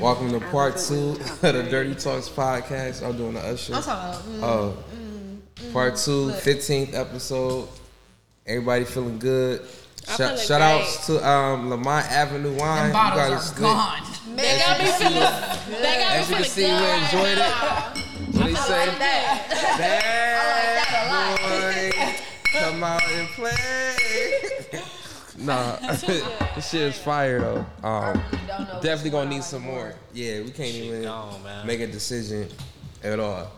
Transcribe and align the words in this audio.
Welcome 0.00 0.30
to 0.30 0.40
part 0.50 0.76
two 0.76 1.16
of 1.18 1.40
the 1.40 1.52
Dirty 1.70 1.94
Talks 1.96 2.28
podcast. 2.28 3.02
I'm 3.04 3.16
doing 3.16 3.34
the 3.34 3.40
usher. 3.40 3.74
I'm 3.74 3.82
talking 3.82 4.38
about, 4.38 4.74
mm, 4.90 5.38
Oh, 5.60 5.72
part 5.72 5.96
two, 5.96 6.30
15th 6.30 6.94
episode. 6.94 7.68
Everybody 8.46 8.84
feeling 8.84 9.18
good. 9.18 9.62
I'm 10.08 10.16
Shout, 10.16 10.18
feeling 10.18 10.46
shout 10.46 10.60
great. 10.60 10.82
outs 10.82 11.06
to 11.06 11.28
um, 11.28 11.70
Lamont 11.70 12.06
Avenue 12.10 12.56
Wine. 12.56 12.76
Them 12.76 12.86
You 12.86 12.92
bottles 12.92 13.20
guys 13.20 13.32
are 13.32 13.42
split. 13.42 13.62
gone. 13.62 14.02
They 14.36 14.58
got 14.58 14.78
me 14.78 14.86
feeling. 14.92 15.14
They 15.82 15.94
got 15.98 16.12
me 16.12 16.18
As 16.18 16.30
you 16.30 16.36
can 16.36 16.44
see, 16.44 16.62
we 16.62 16.70
enjoyed 16.70 17.38
it. 17.38 17.52
What 18.36 18.46
they 18.46 18.54
say? 18.54 18.86
Bad 18.98 20.70
boy, 21.40 22.16
come 22.60 22.84
out 22.84 23.02
and 23.10 23.28
play. 23.30 23.96
Nah, 25.38 25.76
this 25.86 26.70
shit 26.70 26.82
is 26.82 26.98
fire 26.98 27.40
though. 27.40 27.66
Um, 27.82 28.22
definitely 28.82 29.10
gonna 29.10 29.30
need 29.30 29.44
some 29.44 29.62
more. 29.62 29.94
Yeah, 30.12 30.42
we 30.42 30.50
can't 30.50 30.74
even 30.74 31.02
gone, 31.02 31.66
make 31.66 31.80
a 31.80 31.86
decision 31.86 32.48
at 33.02 33.20
all. 33.20 33.50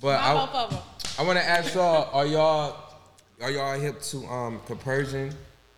But 0.00 0.20
Not 0.20 0.54
I, 0.54 0.60
of 0.62 0.70
them. 0.70 0.80
I 1.18 1.22
want 1.22 1.38
to 1.38 1.44
ask 1.44 1.74
y'all: 1.74 2.10
Are 2.12 2.26
y'all 2.26 2.76
are 3.40 3.50
y'all 3.50 3.78
hip 3.78 4.00
to 4.02 4.26
um 4.26 4.60
compersion 4.66 5.32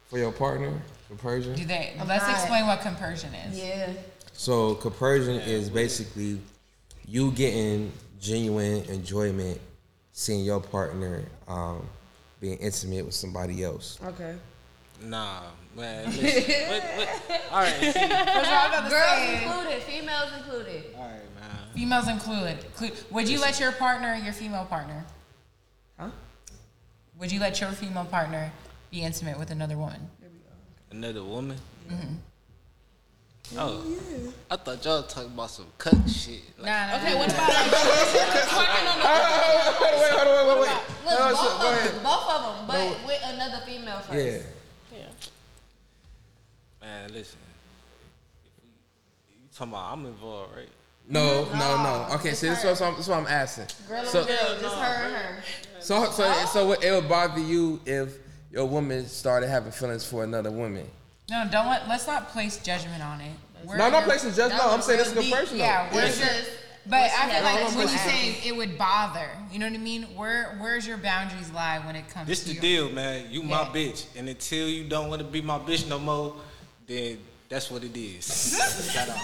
for 0.09 0.19
your 0.19 0.33
partner? 0.33 0.73
Compersion. 1.09 1.55
Do 1.55 1.65
they? 1.65 1.95
Let's 2.07 2.29
explain 2.29 2.67
what 2.67 2.81
compersion 2.81 3.35
is. 3.35 3.59
Yeah. 3.59 3.93
So 4.33 4.75
compersion 4.77 5.37
is 5.37 5.71
basically 5.71 6.41
you 7.07 7.33
getting 7.33 7.93
genuine 8.21 8.85
enjoyment 8.85 9.61
seeing 10.13 10.45
your 10.45 10.61
partner 10.61 11.25
um, 11.47 11.87
being 12.41 12.59
intimate 12.59 13.05
with 13.05 13.15
somebody 13.15 13.65
else. 13.65 13.99
Okay. 14.05 14.35
Nah, 15.03 15.43
man. 15.77 16.07
Listen, 16.17 16.69
what, 16.69 16.83
what, 16.83 17.43
all 17.53 17.61
right, 17.61 17.75
see, 17.81 17.93
Girls 18.91 19.43
included, 19.43 19.83
females 19.85 20.31
included. 20.37 20.85
all 20.97 21.03
right, 21.05 21.35
man. 21.41 21.51
Females 21.75 22.09
included. 22.09 22.75
Clu- 22.75 22.91
Would 23.11 23.29
you 23.29 23.41
let 23.41 23.61
your 23.61 23.73
partner, 23.73 24.15
your 24.25 24.33
female 24.33 24.65
partner, 24.65 25.05
Huh? 25.99 26.11
would 27.19 27.31
you 27.33 27.41
let 27.41 27.61
your 27.61 27.71
female 27.71 28.05
partner 28.07 28.51
be 28.91 29.03
intimate 29.03 29.39
with 29.39 29.51
another 29.51 29.77
woman? 29.77 30.01
Another 30.91 31.23
woman. 31.23 31.59
Mm-hmm. 31.91 32.15
Oh, 33.57 33.83
I 34.51 34.57
thought 34.57 34.85
y'all 34.85 35.03
talking 35.05 35.31
about 35.33 35.51
some 35.51 35.67
cut 35.79 35.95
shit. 36.09 36.43
Like, 36.59 36.67
Nah, 36.67 36.87
nah, 36.87 36.97
Okay, 36.97 37.13
nah. 37.15 37.19
what 37.19 37.33
about 37.33 37.49
like 37.49 37.71
twerking 38.53 38.93
on 38.93 38.99
the 38.99 39.05
Wait, 39.81 39.95
wait, 39.95 40.13
wait, 40.13 40.27
wait, 40.27 40.47
wait, 40.47 40.61
wait. 40.61 40.69
Look, 41.05 41.19
No, 41.19 41.29
both 41.31 41.39
so- 41.39 41.49
of 41.55 41.61
them, 41.63 42.03
both 42.03 42.29
of 42.29 42.41
them, 42.43 42.67
but 42.67 43.07
with 43.07 43.23
another 43.25 43.61
female 43.65 44.01
first. 44.01 44.27
Yeah. 44.27 44.58
Yeah. 46.89 47.01
man, 47.03 47.13
listen. 47.13 47.39
You 49.31 49.37
talking 49.55 49.73
about 49.73 49.93
I'm 49.93 50.07
involved, 50.07 50.57
right? 50.57 50.69
No, 51.11 51.45
no, 51.53 51.83
no. 51.83 52.15
Okay, 52.17 52.33
so 52.35 52.47
this 52.49 52.63
is 52.65 52.81
what 52.81 52.83
I'm, 52.83 52.95
this 52.97 53.05
is 53.05 53.09
what 53.09 53.19
I'm 53.21 53.27
asking. 53.27 53.67
Girl 53.89 54.05
So, 54.05 54.21
on 54.21 54.27
girl, 54.27 54.37
just 54.61 54.77
her 54.77 55.05
and 55.07 55.15
her. 55.15 55.43
so, 55.81 56.05
so, 56.11 56.33
so 56.47 56.73
it 56.73 56.91
would 56.91 57.09
bother 57.09 57.41
you 57.41 57.81
if 57.87 58.19
your 58.53 58.67
woman 58.67 59.07
started 59.07 59.49
having 59.49 59.73
feelings 59.73 60.05
for 60.05 60.23
another 60.25 60.51
woman. 60.51 60.87
No, 61.31 61.47
don't 61.51 61.67
let. 61.67 61.89
Let's 61.89 62.07
not 62.07 62.29
place 62.29 62.59
judgment 62.59 63.03
on 63.03 63.21
it. 63.23 63.33
We're- 63.65 63.79
No, 63.79 63.87
I'm 63.87 63.93
not 63.93 64.05
placing 64.05 64.33
judgment. 64.35 64.63
No, 64.63 64.71
I'm 64.71 64.83
saying 64.83 64.99
this 64.99 65.09
is 65.09 65.15
the- 65.15 65.23
compersion. 65.23 65.59
Yeah, 65.59 65.89
though. 65.89 65.97
where's 65.97 66.11
It's 66.11 66.19
your? 66.21 66.29
just 66.29 66.51
But 66.87 67.03
I 67.03 67.31
feel 67.31 67.43
like 67.43 67.55
going 67.61 67.75
when 67.77 67.87
on. 67.87 67.93
you 67.93 67.99
say 67.99 68.39
it 68.47 68.57
would 68.57 68.79
bother, 68.79 69.29
you 69.51 69.59
know 69.59 69.67
what 69.67 69.75
I 69.75 69.79
mean? 69.79 70.03
Where 70.15 70.57
Where's 70.61 70.87
your 70.87 70.97
boundaries 70.99 71.51
lie 71.51 71.79
when 71.81 71.97
it 71.97 72.09
comes 72.09 72.27
to 72.27 72.31
This 72.31 72.41
to 72.41 72.49
the 72.49 72.53
your- 72.55 72.63
deal, 72.63 72.91
man. 72.91 73.27
You 73.31 73.43
my 73.43 73.65
bitch, 73.65 74.07
and 74.17 74.29
until 74.29 74.69
you 74.69 74.85
don't 74.89 75.09
want 75.09 75.21
to 75.23 75.27
be 75.29 75.41
my 75.43 75.59
bitch 75.59 75.87
no 75.89 75.99
more, 75.99 76.37
then 76.89 77.19
that's 77.49 77.71
what 77.71 77.85
it 77.85 77.97
is. 77.97 78.27
Shout 78.93 79.09
out. 79.09 79.17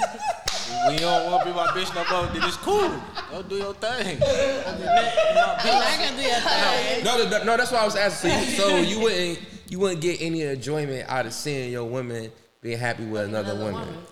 When 0.86 0.94
you 0.94 1.00
don't 1.00 1.30
want 1.30 1.42
to 1.44 1.50
be 1.50 1.56
my 1.56 1.66
bitch 1.68 1.94
no 1.94 2.04
more, 2.10 2.32
then 2.32 2.42
it's 2.48 2.56
cool. 2.58 2.90
Go 3.30 3.42
do 3.42 3.56
your 3.56 3.74
thing. 3.74 4.22
Other 4.22 4.78
than 4.78 4.84
that, 4.84 5.14
you 5.28 5.72
my. 5.72 5.84
I 5.84 5.96
can 5.96 6.16
do 6.16 6.22
your 6.22 6.40
thing. 6.40 7.04
No, 7.04 7.38
no, 7.38 7.44
no, 7.44 7.56
that's 7.56 7.72
why 7.72 7.78
I 7.78 7.84
was 7.84 7.96
asking. 7.96 8.30
So 8.56 8.76
you, 8.76 9.00
wouldn't 9.00 9.40
you 9.68 9.78
wouldn't 9.78 10.00
get 10.00 10.22
any 10.22 10.42
enjoyment 10.42 11.08
out 11.08 11.26
of 11.26 11.34
seeing 11.34 11.72
your 11.72 11.84
woman 11.84 12.30
being 12.60 12.78
happy 12.78 13.04
with 13.04 13.24
another, 13.24 13.52
another 13.52 13.64
woman. 13.72 13.88
woman. 13.88 14.04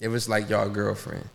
If 0.00 0.12
it's 0.12 0.28
like 0.28 0.48
y'all 0.48 0.68
girlfriend. 0.68 1.28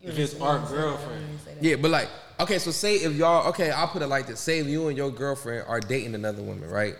If 0.00 0.18
it's 0.18 0.40
our 0.40 0.58
girlfriend, 0.58 1.38
Yeah, 1.60 1.76
but 1.76 1.90
like, 1.90 2.08
okay, 2.40 2.58
so 2.58 2.70
say 2.70 2.96
if 2.96 3.14
y'all 3.14 3.46
okay, 3.48 3.70
I'll 3.70 3.88
put 3.88 4.02
it 4.02 4.08
like 4.08 4.26
this. 4.26 4.40
Say 4.40 4.58
if 4.60 4.66
you 4.66 4.88
and 4.88 4.96
your 4.96 5.10
girlfriend 5.10 5.66
are 5.68 5.80
dating 5.80 6.14
another 6.14 6.42
woman, 6.42 6.68
right? 6.70 6.94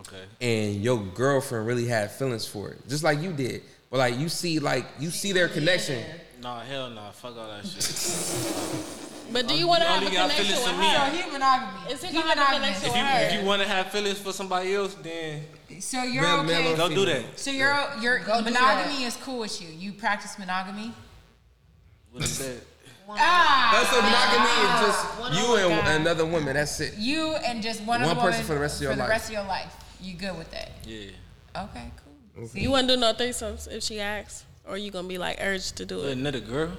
Okay. 0.00 0.24
And 0.40 0.82
your 0.82 0.98
girlfriend 0.98 1.66
really 1.66 1.86
had 1.86 2.10
feelings 2.10 2.46
for 2.46 2.70
it. 2.70 2.88
Just 2.88 3.02
like 3.04 3.20
you 3.20 3.32
did. 3.32 3.62
But 3.90 3.98
like 3.98 4.18
you 4.18 4.28
see 4.28 4.58
like 4.58 4.86
you 4.98 5.10
see 5.10 5.32
their 5.32 5.48
connection. 5.48 6.04
Nah, 6.42 6.60
hell 6.60 6.90
nah. 6.90 7.10
Fuck 7.10 7.36
all 7.36 7.48
that 7.48 7.66
shit. 7.66 8.94
But 9.30 9.46
do 9.46 9.54
you 9.54 9.66
want 9.68 9.82
to 9.82 9.86
have 9.88 10.02
a 10.02 10.06
connection 10.06 10.42
feelings 10.46 10.64
with 10.66 10.74
her? 10.74 11.10
So 11.10 11.16
he 11.26 11.30
monogamy. 11.32 11.92
Is 11.92 12.00
he 12.00 12.06
He 12.08 12.12
gonna 12.14 12.28
have 12.28 12.38
a 12.38 12.58
monogamous. 12.60 12.80
connection 12.80 12.88
If 12.88 12.92
with 12.92 12.96
you, 12.96 13.02
her? 13.04 13.26
if 13.26 13.32
you 13.42 13.46
want 13.46 13.60
to 13.62 13.68
have 13.68 13.86
feelings 13.90 14.18
for 14.20 14.32
somebody 14.32 14.74
else, 14.74 14.94
then 15.02 15.42
So 15.80 16.02
you're 16.02 16.22
Male- 16.22 16.44
male 16.44 16.60
okay. 16.60 16.72
or 16.72 16.76
go 16.88 16.88
do 16.94 17.04
that. 17.04 17.38
So 17.38 17.50
you're 17.50 17.76
you're 18.00 18.18
Go 18.20 18.40
monogamy 18.40 19.04
is 19.04 19.16
cool 19.16 19.40
with 19.40 19.60
you. 19.60 19.68
You 19.68 19.92
practice 19.92 20.38
monogamy. 20.38 20.94
What 22.12 22.24
is 22.24 22.38
that? 22.38 22.56
Ah, 23.10 23.70
That's 23.72 23.90
so 23.90 24.00
monogamy 24.00 24.52
is 24.64 24.80
just 24.86 25.40
you 25.40 25.56
and 25.56 25.82
God. 25.86 26.00
another 26.00 26.24
woman. 26.26 26.54
That's 26.54 26.78
it. 26.80 26.94
you 26.98 27.34
and 27.44 27.62
just 27.62 27.80
one, 27.82 28.00
One 28.02 28.10
other 28.10 28.20
person 28.20 28.32
woman 28.32 28.46
for 28.46 28.54
the 28.54 28.60
rest 28.60 28.76
of 28.76 28.82
your 28.82 28.92
for 28.92 28.98
life. 28.98 29.06
the 29.08 29.10
rest 29.10 29.26
of 29.28 29.32
your 29.32 29.44
life. 29.44 29.74
You 30.00 30.14
good 30.14 30.36
with 30.38 30.50
that? 30.52 30.70
Yeah. 30.84 31.10
Okay, 31.56 31.90
cool. 32.36 32.48
See, 32.48 32.60
You 32.60 32.70
wouldn't 32.70 32.88
do 32.88 32.96
no 32.96 33.12
threesomes 33.12 33.66
if 33.70 33.82
she 33.82 34.00
asks, 34.00 34.44
or 34.66 34.76
you 34.76 34.90
gonna 34.90 35.08
be 35.08 35.18
like 35.18 35.38
urged 35.40 35.76
to 35.76 35.86
do 35.86 35.96
With 35.96 36.06
it? 36.06 36.18
another 36.18 36.40
girl? 36.40 36.70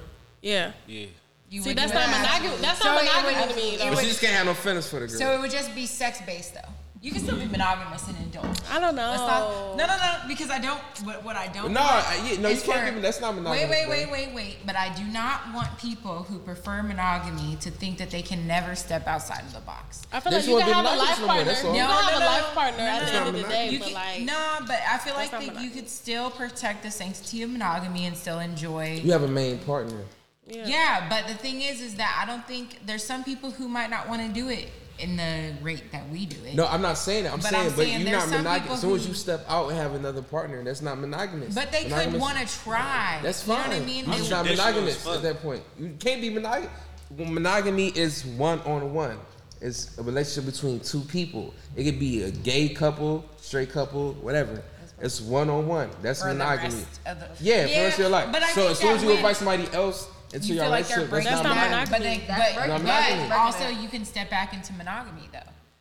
Yeah. 0.42 0.72
Yeah. 0.86 1.06
you 1.50 1.62
See, 1.62 1.72
that's 1.74 1.92
not 1.92 2.06
that. 2.06 2.20
monogamy. 2.40 2.62
That's 2.62 2.80
So 2.80 2.84
not 2.88 3.02
it 3.02 3.06
would- 3.24 3.32
monogamy 3.34 3.48
to 3.52 3.56
me. 3.56 3.76
Though. 3.76 3.84
But 3.84 3.94
would- 3.96 4.02
she 4.04 4.08
just 4.08 4.20
can't 4.20 4.32
have 4.34 4.46
no 4.46 4.54
feelings 4.54 4.88
for 4.88 5.00
the 5.00 5.06
girl. 5.08 5.18
So 5.18 5.34
it 5.34 5.40
would 5.40 5.50
just 5.50 5.74
be 5.74 5.84
sex 5.86 6.20
based 6.24 6.54
though. 6.54 6.60
You 7.02 7.12
can 7.12 7.22
still 7.22 7.38
be 7.38 7.46
monogamous 7.46 8.06
and 8.08 8.16
indulge. 8.18 8.58
I 8.70 8.78
don't 8.78 8.94
know. 8.94 9.08
Let's 9.08 9.22
not, 9.22 9.76
no, 9.78 9.86
no, 9.86 9.96
no, 9.96 10.28
because 10.28 10.50
I 10.50 10.58
don't. 10.58 10.78
What, 11.02 11.24
what 11.24 11.34
I 11.34 11.46
don't. 11.48 11.72
no, 11.72 11.80
I- 11.80 12.20
yeah, 12.30 12.38
no, 12.40 12.50
you 12.50 12.60
can't 12.60 12.80
for- 12.80 12.84
give 12.84 12.94
me. 12.94 13.00
That's 13.00 13.22
not 13.22 13.34
monogamous. 13.34 13.70
Wait, 13.70 13.70
wait, 13.70 13.86
bro. 13.86 14.12
wait, 14.12 14.26
wait, 14.28 14.34
wait. 14.34 14.56
But 14.66 14.76
I 14.76 14.94
do 14.94 15.04
not 15.04 15.40
want 15.54 15.78
people 15.78 16.24
who 16.24 16.38
prefer 16.40 16.82
monogamy 16.82 17.56
to 17.62 17.70
think 17.70 17.96
that 17.98 18.10
they 18.10 18.20
can 18.20 18.46
never 18.46 18.74
step 18.74 19.06
outside 19.06 19.40
of 19.40 19.54
the 19.54 19.60
box. 19.60 20.02
I 20.12 20.20
feel 20.20 20.30
They 20.30 20.38
like 20.40 20.46
you 20.48 20.58
can 20.58 20.72
have 20.74 20.84
a 20.84 20.88
monogamous 20.90 21.08
life 21.08 21.20
no 21.20 21.26
more, 21.26 21.34
partner. 21.36 21.44
that's 21.52 21.62
You 21.64 21.70
can 21.70 21.74
No, 21.78 21.86
have 21.86 22.12
no, 22.12 22.18
a 22.18 22.28
life 22.28 22.54
partner 22.54 22.78
No, 22.84 22.90
at 22.90 23.06
the 23.06 23.12
end 23.14 23.28
of 23.28 23.34
the 23.34 23.48
day, 23.48 23.68
You 23.70 23.78
but 23.78 23.84
can, 23.86 23.94
like, 23.94 24.20
no, 24.20 24.56
but 24.66 24.78
I 24.86 24.98
feel 24.98 25.14
like 25.14 25.30
that 25.30 25.62
you 25.62 25.70
could 25.70 25.88
still 25.88 26.30
protect 26.30 26.82
the 26.82 26.90
sanctity 26.90 27.42
of 27.42 27.48
monogamy 27.48 28.04
and 28.04 28.14
still 28.14 28.40
enjoy. 28.40 29.00
You 29.02 29.12
have 29.12 29.22
a 29.22 29.28
main 29.28 29.58
partner. 29.60 30.02
yeah. 30.46 30.66
Yeah, 30.66 31.06
but 31.08 31.26
the 31.28 31.34
thing 31.34 31.62
is, 31.62 31.80
is 31.80 31.94
that 31.94 32.20
I 32.22 32.30
don't 32.30 32.46
think 32.46 32.80
there's 32.84 33.04
some 33.04 33.24
people 33.24 33.50
who 33.52 33.68
might 33.68 33.88
not 33.88 34.06
want 34.06 34.20
to 34.20 34.28
do 34.28 34.50
it 34.50 34.68
in 35.00 35.16
the 35.16 35.54
rate 35.62 35.90
that 35.92 36.08
we 36.10 36.26
do 36.26 36.36
it. 36.44 36.54
No, 36.54 36.66
I'm 36.66 36.82
not 36.82 36.98
saying 36.98 37.24
that. 37.24 37.32
I'm 37.32 37.40
But 37.40 37.50
saying, 37.50 37.62
I'm 37.62 37.68
but 37.76 37.76
saying 37.84 38.00
you're 38.02 38.10
not 38.12 38.28
monogamous. 38.28 38.72
As 38.74 38.80
soon 38.80 38.94
as 38.96 39.08
you 39.08 39.14
step 39.14 39.44
out 39.48 39.68
and 39.70 39.76
have 39.78 39.94
another 39.94 40.22
partner, 40.22 40.62
that's 40.62 40.82
not 40.82 40.98
monogamous. 40.98 41.54
But 41.54 41.72
they 41.72 41.84
could 41.84 42.14
want 42.20 42.38
to 42.38 42.46
try. 42.64 43.18
That's 43.22 43.46
You 43.46 43.54
fine. 43.54 43.70
know 43.70 43.76
what 43.76 43.82
I 43.82 43.86
mean? 43.86 44.04
It's 44.12 44.24
They- 44.24 44.30
not 44.30 44.46
monogamous 44.46 45.06
at 45.06 45.22
that 45.22 45.42
point. 45.42 45.62
You 45.78 45.96
can't 45.98 46.20
be 46.20 46.30
monogamous. 46.30 46.70
Monogamy 47.16 47.88
is 47.88 48.24
one 48.24 48.60
on 48.60 48.94
one. 48.94 49.18
It's 49.60 49.98
a 49.98 50.02
relationship 50.02 50.52
between 50.52 50.80
two 50.80 51.00
people. 51.00 51.52
It 51.76 51.84
could 51.84 51.98
be 51.98 52.22
a 52.22 52.30
gay 52.30 52.68
couple, 52.70 53.24
straight 53.40 53.70
couple, 53.72 54.12
whatever. 54.14 54.62
It's 55.02 55.20
one 55.20 55.48
on 55.50 55.66
one. 55.66 55.90
That's 56.02 56.20
for 56.20 56.28
the 56.28 56.34
monogamy. 56.34 56.74
rest 56.74 57.00
of 57.06 57.18
the- 57.20 57.26
Yeah, 57.44 57.62
for 57.66 57.68
the 57.68 57.80
rest 57.80 57.94
of 57.94 58.00
your 58.00 58.08
life. 58.10 58.28
But 58.32 58.42
I 58.42 58.52
so 58.52 58.68
as 58.68 58.78
soon 58.78 58.96
as 58.96 59.02
you 59.02 59.08
when- 59.08 59.16
invite 59.16 59.36
somebody 59.36 59.68
else 59.72 60.06
into 60.34 60.48
you 60.48 60.54
your 60.54 60.64
feel 60.64 60.70
like 60.70 60.86
they're 60.88 60.96
relationship, 60.98 61.10
breaking 61.10 61.30
that's 61.30 61.42
That's 61.42 61.56
not 61.56 61.56
not 61.56 61.70
down. 61.70 61.90
monogamy. 61.90 62.08
monogamy. 62.08 62.26
But, 62.26 62.36
That's 62.36 62.54
but, 62.54 62.82
breaking 62.82 63.16
down. 63.18 63.28
but 63.28 63.38
also 63.38 63.68
you 63.82 63.88
can 63.88 64.04
step 64.04 64.30
back 64.30 64.54
into 64.54 64.72
monogamy 64.74 65.28
though. 65.32 65.38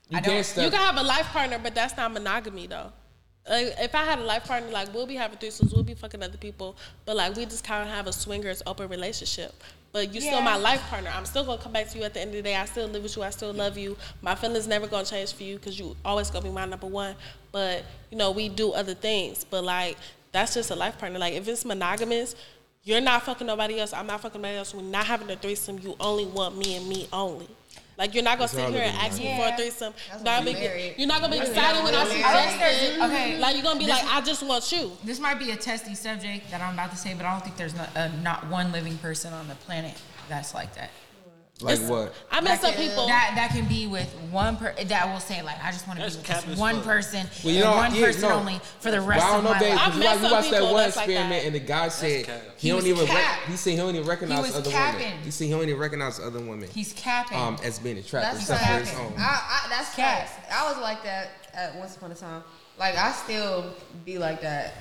You 0.09 0.17
I 0.17 0.21
don't- 0.21 0.33
can't 0.33 0.45
step. 0.45 0.63
You 0.65 0.71
can 0.71 0.79
have 0.79 0.97
a 0.97 1.03
life 1.03 1.27
partner, 1.27 1.59
but 1.61 1.75
that's 1.75 1.95
not 1.97 2.11
monogamy 2.11 2.67
though. 2.67 2.91
Like, 3.49 3.73
if 3.79 3.95
I 3.95 4.03
had 4.03 4.19
a 4.19 4.23
life 4.23 4.43
partner, 4.45 4.69
like 4.69 4.93
we'll 4.93 5.07
be 5.07 5.15
having 5.15 5.37
threesomes, 5.37 5.73
we'll 5.73 5.83
be 5.83 5.95
fucking 5.95 6.21
other 6.21 6.37
people, 6.37 6.75
but 7.05 7.15
like 7.15 7.35
we 7.35 7.45
just 7.45 7.63
kind 7.63 7.87
of 7.87 7.93
have 7.93 8.05
a 8.07 8.13
swingers 8.13 8.61
open 8.67 8.87
relationship. 8.89 9.53
But 9.91 10.13
you 10.13 10.21
still 10.21 10.33
Yeah. 10.37 10.43
my 10.43 10.55
life 10.55 10.81
partner. 10.83 11.09
I'm 11.11 11.25
still 11.25 11.43
gonna 11.43 11.59
come 11.61 11.71
back 11.71 11.89
to 11.89 11.97
you 11.97 12.03
at 12.03 12.13
the 12.13 12.19
end 12.21 12.29
of 12.29 12.35
the 12.35 12.41
day. 12.43 12.55
I 12.55 12.65
still 12.65 12.87
live 12.87 13.01
with 13.01 13.15
you. 13.17 13.23
I 13.23 13.31
still 13.31 13.51
love 13.53 13.75
you. 13.75 13.97
My 14.21 14.35
feelings 14.35 14.67
never 14.67 14.85
gonna 14.85 15.05
change 15.05 15.33
for 15.33 15.41
you 15.41 15.55
because 15.55 15.79
you 15.79 15.95
always 16.05 16.29
gonna 16.29 16.45
be 16.45 16.51
my 16.51 16.65
number 16.65 16.85
one. 16.85 17.15
But 17.51 17.85
you 18.11 18.17
know 18.17 18.29
we 18.29 18.49
do 18.49 18.71
other 18.73 18.93
things. 18.93 19.43
But 19.49 19.63
like 19.63 19.97
that's 20.31 20.53
just 20.53 20.69
a 20.69 20.75
life 20.75 20.99
partner. 20.99 21.17
Like 21.17 21.33
if 21.33 21.47
it's 21.47 21.65
monogamous, 21.65 22.35
you're 22.89 23.01
not 23.01 23.21
fucking 23.23 23.45
nobody 23.45 23.79
else. 23.79 23.93
I'm 23.93 24.07
not 24.07 24.19
fucking 24.21 24.41
nobody 24.41 24.57
else. 24.57 24.73
We're 24.73 24.81
not 24.81 25.05
having 25.05 25.29
a 25.29 25.35
threesome. 25.35 25.77
You 25.79 25.95
only 25.99 26.25
want 26.25 26.57
me 26.57 26.75
and 26.75 26.89
me 26.89 27.07
only. 27.13 27.47
Like 27.99 28.15
you're 28.15 28.23
not 28.23 28.37
gonna 28.39 28.47
sit 28.47 28.69
here 28.69 28.81
and 28.81 28.95
ask 28.97 29.19
me 29.19 29.35
for 29.37 29.45
a 29.53 29.55
threesome. 29.57 29.93
That's 30.09 30.23
Not 30.23 30.45
what 30.45 30.55
be- 30.55 30.93
you're 30.97 31.07
not 31.07 31.21
gonna 31.21 31.33
be 31.35 31.41
excited 31.41 31.83
when 31.83 31.93
I 31.93 31.99
I 31.99 32.03
don't 32.33 32.51
suggest 32.53 33.01
okay. 33.03 33.37
Like 33.39 33.55
you're 33.55 33.63
gonna 33.63 33.77
be 33.79 33.85
This- 33.85 34.01
like, 34.03 34.13
I 34.13 34.21
just 34.21 34.41
want 34.41 34.71
you. 34.71 34.91
This 35.03 35.19
might 35.19 35.37
be 35.37 35.51
a 35.51 35.55
testy 35.57 35.93
subject 35.95 36.49
that 36.49 36.61
I'm 36.61 36.73
about 36.73 36.91
to 36.91 36.97
say, 36.97 37.13
but 37.13 37.25
I 37.25 37.31
don't 37.33 37.43
think 37.43 37.57
there's 37.57 37.75
not, 37.75 37.89
uh, 37.95 38.07
not 38.23 38.47
one 38.47 38.71
living 38.71 38.97
person 38.97 39.33
on 39.33 39.47
the 39.49 39.55
planet 39.55 39.95
that's 40.29 40.53
like 40.55 40.73
that. 40.75 40.89
Like 41.61 41.73
It's- 41.75 41.89
what? 41.89 42.13
I 42.31 42.39
met 42.39 42.61
That 42.61 42.73
some 42.73 42.81
people. 42.81 43.05
that 43.07 43.33
that 43.35 43.49
can 43.51 43.65
be 43.65 43.85
with 43.85 44.07
one 44.31 44.55
per 44.55 44.73
that 44.81 45.11
will 45.11 45.19
say 45.19 45.41
like 45.41 45.61
I 45.61 45.71
just 45.71 45.85
want 45.87 45.99
to 45.99 46.05
be 46.09 46.15
with 46.15 46.23
cap 46.25 46.43
this 46.43 46.53
as 46.53 46.57
one 46.57 46.75
fuck. 46.75 46.83
person 46.85 47.29
Well, 47.43 47.53
you 47.53 47.61
and 47.63 47.69
know, 47.69 47.75
one 47.75 47.93
yeah, 47.95 48.05
person 48.05 48.21
no. 48.21 48.29
only 48.29 48.61
for 48.79 48.91
the 48.91 48.97
Well, 48.99 49.07
rest 49.07 49.25
I 49.25 49.29
don't 49.31 49.37
of 49.39 49.43
my 49.51 49.59
babe. 49.59 49.69
life. 49.75 49.79
I've 49.87 49.93
Because 49.93 49.99
met 49.99 50.13
you 50.15 50.21
some 50.21 50.31
watched 50.31 50.51
that 50.51 50.63
one 50.63 50.73
that's 50.77 50.95
like 50.95 51.05
experiment, 51.09 51.41
that. 51.41 51.45
and 51.47 51.55
the 51.55 51.59
guy 51.59 51.87
said 51.89 52.25
he, 52.57 52.67
He 52.67 52.69
don't 52.73 52.85
even. 52.87 53.05
Rec- 53.13 53.39
he 53.47 53.55
said 53.57 53.69
he 53.71 53.75
don't 53.75 53.93
even 53.95 54.07
recognize 54.07 54.41
was 54.47 54.55
other 54.55 54.71
capping. 54.71 55.01
women. 55.03 55.23
He 55.25 55.31
said 55.31 55.43
he 55.45 55.49
don't 55.51 55.63
even 55.67 55.77
recognize 55.77 56.19
other 56.21 56.39
women. 56.39 56.69
He's 56.73 56.93
capping. 56.93 57.37
Um, 57.37 57.57
as 57.61 57.77
being 57.79 57.97
attractive, 57.97 58.39
That's 58.39 58.49
except 58.49 58.65
for 58.65 58.79
his 58.79 58.95
own. 58.97 59.13
I, 59.17 59.21
I, 59.65 59.69
that's 59.69 59.95
Cat. 59.95 60.29
facts. 60.29 60.53
I 60.53 60.71
was 60.71 60.81
like 60.81 61.03
that 61.03 61.31
at 61.53 61.75
once 61.75 61.97
upon 61.97 62.11
a 62.13 62.15
time. 62.15 62.41
Like 62.77 62.95
I 62.97 63.11
still 63.11 63.73
be 64.05 64.17
like 64.17 64.39
that 64.43 64.73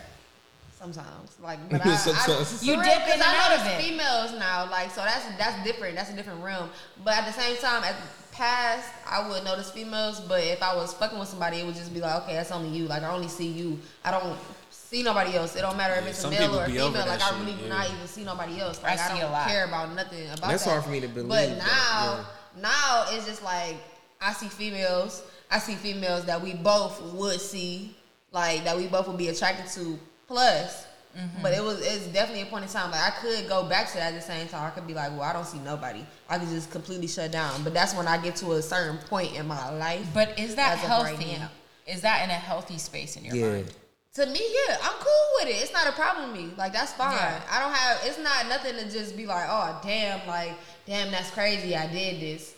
sometimes. 0.78 1.36
Like, 1.42 1.58
but 1.70 1.84
I, 1.84 1.96
Sometimes. 1.96 2.62
I, 2.62 2.66
You 2.66 2.76
for 2.76 2.82
dip 2.84 2.92
real, 2.92 2.94
in 2.94 3.00
'cause 3.02 3.14
and 3.14 3.22
I 3.22 3.36
out 3.44 3.48
know 3.50 3.56
of 3.56 3.64
there's. 3.64 3.84
Females 3.84 4.32
now, 4.38 4.70
like 4.70 4.90
so 4.90 5.02
that's 5.02 5.24
that's 5.36 5.62
different. 5.64 5.96
That's 5.96 6.10
a 6.10 6.14
different 6.16 6.42
realm. 6.42 6.70
But 7.04 7.14
at 7.18 7.26
the 7.26 7.32
same 7.32 7.56
time, 7.58 7.84
at 7.84 7.96
past, 8.32 8.88
I 9.08 9.28
would 9.28 9.44
notice 9.44 9.70
females. 9.70 10.20
But 10.20 10.42
if 10.44 10.62
I 10.62 10.74
was 10.76 10.94
fucking 10.94 11.18
with 11.18 11.28
somebody, 11.28 11.58
it 11.58 11.66
would 11.66 11.74
just 11.74 11.92
be 11.92 12.00
like, 12.00 12.22
okay, 12.22 12.34
that's 12.34 12.52
only 12.52 12.70
you. 12.76 12.86
Like 12.86 13.02
I 13.02 13.10
only 13.10 13.28
see 13.28 13.48
you. 13.48 13.78
I 14.04 14.10
don't 14.12 14.38
see 14.70 15.02
nobody 15.02 15.34
else. 15.36 15.56
It 15.56 15.60
don't 15.62 15.76
matter 15.76 15.94
if 15.94 16.04
Yeah, 16.04 16.10
it's 16.10 16.24
a 16.24 16.30
male 16.30 16.58
or 16.58 16.64
a 16.64 16.66
female. 16.66 16.92
that 16.92 17.08
Like 17.08 17.22
I 17.22 17.28
shit, 17.30 17.38
really 17.40 17.52
do 17.54 17.62
yeah. 17.64 17.68
not 17.68 17.90
even 17.90 18.06
see 18.06 18.24
nobody 18.24 18.60
else. 18.60 18.82
Like 18.82 18.98
I, 18.98 19.08
see 19.12 19.18
a 19.18 19.22
don't 19.22 19.32
lot. 19.32 19.48
care 19.48 19.64
about 19.66 19.94
nothing 19.94 20.26
about 20.30 20.50
That's 20.50 20.64
that. 20.64 20.70
hard 20.70 20.84
for 20.84 20.90
me 20.90 21.00
to 21.00 21.08
believe, 21.08 21.28
But 21.28 21.48
but, 21.50 21.58
now, 21.58 22.24
now 22.60 23.04
it's 23.10 23.26
just 23.26 23.42
like 23.42 23.76
I 24.20 24.32
see 24.32 24.48
females. 24.48 25.22
I 25.50 25.58
see 25.58 25.74
females 25.74 26.24
that 26.26 26.40
we 26.42 26.54
both 26.54 27.00
would 27.14 27.40
see, 27.40 27.96
like 28.32 28.64
that 28.64 28.76
we 28.76 28.86
both 28.86 29.08
would 29.08 29.16
be 29.18 29.28
attracted 29.28 29.66
to. 29.82 29.98
Plus, 30.28 30.84
Mm-hmm. 31.16 31.42
but 31.42 31.54
it 31.54 31.64
was 31.64 31.80
it's 31.80 32.06
definitely 32.08 32.42
a 32.42 32.46
point 32.46 32.64
in 32.64 32.70
time. 32.70 32.90
Like 32.92 33.00
I 33.00 33.10
could 33.10 33.48
go 33.48 33.64
back 33.66 33.88
to 33.88 33.94
that 33.96 34.12
at 34.12 34.14
the 34.14 34.20
same 34.20 34.46
time. 34.46 34.66
I 34.66 34.70
could 34.70 34.86
be 34.86 34.92
like, 34.92 35.10
well, 35.12 35.22
I 35.22 35.32
don't 35.32 35.46
see 35.46 35.58
nobody. 35.58 36.04
I 36.28 36.38
could 36.38 36.48
just 36.50 36.70
completely 36.70 37.08
shut 37.08 37.32
down. 37.32 37.64
But 37.64 37.72
that's 37.72 37.94
when 37.94 38.06
I 38.06 38.18
get 38.18 38.36
to 38.36 38.52
a 38.52 38.62
certain 38.62 38.98
point 39.08 39.34
in 39.34 39.46
my 39.48 39.70
life. 39.78 40.06
but 40.12 40.38
is 40.38 40.54
that 40.56 40.76
as 40.78 40.84
of 40.84 40.90
right 40.90 41.16
healthy? 41.18 41.42
Is 41.86 42.02
that 42.02 42.22
in 42.24 42.30
a 42.30 42.34
healthy 42.34 42.76
space 42.76 43.16
in 43.16 43.24
your 43.24 43.34
Yeah. 43.34 43.48
mind? 43.52 43.74
To 44.14 44.26
me, 44.26 44.40
yeah, 44.68 44.76
I'm 44.82 44.92
cool 45.00 45.26
with 45.40 45.48
it. 45.48 45.62
It's 45.62 45.72
not 45.72 45.86
a 45.88 45.92
problem 45.92 46.30
to 46.34 46.40
me. 46.40 46.50
Like 46.58 46.74
that's 46.74 46.92
fine. 46.92 47.16
Yeah. 47.16 47.40
I 47.50 47.58
don't 47.60 47.72
have. 47.72 48.00
It's 48.04 48.18
not 48.18 48.46
nothing 48.48 48.74
to 48.76 48.88
just 48.90 49.16
be 49.16 49.24
like, 49.26 49.46
oh 49.48 49.80
damn, 49.82 50.24
like 50.28 50.52
damn, 50.86 51.10
that's 51.10 51.30
crazy. 51.30 51.74
I 51.74 51.90
did 51.90 52.20
this. 52.20 52.54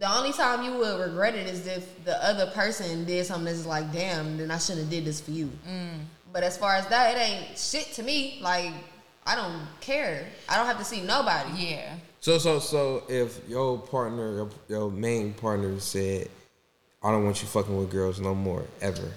The 0.00 0.10
only 0.10 0.32
time 0.32 0.64
you 0.64 0.72
would 0.78 0.98
regret 1.00 1.34
it 1.34 1.46
is 1.46 1.66
if 1.66 2.02
the 2.06 2.16
other 2.24 2.46
person 2.52 3.04
did 3.04 3.26
something 3.26 3.44
that's 3.44 3.66
like, 3.66 3.92
damn, 3.92 4.38
then 4.38 4.50
I 4.50 4.56
shouldn't 4.56 4.84
have 4.86 4.90
did 4.90 5.04
this 5.04 5.20
for 5.20 5.32
you. 5.32 5.50
Mm. 5.68 5.98
But 6.32 6.42
as 6.44 6.56
far 6.56 6.74
as 6.74 6.86
that, 6.88 7.16
it 7.16 7.20
ain't 7.20 7.58
shit 7.58 7.86
to 7.94 8.02
me. 8.02 8.38
Like 8.42 8.72
I 9.26 9.34
don't 9.36 9.66
care. 9.80 10.26
I 10.48 10.56
don't 10.56 10.66
have 10.66 10.78
to 10.78 10.84
see 10.84 11.00
nobody. 11.02 11.50
Yeah. 11.64 11.94
So 12.20 12.38
so 12.38 12.58
so 12.58 13.02
if 13.08 13.40
your 13.48 13.78
partner, 13.78 14.34
your, 14.36 14.50
your 14.68 14.90
main 14.90 15.32
partner 15.34 15.78
said, 15.80 16.28
"I 17.02 17.10
don't 17.10 17.24
want 17.24 17.40
you 17.42 17.48
fucking 17.48 17.76
with 17.76 17.90
girls 17.90 18.20
no 18.20 18.34
more 18.34 18.64
ever," 18.80 19.10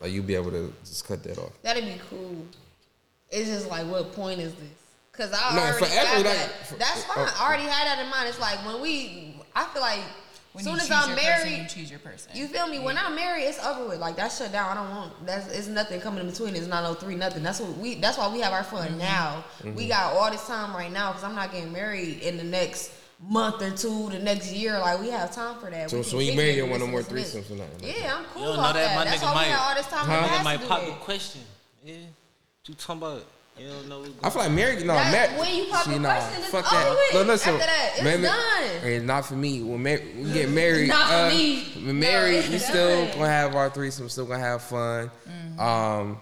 like 0.00 0.12
you 0.12 0.22
be 0.22 0.34
able 0.34 0.50
to 0.52 0.72
just 0.84 1.06
cut 1.06 1.22
that 1.24 1.38
off. 1.38 1.52
That'd 1.62 1.84
be 1.84 2.00
cool. 2.10 2.36
It's 3.30 3.48
just 3.48 3.68
like, 3.68 3.86
what 3.86 4.12
point 4.12 4.40
is 4.40 4.52
this? 4.54 4.68
Cause 5.12 5.32
I 5.32 5.54
No, 5.56 5.62
already 5.62 5.78
forever, 5.78 6.06
have 6.06 6.16
like, 6.18 6.24
that. 6.24 6.66
for- 6.66 6.74
That's 6.76 7.04
fine. 7.04 7.16
oh. 7.28 7.36
I 7.40 7.46
already 7.46 7.62
had 7.64 7.86
that 7.86 7.98
in 8.04 8.10
mind. 8.10 8.28
It's 8.28 8.38
like 8.40 8.64
when 8.66 8.80
we, 8.80 9.34
I 9.56 9.64
feel 9.66 9.82
like 9.82 10.00
When 10.54 10.62
soon 10.64 10.74
you 10.76 10.80
as 10.82 10.90
I'm 10.92 11.16
married, 11.16 11.42
person, 11.42 11.52
you 11.62 11.66
choose 11.68 11.90
your 11.90 11.98
person. 11.98 12.30
you 12.32 12.46
feel 12.46 12.68
me? 12.68 12.78
When 12.78 12.96
I'm 12.96 13.16
married, 13.16 13.42
it's 13.42 13.58
over 13.64 13.88
with. 13.88 13.98
Like 13.98 14.14
that's 14.14 14.38
shut 14.38 14.52
down. 14.52 14.70
I 14.70 14.80
don't 14.80 14.90
want. 14.94 15.26
That's 15.26 15.50
it's 15.50 15.66
nothing 15.66 16.00
coming 16.00 16.20
in 16.24 16.30
between. 16.30 16.54
It's 16.54 16.68
not 16.68 16.84
no 16.84 16.94
three 16.94 17.16
nothing. 17.16 17.42
That's 17.42 17.58
what 17.60 17.76
we. 17.76 17.96
That's 17.96 18.16
why 18.16 18.32
we 18.32 18.38
have 18.40 18.52
our 18.52 18.62
fun 18.62 18.86
Mm-hmm. 18.90 18.98
now. 18.98 19.44
We 19.74 19.88
got 19.88 20.12
all 20.14 20.30
this 20.30 20.46
time 20.46 20.72
right 20.76 20.92
now 20.92 21.08
because 21.10 21.24
I'm 21.24 21.34
not 21.34 21.50
getting 21.50 21.72
married 21.72 22.22
in 22.22 22.36
the 22.36 22.44
next 22.44 22.92
month 23.20 23.62
or 23.62 23.72
two, 23.72 24.10
the 24.10 24.20
next 24.20 24.52
year. 24.52 24.78
Like 24.78 25.00
we 25.00 25.10
have 25.10 25.34
time 25.34 25.58
for 25.58 25.70
that. 25.70 25.90
So- 25.90 25.96
We 25.96 26.02
so 26.04 26.10
can 26.10 26.16
when 26.18 26.26
you 26.26 26.32
kick 26.32 26.36
marry, 26.38 26.56
you 26.56 26.66
want 26.66 26.80
no 26.82 26.86
more 26.86 27.00
and 27.00 27.08
this 27.08 27.34
and 27.34 27.44
threesomes 27.44 27.50
or 27.50 27.56
nothing 27.56 27.88
like. 27.88 27.96
Yeah, 27.98 28.16
I'm 28.16 28.24
cool 28.26 28.42
You 28.42 28.46
don't 28.48 28.56
know 28.56 28.62
off 28.62 28.74
that 28.74 28.86
that. 28.86 28.96
my 28.96 29.04
That's 29.04 29.22
nigga 29.22 29.26
why 29.26 29.34
might- 29.34 29.46
we 29.46 29.50
had 29.50 29.68
all 29.68 29.74
this 29.74 29.86
time. 29.88 30.06
Huh? 30.06 30.14
in 30.14 30.22
the 30.22 30.28
That 30.28 30.44
might 30.44 30.68
pop 30.68 30.82
a 30.86 30.92
question. 31.04 31.40
Yeah. 31.84 31.94
What 31.94 32.68
you 32.68 32.74
talking 32.74 33.02
about? 33.02 33.24
You 33.56 33.68
don't 33.68 33.88
know. 33.88 34.04
I 34.22 34.30
feel 34.30 34.42
like 34.42 34.50
married. 34.50 34.80
No, 34.84 34.94
That- 34.94 35.12
married. 35.12 35.38
when 35.38 35.54
you 35.56 35.64
pop 35.70 35.84
see, 35.84 35.94
a 35.94 35.98
nah, 36.00 36.14
question, 36.16 36.42
it's 36.42 36.50
fuck 36.50 36.72
over 36.72 36.82
that. 36.84 36.90
with. 36.90 37.14
No, 37.14 37.32
listen, 37.32 37.54
After 37.54 37.66
that, 37.66 37.90
it's 37.94 38.02
man, 38.02 38.22
done. 38.22 38.92
And 38.92 39.06
not 39.06 39.26
for 39.26 39.34
me. 39.34 39.62
When 39.62 39.82
mar- 39.82 40.00
we 40.16 40.32
get 40.32 40.48
married, 40.50 40.88
Not 40.88 41.06
for 41.08 41.14
uh, 41.14 41.28
me. 41.30 41.64
When 41.76 41.86
No, 42.00 42.06
married, 42.06 42.36
it's 42.38 42.48
we 42.48 42.58
still 42.58 43.06
gonna 43.12 43.26
have 43.28 43.54
our 43.54 43.70
threesome. 43.70 44.08
Still 44.08 44.26
gonna 44.26 44.40
have 44.40 44.62
fun. 44.62 45.10
Um, 45.58 46.20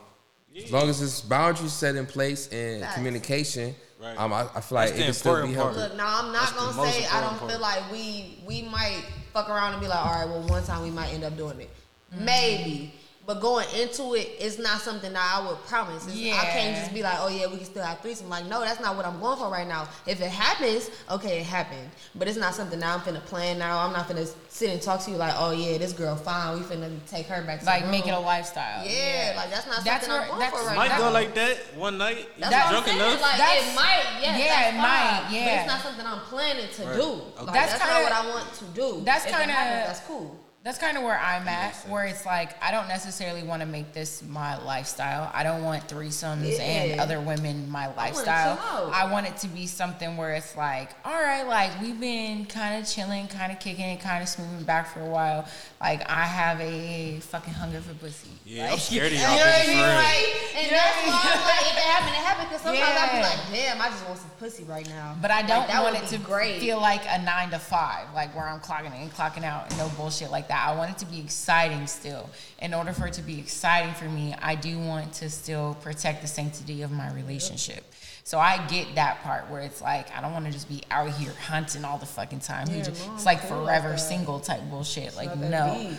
as 0.55 0.71
long 0.71 0.91
as 0.91 0.99
there's 0.99 1.23
boundaries 1.23 1.73
set 1.73 1.97
in 1.97 2.05
place 2.05 2.49
and 2.53 2.83
Facts. 2.83 2.95
communication, 2.97 3.75
Right. 3.99 4.19
um, 4.19 4.33
I, 4.35 4.43
I 4.55 4.61
feel 4.61 4.77
like 4.77 4.89
That's 4.89 4.91
it 4.91 4.97
the 4.99 5.05
can 5.05 5.13
still 5.15 5.43
be 5.47 5.49
important 5.53 5.79
Look, 5.79 5.97
no, 5.97 6.05
I'm 6.07 6.33
not 6.33 6.41
That's 6.41 6.53
gonna 6.53 6.91
say 6.93 7.07
I 7.07 7.21
don't 7.23 7.33
important 7.35 7.51
feel 7.53 7.61
part. 7.61 7.83
like 7.83 7.93
we 7.93 8.39
we 8.45 8.63
might 8.63 9.05
fuck 9.33 9.49
around 9.49 9.73
and 9.73 9.81
be 9.81 9.89
like, 9.89 10.05
all 10.05 10.13
right, 10.13 10.29
well, 10.29 10.43
one 10.49 10.63
time 10.65 10.83
we 10.83 10.91
might 10.91 11.15
end 11.15 11.25
up 11.25 11.35
doing 11.39 11.59
it, 11.61 11.71
maybe. 12.13 12.93
But 13.25 13.41
going 13.41 13.67
into 13.79 14.15
it, 14.15 14.31
it's 14.41 14.59
not 14.59 14.81
something 14.81 15.13
that 15.13 15.39
I 15.39 15.47
would 15.47 15.57
promise. 15.67 16.09
It's- 16.09 16.37
I 16.37 16.45
can't 16.47 16.77
just 16.77 16.93
be 16.93 17.05
like, 17.05 17.19
oh 17.21 17.29
yeah, 17.29 17.47
we 17.47 17.57
can 17.57 17.65
still 17.65 17.85
have 17.85 18.01
threesome. 18.01 18.29
Like, 18.29 18.47
no, 18.47 18.61
that's 18.63 18.81
not 18.81 18.97
what 18.97 19.07
I'm 19.07 19.21
going 19.21 19.39
for 19.39 19.49
right 19.49 19.67
now. 19.69 19.87
If 20.07 20.21
it 20.21 20.29
happens, 20.31 20.91
okay, 21.09 21.39
it 21.39 21.47
happened. 21.47 21.89
But 22.17 22.27
it's 22.27 22.37
not 22.37 22.53
something 22.53 22.81
that 22.81 22.89
I'm 22.93 22.99
finna 23.01 23.25
plan 23.25 23.61
now. 23.61 23.79
I'm 23.79 23.93
not 23.93 24.09
finna 24.09 24.29
sit 24.49 24.71
and 24.71 24.83
talk 24.83 25.01
to 25.05 25.11
you 25.13 25.17
like, 25.19 25.35
oh 25.37 25.53
yeah, 25.53 25.79
this 25.79 25.93
girl 25.93 26.17
fine. 26.17 26.59
We 26.59 26.65
finna 26.65 26.91
take 27.07 27.27
her 27.27 27.41
back 27.43 27.61
to 27.61 27.67
like 27.67 27.85
the 27.85 27.91
make 27.93 28.09
it 28.09 28.11
a 28.11 28.19
lifestyle. 28.19 28.85
Yeah, 28.85 29.35
like 29.37 29.51
that's 29.51 29.69
not 29.69 29.85
That's 29.85 30.05
something 30.07 30.11
where- 30.11 30.23
I'm 30.23 30.29
going 30.29 30.41
that's- 30.41 30.61
for 30.61 30.67
right 30.67 30.77
Might 30.77 30.89
now. 30.89 30.99
go 30.99 31.11
like 31.13 31.35
that 31.37 31.57
one 31.77 31.99
night. 31.99 32.27
That's 32.41 32.51
you 32.53 32.59
what 32.59 32.71
drunk 32.71 32.89
I'm 32.89 32.99
saying. 32.99 33.01
enough. 33.13 33.23
Like 33.23 33.37
That's- 33.39 33.71
it 33.71 33.77
might, 33.77 34.03
yeah, 34.21 34.37
yeah, 34.37 34.49
that's 34.49 34.75
it 34.75 34.79
might, 34.79 35.29
yeah. 35.31 35.45
But 35.47 35.59
it's 35.63 35.73
not 35.73 35.81
something 35.83 36.07
I'm 36.07 36.21
planning 36.27 36.67
to 36.75 36.83
Right. 36.87 36.97
do. 36.97 37.03
Okay. 37.03 37.45
Like, 37.45 37.55
That's 37.55 37.73
that's, 37.73 37.85
kinda- 37.85 37.95
not 37.95 38.03
what 38.03 38.13
I 38.13 38.29
want 38.35 38.55
to 38.59 38.65
do. 38.75 39.03
that's 39.05 39.25
kinda- 39.25 39.47
that's 39.47 40.01
cool. 40.01 40.37
That's 40.65 40.79
kind 40.79 40.97
of 40.97 41.03
where 41.03 41.19
I'm 41.19 41.49
at, 41.49 41.75
where 41.89 42.05
it's 42.05 42.25
like 42.25 42.51
I 42.63 42.71
don't 42.71 42.87
necessarily 42.87 43.43
want 43.43 43.63
to 43.63 43.67
make 43.67 43.93
this 43.93 44.23
my 44.23 44.57
lifestyle. 44.63 45.29
I 45.35 45.43
don't 45.43 45.65
want 45.65 45.89
threesomes 45.89 46.61
and 46.61 47.01
other 47.01 47.21
women 47.21 47.69
my 47.69 47.93
lifestyle. 47.97 48.57
chill 48.57 48.65
out. 48.65 48.93
I 48.93 49.11
want 49.11 49.27
it 49.27 49.37
to 49.39 49.49
be 49.49 49.67
something 49.67 50.17
where 50.17 50.35
it's 50.35 50.57
like, 50.57 50.91
all 51.05 51.21
right, 51.21 51.43
like 51.43 51.73
we've 51.81 51.99
been 51.99 52.47
kind 52.47 52.81
of 52.81 52.89
chilling, 52.89 53.27
kind 53.27 53.51
of 53.51 53.59
kicking 53.59 53.87
it, 53.87 53.99
kind 54.01 54.23
of 54.23 54.29
smoothing 54.29 54.63
back 54.63 54.95
for 54.95 55.01
a 55.01 55.07
while. 55.07 55.49
Like 55.81 56.09
I 56.09 56.23
have 56.23 56.61
a 56.61 57.19
fucking 57.19 57.55
hunger 57.55 57.81
for 57.81 57.95
pussy. 57.95 58.29
Yeah, 58.45 58.63
like, 58.67 58.73
I'm 58.75 58.79
scared 58.89 59.07
of 59.09 59.13
you 59.15 59.19
y'all 59.19 59.31
know 59.31 59.37
what 59.39 59.49
I 59.49 59.59
bitches 59.63 59.67
mean? 59.67 59.77
for 59.79 59.83
real. 59.83 59.95
Like, 59.97 60.55
And 60.55 60.65
you 60.67 60.71
know 60.71 60.77
that's 60.79 60.97
what 61.03 61.11
why 61.11 61.33
I'm 61.33 61.43
like, 61.43 61.67
if 61.67 61.77
it 61.77 61.83
happened, 61.91 62.15
it 62.15 62.23
happened. 62.23 62.49
Because 62.53 62.63
sometimes 62.63 62.99
I'd 63.03 63.11
be 63.17 63.23
like, 63.23 63.41
damn, 63.51 63.83
I 63.83 63.89
just 63.91 64.07
want 64.07 64.19
some 64.21 64.31
pussy 64.39 64.63
right 64.63 64.89
now. 64.89 65.17
But 65.21 65.33
I 65.33 65.43
don't 65.43 65.67
that 65.67 65.83
want 65.83 65.97
it 65.97 66.07
to 66.09 66.19
great. 66.19 66.61
feel 66.61 66.79
like 66.81 67.03
a 67.09 67.21
nine 67.21 67.51
to 67.51 67.59
five, 67.59 68.07
like 68.15 68.33
where 68.37 68.47
I'm 68.47 68.61
clocking 68.61 68.95
in 68.95 69.03
and 69.03 69.13
clocking 69.13 69.43
out 69.43 69.69
and 69.69 69.77
no 69.79 69.89
bullshit 69.97 70.31
like 70.31 70.47
that. 70.47 70.52
I 70.59 70.77
want 70.77 70.91
it 70.91 70.99
to 70.99 71.07
be 71.07 71.21
exciting 71.21 71.87
still. 71.87 72.29
In 72.61 72.75
order 72.75 72.93
for 72.93 73.07
it 73.07 73.15
to 73.15 73.23
be 73.23 73.39
exciting 73.39 73.95
for 73.95 74.07
me, 74.07 74.35
I 74.41 74.55
do 74.55 74.79
want 74.79 75.13
to 75.15 75.31
still 75.31 75.77
protect 75.83 76.23
the 76.23 76.29
sanctity 76.29 76.83
of 76.83 76.91
my 76.91 77.13
relationship. 77.13 77.85
So 78.25 78.39
I 78.39 78.65
get 78.69 78.95
that 78.95 79.23
part 79.23 79.51
where 79.51 79.63
it's 79.63 79.81
like 79.81 80.15
I 80.17 80.21
don't 80.21 80.33
want 80.33 80.47
to 80.47 80.53
just 80.53 80.69
be 80.69 80.83
out 80.91 81.11
here 81.11 81.33
hunting 81.33 81.85
all 81.85 81.99
the 81.99 82.07
fucking 82.07 82.41
time. 82.41 82.69
Yeah, 82.71 82.83
just- 82.83 83.09
it's 83.15 83.27
like 83.27 83.41
forever 83.41 83.91
like 83.91 83.99
single 83.99 84.41
type 84.41 84.61
bullshit. 84.71 85.17
Like 85.17 85.37
no, 85.37 85.91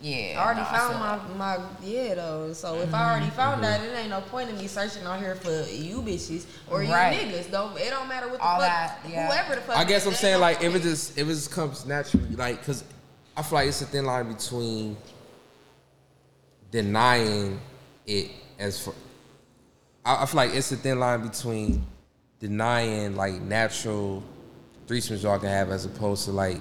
yeah. 0.00 0.38
I 0.38 0.44
already 0.44 0.60
no, 0.60 0.66
found 0.66 1.26
feel 1.26 1.34
my, 1.36 1.56
my 1.58 1.64
yeah 1.82 2.14
though. 2.14 2.52
So 2.52 2.76
if 2.76 2.94
I 2.94 2.98
mm-hmm. 2.98 3.10
already 3.10 3.30
found 3.30 3.62
mm-hmm. 3.62 3.82
that, 3.82 3.82
it 3.82 3.98
ain't 3.98 4.10
no 4.10 4.20
point 4.20 4.50
in 4.50 4.58
me 4.58 4.66
searching 4.66 5.04
out 5.04 5.18
here 5.18 5.34
for 5.34 5.50
you 5.70 6.02
bitches 6.02 6.46
or 6.70 6.82
you 6.82 6.92
Right. 6.92 7.18
niggas. 7.18 7.50
Don't 7.50 7.76
it 7.78 7.90
don't 7.90 8.08
matter 8.08 8.28
what 8.28 8.38
the 8.38 8.44
All 8.44 8.60
fuck 8.60 8.68
that, 8.68 9.00
yeah. 9.08 9.26
whoever 9.26 9.54
the 9.56 9.60
fuck. 9.62 9.76
I 9.76 9.84
guess 9.84 10.06
I'm 10.06 10.14
saying 10.14 10.40
like 10.40 10.58
if 10.58 10.66
it 10.66 10.70
point. 10.70 10.82
just 10.82 11.18
if 11.18 11.26
it 11.26 11.30
just 11.30 11.50
comes 11.50 11.86
naturally, 11.86 12.36
like 12.36 12.60
because 12.60 12.84
I 13.36 13.42
feel 13.42 13.58
like 13.58 13.68
it's 13.68 13.82
a 13.82 13.86
thin 13.86 14.06
line 14.06 14.32
between 14.32 14.96
denying 16.70 17.60
it 18.06 18.30
as 18.58 18.82
for. 18.82 18.94
I, 20.04 20.22
I 20.22 20.26
feel 20.26 20.36
like 20.36 20.54
it's 20.54 20.72
a 20.72 20.76
thin 20.76 20.98
line 20.98 21.26
between 21.26 21.84
denying 22.38 23.14
like 23.14 23.34
natural 23.42 24.22
threesomes 24.86 25.22
y'all 25.22 25.38
can 25.38 25.48
have 25.48 25.70
as 25.70 25.84
opposed 25.84 26.26
to 26.26 26.30
like 26.30 26.60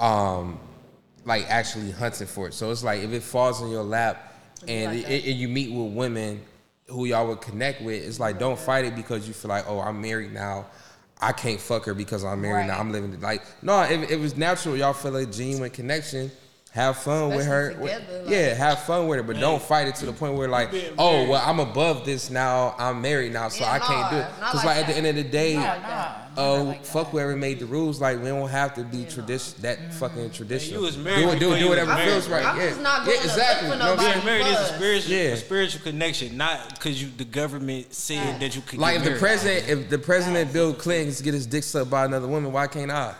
um 0.00 0.58
like 1.24 1.48
actually 1.48 1.90
hunting 1.90 2.26
for 2.26 2.48
it. 2.48 2.54
So 2.54 2.70
it's 2.70 2.84
like 2.84 3.02
if 3.02 3.12
it 3.12 3.22
falls 3.22 3.62
in 3.62 3.70
your 3.70 3.82
lap 3.82 4.34
and, 4.66 4.94
like 4.94 5.08
it, 5.08 5.24
and 5.24 5.36
you 5.36 5.48
meet 5.48 5.72
with 5.72 5.92
women 5.92 6.42
who 6.88 7.04
y'all 7.06 7.26
would 7.28 7.40
connect 7.40 7.82
with, 7.82 8.02
it's 8.02 8.20
like 8.20 8.38
don't 8.38 8.58
fight 8.58 8.84
it 8.84 8.94
because 8.94 9.26
you 9.26 9.32
feel 9.32 9.50
like 9.50 9.64
oh 9.66 9.80
I'm 9.80 10.00
married 10.00 10.32
now. 10.32 10.66
I 11.20 11.32
can't 11.32 11.60
fuck 11.60 11.84
her 11.86 11.94
because 11.94 12.24
I'm 12.24 12.40
married 12.42 12.66
now. 12.68 12.78
I'm 12.78 12.92
living 12.92 13.10
the 13.10 13.18
like 13.18 13.42
no. 13.62 13.82
If 13.82 14.10
it 14.10 14.20
was 14.20 14.36
natural, 14.36 14.76
y'all 14.76 14.92
feel 14.92 15.16
a 15.16 15.26
genuine 15.26 15.70
connection. 15.70 16.30
Have 16.72 16.98
fun 16.98 17.34
with 17.34 17.46
her. 17.46 17.72
Together, 17.72 18.22
like- 18.22 18.30
yeah, 18.30 18.54
have 18.54 18.80
fun 18.80 19.08
with 19.08 19.16
her, 19.16 19.22
but 19.22 19.40
don't 19.40 19.60
fight 19.60 19.88
it 19.88 19.94
to 19.96 20.06
the 20.06 20.12
point 20.12 20.34
where 20.34 20.48
like, 20.48 20.70
oh 20.98 21.28
well, 21.28 21.42
I'm 21.44 21.58
above 21.60 22.04
this 22.04 22.30
now. 22.30 22.74
I'm 22.78 23.00
married 23.00 23.32
now, 23.32 23.48
so 23.48 23.64
Yeah, 23.64 23.72
I 23.72 23.78
can't 23.78 24.10
do 24.10 24.16
it. 24.18 24.26
Because 24.36 24.54
like 24.56 24.64
like, 24.66 24.76
at 24.76 24.86
the 24.86 24.96
end 24.96 25.06
of 25.06 25.14
the 25.16 25.24
day, 25.24 25.54
Nah, 25.54 25.62
nah, 25.78 26.12
oh 26.38 26.62
like 26.64 26.84
fuck 26.84 27.08
whoever 27.08 27.36
made 27.36 27.58
the 27.58 27.66
rules. 27.66 28.00
Like 28.00 28.18
we 28.22 28.28
don't 28.28 28.48
have 28.48 28.74
to 28.74 28.84
be 28.84 29.04
tradition 29.04 29.60
that 29.62 29.78
Mm-hmm. 29.78 29.90
fucking 29.98 30.30
traditional. 30.30 30.80
you 30.80 30.86
was 30.86 30.96
married 30.96 31.22
Do 31.24 31.30
it, 31.30 31.38
do, 31.38 31.52
it- 31.52 31.58
do 31.58 31.64
was 31.64 31.68
whatever 31.70 31.94
married, 31.94 32.10
feels 32.10 32.28
right. 32.28 32.44
I'm 32.46 32.56
yeah, 32.58 32.68
just 32.68 32.80
not 32.80 33.00
yeah, 33.00 33.12
going 33.12 33.24
exactly. 33.24 33.68
for 33.68 33.74
You 33.74 33.78
know 33.80 33.90
what 33.90 33.98
I'm 34.00 34.04
nobody. 34.06 34.12
saying? 34.20 34.26
Married 34.26 34.46
is 34.46 34.58
a 34.70 34.74
spiritual, 34.74 35.12
Yeah. 35.12 35.18
a 35.18 35.36
spiritual 35.36 35.82
connection, 35.82 36.36
not 36.36 36.68
because 36.74 37.02
you 37.02 37.08
the 37.16 37.24
government 37.24 37.92
said 37.94 38.40
that 38.40 38.54
you 38.56 38.62
could. 38.62 38.78
Like 38.78 38.98
get 38.98 39.06
if 39.06 39.12
the 39.14 39.18
president, 39.18 39.68
if 39.68 39.90
the 39.90 39.98
president 39.98 40.52
Bill 40.52 40.72
Clinton 40.74 41.06
gets 41.06 41.22
get 41.22 41.34
his 41.34 41.46
dick 41.46 41.64
sucked 41.64 41.90
by 41.90 42.04
another 42.04 42.28
woman, 42.28 42.52
why 42.52 42.66
can't 42.66 42.90
I? 42.90 43.14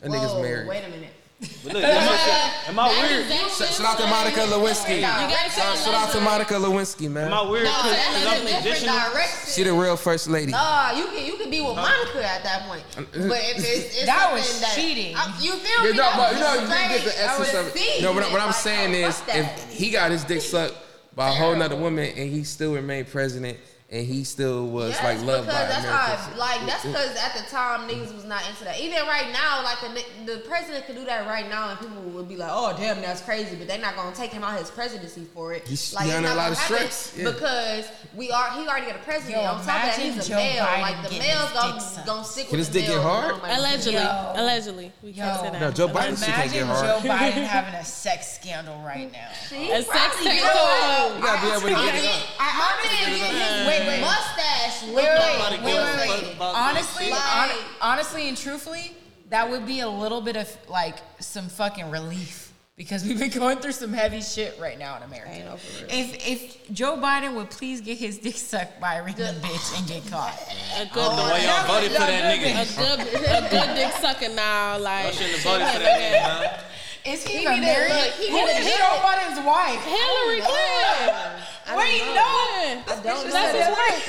That 0.00 0.10
nigga's 0.10 0.34
married. 0.42 0.68
Wait 0.68 0.84
a 0.84 0.88
minute. 0.90 1.10
But 1.40 1.74
look, 1.74 1.82
am 1.84 2.08
I, 2.08 2.50
am 2.68 2.78
I 2.78 2.88
weird? 2.88 3.26
Shout 3.50 3.68
shout 3.68 3.86
out 3.86 3.98
to 3.98 4.06
Monica 4.06 4.40
Lewinsky. 4.40 5.00
gotta 5.02 5.50
Shout 5.50 5.76
shout 5.78 5.94
out 5.94 6.10
to 6.12 6.20
Monica 6.20 6.54
Lewinsky, 6.54 7.06
Am 7.06 7.16
I 7.18 7.20
man. 7.28 7.48
weird? 7.50 7.64
No, 7.64 7.72
that's 7.82 8.06
cause 8.06 8.24
a 8.24 8.56
I'm 8.56 8.62
different 8.62 9.12
direction. 9.12 9.52
She 9.52 9.62
the 9.64 9.72
real 9.72 9.96
first 9.96 10.28
lady. 10.28 10.52
Nah, 10.52 10.92
you 10.96 11.06
can 11.06 11.26
you 11.26 11.36
can 11.36 11.50
be 11.50 11.60
with 11.60 11.76
Monica 11.76 12.24
at 12.24 12.44
that 12.44 12.66
point. 12.68 12.82
Um, 12.96 13.06
but 13.12 13.38
if 13.42 13.58
uh, 13.58 13.60
it's, 13.60 13.96
it's 13.98 14.06
That 14.06 14.32
was 14.32 14.60
that, 14.60 14.74
cheating. 14.74 15.16
I- 15.16 15.36
you 15.40 15.52
feel 15.56 15.84
Yeah, 15.84 15.90
me? 15.90 15.96
no, 15.98 16.10
but 16.16 16.32
was 16.32 16.38
you 16.38 16.44
know, 16.44 16.54
you 16.62 16.88
get 16.88 17.04
the 17.04 17.20
essence 17.20 17.54
of 17.54 17.72
it. 17.74 18.02
No, 18.02 18.14
but 18.14 18.30
what 18.30 18.40
I'm 18.40 18.46
Like, 18.46 18.54
saying 18.54 18.94
is, 18.94 19.22
if 19.28 19.70
he 19.70 19.90
got 19.90 20.10
his 20.12 20.24
dick 20.24 20.40
sucked 20.52 20.76
by 21.14 21.28
a 21.28 21.32
whole 21.32 21.54
nother 21.54 21.76
woman 21.76 22.10
and 22.16 22.30
he 22.30 22.44
still 22.44 22.74
remained 22.74 23.08
president 23.08 23.58
and 23.90 24.06
he 24.06 24.24
still 24.24 24.66
was 24.66 24.90
Yes, 24.90 25.04
like 25.04 25.18
loved 25.22 25.46
by 25.46 25.52
because 25.52 25.68
that's 25.68 25.84
Americans. 25.84 26.20
how, 26.32 26.38
like, 26.38 26.66
that's 26.66 26.84
because 26.84 27.16
at 27.16 27.34
the 27.36 27.50
time 27.50 27.88
niggas 27.88 28.14
was 28.14 28.24
not 28.24 28.48
into 28.48 28.64
that. 28.64 28.80
Even 28.80 29.02
right 29.06 29.30
now, 29.32 29.62
like, 29.62 29.78
the, 30.26 30.32
the 30.32 30.38
president 30.40 30.86
could 30.86 30.96
do 30.96 31.04
that 31.04 31.26
right 31.26 31.48
now, 31.48 31.68
and 31.70 31.78
people 31.78 31.96
would 32.02 32.26
be 32.28 32.36
like, 32.36 32.50
"Oh, 32.50 32.74
damn, 32.76 33.00
that's 33.02 33.20
crazy," 33.20 33.54
but 33.56 33.68
they're 33.68 33.78
not 33.78 33.94
gonna 33.94 34.16
take 34.16 34.32
him 34.32 34.42
out 34.42 34.58
his 34.58 34.70
presidency 34.70 35.26
for 35.34 35.52
it. 35.52 35.68
He's- 35.68 35.92
like, 35.92 36.04
he 36.04 36.10
it's 36.10 36.16
under 36.16 36.28
not 36.30 36.34
a 36.34 36.36
lot 36.38 36.42
gonna 36.44 36.52
of 36.52 36.58
happen 36.58 36.76
stress, 36.90 37.12
yeah. 37.16 37.24
because 37.30 37.84
we 38.16 38.30
are 38.32 38.50
he 38.52 38.66
already 38.66 38.86
got 38.86 38.96
a 38.96 39.04
president. 39.04 39.42
Yo, 39.42 39.48
On 39.50 39.56
top 39.56 39.60
of 39.60 39.66
that, 39.66 39.98
he's 39.98 40.26
a 40.26 40.28
Joe 40.28 40.36
male. 40.36 40.64
Biden 40.64 40.80
like 40.80 40.96
the 41.04 41.08
getting 41.10 41.18
males 41.28 41.50
his 41.50 41.52
gonna, 41.52 41.94
dick 41.96 42.06
gonna 42.06 42.24
stick 42.24 42.48
Can 42.48 42.58
with 42.58 42.66
his 42.66 42.68
the 42.74 42.80
dick 42.80 42.88
get 42.88 43.02
hard? 43.02 43.42
like, 43.42 43.58
Allegedly, 43.58 44.00
Yo. 44.00 44.32
allegedly, 44.34 44.92
we 45.02 45.12
can't 45.12 45.36
Yo. 45.36 45.44
say 45.44 45.50
that. 45.52 45.60
No, 45.60 45.70
Joe 45.70 45.88
Biden 45.88 46.18
shit 46.18 46.28
can't 46.34 46.50
Imagine 46.50 46.52
get 46.52 46.66
hard. 46.66 47.02
Joe 47.02 47.08
Biden 47.08 47.44
having 47.54 47.74
a 47.74 47.84
sex 47.84 48.32
scandal 48.40 48.80
right 48.82 49.12
now. 49.12 49.28
A 49.52 49.82
sex 49.82 49.86
probably 49.86 50.24
tape 50.30 50.40
good. 50.42 50.52
going. 50.54 51.16
You 51.16 51.22
gotta 51.22 51.40
be 51.44 51.52
able 51.52 51.60
to 51.60 51.84
get 51.84 51.94
it 51.94 52.04
up. 52.08 52.22
I 52.40 52.48
My 52.54 52.64
man 52.64 52.72
honestly, 52.74 53.18
get 53.20 53.30
his 53.30 53.66
wait, 53.80 53.86
wait, 53.88 54.00
mustache 54.00 54.82
wait, 54.84 54.94
look 54.94 55.04
wait, 55.04 55.38
like 55.38 55.62
wait, 55.62 55.74
wait, 55.74 56.22
wait. 56.22 56.36
Honestly, 56.40 57.06
this 57.06 57.14
shit. 57.14 57.22
hon- 57.22 57.48
Like- 57.48 57.66
honestly 57.80 58.28
and 58.28 58.36
truthfully, 58.36 58.92
that 59.30 59.48
would 59.50 59.66
be 59.66 59.80
a 59.80 59.88
little 59.88 60.20
bit 60.20 60.36
of 60.36 60.48
like 60.68 60.96
some 61.20 61.48
fucking 61.48 61.90
relief 61.90 62.52
because 62.76 63.04
we've 63.04 63.18
been 63.18 63.30
going 63.42 63.58
through 63.58 63.72
some 63.72 63.92
heavy 63.92 64.20
shit 64.20 64.56
right 64.60 64.78
now 64.78 64.96
in 64.96 65.02
America. 65.04 65.38
Know. 65.44 65.54
If 65.88 66.26
if 66.28 66.72
Joe 66.72 66.96
Biden 66.96 67.34
would 67.36 67.50
please 67.50 67.80
get 67.80 67.98
his 67.98 68.18
dick 68.18 68.36
sucked 68.36 68.80
by 68.80 68.94
a 68.96 69.02
random 69.04 69.36
bitch 69.36 69.78
and 69.78 69.86
get 69.88 70.06
caught. 70.10 70.34
a 70.78 70.84
good, 70.86 71.08
oh, 71.10 71.16
The 71.26 71.32
way 71.34 71.44
y'all 71.46 71.66
voted 71.66 71.92
for 71.92 71.98
that 71.98 72.10
a 72.10 72.38
nigga. 72.38 72.76
good, 72.76 73.00
a 73.00 73.48
good 73.50 73.74
dick 73.76 73.92
sucking 74.00 74.34
now, 74.34 74.78
like 74.78 75.04
Y'all 75.04 75.12
shouldn't 75.12 75.34
have 75.38 75.42
voted 75.44 75.68
for 75.68 75.78
that 75.80 76.00
nigga, 76.00 76.42
man. 76.52 76.60
Is 77.06 77.22
he, 77.22 77.32
He 77.38 77.42
even 77.42 77.60
need 77.60 77.60
to 77.60 77.66
married? 77.66 77.92
look- 77.92 78.14
he 78.14 78.30
Who 78.30 78.36
need 78.38 78.46
to 78.48 78.58
is 78.60 78.64
look- 78.64 78.78
Joe 78.78 79.00
Biden's 79.04 79.40
wife? 79.44 79.82
Hillary 79.84 80.40
oh 80.40 80.48
Clinton. 80.48 81.33
Wait, 81.76 82.00
know. 82.00 82.14
no. 82.14 82.82
That's 82.86 83.00
don't 83.02 83.30
That's 83.30 83.58
his 83.58 83.68
wife. 83.68 84.08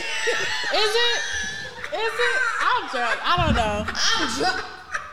Is 0.74 0.96
it? 0.96 1.20
Is 1.96 2.14
it? 2.14 2.40
I'm 2.62 2.88
drunk. 2.90 3.20
I 3.24 3.26
don't 3.46 3.56
know. 3.56 3.86
I'm 3.88 4.28
drunk. 4.38 4.64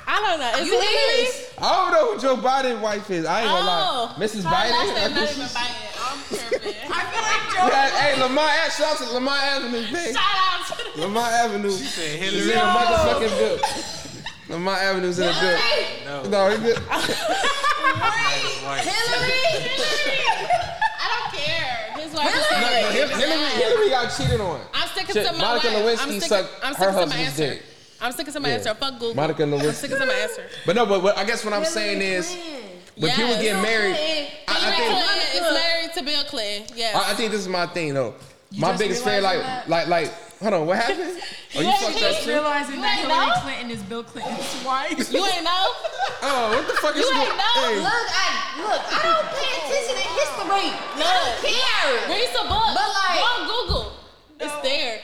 I 0.04 0.06
don't 0.21 0.40
know. 0.40 0.50
Is 0.61 0.66
You 0.66 0.75
it 0.75 0.82
Hillary? 0.82 1.28
is. 1.28 1.35
I 1.59 1.61
don't 1.76 1.90
know 1.92 2.04
who 2.12 2.18
Joe 2.21 2.37
Biden's 2.37 2.80
wife 2.82 3.09
is. 3.11 3.25
I 3.25 3.42
ain't 3.42 3.50
gonna 3.50 3.66
lie. 3.66 4.14
Mrs. 4.18 4.42
Oh. 4.44 4.49
Biden. 4.50 4.71
last 4.71 4.94
name 4.94 5.14
not 5.14 5.30
even 5.30 5.47
Biden. 5.56 5.76
I'm 6.02 6.18
tripping. 6.28 6.75
I 6.90 6.92
feel 7.06 7.23
like 7.23 7.44
Joe. 7.54 7.66
Yeah, 7.71 7.88
hey, 8.00 8.12
Lamar, 8.21 8.49
Ave- 8.49 8.71
shout 8.73 9.00
out 9.00 9.06
to 9.06 9.12
Lamar 9.14 9.38
Avenue, 9.38 9.85
man. 9.92 10.12
Shout 10.12 10.16
out 10.18 10.66
to 10.66 10.73
the 10.97 11.00
Lamar 11.06 11.30
Avenue. 11.30 11.71
She 11.71 11.85
said 11.85 12.18
He's 12.21 12.32
Hillary. 12.44 12.52
in 12.52 12.59
a 12.59 12.61
motherfucking 12.62 13.35
bill. 13.38 13.59
Lamar 14.49 14.76
Avenue's 14.76 15.18
in 15.18 15.28
a 15.28 15.32
bill. 15.40 15.59
No. 16.04 16.23
No, 16.28 16.50
he 16.50 16.56
good. 16.62 16.78
Hillary. 16.78 16.88
I 16.92 16.94
don't 18.82 18.90
care. 22.22 22.32
His 22.32 22.50
wife 22.50 22.50
is 22.50 22.50
No, 22.50 22.56
Hillary. 22.66 22.92
Hillary, 22.92 23.20
Hillary, 23.20 23.50
Hillary 23.50 23.88
got 23.90 24.16
cheated 24.16 24.40
on. 24.40 24.60
I'm 24.74 24.88
sticking 24.88 25.14
Shit, 25.14 25.26
to 25.26 25.32
my 25.32 25.38
Monica 25.38 25.66
wife. 25.68 25.76
Lewinsky 25.76 26.02
I'm 26.02 26.08
sticking, 26.10 26.20
sucked 26.28 26.48
I'm 26.64 26.74
her 26.74 26.74
sticking 26.74 26.92
to 26.92 27.06
my 27.06 27.14
husband's 27.16 27.40
answer. 27.40 27.54
dick. 27.54 27.62
I'm 28.00 28.12
sticking 28.12 28.32
to 28.32 28.40
my 28.40 28.48
Yeah. 28.48 28.54
answer. 28.54 28.74
Fuck 28.74 28.92
Google. 28.94 29.14
Monica 29.14 29.42
I'm 29.42 29.50
Lewinsky. 29.52 29.72
sticking 29.74 29.98
to 29.98 30.06
my 30.06 30.14
answer. 30.14 30.46
But 30.66 30.76
no, 30.76 30.86
but 30.86 31.02
what, 31.02 31.18
I 31.18 31.24
guess 31.24 31.44
what 31.44 31.54
I'm 31.54 31.64
saying 31.64 32.02
is, 32.02 32.28
when 32.96 33.08
Yes. 33.10 33.16
people 33.16 33.34
get 33.42 33.62
married, 33.62 33.94
Hillary 33.96 34.28
I, 34.48 34.52
I 34.52 34.54
Hillary 34.54 34.76
think 34.76 34.92
Clinton 34.92 35.46
is 35.46 35.54
married 35.62 35.92
to 35.94 36.02
Bill 36.02 36.24
Clinton. 36.24 36.76
Yes. 36.76 36.94
I, 36.96 37.10
I 37.12 37.14
think 37.14 37.30
this 37.30 37.40
is 37.40 37.48
my 37.48 37.66
thing 37.66 37.94
though. 37.94 38.14
my 38.58 38.68
just 38.68 38.78
biggest 38.80 39.04
fear, 39.04 39.20
like, 39.20 39.38
realizing 39.38 39.70
like, 39.70 39.86
like, 39.88 40.14
hold 40.42 40.54
on, 40.54 40.66
what 40.66 40.78
happened? 40.78 41.18
Oh, 41.54 41.61
you 41.61 41.68
Yeah, 41.68 41.76
fucked 41.84 42.00
up 42.00 42.16
too. 42.25 42.30
Realizing 42.32 42.76
You 42.76 42.80
that 42.80 42.96
ain't 42.96 43.12
Hillary 43.12 43.28
know? 43.28 43.44
Clinton 43.44 43.68
is 43.76 43.82
Bill 43.84 44.00
Clinton's 44.08 44.56
wife. 44.64 44.96
you 45.12 45.20
ain't 45.20 45.44
know? 45.44 45.64
Oh, 46.25 46.54
what 46.56 46.64
the 46.64 46.72
fuck 46.80 46.96
is 46.96 47.04
You 47.04 47.12
going? 47.12 47.28
ain't 47.28 47.37
know. 47.37 47.56
Hey, 47.61 47.76
Look, 47.82 48.08
I 48.08 48.26
look. 48.62 48.82
I 48.88 48.99
don't 49.04 49.28
pay 49.37 49.50
attention 49.58 49.94
to 50.00 50.06
history. 50.16 50.68
I 50.72 51.12
don't 51.12 51.37
care. 51.44 51.92
Read 52.08 52.28
some 52.32 52.46
books. 52.49 52.72
But, 52.72 52.88
like- 52.94 53.20
Go 53.20 53.26
on 53.26 53.42
Google. 53.52 53.87
It's 54.40 54.56
there. 54.64 54.96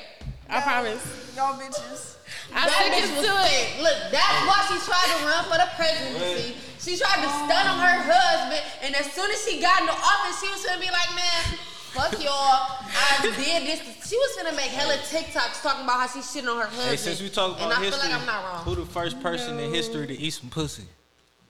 I 0.49 0.57
promise. 0.65 1.05
Y'all 1.37 1.53
bitches. 1.61 2.17
I 2.55 2.65
That 2.65 2.73
stick 2.73 2.93
bitch 2.97 3.13
was 3.13 3.27
to 3.29 3.33
fake. 3.45 3.77
it. 3.77 3.83
Look, 3.85 3.99
that's 4.09 4.39
why 4.49 4.59
she 4.73 4.77
tried 4.89 5.09
to 5.13 5.19
run 5.29 5.43
for 5.53 5.59
the 5.61 5.69
presidency. 5.77 6.57
She 6.81 6.97
tried 6.97 7.21
to 7.21 7.29
stun 7.45 7.65
on 7.69 7.77
her 7.83 7.99
husband, 8.09 8.63
and 8.89 8.97
as 8.97 9.13
soon 9.13 9.29
as 9.29 9.37
she 9.45 9.61
got 9.61 9.85
in 9.85 9.87
the 9.91 9.99
office, 9.99 10.41
she 10.41 10.49
was 10.49 10.65
gonna 10.65 10.81
be 10.81 10.89
like, 10.89 11.11
"Man, 11.13 11.61
fuck 11.99 12.23
y'all. 12.23 12.33
I 12.33 13.19
did 13.23 13.35
this." 13.67 13.81
She 14.09 14.17
was 14.17 14.37
gonna 14.37 14.57
make 14.57 14.71
hella 14.71 14.95
TikToks 14.95 15.63
talking 15.63 15.85
about 15.85 16.01
how 16.01 16.07
she 16.07 16.21
shitting 16.21 16.49
on 16.51 16.57
her 16.61 16.67
husband. 16.67 16.89
Hey, 16.91 16.97
since 16.97 17.21
we 17.21 17.29
talk 17.29 17.57
and 17.61 17.67
about 17.67 17.79
I 17.79 17.85
history, 17.85 18.01
feel 18.03 18.11
like 18.11 18.21
I'm 18.21 18.27
not 18.27 18.45
wrong. 18.45 18.65
who 18.65 18.75
the 18.77 18.87
first 18.87 19.21
person 19.21 19.59
in 19.59 19.73
history 19.75 20.07
to 20.07 20.17
eat 20.19 20.31
some 20.31 20.49
pussy? 20.51 20.85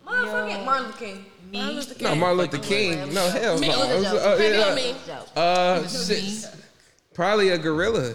Motherfucking 0.07 0.65
Martin 0.65 0.87
Luther 0.87 0.99
King. 0.99 1.25
Martin 1.53 1.77
Luther 1.77 2.03
no, 2.03 2.15
Martin 2.15 2.39
Luther 2.39 2.59
King. 2.59 3.15
No, 3.15 3.29
hell 3.31 3.59
Me. 3.59 3.69
no. 3.69 3.83
It 3.91 3.97
was 3.99 4.07
a 4.07 4.09
Uh, 4.09 4.13
joke. 4.13 4.25
uh, 4.25 4.39
Maybe 4.39 4.83
me. 4.83 4.97
Uh. 5.37 6.59
Probably 7.15 7.49
a 7.51 7.59
gorilla. 7.59 8.15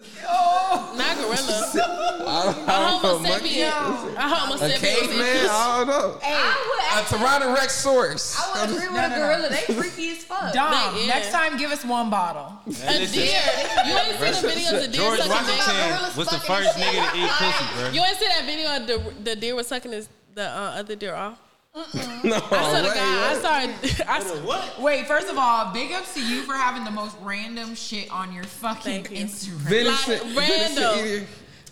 Not 0.00 1.16
gorilla. 1.18 1.70
I 2.28 2.42
don't, 2.44 2.68
A 2.68 2.72
I 2.72 2.88
homo 2.90 3.02
don't 3.02 3.22
know, 3.22 3.28
monkey. 3.30 3.48
sapien. 3.48 4.16
A 4.16 4.28
homo 4.28 4.54
A 4.54 4.58
sapien. 4.58 4.78
caveman? 4.78 5.48
I 5.50 5.76
don't 5.78 5.86
know. 5.88 6.18
I 6.22 6.24
A 6.28 7.00
would, 7.02 7.06
Tyrannosaurus. 7.08 8.36
I 8.38 8.66
would 8.66 8.76
agree 8.76 8.88
with 8.88 9.02
a 9.04 9.14
gorilla. 9.16 9.48
They 9.48 9.74
freaky 9.74 10.10
as 10.10 10.18
fuck. 10.24 10.52
Dom, 10.52 10.94
They- 10.94 11.00
yeah. 11.02 11.06
next 11.14 11.30
time 11.32 11.56
give 11.56 11.70
us 11.72 11.84
one 11.84 12.10
bottle. 12.10 12.52
A 12.66 12.70
deer. 12.70 13.40
You 13.86 13.98
ain't 13.98 14.18
seen 14.18 14.42
the 14.42 14.48
video 14.48 14.76
of 14.76 14.82
the 14.82 14.88
deer 14.88 15.00
George 15.02 15.18
sucking 15.20 15.46
dick? 15.46 15.58
Washington 15.66 16.16
was 16.18 16.28
the 16.28 16.40
first 16.40 16.70
nigga 16.78 17.10
to 17.12 17.18
eat 17.18 17.30
pussy, 17.30 17.64
bro. 17.74 17.90
You 17.90 18.02
ain't 18.04 18.16
seen 18.18 18.28
that 18.28 18.44
video 18.46 18.76
of 18.76 18.86
the 18.86 19.22
the 19.24 19.36
deer 19.36 19.54
was 19.56 19.66
sucking 19.66 19.92
his 19.92 20.08
the 20.34 20.44
uh, 20.48 20.74
other 20.78 20.94
deer 20.94 21.14
off? 21.14 21.38
No, 22.24 22.34
I 22.36 22.40
saw 22.40 22.82
the 22.82 22.88
way, 22.88 22.94
guy. 22.94 23.30
I 23.30 23.32
what? 23.32 23.42
saw. 23.42 24.04
I 24.12 24.20
saw 24.20 24.34
What? 24.46 24.80
Wait, 24.80 25.06
first 25.06 25.28
of 25.28 25.38
all, 25.38 25.72
big 25.72 25.92
ups 25.92 26.14
to 26.14 26.20
you 26.24 26.42
for 26.42 26.54
having 26.54 26.84
the 26.84 26.90
most 26.90 27.16
random 27.22 27.74
shit 27.74 28.10
on 28.10 28.32
your 28.34 28.44
fucking 28.44 29.04
Thank 29.04 29.10
you. 29.10 29.24
Instagram. 29.24 29.56
Venison- 29.68 30.34
Like, 30.34 30.46
venison 30.48 30.82
random. 30.82 31.06
eater. 31.06 31.26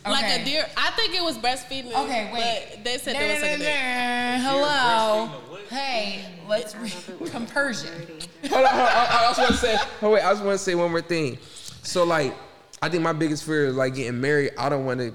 like 0.08 0.40
a 0.40 0.44
deer. 0.44 0.66
I 0.76 0.90
think 0.92 1.14
it 1.14 1.22
was 1.22 1.36
breastfeeding. 1.38 1.92
Okay, 2.04 2.30
wait. 2.32 2.66
But 2.74 2.84
they 2.84 2.98
said 2.98 3.14
Nah, 3.14 3.18
they 3.20 3.32
was 3.32 3.42
nah, 3.42 3.48
sucking 3.48 3.64
nah, 3.64 4.36
nah. 4.36 5.28
Hello. 5.28 5.58
Hey, 5.68 6.24
let's 6.48 6.76
re- 6.76 7.28
compersion. 7.28 7.90
Hold 8.48 8.64
on, 8.64 8.70
hold 8.70 8.80
on, 8.80 8.86
I, 8.86 9.06
I 9.10 9.26
just 9.34 9.38
want 9.40 9.50
to 9.50 9.56
say. 9.56 9.76
Oh 10.02 10.10
wait, 10.10 10.22
I 10.22 10.30
just 10.32 10.44
want 10.44 10.54
to 10.58 10.62
say 10.64 10.74
one 10.76 10.92
more 10.92 11.02
thing. 11.02 11.38
So 11.82 12.04
like, 12.04 12.34
I 12.80 12.88
think 12.88 13.02
my 13.02 13.12
biggest 13.12 13.42
fear 13.44 13.66
is 13.66 13.74
like 13.74 13.96
getting 13.96 14.20
married. 14.20 14.52
I 14.56 14.68
don't 14.68 14.84
want 14.84 15.00
to. 15.00 15.12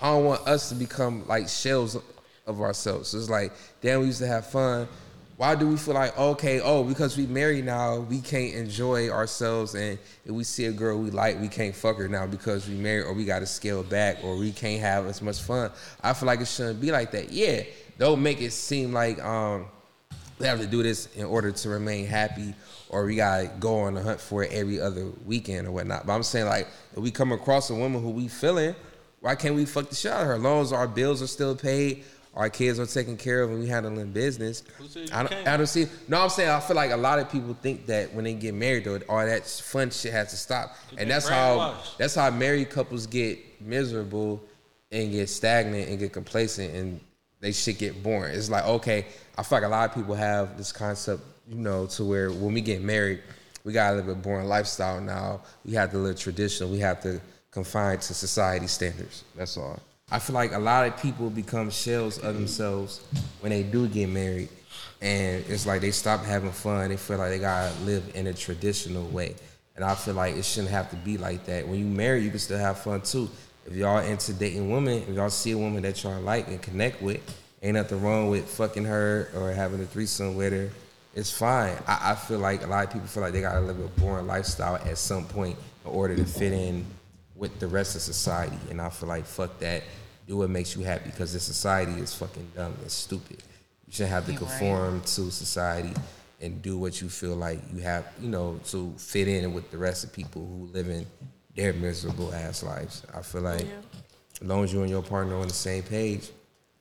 I 0.00 0.10
don't 0.10 0.24
want 0.24 0.44
us 0.48 0.70
to 0.70 0.74
become 0.74 1.24
like 1.28 1.48
shells 1.48 1.96
of 2.46 2.60
ourselves. 2.60 3.10
So 3.10 3.18
it's 3.18 3.30
like, 3.30 3.52
damn, 3.80 4.00
we 4.00 4.06
used 4.06 4.20
to 4.20 4.26
have 4.26 4.46
fun. 4.46 4.88
Why 5.36 5.54
do 5.54 5.66
we 5.66 5.76
feel 5.76 5.94
like 5.94 6.16
okay? 6.16 6.60
Oh, 6.60 6.84
because 6.84 7.16
we 7.16 7.26
married 7.26 7.64
now, 7.64 8.00
we 8.00 8.20
can't 8.20 8.54
enjoy 8.54 9.08
ourselves, 9.08 9.74
and 9.74 9.98
if 10.24 10.30
we 10.30 10.44
see 10.44 10.66
a 10.66 10.72
girl 10.72 10.98
we 10.98 11.10
like, 11.10 11.40
we 11.40 11.48
can't 11.48 11.74
fuck 11.74 11.96
her 11.96 12.06
now 12.06 12.26
because 12.26 12.68
we 12.68 12.74
married, 12.74 13.06
or 13.06 13.12
we 13.12 13.24
got 13.24 13.40
to 13.40 13.46
scale 13.46 13.82
back, 13.82 14.22
or 14.22 14.36
we 14.36 14.52
can't 14.52 14.80
have 14.80 15.06
as 15.06 15.20
much 15.20 15.40
fun. 15.40 15.72
I 16.00 16.12
feel 16.12 16.28
like 16.28 16.40
it 16.40 16.48
shouldn't 16.48 16.80
be 16.80 16.92
like 16.92 17.10
that. 17.12 17.32
Yeah, 17.32 17.62
don't 17.98 18.22
make 18.22 18.40
it 18.40 18.52
seem 18.52 18.92
like 18.92 19.22
um 19.24 19.66
we 20.38 20.46
have 20.46 20.60
to 20.60 20.66
do 20.66 20.82
this 20.82 21.06
in 21.14 21.24
order 21.24 21.52
to 21.52 21.68
remain 21.68 22.06
happy 22.06 22.54
or 22.88 23.06
we 23.06 23.16
gotta 23.16 23.50
go 23.60 23.80
on 23.80 23.96
a 23.96 24.02
hunt 24.02 24.20
for 24.20 24.42
it 24.42 24.52
every 24.52 24.80
other 24.80 25.06
weekend 25.24 25.66
or 25.66 25.70
whatnot. 25.70 26.06
But 26.06 26.14
I'm 26.14 26.22
saying 26.22 26.46
like 26.46 26.66
if 26.92 26.98
we 26.98 27.10
come 27.10 27.32
across 27.32 27.70
a 27.70 27.74
woman 27.74 28.02
who 28.02 28.10
we 28.10 28.28
feeling, 28.28 28.74
why 29.20 29.34
can't 29.34 29.54
we 29.54 29.64
fuck 29.64 29.88
the 29.88 29.94
shit 29.94 30.12
out 30.12 30.22
of 30.22 30.26
her? 30.26 30.34
As 30.34 30.40
long 30.40 30.62
as 30.62 30.72
our 30.72 30.88
bills 30.88 31.22
are 31.22 31.26
still 31.26 31.54
paid, 31.54 32.04
our 32.34 32.48
kids 32.48 32.78
are 32.78 32.86
taken 32.86 33.16
care 33.16 33.42
of 33.42 33.50
and 33.50 33.60
we 33.60 33.66
handling 33.66 34.10
business. 34.10 34.62
I 35.12 35.22
don't. 35.22 35.48
I 35.48 35.56
don't 35.56 35.66
see 35.66 35.86
no, 36.08 36.22
I'm 36.22 36.30
saying 36.30 36.48
I 36.48 36.60
feel 36.60 36.76
like 36.76 36.90
a 36.90 36.96
lot 36.96 37.18
of 37.18 37.30
people 37.30 37.54
think 37.60 37.86
that 37.86 38.14
when 38.14 38.24
they 38.24 38.34
get 38.34 38.54
married 38.54 38.84
though, 38.84 38.98
all 39.08 39.24
that 39.24 39.46
fun 39.46 39.90
shit 39.90 40.12
has 40.12 40.30
to 40.30 40.36
stop. 40.36 40.76
And 40.96 41.10
that's 41.10 41.28
how 41.28 41.76
that's 41.98 42.14
how 42.14 42.30
married 42.30 42.70
couples 42.70 43.06
get 43.06 43.38
miserable 43.60 44.42
and 44.90 45.10
get 45.12 45.28
stagnant 45.28 45.88
and 45.88 45.98
get 45.98 46.12
complacent 46.12 46.74
and 46.74 47.00
they 47.40 47.52
shit 47.52 47.78
get 47.78 48.02
boring. 48.02 48.34
It's 48.34 48.48
like, 48.48 48.64
okay, 48.64 49.06
I 49.36 49.42
feel 49.42 49.58
like 49.58 49.66
a 49.66 49.68
lot 49.68 49.90
of 49.90 49.94
people 49.94 50.14
have 50.14 50.56
this 50.56 50.72
concept, 50.72 51.22
you 51.48 51.56
know, 51.56 51.86
to 51.86 52.04
where 52.04 52.30
when 52.30 52.54
we 52.54 52.60
get 52.60 52.82
married, 52.82 53.20
we 53.64 53.72
gotta 53.72 53.96
live 53.96 54.08
a 54.08 54.14
boring 54.14 54.48
lifestyle 54.48 55.00
now. 55.00 55.42
We 55.64 55.72
have 55.74 55.90
to 55.90 55.98
live 55.98 56.18
traditional. 56.18 56.70
We 56.70 56.78
have 56.78 57.02
to 57.02 57.20
confine 57.50 57.98
to 57.98 58.14
society 58.14 58.68
standards. 58.68 59.24
That's 59.36 59.56
all. 59.56 59.80
I 60.12 60.18
feel 60.18 60.34
like 60.34 60.52
a 60.52 60.58
lot 60.58 60.86
of 60.86 61.00
people 61.00 61.30
become 61.30 61.70
shells 61.70 62.18
of 62.18 62.34
themselves 62.34 63.00
when 63.40 63.50
they 63.50 63.64
do 63.64 63.88
get 63.88 64.08
married. 64.08 64.50
And 65.00 65.44
it's 65.48 65.66
like 65.66 65.80
they 65.80 65.90
stop 65.90 66.24
having 66.24 66.52
fun. 66.52 66.90
They 66.90 66.96
feel 66.96 67.18
like 67.18 67.30
they 67.30 67.40
gotta 67.40 67.74
live 67.80 68.04
in 68.14 68.28
a 68.28 68.32
traditional 68.32 69.08
way. 69.08 69.34
And 69.74 69.84
I 69.84 69.96
feel 69.96 70.14
like 70.14 70.36
it 70.36 70.44
shouldn't 70.44 70.70
have 70.70 70.90
to 70.90 70.96
be 70.96 71.18
like 71.18 71.46
that. 71.46 71.66
When 71.66 71.78
you 71.78 71.86
marry, 71.86 72.22
you 72.22 72.30
can 72.30 72.38
still 72.38 72.58
have 72.58 72.78
fun 72.78 73.00
too. 73.00 73.28
If 73.66 73.74
y'all 73.74 73.98
into 73.98 74.32
dating 74.32 74.70
women, 74.70 75.02
if 75.08 75.14
y'all 75.14 75.30
see 75.30 75.52
a 75.52 75.58
woman 75.58 75.82
that 75.82 76.02
y'all 76.04 76.20
like 76.20 76.46
and 76.48 76.60
connect 76.60 77.00
with, 77.02 77.20
Ain't 77.62 77.74
nothing 77.74 78.02
wrong 78.02 78.28
with 78.28 78.48
fucking 78.48 78.84
her 78.86 79.30
or 79.36 79.52
having 79.52 79.80
a 79.80 79.86
threesome 79.86 80.34
with 80.34 80.52
her. 80.52 80.68
It's 81.14 81.30
fine. 81.30 81.76
I, 81.86 82.10
I 82.10 82.14
feel 82.16 82.40
like 82.40 82.64
a 82.64 82.66
lot 82.66 82.84
of 82.84 82.92
people 82.92 83.06
feel 83.06 83.22
like 83.22 83.32
they 83.32 83.40
gotta 83.40 83.60
live 83.60 83.78
a 83.78 83.86
boring 84.00 84.26
lifestyle 84.26 84.76
at 84.76 84.98
some 84.98 85.26
point 85.26 85.56
in 85.84 85.90
order 85.92 86.16
to 86.16 86.24
fit 86.24 86.52
in 86.52 86.84
with 87.36 87.60
the 87.60 87.68
rest 87.68 87.94
of 87.94 88.02
society. 88.02 88.58
And 88.68 88.80
I 88.80 88.90
feel 88.90 89.08
like 89.08 89.24
fuck 89.24 89.60
that. 89.60 89.84
Do 90.26 90.36
what 90.38 90.50
makes 90.50 90.76
you 90.76 90.82
happy 90.84 91.10
because 91.10 91.32
this 91.32 91.42
society 91.42 92.00
is 92.00 92.14
fucking 92.14 92.52
dumb 92.54 92.74
and 92.80 92.90
stupid. 92.90 93.42
You 93.86 93.92
shouldn't 93.92 94.12
have 94.12 94.26
to 94.26 94.32
You're 94.32 94.42
right. 94.42 94.50
conform 94.50 95.00
to 95.00 95.30
society 95.30 95.92
and 96.40 96.60
do 96.62 96.78
what 96.78 97.00
you 97.00 97.08
feel 97.08 97.36
like 97.36 97.60
you 97.72 97.80
have, 97.82 98.06
you 98.20 98.28
know, 98.28 98.58
to 98.66 98.92
fit 98.98 99.28
in 99.28 99.52
with 99.52 99.70
the 99.70 99.78
rest 99.78 100.04
of 100.04 100.12
people 100.12 100.46
who 100.46 100.66
live 100.72 100.88
in 100.88 101.06
their 101.54 101.72
miserable 101.72 102.32
ass 102.34 102.62
lives. 102.62 103.02
I 103.14 103.22
feel 103.22 103.42
like 103.42 103.66
as 104.40 104.48
long 104.48 104.64
as 104.64 104.72
you 104.72 104.80
and 104.80 104.90
your 104.90 105.02
partner 105.02 105.36
are 105.36 105.40
on 105.40 105.48
the 105.48 105.54
same 105.54 105.82
page, 105.82 106.30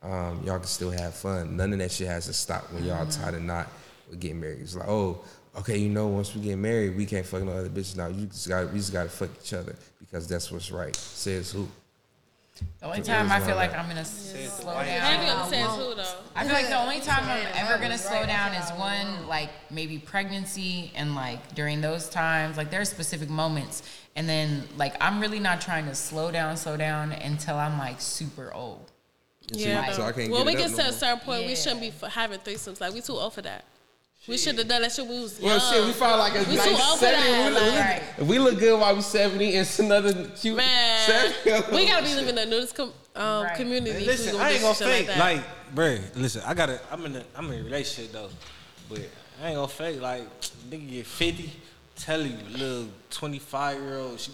um, 0.01 0.41
y'all 0.45 0.57
can 0.57 0.67
still 0.67 0.91
have 0.91 1.13
fun. 1.13 1.55
None 1.57 1.74
of 1.74 1.79
that 1.79 1.91
shit 1.91 2.07
has 2.07 2.25
to 2.25 2.33
stop 2.33 2.71
when 2.74 2.83
y'all 2.83 3.05
tie 3.05 3.31
the 3.31 3.39
knot 3.39 3.67
with 4.10 4.19
getting 4.19 4.39
married. 4.39 4.62
It's 4.62 4.75
like, 4.75 4.88
oh, 4.88 5.24
okay, 5.57 5.77
you 5.77 5.89
know, 5.89 6.07
once 6.07 6.33
we 6.33 6.41
get 6.41 6.57
married, 6.57 6.95
we 6.98 7.05
can't 7.05 7.25
fuck 7.25 7.43
no 7.43 7.51
other 7.51 7.69
bitches 7.69 7.98
now. 7.98 8.07
You 8.07 8.25
just 8.25 8.48
got, 8.48 8.71
we 8.71 8.79
just 8.79 8.93
got 8.93 9.03
to 9.03 9.10
fuck 9.10 9.29
each 9.41 9.53
other 9.53 9.75
because 10.00 10.27
that's 10.27 10.51
what's 10.51 10.71
right. 10.71 10.95
Says 10.95 11.51
who? 11.51 11.67
The 12.80 12.88
only 12.88 13.01
time 13.01 13.32
I 13.32 13.39
feel 13.39 13.56
like 13.56 13.77
I'm 13.77 13.88
gonna 13.88 14.01
s- 14.01 14.34
slow 14.60 14.74
down. 14.74 15.30
understand 15.30 15.75
too 15.80 15.94
though. 15.96 16.15
I 16.36 16.44
feel 16.46 16.53
like 16.53 16.68
the 16.70 16.80
only 16.80 17.00
time 17.10 17.24
I'm 17.25 17.48
ever 17.56 17.80
gonna 17.82 17.98
slow 17.98 18.25
down 18.25 18.53
is 18.56 18.70
what 18.72 18.80
one, 18.80 19.27
like 19.27 19.50
maybe 19.70 20.00
pregnancy 20.00 20.91
and 20.96 21.13
like 21.13 21.53
during 21.53 21.82
those 21.82 22.10
times, 22.10 22.58
like 22.58 22.72
there 22.72 22.82
are 22.82 22.86
specific 22.86 23.30
moments. 23.30 23.84
And 24.15 24.27
then 24.27 24.63
like 24.77 24.96
I'm 25.00 25.20
really 25.20 25.39
not 25.39 25.62
trying 25.62 25.86
to 25.86 25.96
slow 25.96 26.32
down, 26.32 26.58
slow 26.58 26.75
down 26.75 27.12
until 27.12 27.56
I'm 27.56 27.77
like 27.77 28.01
super 28.01 28.51
old. 28.53 28.91
Yeah. 29.53 29.91
So 29.91 30.03
I 30.03 30.12
can't 30.12 30.32
well, 30.32 30.44
get 30.44 30.53
we 30.56 30.60
get 30.60 30.72
to 30.72 30.77
no 30.77 30.89
a 30.89 30.91
certain 30.91 31.20
point. 31.20 31.46
We 31.46 31.56
shouldn't 31.56 31.82
be 31.82 31.89
f- 31.89 32.12
having 32.12 32.39
threesomes. 32.39 32.82
Like 32.82 32.94
we 32.94 33.01
too 33.01 33.13
old 33.13 33.34
for 33.34 33.41
that. 33.44 33.65
We 34.28 34.38
should 34.38 34.56
have 34.60 34.68
done 34.68 34.84
that 34.84 34.92
shit 34.92 35.08
we 35.08 35.20
was 35.20 35.40
young. 35.40 35.48
Well, 35.50 35.60
shit, 35.60 35.84
we 35.84 35.94
found 35.94 36.20
like 36.20 36.36
a 36.36 36.48
We 36.50 36.56
nice 36.56 36.66
too 36.66 36.72
old 36.72 37.00
for 37.00 37.06
seventy. 37.06 37.32
that, 37.32 37.48
We 37.48 37.54
look, 37.54 37.63
like- 37.74 37.80
Right. 37.86 38.04
if 38.20 38.28
we 38.28 38.40
look 38.40 38.60
good 38.60 38.80
while 38.80 38.96
we 38.96 39.01
seventy, 39.01 39.56
it's 39.56 39.80
another 39.80 40.13
cute 40.40 40.58
Man, 40.58 41.08
seventy. 41.44 41.75
we 41.75 41.88
gotta 41.88 42.04
be 42.06 42.13
living 42.13 42.38
in 42.38 42.38
a 42.38 42.46
nudist 42.46 42.75
com- 42.75 42.94
um, 43.16 43.44
Right. 43.46 43.56
community. 43.56 44.00
Hey, 44.00 44.06
listen, 44.06 44.36
we 44.36 44.40
I 44.42 44.51
ain't 44.51 44.62
gonna 44.62 44.75
fake 44.75 45.08
like 45.08 45.18
like, 45.18 45.42
that. 45.44 45.75
bruh. 45.75 46.01
Listen, 46.16 46.44
I 46.46 46.54
gotta. 46.54 46.80
I'm 46.92 47.04
in 47.08 47.16
a. 47.16 47.24
I'm 47.36 47.51
in 47.51 47.62
a 47.62 47.63
relationship 47.63 48.12
though, 48.13 48.30
but 48.90 49.00
I 49.42 49.48
ain't 49.48 49.56
gonna 49.56 49.68
fake 49.68 50.00
like 50.00 50.24
nigga 50.70 50.90
get 50.92 51.08
fifty. 51.08 51.51
Tell 51.96 52.22
you, 52.22 52.38
little 52.51 52.88
twenty 53.10 53.40
five 53.40 53.80
year 53.82 53.98
old, 53.98 54.20
she 54.20 54.32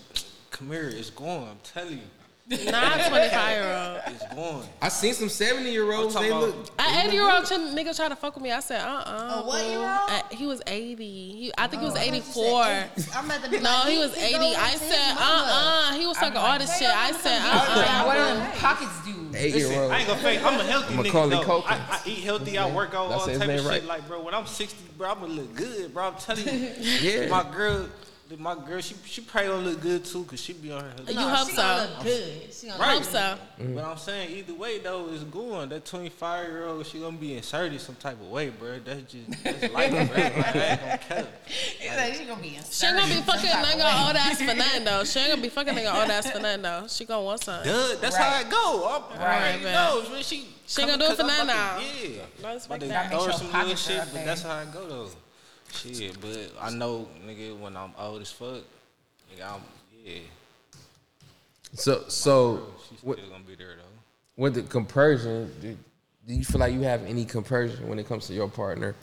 come 0.51 0.69
here, 0.69 0.89
it's 0.89 1.09
going. 1.11 1.43
I'm 1.47 1.59
telling 1.63 1.93
you, 1.93 1.99
Not 2.49 2.59
twenty 3.09 3.29
five 3.29 3.57
year 3.57 3.73
old. 3.75 4.01
it's 4.15 4.33
going. 4.33 4.69
I 4.81 4.87
seen 4.87 5.13
some 5.13 5.27
seventy 5.27 5.71
year 5.71 5.91
olds. 5.91 6.15
They 6.15 6.31
look. 6.31 6.55
about- 6.55 6.87
An 6.87 7.05
eighty 7.05 7.15
year 7.17 7.29
old 7.29 7.43
nigga 7.43 7.93
tried 7.95 8.09
to 8.09 8.15
fuck 8.15 8.35
with 8.35 8.43
me. 8.43 8.51
I 8.53 8.61
said, 8.61 8.79
uh 8.81 9.03
uh 9.05 9.41
A 9.43 9.45
what-year-old? 9.47 10.31
He 10.31 10.45
was 10.45 10.61
eighty. 10.67 11.03
He, 11.33 11.51
I 11.57 11.67
think 11.67 11.81
he 11.81 11.85
was 11.85 11.95
I 11.95 11.99
thought 11.99 12.07
you 12.07 12.13
eighty 12.13 12.21
said 12.25 12.89
eight. 12.97 13.15
I'm 13.15 13.31
at 13.31 13.41
the 13.43 13.49
be 13.49 13.59
No, 13.59 13.63
like, 13.69 13.89
he 13.91 13.97
was 13.97 14.15
go 14.15 14.21
eighty. 14.21 14.37
with 14.49 14.57
I 14.57 14.69
his 14.69 14.79
said, 14.81 15.11
uh 15.11 15.15
mama. 15.19 15.91
uh 15.91 15.93
He 15.99 16.05
was 16.07 16.17
I'm 16.17 16.23
talking 16.23 16.37
all 16.37 16.57
this 16.59 16.77
shit. 16.77 16.87
I 16.89 17.11
said, 17.11 17.41
uh 17.41 17.47
uh 17.51 18.05
what 18.05 18.13
do 18.15 18.23
them 18.23 18.51
pockets 18.59 19.05
do? 19.05 19.37
Eight 19.37 19.53
Listen, 19.53 19.71
year 19.71 19.81
old. 19.83 19.91
I 19.91 19.97
ain't 19.99 20.07
gonna 20.07 20.21
fake. 20.21 20.43
I'm 20.43 20.59
a 20.59 20.63
healthy 20.63 20.93
nigga. 20.93 21.03
Macaulay 21.03 21.29
though. 21.35 21.43
Culkin. 21.43 21.71
I, 21.71 21.75
I 21.75 22.01
eat 22.05 22.19
healthy. 22.23 22.57
I 22.57 22.71
work 22.73 22.93
out 22.95 23.09
That's 23.09 23.21
all 23.23 23.27
his 23.27 23.39
type 23.39 23.49
of 23.49 23.55
name, 23.55 23.59
shit. 23.63 23.69
right? 23.69 23.83
Like, 23.83 24.07
bro, 24.07 24.21
when 24.23 24.33
I'm 24.33 24.45
60, 24.45 24.77
bro, 24.97 25.09
I'm 25.11 25.19
gonna 25.19 25.33
look 25.33 25.53
good, 25.53 25.93
bro. 25.93 26.05
I'm 26.05 26.15
telling 26.15 26.47
you. 26.47 26.71
Yeah. 27.01 27.27
My 27.27 27.43
girl, 27.51 27.87
my 28.39 28.55
girl, 28.55 28.81
she 28.81 28.95
she 29.05 29.21
probably 29.21 29.49
gonna 29.49 29.67
look 29.69 29.81
good 29.81 30.03
too, 30.03 30.23
cause 30.25 30.41
she 30.41 30.53
be 30.53 30.71
on 30.71 30.81
her. 30.83 30.93
You 31.07 31.13
No, 31.15 31.29
hope 31.29 31.47
she 31.49 31.55
so. 31.55 31.61
gonna 31.61 31.81
look 31.95 32.03
good. 32.03 32.53
She 32.53 32.67
gonna 32.67 32.79
Right. 32.79 32.93
Hope 32.95 33.03
so. 33.05 33.19
Mm-hmm. 33.19 33.75
But 33.75 33.83
I'm 33.85 33.97
saying 33.97 34.31
either 34.37 34.53
way 34.53 34.79
though, 34.79 35.07
it's 35.13 35.23
going. 35.23 35.69
That 35.69 35.85
25 35.85 36.47
year 36.49 36.65
old, 36.65 36.85
she 36.85 36.99
gonna 36.99 37.17
be 37.17 37.35
inserted 37.35 37.79
some 37.79 37.95
type 37.95 38.19
of 38.21 38.27
way, 38.27 38.49
bro. 38.49 38.79
That's 38.79 39.01
just 39.11 39.43
that's 39.43 39.73
life, 39.73 39.91
bro. 39.91 40.23
Like, 40.23 40.35
I 40.35 40.69
ain't 40.71 40.81
gonna 40.81 40.97
care. 40.97 41.27
He's 41.45 41.95
like, 41.95 42.13
she 42.15 42.25
gonna 42.25 42.41
be 42.41 42.55
in 42.55 42.63
She 42.69 42.85
ain't 42.85 42.97
gonna 42.97 43.15
be 43.15 43.21
fucking 43.21 43.49
nigga 43.49 44.07
old 44.07 44.15
ass 44.15 44.37
for 44.39 44.53
nothing 44.55 44.83
though. 44.83 45.03
She 45.03 45.19
ain't 45.19 45.29
gonna 45.29 45.41
be 45.41 45.49
fucking 45.49 45.73
nigga 45.73 46.01
old 46.01 46.09
ass 46.11 46.29
for 46.31 46.39
nothing 46.39 46.61
though. 46.63 46.85
She 46.89 47.05
gonna 47.05 47.23
want 47.23 47.41
something. 47.43 47.71
Duh, 47.71 47.95
that's 48.01 48.15
Right. 48.17 48.23
how 48.25 48.41
it 48.41 48.49
go. 48.49 48.87
I'm, 49.11 49.19
Right, 49.19 49.51
right, 49.53 49.63
man. 49.63 49.73
know. 49.73 50.09
Man, 50.11 50.23
she 50.23 50.47
She 50.67 50.81
gonna 50.81 50.97
do 50.97 51.05
it 51.11 51.15
for 51.17 51.23
nothing 51.23 51.47
now. 51.47 51.79
Yeah. 51.79 52.21
No, 52.43 52.49
it's 52.55 52.65
About 52.65 52.79
to 52.81 52.87
throw 53.09 53.23
her 53.25 53.31
some 53.31 53.49
sure 53.51 53.59
little 53.61 53.75
shit, 53.75 53.99
but 54.11 54.25
that's 54.25 54.41
how 54.41 54.59
it 54.59 54.71
go 54.73 54.85
though. 54.87 55.09
Shit, 55.77 56.19
but 56.21 56.51
I 56.59 56.69
know, 56.71 57.07
nigga, 57.25 57.57
when 57.59 57.77
I'm 57.77 57.91
old 57.97 58.21
as 58.21 58.31
fuck, 58.31 58.63
nigga, 59.31 59.53
I'm 59.53 59.61
yeah. 60.03 60.19
So 61.73 62.05
so 62.07 62.67
She's 62.89 63.03
with, 63.03 63.19
still 63.19 63.29
gonna 63.29 63.43
be 63.43 63.55
there 63.55 63.75
though. 63.75 64.41
with 64.41 64.55
the 64.55 64.63
compersion, 64.63 65.51
do, 65.61 65.77
do 66.27 66.33
you 66.33 66.43
feel 66.43 66.59
like 66.59 66.73
you 66.73 66.81
have 66.81 67.03
any 67.05 67.25
compersion 67.25 67.87
when 67.87 67.99
it 67.99 68.07
comes 68.07 68.27
to 68.27 68.33
your 68.33 68.47
partner 68.49 68.95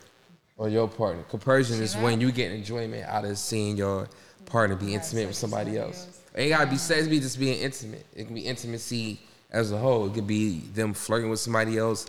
or 0.56 0.68
your 0.68 0.88
partner? 0.88 1.22
Compersion 1.24 1.80
is 1.82 1.96
when 1.96 2.20
you 2.20 2.32
get 2.32 2.52
enjoyment 2.52 3.04
out 3.04 3.24
of 3.24 3.38
seeing 3.38 3.76
your 3.76 4.08
partner 4.46 4.76
be 4.76 4.94
intimate 4.94 5.26
with 5.26 5.37
somebody 5.37 5.78
else. 5.78 6.20
It 6.34 6.40
ain't 6.40 6.50
gotta 6.50 6.70
be 6.70 6.76
sex, 6.76 7.06
it 7.06 7.10
be 7.10 7.20
just 7.20 7.38
being 7.38 7.60
intimate. 7.60 8.06
It 8.14 8.24
can 8.26 8.34
be 8.34 8.42
intimacy 8.42 9.20
as 9.50 9.70
a 9.72 9.78
whole. 9.78 10.06
It 10.06 10.14
could 10.14 10.26
be 10.26 10.60
them 10.74 10.94
flirting 10.94 11.30
with 11.30 11.40
somebody 11.40 11.78
else, 11.78 12.06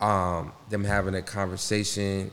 um, 0.00 0.52
them 0.70 0.84
having 0.84 1.14
a 1.14 1.22
conversation, 1.22 2.30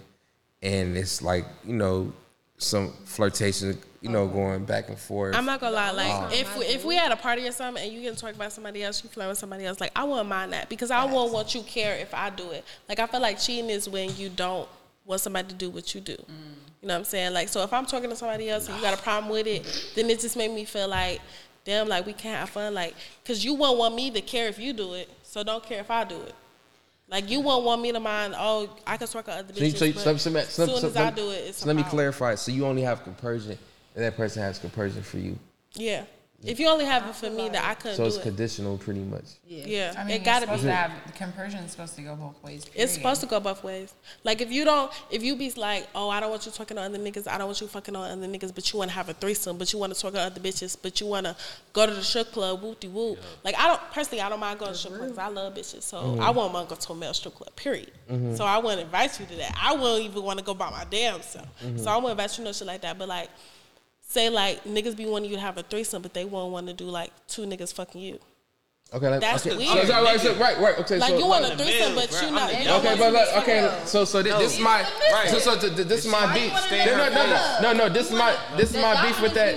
and 0.62 0.97
it's 0.97 1.21
like 1.21 1.45
you 1.65 1.74
know 1.74 2.13
some 2.62 2.93
flirtation, 3.06 3.78
you 4.02 4.10
know, 4.10 4.28
going 4.28 4.65
back 4.65 4.88
and 4.89 4.97
forth. 4.97 5.36
I'm 5.36 5.45
not 5.45 5.60
gonna 5.60 5.76
lie, 5.76 5.91
like 5.91 6.12
um, 6.12 6.32
if 6.32 6.58
we, 6.58 6.65
if 6.65 6.86
we 6.86 6.95
had 6.95 7.12
a 7.12 7.15
party 7.15 7.47
or 7.47 7.52
something 7.52 7.84
and 7.84 7.91
you 7.91 8.02
get 8.02 8.13
to 8.13 8.19
talk 8.19 8.36
about 8.36 8.52
somebody 8.52 8.84
else, 8.84 9.04
you 9.04 9.10
flirt 9.10 9.30
with 9.30 9.38
somebody 9.38 9.65
else, 9.65 9.82
like 9.82 9.91
I 9.95 10.04
wouldn't 10.04 10.30
mind 10.30 10.54
that 10.54 10.69
because 10.69 10.91
I 10.91 11.04
won't 11.06 11.34
want 11.34 11.56
you 11.56 11.62
care 11.63 11.95
if 11.97 12.13
I 12.13 12.30
do 12.30 12.52
it. 12.52 12.63
Like 12.88 13.00
I 13.00 13.08
feel 13.08 13.19
like 13.19 13.39
cheating 13.39 13.69
is 13.69 13.89
when 13.89 14.15
you 14.15 14.30
don't 14.30 14.69
want 15.06 15.21
somebody 15.21 15.47
to 15.50 15.56
do 15.56 15.69
what 15.69 15.95
you 15.95 16.02
do. 16.02 16.13
Mm. 16.13 16.28
You 16.82 16.88
know 16.88 16.93
what 16.93 17.00
I'm 17.00 17.04
saying? 17.04 17.34
Like 17.34 17.50
so 17.50 17.63
if 17.63 17.74
I'm 17.74 17.86
talking 17.86 18.10
to 18.10 18.15
somebody 18.15 18.50
else 18.50 18.67
and 18.67 18.78
you 18.78 18.84
got 18.84 18.97
a 18.97 19.02
problem 19.02 19.32
with 19.32 19.47
it, 19.47 19.91
then 19.95 20.10
it 20.10 20.19
just 20.19 20.38
made 20.38 20.52
me 20.52 20.65
feel 20.65 20.88
like, 20.88 21.19
damn, 21.65 21.88
like 21.88 22.06
we 22.06 22.13
can't 22.13 22.39
have 22.39 22.50
fun, 22.50 22.76
like 22.76 22.93
because 23.24 23.43
you 23.43 23.56
won't 23.56 23.80
want 23.80 23.95
me 23.95 24.12
to 24.12 24.21
care 24.21 24.47
if 24.47 24.60
you 24.60 24.71
do 24.71 24.93
it, 24.93 25.10
so 25.24 25.43
don't 25.43 25.63
care 25.63 25.80
if 25.80 25.89
I 25.89 26.04
do 26.04 26.21
it. 26.21 26.36
Like 27.12 27.30
you 27.30 27.41
won't 27.41 27.65
want 27.65 27.82
me 27.82 27.91
to 27.91 28.00
mind. 28.00 28.34
Oh, 28.38 28.69
I 28.88 28.95
can 28.95 29.08
talk 29.08 29.26
to 29.26 29.34
other 29.34 29.54
bitches, 29.54 29.78
so, 29.78 29.86
you- 29.86 29.93
so, 29.93 30.15
so, 30.15 30.36
as 30.38 30.50
so, 30.50 30.65
soon 30.65 30.80
so, 30.80 30.88
as 30.88 30.95
I 30.95 31.12
do 31.12 31.30
it, 31.30 31.43
it's 31.50 31.58
so 31.60 31.67
let 31.67 31.76
me 31.76 31.84
clarify. 31.84 32.36
So 32.36 32.54
you 32.54 32.65
only 32.65 32.84
have 32.84 33.04
compersion, 33.04 33.58
and 33.95 34.04
that 34.06 34.15
person 34.15 34.41
has 34.41 34.58
compersion 34.58 35.04
for 35.04 35.17
you. 35.17 35.38
Yeah. 35.74 36.06
If 36.43 36.60
you 36.60 36.67
only 36.67 36.86
have 36.86 37.08
it 37.08 37.15
for 37.15 37.30
me, 37.30 37.49
that 37.49 37.63
I 37.63 37.75
couldn't 37.75 37.97
So 37.97 38.04
do 38.04 38.08
it's 38.08 38.17
it. 38.17 38.23
conditional, 38.23 38.77
pretty 38.77 39.01
much. 39.01 39.25
Yeah, 39.45 39.93
I 39.97 40.04
mean, 40.06 40.15
it 40.15 40.23
gotta 40.23 40.45
supposed 40.45 40.63
be. 40.63 40.69
to 40.69 40.73
have 40.73 40.91
compersion 41.15 41.60
is 41.60 41.71
supposed 41.71 41.95
to 41.97 42.01
go 42.01 42.15
both 42.15 42.41
ways. 42.43 42.65
It's 42.73 42.93
supposed 42.93 43.21
to 43.21 43.27
go 43.27 43.39
both 43.39 43.63
ways. 43.63 43.93
Like 44.23 44.41
if 44.41 44.51
you 44.51 44.65
don't, 44.65 44.91
if 45.12 45.21
you 45.23 45.36
be 45.36 45.51
like, 45.51 45.88
oh, 45.93 46.10
I 46.10 46.19
don't 46.19 46.30
want 46.32 46.45
you 46.45 46.51
talking 46.51 46.77
to 46.77 46.84
other 46.84 46.97
niggas, 46.97 47.27
I 47.27 47.38
don't 47.38 47.47
want 47.47 47.62
you 47.62 47.67
fucking 47.67 47.95
on 47.95 48.10
other 48.10 48.27
niggas, 48.27 48.56
but 48.56 48.71
you 48.73 48.80
want 48.80 48.89
to 48.89 48.95
have 48.95 49.10
a 49.10 49.13
threesome, 49.13 49.58
but 49.58 49.71
you 49.71 49.77
want 49.80 49.93
to 49.93 49.99
talk 50.01 50.13
to 50.13 50.19
other 50.19 50.39
bitches, 50.39 50.75
but 50.82 50.99
you 50.99 51.08
want 51.08 51.25
to 51.27 51.36
go 51.73 51.86
to 51.86 51.93
the 51.93 52.01
strip 52.04 52.32
club, 52.32 52.62
whoop 52.63 52.80
de 52.80 52.88
whoop. 52.89 53.19
Like 53.43 53.56
I 53.60 53.67
don't 53.67 53.82
personally, 53.91 54.21
I 54.21 54.30
don't 54.30 54.39
mind 54.39 54.58
going 54.58 54.71
to 54.71 54.77
strip 54.77 54.95
clubs. 54.97 55.17
I 55.17 55.27
love 55.27 55.54
bitches, 55.54 55.84
so 55.84 55.97
Mm-hmm. 56.01 56.21
I 56.21 56.30
won't 56.32 56.51
mind 56.54 56.67
go 56.69 56.75
to 56.75 56.91
a 56.93 56.95
male 56.95 57.13
strip 57.13 57.36
club. 57.36 57.56
Period. 57.56 57.91
So 58.36 58.43
I 58.45 58.58
wouldn't 58.58 58.82
invite 58.82 59.19
you 59.19 59.25
to 59.27 59.36
that. 59.36 59.56
I 59.62 59.73
wouldn't 59.73 60.04
even 60.06 60.23
want 60.23 60.39
to 60.39 60.43
go 60.45 60.54
by 60.54 60.69
my 60.71 60.86
damn 60.89 61.21
self. 61.21 61.45
Mm-hmm. 61.63 61.77
So 61.77 61.89
I 61.91 61.95
wouldn't 61.97 62.12
invite 62.19 62.38
you 62.38 62.43
no 62.43 62.51
shit 62.51 62.67
like 62.67 62.82
that. 62.82 62.97
But 62.97 63.08
like, 63.08 63.30
say 64.12 64.30
like 64.30 64.63
niggas 64.65 64.95
be 64.95 65.06
wanting 65.06 65.30
you 65.32 65.38
to 65.38 65.41
have 65.41 65.58
a 65.58 65.63
threesome, 65.63 66.02
but 66.02 66.13
they 66.13 66.26
won't 66.26 66.52
want 66.52 66.67
to 66.67 66.74
do 66.74 66.86
like 66.86 67.12
two 67.28 67.43
niggas 67.43 67.74
fucking 67.74 68.02
you. 68.02 68.19
Okay, 68.93 69.08
like, 69.08 69.21
That's 69.21 69.47
okay. 69.47 69.56
weird. 69.56 69.69
So, 69.88 69.93
so, 69.93 70.04
right, 70.04 70.19
so, 70.19 70.36
right, 70.36 70.60
right. 70.60 70.78
Okay, 70.80 70.97
Like 71.00 71.12
so 71.12 71.17
you 71.19 71.26
want 71.26 71.45
a 71.45 71.52
I'm 71.54 71.58
the 71.58 71.63
threesome, 71.63 71.95
male, 71.95 72.08
but 72.08 72.12
you 72.21 72.28
I'm 72.28 72.34
not. 72.36 72.50
the 72.52 72.62
you 72.62 72.69
Okay, 72.71 72.95
but 72.97 73.06
to 73.08 73.12
like, 73.12 73.28
okay, 73.43 73.62
fucking- 73.62 73.88
so 73.88 74.04
so 74.04 74.21
thi- 74.21 74.32
this 74.32 74.56
is 74.56 74.60
my 74.60 74.82
Right. 75.13 75.30
so 75.30 75.39
so 75.39 75.58
th- 75.58 75.76
th- 75.78 75.88
this 75.88 76.04
is 76.06 76.12
my 76.12 76.34
beef. 76.34 76.52
No, 76.52 76.97
no, 76.97 77.10
no, 77.10 77.26
no, 77.26 77.62
no, 77.62 77.74
no. 77.74 77.89
This 77.89 78.08
is 78.12 78.17
my 78.17 78.36
this 78.58 78.71
is 78.71 78.76
my 78.82 79.02
beef 79.08 79.21
with 79.21 79.34
that. 79.36 79.56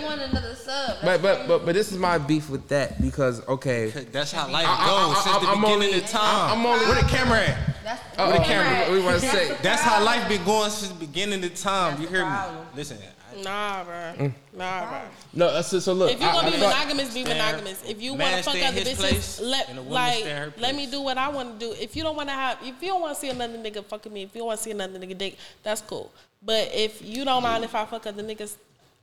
Sub. 0.57 0.97
But 1.03 1.21
but 1.21 1.49
but 1.49 1.67
but 1.67 1.75
this 1.75 1.90
is 1.90 1.99
my 1.99 2.17
beef 2.17 2.49
with 2.49 2.69
that 2.69 3.03
because 3.03 3.45
okay, 3.49 3.90
That's 4.12 4.31
how 4.31 4.49
life 4.49 4.67
I- 4.69 4.85
I- 4.85 4.87
goes 4.87 5.17
I- 5.17 5.23
since 5.25 5.38
the 5.45 5.49
I'm 5.51 5.61
beginning 5.62 5.88
only- 5.88 5.99
of 5.99 6.07
time. 6.09 6.59
I'm 6.59 6.64
only- 6.67 6.87
Where 6.87 7.03
the 7.03 7.09
camera 7.09 7.40
at? 7.40 7.83
That's 7.83 8.01
oh, 8.19 8.29
With 8.31 8.38
the 8.38 8.45
camera. 8.45 8.93
we 8.93 9.03
want 9.03 9.21
to 9.21 9.27
say 9.29 9.57
That's 9.62 9.83
how 9.83 10.03
life 10.05 10.29
been 10.29 10.45
going 10.45 10.71
since 10.71 10.93
the 10.93 10.99
beginning 11.07 11.43
of 11.45 11.55
time. 11.57 12.01
You 12.01 12.07
hear 12.07 12.25
me? 12.25 12.37
Listen, 12.77 12.99
Nah, 13.42 13.85
bro. 13.85 14.33
Nah, 14.53 14.90
bro. 14.90 15.01
no. 15.33 15.47
uh, 15.47 15.62
So, 15.62 15.79
so 15.81 15.92
look, 15.92 16.11
If 16.12 16.20
you 16.20 16.27
gonna 16.27 16.51
be 16.51 16.59
monogamous, 16.59 17.14
be 17.14 17.25
monogamous. 17.25 17.83
If 17.85 18.01
you 18.01 18.14
want 18.14 18.37
to 18.37 18.42
fuck 18.42 18.57
other 18.57 18.81
bitches, 18.81 19.40
let 19.42 19.68
and 19.68 19.79
a 19.79 19.83
woman 19.83 19.94
like 19.94 20.18
stay 20.20 20.31
in 20.31 20.37
her 20.37 20.53
let 20.59 20.75
me 20.75 20.87
do 20.87 21.01
what 21.01 21.18
I 21.18 21.29
want 21.29 21.59
to 21.59 21.66
do. 21.66 21.73
If 21.81 21.97
you 21.97 22.03
don't 22.03 22.16
want 22.16 22.29
to 22.29 22.35
have, 22.35 22.59
if 22.62 22.81
you 22.81 22.88
don't 22.88 23.01
want 23.01 23.14
to 23.14 23.20
see 23.20 23.31
another 23.31 23.59
nigga 23.59 23.85
fucking 23.85 24.12
me, 24.12 24.23
if 24.23 24.35
you 24.35 24.40
don't 24.40 24.49
want 24.49 24.59
to 24.59 24.64
see 24.64 24.70
another 24.70 24.99
nigga 24.99 25.16
dick, 25.16 25.37
that's 25.62 25.81
cool. 25.81 26.12
But 26.42 26.70
if 26.73 27.03
you 27.03 27.25
don't 27.25 27.42
mind 27.42 27.64
if 27.64 27.75
I 27.75 27.85
fuck 27.87 28.07
other 28.07 28.23
niggas, 28.23 28.57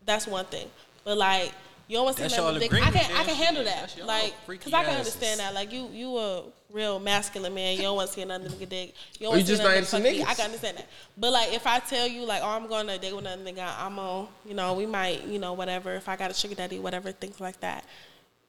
that's 0.05 0.27
one 0.27 0.45
thing. 0.45 0.67
But 1.03 1.17
like. 1.17 1.51
You 1.87 1.97
don't 1.97 2.05
want 2.05 2.17
to 2.17 2.29
see 2.29 2.35
another 2.37 2.51
y'all 2.51 2.59
dick. 2.59 2.73
I 2.73 2.89
can 2.89 3.17
I 3.17 3.23
can 3.25 3.35
handle 3.35 3.65
that. 3.65 3.97
Like, 4.05 4.33
cause 4.47 4.71
I 4.71 4.85
can 4.85 4.95
understand 4.95 5.41
that. 5.41 5.53
Like 5.53 5.73
you 5.73 5.89
you 5.91 6.17
a 6.17 6.43
real 6.73 6.99
masculine 6.99 7.53
man. 7.53 7.75
You 7.75 7.83
don't 7.83 7.95
want 7.95 8.07
to 8.09 8.13
see 8.13 8.21
another 8.21 8.49
nigga 8.49 8.69
dick. 8.69 8.93
You 9.19 9.27
Or 9.27 9.31
don't 9.31 9.33
oh, 9.33 9.37
you 9.37 9.37
want 9.37 9.39
to 9.39 9.45
see 9.45 9.51
just 9.53 9.61
another 9.61 9.75
not 9.75 9.83
nigga 9.83 9.87
fuck 9.89 9.99
into 9.99 10.11
me. 10.11 10.23
I 10.23 10.25
niggas. 10.25 10.35
can 10.35 10.45
understand 10.45 10.77
that. 10.77 10.87
But 11.17 11.31
like 11.33 11.53
if 11.53 11.67
I 11.67 11.79
tell 11.79 12.07
you 12.07 12.25
like, 12.25 12.41
oh, 12.43 12.49
I'm 12.49 12.67
going 12.67 12.87
to 12.87 12.97
date 12.97 13.15
with 13.15 13.25
another 13.25 13.43
nigga, 13.43 13.67
I'm 13.79 13.99
on, 13.99 14.27
you 14.45 14.53
know, 14.53 14.73
we 14.73 14.85
might, 14.85 15.25
you 15.25 15.39
know, 15.39 15.53
whatever. 15.53 15.93
If 15.95 16.07
I 16.09 16.15
got 16.15 16.31
a 16.31 16.33
sugar 16.33 16.55
daddy, 16.55 16.79
whatever, 16.79 17.11
things 17.11 17.39
like 17.39 17.59
that. 17.61 17.85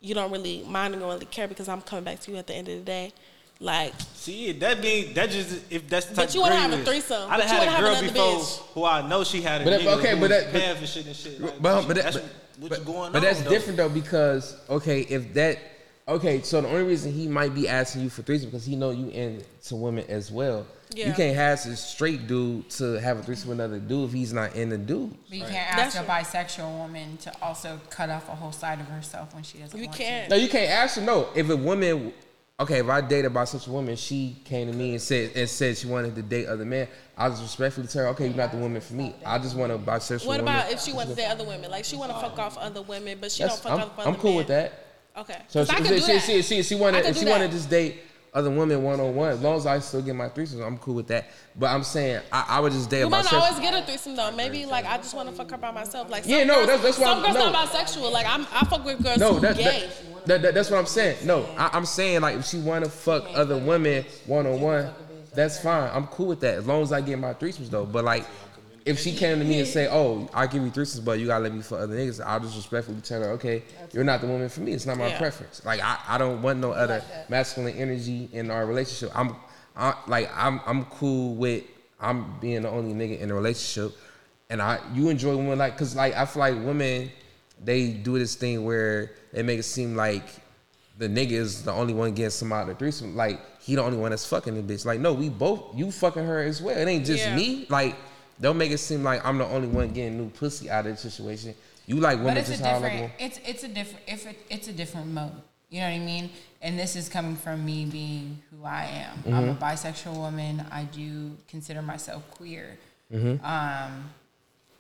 You 0.00 0.14
don't 0.14 0.32
really 0.32 0.64
mind 0.68 0.94
and 0.94 1.00
don't 1.02 1.12
really 1.12 1.26
care 1.26 1.46
because 1.46 1.68
I'm 1.68 1.80
coming 1.80 2.04
back 2.04 2.18
to 2.20 2.30
you 2.32 2.37
at 2.37 2.46
the 2.46 2.54
end 2.54 2.68
of 2.68 2.74
the 2.78 2.85
day. 2.85 3.12
Like 3.61 3.92
See, 4.14 4.50
that 4.52 4.82
being 4.82 5.14
that 5.14 5.30
just 5.30 5.62
if 5.70 5.88
that's 5.88 6.06
the 6.06 6.16
type 6.16 6.26
But 6.26 6.35
you 6.35 6.40
of 6.42 6.48
wanna 6.50 6.61
have 6.61 6.72
a 6.72 6.78
is. 6.78 6.85
threesome, 6.85 7.30
I 7.30 7.37
but 7.37 7.46
done 7.46 7.48
you 7.48 7.54
had 7.54 7.58
wanna 7.58 7.70
a 7.70 7.70
have 7.74 7.80
girl 7.80 7.90
another 7.92 8.06
before 8.08 8.24
bitch. 8.40 8.58
who 8.74 8.85
I 8.85 9.08
know 9.08 9.22
she 9.22 9.40
had 9.40 9.61
a 9.61 9.64
But 9.64 9.70
that- 9.70 9.80
nigga 9.82 9.98
okay, 9.98 10.14
but 10.18 10.30
that- 10.30 10.44
but- 10.52 10.61
paying 10.61 10.76
for 10.78 10.87
shit 10.88 11.06
and 11.06 11.14
shit. 11.14 11.40
Like, 11.40 11.62
But, 11.62 11.87
but, 11.87 11.96
that's 11.96 12.16
that, 12.16 12.24
what 12.58 12.70
but, 12.70 12.78
you 12.80 12.85
going 12.85 13.12
but 13.12 13.18
on, 13.18 13.22
that's 13.22 13.42
though. 13.42 13.50
different 13.50 13.76
though 13.76 13.88
because 13.88 14.56
okay, 14.68 15.02
if 15.02 15.32
that 15.35 15.58
okay, 16.12 16.42
so 16.42 16.61
the 16.61 16.68
only 16.68 16.85
reason 16.85 17.12
he 17.12 17.27
might 17.27 17.55
be 17.55 17.68
asking 17.68 18.03
you 18.03 18.11
for 18.11 18.22
threesome 18.22 18.51
because 18.51 18.64
he 18.64 18.77
know 18.77 18.90
you 18.90 19.09
into 19.09 19.77
women 19.77 20.05
as 20.09 20.31
well. 20.31 20.66
Yeah. 20.94 21.09
You 21.09 21.14
can't 21.14 21.37
ask 21.37 21.66
a 21.66 21.75
straight 21.75 22.27
dude 22.27 22.68
to 22.70 23.01
have 23.01 23.18
a 23.18 23.22
threesome 23.22 23.51
with 23.51 23.61
another 23.61 23.79
dude 23.79 24.09
if 24.09 24.12
he's 24.12 24.33
not 24.33 24.55
in 24.55 24.68
the 24.68 24.79
dude. 24.79 25.11
But 25.29 25.38
you 25.38 25.44
can't 25.44 25.77
That's 25.77 25.96
ask 25.96 26.05
a 26.05 26.05
true. 26.05 26.38
bisexual 26.38 26.79
woman 26.79 27.16
to 27.18 27.33
also 27.40 27.81
cut 27.88 28.11
off 28.11 28.29
a 28.29 28.35
whole 28.35 28.53
side 28.53 28.81
of 28.81 28.88
herself 28.88 29.35
when 29.35 29.42
she 29.42 29.59
doesn't 29.59 29.79
you 29.79 29.88
can't. 29.88 30.29
No, 30.29 30.37
you 30.37 30.48
can't 30.48 30.70
ask 30.70 30.96
her. 30.96 31.03
No, 31.03 31.29
if 31.35 31.48
a 31.48 31.57
woman, 31.57 32.12
okay, 32.61 32.81
if 32.81 32.88
I 32.88 33.01
date 33.01 33.25
a 33.25 33.31
bisexual 33.31 33.68
woman, 33.68 33.96
she 33.96 34.37
came 34.44 34.70
to 34.70 34.77
me 34.77 34.90
and 34.90 35.01
said 35.01 35.33
and 35.35 35.48
said 35.48 35.79
she 35.79 35.87
wanted 35.87 36.14
to 36.14 36.22
date 36.22 36.46
other 36.46 36.66
men. 36.66 36.88
I 37.16 37.29
just 37.31 37.42
respectfully 37.42 37.87
tell 37.87 38.03
her, 38.03 38.09
okay, 38.11 38.27
you're 38.27 38.37
not 38.37 38.53
the 38.53 38.59
woman 38.59 38.81
for 38.81 38.94
me. 38.94 39.14
I 39.25 39.38
just 39.38 39.57
want 39.57 39.72
a 39.72 39.79
bisexual. 39.79 40.27
Woman. 40.27 40.44
What 40.44 40.44
woman. 40.44 40.55
about 40.55 40.72
if 40.72 40.81
she 40.81 40.92
wants 40.92 41.11
to 41.12 41.16
date 41.16 41.31
other 41.31 41.44
women? 41.44 41.70
Like 41.70 41.87
she 41.87 41.96
want 41.96 42.12
to 42.12 42.18
fuck 42.18 42.38
off 42.38 42.59
other 42.59 42.83
women, 42.83 43.16
but 43.18 43.33
she 43.33 43.44
That's, 43.44 43.61
don't 43.61 43.62
fuck 43.62 43.72
I'm, 43.72 43.87
off 43.87 43.98
other 43.98 44.11
women. 44.11 44.14
I'm 44.14 44.20
cool 44.20 44.31
men. 44.33 44.38
with 44.38 44.48
that. 44.48 44.82
Okay. 45.16 45.38
So 45.48 45.64
she, 45.64 45.70
I 45.70 45.75
can 45.77 45.85
she, 45.85 45.90
do 45.90 46.01
she, 46.01 46.07
that. 46.12 46.22
she, 46.22 46.42
she, 46.42 46.62
she 46.62 46.75
wanted 46.75 47.05
if 47.05 47.16
she 47.18 47.25
that. 47.25 47.31
wanted 47.31 47.51
to 47.51 47.57
just 47.57 47.68
date 47.70 48.01
other 48.35 48.48
women 48.51 48.83
one 48.83 48.98
on 48.98 49.14
one, 49.14 49.31
as 49.31 49.42
long 49.42 49.57
as 49.59 49.66
I 49.66 49.79
still 49.81 50.01
get 50.01 50.14
my 50.16 50.31
threesomes, 50.31 50.66
I'm 50.66 50.79
cool 50.79 50.94
with 50.94 51.07
that. 51.09 51.27
But 51.55 51.66
I'm 51.66 51.83
saying 51.85 52.22
I, 52.33 52.46
I 52.48 52.61
would 52.61 52.72
just 52.72 52.88
date 52.88 53.05
myself. 53.05 53.05
You 53.05 53.07
a 53.07 53.11
might 53.11 53.25
not 53.25 53.42
bisexual. 53.44 53.51
always 53.53 53.70
get 53.70 53.83
a 53.83 53.87
threesome 53.87 54.16
though. 54.16 54.33
Maybe 54.33 54.64
like 54.64 54.87
I 54.87 54.96
just 54.96 55.14
want 55.14 55.29
to 55.29 55.35
fuck 55.35 55.51
her 55.51 55.59
by 55.59 55.70
myself. 55.70 56.09
Like 56.11 56.25
Yeah, 56.27 56.44
no, 56.44 56.55
girls, 56.55 56.66
that's- 56.66 56.83
that's 56.83 56.98
what 56.98 57.07
some 57.09 57.25
I'm- 57.25 57.33
girls 57.35 57.44
no. 57.44 57.53
not 57.53 57.68
bisexual. 57.68 58.11
Like 58.12 58.27
I'm, 58.27 58.46
I 58.53 58.64
fuck 58.64 58.85
with 58.87 59.03
girls 59.03 59.18
No, 59.18 59.35
who 59.35 59.40
that, 59.40 59.57
gay. 59.57 59.90
that, 59.90 60.27
that, 60.27 60.42
that- 60.42 60.55
that's 60.55 60.70
what 60.70 60.79
I'm 60.79 60.87
saying. 60.87 61.27
No, 61.27 61.44
I, 61.59 61.68
I'm 61.75 61.85
saying 61.85 62.22
like 62.22 62.38
if 62.38 62.46
she 62.46 62.59
want 62.61 62.85
to 62.87 62.90
fuck 62.90 63.27
other 63.35 63.59
women 63.59 64.07
one 64.25 64.46
on 64.46 64.61
one, 64.62 64.90
that's 65.35 65.61
fine. 65.62 65.90
I'm 65.92 66.07
cool 66.07 66.29
with 66.29 66.40
that 66.40 66.55
as 66.57 66.66
long 66.66 66.81
as 66.83 66.90
I 66.92 67.03
get 67.03 67.18
my 67.18 67.35
threesomes 67.35 67.68
though. 67.68 67.85
But 67.85 68.05
like. 68.05 68.25
If 68.85 68.99
she 68.99 69.12
came 69.14 69.38
to 69.38 69.45
me 69.45 69.61
and 69.61 69.68
say, 69.68 69.88
"Oh, 69.90 70.29
I 70.35 70.47
give 70.47 70.62
you 70.64 70.71
threesomes, 70.71 71.05
but 71.05 71.18
you 71.21 71.27
gotta 71.27 71.45
let 71.45 71.55
me 71.55 71.62
fuck 71.62 71.81
other 71.81 71.95
niggas," 71.97 72.25
I'll 72.25 72.40
just 72.40 72.57
respectfully 72.57 73.01
tell 73.01 73.21
her, 73.23 73.31
"Okay, 73.33 73.62
you're 73.92 74.03
not 74.05 74.21
the 74.21 74.27
woman 74.27 74.49
for 74.49 74.61
me. 74.61 74.73
It's 74.73 74.87
not 74.87 74.99
my 74.99 75.09
Yeah. 75.09 75.18
preference. 75.18 75.62
Like 75.64 75.81
I, 75.83 75.99
I 76.09 76.18
don't 76.18 76.42
want 76.42 76.59
no 76.59 76.73
other 76.73 77.03
masculine 77.29 77.75
energy 77.77 78.29
in 78.33 78.51
our 78.51 78.66
relationship. 78.66 79.16
I'm, 79.16 79.37
I, 79.77 79.95
like 80.09 80.31
I'm, 80.37 80.61
I'm 80.66 80.85
cool 80.87 81.35
with 81.37 81.62
I'm 82.01 82.38
being 82.40 82.62
the 82.62 82.71
only 82.71 82.92
nigga 82.92 83.21
in 83.21 83.29
the 83.29 83.35
relationship, 83.35 83.97
and 84.51 84.61
I 84.61 84.81
you 84.92 85.09
enjoy 85.11 85.37
women 85.37 85.59
like 85.59 85.75
because 85.75 85.95
like 85.95 86.14
I 86.16 86.25
feel 86.27 86.40
like 86.40 86.55
women 86.57 87.11
they 87.64 87.88
do 87.92 88.18
this 88.18 88.35
thing 88.35 88.64
where 88.64 89.12
they 89.33 89.42
make 89.45 89.61
it 89.61 89.62
seem 89.64 89.95
like 89.95 90.25
the 90.99 91.07
nigga 91.09 91.31
is 91.33 91.62
the 91.62 91.73
only 91.73 91.95
one 91.95 92.12
getting 92.14 92.31
some 92.31 92.53
out 92.53 92.62
of 92.62 92.68
the 92.71 92.75
threesome. 92.75 93.14
Like 93.14 93.40
he 93.61 93.77
the 93.77 93.83
only 93.83 93.97
one 93.99 94.11
that's 94.11 94.27
fucking 94.27 94.55
the 94.66 94.75
bitch. 94.75 94.85
Like 94.85 94.99
no, 94.99 95.12
we 95.12 95.29
both 95.29 95.77
you 95.77 95.92
fucking 95.92 96.25
her 96.27 96.42
as 96.42 96.61
well. 96.61 96.77
It 96.77 96.88
ain't 96.88 97.07
just 97.07 97.25
Yeah. 97.25 97.37
me. 97.37 97.66
Like 97.71 97.95
don't 98.42 98.59
make 98.59 98.70
it 98.72 98.78
seem 98.78 99.02
like 99.02 99.24
I'm 99.24 99.38
the 99.38 99.46
only 99.46 99.68
one 99.68 99.88
getting 99.92 100.18
new 100.18 100.28
pussy 100.31 100.68
out 100.68 100.85
of 100.87 100.92
the 100.92 100.98
situation. 100.98 101.55
You 101.87 101.96
like 101.96 102.18
But 102.18 102.24
women 102.26 102.38
it's 102.38 102.48
a 102.50 102.52
just 102.52 102.64
how 102.64 102.70
I 102.72 102.78
like 102.78 102.92
different. 102.92 103.12
It's 103.18 103.40
it's 103.46 103.64
a 103.64 103.68
different. 103.68 104.05
If 104.07 104.26
it, 104.26 104.38
it's 104.50 104.68
a 104.68 104.72
different 104.72 105.07
mode. 105.09 105.33
You 105.70 105.81
know 105.81 105.88
what 105.88 105.94
I 105.94 105.98
mean? 106.00 106.28
And 106.61 106.78
this 106.78 106.96
is 106.96 107.09
coming 107.09 107.35
from 107.35 107.64
me 107.64 107.87
being 107.87 108.42
who 108.50 108.64
I 108.64 108.85
am. 108.85 109.22
I'm 109.35 109.48
a 109.48 109.55
Mm-hmm. 109.55 109.64
bisexual 109.64 110.16
woman. 110.16 110.64
I 110.70 110.85
do 110.85 111.37
consider 111.48 111.81
myself 111.81 112.22
queer. 112.31 112.76
Mm-hmm. 113.12 113.42
Um, 113.44 114.11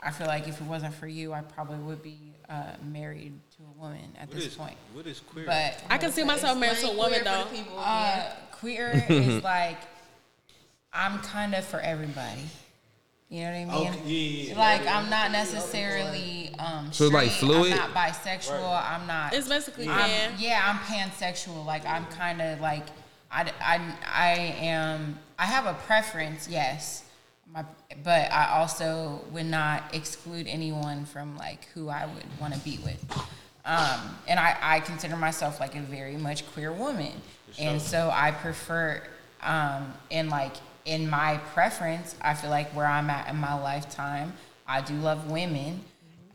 I 0.02 0.10
feel 0.10 0.26
like 0.26 0.46
if 0.48 0.60
it 0.60 0.66
wasn't 0.66 0.94
for 0.94 1.06
you, 1.06 1.32
I 1.32 1.40
probably 1.40 1.78
would 1.78 2.02
be 2.02 2.18
uh, 2.48 2.72
married 2.92 3.32
to 3.56 3.62
a 3.62 3.80
woman 3.82 4.04
at 4.20 4.28
What 4.28 4.36
this 4.36 4.46
is, 4.48 4.54
point. 4.54 4.76
what 4.92 5.06
is 5.06 5.20
queer? 5.20 5.46
But 5.46 5.82
I 5.88 5.96
can 5.96 6.12
see 6.12 6.24
myself 6.24 6.58
married 6.58 6.78
to 6.78 6.88
a 6.90 6.96
woman 6.96 7.20
though. 7.24 7.46
people, 7.52 7.78
uh, 7.78 7.82
yeah. 7.82 8.32
queer 8.52 9.04
is 9.08 9.42
like 9.56 9.78
I'm 10.92 11.18
kind 11.20 11.54
of 11.54 11.64
for 11.64 11.80
everybody. 11.80 12.42
You 13.32 13.44
know 13.44 13.50
what 13.50 13.54
I 13.56 13.64
mean? 13.64 13.88
Okay, 13.88 14.00
yeah, 14.10 14.52
yeah, 14.52 14.58
Like 14.58 14.86
I'm 14.86 15.08
not 15.08 15.30
necessarily 15.32 16.54
um 16.58 16.92
So, 16.92 17.08
like, 17.08 17.30
fluid? 17.30 17.72
I'm 17.72 17.78
not 17.78 17.94
bisexual. 17.94 18.90
I'm 18.92 19.06
not. 19.06 19.32
It's 19.32 19.48
basically 19.48 19.88
I'm- 19.88 20.10
pan. 20.10 20.32
yeah, 20.38 20.60
I'm 20.62 20.76
pansexual. 20.80 21.64
Like 21.64 21.86
I'm 21.86 22.04
kind 22.06 22.42
of 22.42 22.60
like 22.60 22.84
I, 23.30 23.50
I, 23.62 23.80
I 24.06 24.32
am. 24.60 25.18
I 25.38 25.46
have 25.46 25.64
a 25.64 25.72
preference, 25.72 26.46
yes, 26.46 27.04
my, 27.50 27.64
but 28.04 28.30
I 28.30 28.58
also 28.58 29.24
would 29.30 29.46
not 29.46 29.94
exclude 29.94 30.46
anyone 30.46 31.06
from 31.06 31.38
like 31.38 31.64
who 31.72 31.88
I 31.88 32.04
would 32.04 32.26
want 32.38 32.52
to 32.52 32.60
be 32.60 32.78
with. 32.84 33.02
Um, 33.64 34.16
and 34.28 34.38
I, 34.38 34.58
I 34.60 34.80
consider 34.80 35.16
myself 35.16 35.58
like 35.58 35.74
a 35.74 35.80
very 35.80 36.18
much 36.18 36.46
queer 36.52 36.70
woman, 36.72 37.12
and 37.58 37.80
so 37.80 38.10
I 38.12 38.32
prefer, 38.32 39.02
um, 39.40 39.94
and 40.10 40.28
like 40.28 40.56
in 40.84 41.08
my 41.08 41.38
preference, 41.54 42.16
I 42.20 42.34
feel 42.34 42.50
like 42.50 42.70
where 42.74 42.86
I'm 42.86 43.08
at 43.10 43.28
in 43.28 43.36
my 43.36 43.54
lifetime, 43.60 44.32
I 44.66 44.80
do 44.80 44.94
love 44.94 45.30
women, 45.30 45.84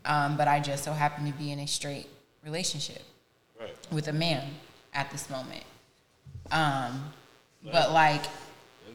um, 0.04 0.36
but 0.36 0.48
I 0.48 0.60
just 0.60 0.84
so 0.84 0.92
happen 0.92 1.30
to 1.30 1.36
be 1.38 1.52
in 1.52 1.58
a 1.58 1.66
straight 1.66 2.06
relationship 2.44 3.02
Right. 3.60 3.74
with 3.90 4.08
a 4.08 4.12
man 4.12 4.44
at 4.94 5.10
this 5.10 5.28
moment. 5.28 5.64
Um, 6.50 7.12
but 7.72 7.92
like, 7.92 8.22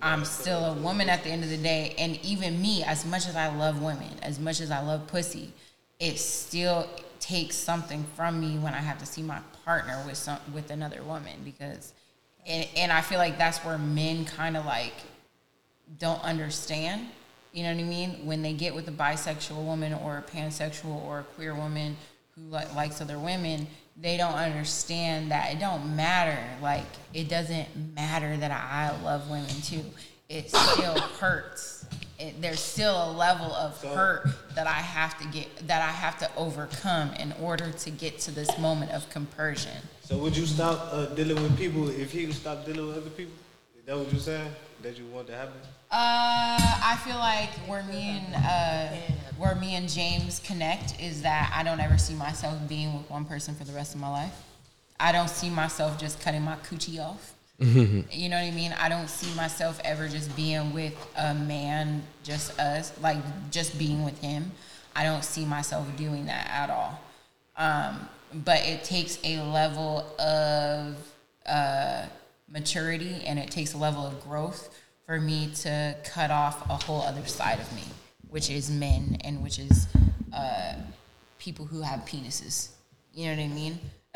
I'm 0.02 0.26
still 0.26 0.66
a 0.66 0.74
woman 0.74 1.10
at 1.10 1.24
the 1.24 1.30
end 1.30 1.44
of 1.44 1.50
the 1.50 1.58
day, 1.58 1.96
and 1.98 2.18
even 2.24 2.62
me, 2.62 2.84
as 2.84 3.06
much 3.06 3.28
as 3.28 3.36
I 3.36 3.48
love 3.56 3.82
women, 3.82 4.10
as 4.22 4.40
much 4.40 4.60
as 4.60 4.72
I 4.72 4.82
love 4.82 5.08
pussy, 5.08 5.54
it 6.00 6.18
still 6.18 6.90
takes 7.20 7.56
something 7.56 8.06
from 8.16 8.40
me 8.42 8.58
when 8.58 8.74
I 8.74 8.80
have 8.80 8.98
to 9.00 9.06
see 9.06 9.22
my 9.22 9.40
partner 9.64 10.02
with 10.06 10.18
some 10.18 10.40
with 10.54 10.72
another 10.72 11.02
woman 11.04 11.40
because, 11.46 11.94
and, 12.46 12.68
and 12.76 12.92
I 12.92 13.00
feel 13.02 13.18
like 13.18 13.38
that's 13.38 13.60
where 13.60 13.78
men 13.78 14.26
kind 14.26 14.58
of 14.58 14.66
like 14.66 14.94
don't 16.00 16.22
understand. 16.24 17.08
You 17.52 17.64
know 17.64 17.74
what 17.74 17.82
I 17.82 17.84
mean? 17.84 18.26
When 18.26 18.42
they 18.42 18.54
get 18.54 18.74
with 18.74 18.88
a 18.88 18.92
bisexual 18.92 19.64
woman 19.64 19.94
or 19.94 20.18
a 20.18 20.22
pansexual 20.24 21.04
or 21.06 21.20
a 21.20 21.24
queer 21.24 21.54
woman 21.54 21.96
who 22.36 22.42
like 22.50 22.74
likes 22.76 23.02
other 23.02 23.20
women, 23.20 23.68
they 24.00 24.18
don't 24.18 24.34
understand 24.34 25.32
that 25.32 25.54
it 25.54 25.60
don't 25.60 25.96
matter. 25.96 26.40
Like 26.62 26.86
it 27.14 27.30
doesn't 27.30 27.68
matter 27.96 28.36
that 28.38 28.52
I 28.52 29.00
love 29.04 29.30
women 29.30 29.50
too. 29.64 29.84
It 30.30 30.50
still 30.50 31.00
hurts. 31.00 31.86
It, 32.18 32.42
there's 32.42 32.60
still 32.60 33.12
a 33.12 33.12
level 33.12 33.54
of 33.54 33.82
hurt 33.84 34.30
that 34.56 34.66
I 34.66 34.82
have 34.82 35.18
to 35.20 35.28
get 35.28 35.68
that 35.68 35.82
I 35.82 35.92
have 35.92 36.18
to 36.20 36.30
overcome 36.36 37.12
in 37.20 37.34
order 37.42 37.72
to 37.72 37.90
get 37.92 38.20
to 38.20 38.32
this 38.32 38.58
moment 38.58 38.92
of 38.92 39.08
compersion. 39.10 39.78
So 40.02 40.18
would 40.18 40.36
you 40.36 40.46
stop 40.46 40.90
uh, 40.92 41.06
dealing 41.08 41.42
with 41.42 41.58
people 41.58 41.90
if 41.90 42.12
he 42.12 42.26
would 42.26 42.36
stop 42.36 42.66
dealing 42.66 42.88
with 42.88 42.98
other 42.98 43.10
people? 43.10 43.34
Is 43.78 43.86
that 43.86 43.98
what 43.98 44.12
you're 44.12 44.22
saying? 44.22 44.50
That 44.82 44.98
you 44.98 45.06
want 45.08 45.28
to 45.28 45.36
happen? 45.36 45.60
Uh, 45.96 46.58
I 46.58 46.98
feel 47.06 47.20
like 47.20 47.52
where 47.68 47.84
me 47.84 48.20
and 48.20 48.36
uh, 48.36 48.88
where 49.38 49.54
me 49.54 49.76
and 49.76 49.88
James 49.88 50.40
connect 50.40 51.00
is 51.00 51.22
that 51.22 51.54
I 51.56 51.62
don't 51.62 51.80
ever 51.80 52.00
see 52.00 52.16
myself 52.16 52.58
being 52.68 52.98
with 52.98 53.08
one 53.12 53.26
person 53.26 53.54
for 53.54 53.64
the 53.64 53.74
rest 53.74 53.94
of 53.94 54.02
my 54.02 54.10
life. 54.10 54.34
I 55.00 55.12
don't 55.12 55.30
see 55.30 55.52
myself 55.52 56.00
just 56.00 56.20
cutting 56.20 56.42
my 56.42 56.56
coochie 56.56 57.00
off. 57.00 57.36
you 57.60 58.28
know 58.28 58.38
what 58.38 58.44
I 58.44 58.50
mean? 58.50 58.74
I 58.80 58.90
don't 58.90 59.08
see 59.08 59.32
myself 59.36 59.80
ever 59.86 60.08
just 60.08 60.36
being 60.36 60.74
with 60.74 60.96
a 61.16 61.36
man, 61.36 62.02
just 62.24 62.60
us, 62.60 62.92
like 63.00 63.18
just 63.52 63.78
being 63.78 64.04
with 64.04 64.20
him. 64.20 64.52
I 64.96 65.04
don't 65.04 65.24
see 65.24 65.46
myself 65.46 65.86
doing 65.96 66.26
that 66.26 66.48
at 66.50 66.72
all. 66.72 67.00
Um, 67.56 68.10
but 68.44 68.66
it 68.66 68.84
takes 68.84 69.20
a 69.24 69.44
level 69.44 70.08
of 70.20 70.96
uh, 71.46 72.08
maturity 72.50 73.22
and 73.28 73.38
it 73.38 73.52
takes 73.52 73.76
a 73.76 73.78
level 73.78 74.08
of 74.08 74.20
growth 74.24 74.74
for 75.06 75.20
me 75.20 75.50
to 75.56 75.96
cut 76.04 76.32
off 76.32 76.70
a 76.70 76.76
whole 76.76 77.02
other 77.02 77.26
side 77.26 77.60
of 77.60 77.74
me, 77.76 77.84
which 78.30 78.50
is 78.50 78.70
men 78.70 79.18
and 79.22 79.44
which 79.44 79.60
is 79.60 79.88
uh, 80.34 80.76
people 81.40 81.66
who 81.66 81.82
have 81.82 82.02
penises. 82.02 82.70
You 83.14 83.28
know 83.28 83.36
what 83.36 83.44
I 83.44 83.48
mean? 83.48 83.80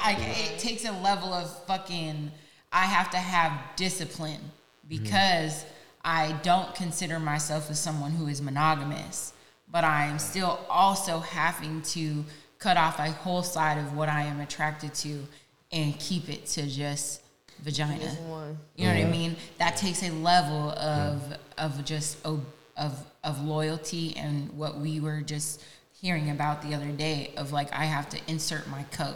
I, 0.00 0.16
it 0.18 0.58
takes 0.58 0.84
a 0.84 0.92
level 0.92 1.32
of 1.32 1.64
fucking. 1.66 2.30
I 2.72 2.84
have 2.84 3.10
to 3.10 3.18
have 3.18 3.52
discipline 3.76 4.40
because 4.88 5.64
I 6.04 6.32
don't 6.42 6.74
consider 6.74 7.18
myself 7.18 7.70
as 7.70 7.78
someone 7.78 8.12
who 8.12 8.28
is 8.28 8.40
monogamous, 8.40 9.32
but 9.70 9.84
I 9.84 10.06
am 10.06 10.18
still 10.18 10.60
also 10.68 11.20
having 11.20 11.82
to 11.82 12.24
cut 12.58 12.76
off 12.76 12.98
a 12.98 13.10
whole 13.10 13.42
side 13.42 13.78
of 13.78 13.96
what 13.96 14.08
I 14.08 14.22
am 14.22 14.40
attracted 14.40 14.94
to 14.94 15.26
and 15.72 15.98
keep 15.98 16.28
it 16.28 16.46
to 16.46 16.66
just 16.66 17.22
vagina. 17.62 18.04
one. 18.28 18.58
You 18.76 18.88
know 18.88 18.94
what 18.94 19.06
I 19.06 19.10
mean? 19.10 19.36
That 19.58 19.76
takes 19.76 20.02
a 20.02 20.10
level 20.10 20.70
of 20.70 21.36
of 21.58 21.84
just 21.84 22.24
of 22.24 22.44
of 22.76 23.04
of 23.22 23.42
loyalty 23.44 24.16
and 24.16 24.50
what 24.56 24.78
we 24.78 25.00
were 25.00 25.20
just 25.20 25.62
hearing 26.00 26.30
about 26.30 26.62
the 26.62 26.74
other 26.74 26.90
day 26.90 27.32
of 27.36 27.52
like 27.52 27.72
I 27.72 27.84
have 27.84 28.08
to 28.10 28.20
insert 28.26 28.66
my 28.68 28.84
code, 28.84 29.14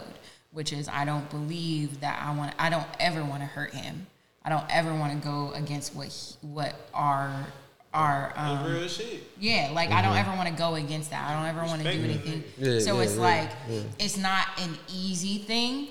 which 0.51 0.71
is 0.71 0.87
I 0.87 1.05
don't 1.05 1.29
believe 1.29 2.01
that 2.01 2.21
I 2.21 2.35
want 2.35 2.53
I 2.59 2.69
don't 2.69 2.87
ever 2.99 3.23
want 3.23 3.41
to 3.41 3.47
hurt 3.47 3.73
him. 3.73 4.07
I 4.43 4.49
don't 4.49 4.65
ever 4.69 4.93
want 4.93 5.19
to 5.19 5.27
go 5.27 5.51
against 5.53 5.95
what 5.95 6.07
he, 6.07 6.47
what 6.47 6.75
our 6.93 7.47
our 7.95 8.33
um, 8.35 8.57
That's 8.57 8.69
real 8.69 8.87
shit. 8.87 9.23
yeah, 9.39 9.71
like 9.73 9.89
I 9.89 10.01
don't 10.01 10.15
ever 10.15 10.31
want 10.31 10.49
to 10.49 10.53
go 10.53 10.75
against 10.75 11.09
that. 11.09 11.27
I 11.29 11.33
don't 11.33 11.47
ever 11.47 11.65
want 11.65 11.81
to 11.81 11.91
do 11.91 12.03
anything. 12.03 12.43
Yeah, 12.57 12.79
so 12.79 12.97
yeah, 12.97 13.03
it's 13.03 13.15
yeah, 13.15 13.21
like 13.21 13.49
yeah. 13.69 13.81
it's 13.97 14.17
not 14.17 14.47
an 14.59 14.77
easy 14.93 15.39
thing. 15.39 15.87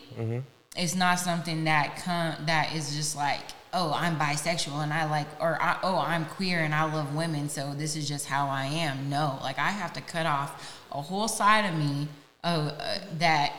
It's 0.77 0.95
not 0.95 1.19
something 1.19 1.65
that 1.65 2.03
com- 2.05 2.47
that 2.47 2.75
is 2.75 2.95
just 2.95 3.17
like 3.17 3.41
oh 3.73 3.93
i'm 3.95 4.17
bisexual 4.17 4.83
and 4.83 4.93
i 4.93 5.09
like 5.09 5.27
or 5.41 5.61
I, 5.61 5.79
oh 5.83 5.99
i'm 5.99 6.25
queer 6.25 6.61
and 6.61 6.75
i 6.75 6.91
love 6.93 7.15
women 7.15 7.49
so 7.49 7.75
this 7.75 7.97
is 7.97 8.09
just 8.09 8.27
how 8.27 8.49
i 8.49 8.65
am. 8.65 9.11
No 9.11 9.39
like 9.43 9.59
i 9.59 9.71
have 9.71 9.93
to 9.95 10.01
cut 10.01 10.27
off 10.27 10.83
a 10.93 11.01
whole 11.01 11.29
side 11.29 11.65
of 11.65 11.77
me 11.77 12.09
of 12.43 12.69
uh, 12.69 12.99
that 13.19 13.53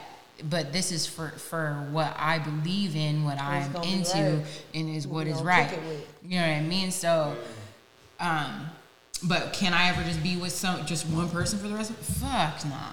but 0.49 0.73
this 0.73 0.91
is 0.91 1.05
for 1.05 1.29
for 1.29 1.87
what 1.91 2.13
i 2.17 2.39
believe 2.39 2.95
in 2.95 3.23
what 3.23 3.39
i'm 3.39 3.73
into 3.83 4.17
right. 4.17 4.45
and 4.73 4.89
is 4.89 5.07
what 5.07 5.25
we 5.25 5.31
is 5.31 5.37
gonna 5.37 5.49
right. 5.49 5.69
kick 5.69 5.79
it 5.79 5.87
with. 5.87 6.07
you 6.23 6.39
know 6.39 6.47
what 6.47 6.53
i 6.53 6.61
mean? 6.61 6.91
So 6.91 7.35
um 8.19 8.69
but 9.23 9.53
can 9.53 9.73
i 9.73 9.89
ever 9.89 10.03
just 10.03 10.21
be 10.21 10.35
with 10.37 10.51
some 10.51 10.85
just 10.85 11.07
one 11.07 11.29
person 11.29 11.57
for 11.59 11.67
the 11.67 11.75
rest 11.75 11.91
of 11.91 11.97
fuck 11.97 12.65
nah. 12.65 12.91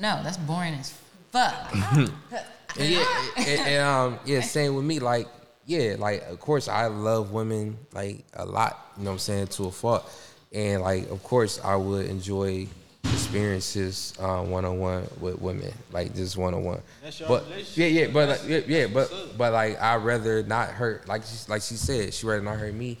No 0.00 0.20
that's 0.22 0.36
boring 0.36 0.74
as 0.74 0.96
fuck 1.32 1.72
And 2.78 2.88
yeah, 2.88 3.06
and, 3.36 3.60
and, 3.60 3.84
um, 3.84 4.18
yeah, 4.24 4.40
same 4.56 4.74
with 4.74 4.84
me. 4.84 4.98
Like, 4.98 5.28
yeah, 5.64 5.96
like 5.98 6.22
of 6.28 6.38
course 6.40 6.68
I 6.68 6.86
love 6.86 7.32
women 7.32 7.78
like 7.92 8.24
a 8.34 8.44
lot. 8.44 8.92
You 8.96 9.04
know 9.04 9.10
what 9.10 9.14
I'm 9.14 9.18
saying 9.18 9.46
to 9.48 9.64
a 9.64 9.70
fault, 9.70 10.10
and 10.52 10.82
like 10.82 11.10
of 11.10 11.22
course 11.22 11.60
I 11.62 11.76
would 11.76 12.06
enjoy 12.06 12.68
experiences 13.12 14.14
one 14.18 14.64
on 14.64 14.78
one 14.78 15.06
with 15.20 15.40
women, 15.40 15.72
like 15.92 16.14
just 16.14 16.36
one 16.36 16.54
on 16.54 16.64
one. 16.64 16.80
That's 17.02 17.20
your 17.20 17.28
But 17.28 17.44
yeah, 17.76 17.86
yeah, 17.86 18.06
but 18.08 18.28
like, 18.28 18.48
yeah, 18.48 18.60
yeah, 18.66 18.86
but 18.86 19.12
but 19.36 19.52
like 19.52 19.80
I 19.80 19.96
rather 19.96 20.42
not 20.42 20.68
hurt. 20.68 21.08
Like 21.08 21.24
she, 21.24 21.36
like 21.48 21.62
she 21.62 21.74
said, 21.74 22.14
she 22.14 22.26
rather 22.26 22.42
not 22.42 22.56
hurt 22.58 22.74
me. 22.74 22.98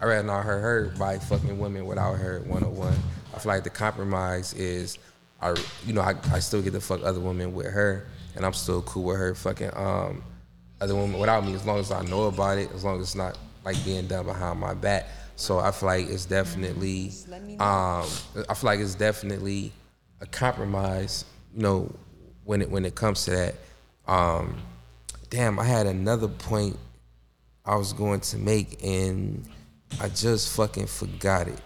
I 0.00 0.04
rather 0.04 0.26
not 0.26 0.44
hurt 0.44 0.60
her 0.60 0.94
by 0.98 1.18
fucking 1.18 1.58
women 1.58 1.86
without 1.86 2.14
her 2.14 2.40
one 2.46 2.62
on 2.62 2.76
one. 2.76 2.96
I 3.34 3.38
feel 3.38 3.52
like 3.52 3.64
the 3.64 3.70
compromise 3.70 4.54
is, 4.54 4.98
I 5.40 5.54
you 5.86 5.92
know 5.92 6.02
I, 6.02 6.14
I 6.32 6.38
still 6.38 6.62
get 6.62 6.72
to 6.72 6.80
fuck 6.80 7.02
other 7.02 7.20
women 7.20 7.54
with 7.54 7.66
her, 7.66 8.06
and 8.36 8.44
I'm 8.44 8.52
still 8.52 8.82
cool 8.82 9.04
with 9.04 9.16
her 9.16 9.34
fucking 9.34 9.70
um 9.74 10.22
other 10.80 10.94
women 10.94 11.18
without 11.18 11.44
me 11.44 11.54
as 11.54 11.64
long 11.64 11.78
as 11.78 11.90
I 11.90 12.02
know 12.02 12.24
about 12.24 12.58
it, 12.58 12.70
as 12.72 12.84
long 12.84 12.96
as 12.96 13.02
it's 13.02 13.14
not 13.14 13.38
like 13.64 13.82
being 13.84 14.06
done 14.06 14.26
behind 14.26 14.60
my 14.60 14.74
back. 14.74 15.08
So 15.36 15.58
I 15.58 15.70
feel 15.70 15.88
like 15.88 16.08
it's 16.08 16.26
definitely 16.26 17.12
um 17.58 18.06
I 18.48 18.54
feel 18.54 18.64
like 18.64 18.80
it's 18.80 18.94
definitely 18.94 19.72
a 20.20 20.26
compromise, 20.26 21.24
you 21.54 21.62
know, 21.62 21.94
when 22.44 22.62
it 22.62 22.70
when 22.70 22.84
it 22.84 22.94
comes 22.94 23.24
to 23.24 23.30
that. 23.32 23.54
Um 24.06 24.56
damn, 25.30 25.58
I 25.58 25.64
had 25.64 25.86
another 25.86 26.28
point 26.28 26.78
I 27.64 27.76
was 27.76 27.92
going 27.92 28.20
to 28.20 28.38
make 28.38 28.82
and 28.84 29.44
I 30.00 30.08
just 30.08 30.54
fucking 30.56 30.86
forgot 30.86 31.48
it. 31.48 31.60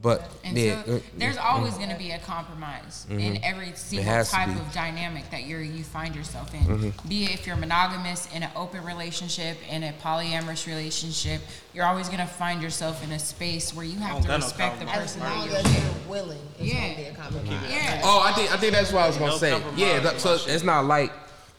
But 0.00 0.30
And 0.44 0.56
yeah, 0.56 0.84
so 0.84 0.94
uh, 0.96 0.98
there's 1.16 1.36
always 1.36 1.74
going 1.74 1.88
to 1.90 1.96
be 1.96 2.12
a 2.12 2.20
compromise 2.20 3.04
in 3.10 3.42
every 3.42 3.72
single 3.74 4.24
type 4.24 4.48
of 4.48 4.72
dynamic 4.72 5.28
that 5.32 5.42
you're 5.44 5.60
you 5.60 5.82
find 5.82 6.14
yourself 6.14 6.54
in. 6.54 6.92
Be 7.08 7.24
it 7.24 7.34
if 7.34 7.46
you're 7.48 7.56
monogamous 7.56 8.32
in 8.32 8.44
an 8.44 8.50
open 8.54 8.84
relationship, 8.84 9.56
in 9.68 9.82
a 9.82 9.92
polyamorous 10.00 10.68
relationship, 10.68 11.40
you're 11.74 11.84
always 11.84 12.06
going 12.06 12.20
to 12.20 12.26
find 12.26 12.62
yourself 12.62 13.02
in 13.02 13.10
a 13.10 13.18
space 13.18 13.74
where 13.74 13.84
you 13.84 13.98
have 13.98 14.12
don't 14.12 14.22
to 14.22 14.28
got 14.28 14.40
no 14.40 14.46
respect 14.46 14.78
the 14.78 14.84
compromise. 14.86 15.16
As 15.16 15.16
person 15.16 15.20
long 15.36 15.48
that 15.48 15.64
as 15.64 15.72
you're 15.74 15.82
you're 15.82 15.92
with. 15.94 16.08
willing, 16.08 16.38
it's 16.60 16.72
Yeah. 16.72 16.80
gonna 16.80 16.96
be 16.96 17.02
a 17.04 17.14
compromise. 17.14 17.70
Yeah. 17.70 18.00
Oh, 18.04 18.20
I 18.24 18.32
think 18.34 18.52
I 18.52 18.56
think 18.56 18.72
that's 18.74 18.92
what 18.92 19.02
I 19.02 19.06
was 19.08 19.16
gonna 19.16 19.32
No 19.32 19.36
say. 19.38 19.62
Yeah, 19.74 19.98
that, 19.98 20.20
so 20.20 20.36
shit. 20.38 20.54
it's 20.54 20.62
not 20.64 20.84
like 20.84 21.12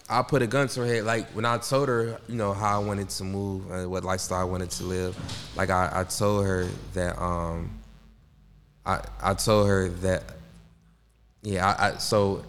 I 0.10 0.22
put 0.22 0.42
a 0.42 0.48
gun 0.48 0.70
to 0.70 0.80
her 0.80 0.86
head. 0.86 1.04
Like 1.04 1.28
when 1.32 1.44
I 1.44 1.58
told 1.58 1.90
her, 1.90 2.20
you 2.30 2.36
know, 2.36 2.54
how 2.54 2.82
I 2.82 2.86
wanted 2.86 3.10
to 3.10 3.24
move 3.26 3.70
and 3.70 3.92
what 3.92 4.06
lifestyle 4.06 4.40
I 4.40 4.44
wanted 4.46 4.72
to 4.72 4.84
live. 4.86 5.18
Like 5.58 5.70
I, 5.70 5.90
I 5.94 6.04
told 6.06 6.46
her 6.46 6.68
that 6.94 7.22
um, 7.22 7.70
I 8.90 9.04
I 9.22 9.34
told 9.36 9.68
her 9.68 9.90
that 10.04 10.24
yeah. 11.44 11.68
I, 11.68 11.90
I 11.90 11.98
so 11.98 12.44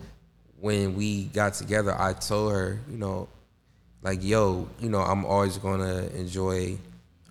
when 0.58 0.94
we 0.94 1.24
got 1.24 1.54
together, 1.54 1.94
I 1.98 2.14
told 2.14 2.52
her, 2.52 2.78
you 2.90 2.96
know, 2.96 3.28
like 4.02 4.24
yo, 4.24 4.66
you 4.80 4.88
know, 4.88 5.00
I'm 5.00 5.26
always 5.26 5.58
gonna 5.58 6.06
enjoy. 6.14 6.78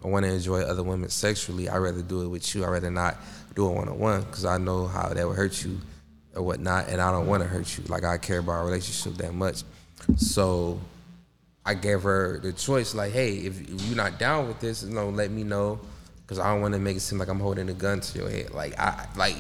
I 0.03 0.07
want 0.07 0.25
to 0.25 0.31
enjoy 0.31 0.61
other 0.61 0.83
women 0.83 1.09
sexually. 1.09 1.67
I'd 1.67 1.79
rather 1.79 2.01
do 2.01 2.21
it 2.21 2.27
with 2.27 2.55
you. 2.55 2.63
I'd 2.63 2.69
rather 2.69 2.91
not 2.91 3.17
do 3.53 3.67
it 3.69 3.73
one 3.73 3.89
on 3.89 3.99
one 3.99 4.21
because 4.21 4.45
I 4.45 4.57
know 4.57 4.87
how 4.87 5.09
that 5.09 5.27
would 5.27 5.35
hurt 5.35 5.61
you 5.65 5.81
or 6.35 6.43
whatnot, 6.43 6.87
and 6.87 7.01
I 7.01 7.11
don't 7.11 7.27
want 7.27 7.43
to 7.43 7.49
hurt 7.49 7.77
you. 7.77 7.83
Like 7.87 8.03
I 8.03 8.17
care 8.17 8.39
about 8.39 8.51
our 8.53 8.65
relationship 8.65 9.17
that 9.17 9.33
much, 9.33 9.63
so 10.17 10.79
I 11.65 11.73
gave 11.73 12.03
her 12.03 12.39
the 12.39 12.53
choice. 12.53 12.93
Like, 12.93 13.11
hey, 13.11 13.37
if 13.37 13.69
you're 13.87 13.97
not 13.97 14.19
down 14.19 14.47
with 14.47 14.59
this, 14.59 14.83
you 14.83 14.93
know, 14.93 15.09
let 15.09 15.31
me 15.31 15.43
know 15.43 15.79
because 16.29 16.37
I 16.37 16.53
don't 16.53 16.61
want 16.61 16.75
to 16.75 16.79
make 16.79 16.95
it 16.95 16.99
seem 16.99 17.17
like 17.17 17.27
I'm 17.27 17.39
holding 17.39 17.69
a 17.69 17.73
gun 17.73 18.01
to 18.01 18.19
your 18.19 18.29
head. 18.29 18.53
Like 18.53 18.79
I 18.79 19.07
like 19.15 19.35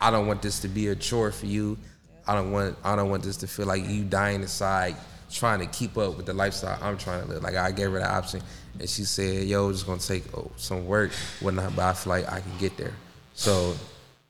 I 0.00 0.10
don't 0.10 0.26
want 0.26 0.42
this 0.42 0.58
to 0.60 0.68
be 0.68 0.88
a 0.88 0.96
chore 0.96 1.30
for 1.30 1.46
you. 1.46 1.78
I 2.26 2.34
don't 2.34 2.50
want 2.50 2.76
I 2.82 2.96
don't 2.96 3.08
want 3.08 3.22
this 3.22 3.36
to 3.38 3.46
feel 3.46 3.66
like 3.66 3.88
you 3.88 4.02
dying 4.02 4.42
inside 4.42 4.96
trying 5.30 5.60
to 5.60 5.66
keep 5.66 5.96
up 5.96 6.16
with 6.16 6.26
the 6.26 6.32
lifestyle 6.32 6.76
I'm 6.82 6.98
trying 6.98 7.22
to 7.22 7.28
live. 7.28 7.42
Like 7.44 7.54
I 7.54 7.70
gave 7.70 7.92
her 7.92 8.00
the 8.00 8.10
option, 8.10 8.42
and 8.80 8.90
she 8.90 9.04
said, 9.04 9.44
"Yo, 9.44 9.68
it's 9.68 9.84
gonna 9.84 10.00
take 10.00 10.24
oh, 10.36 10.50
some 10.56 10.86
work, 10.86 11.12
whatnot, 11.38 11.76
but 11.76 11.84
I 11.84 11.92
feel 11.92 12.10
like 12.10 12.28
I 12.28 12.40
can 12.40 12.58
get 12.58 12.76
there." 12.76 12.94
So, 13.34 13.76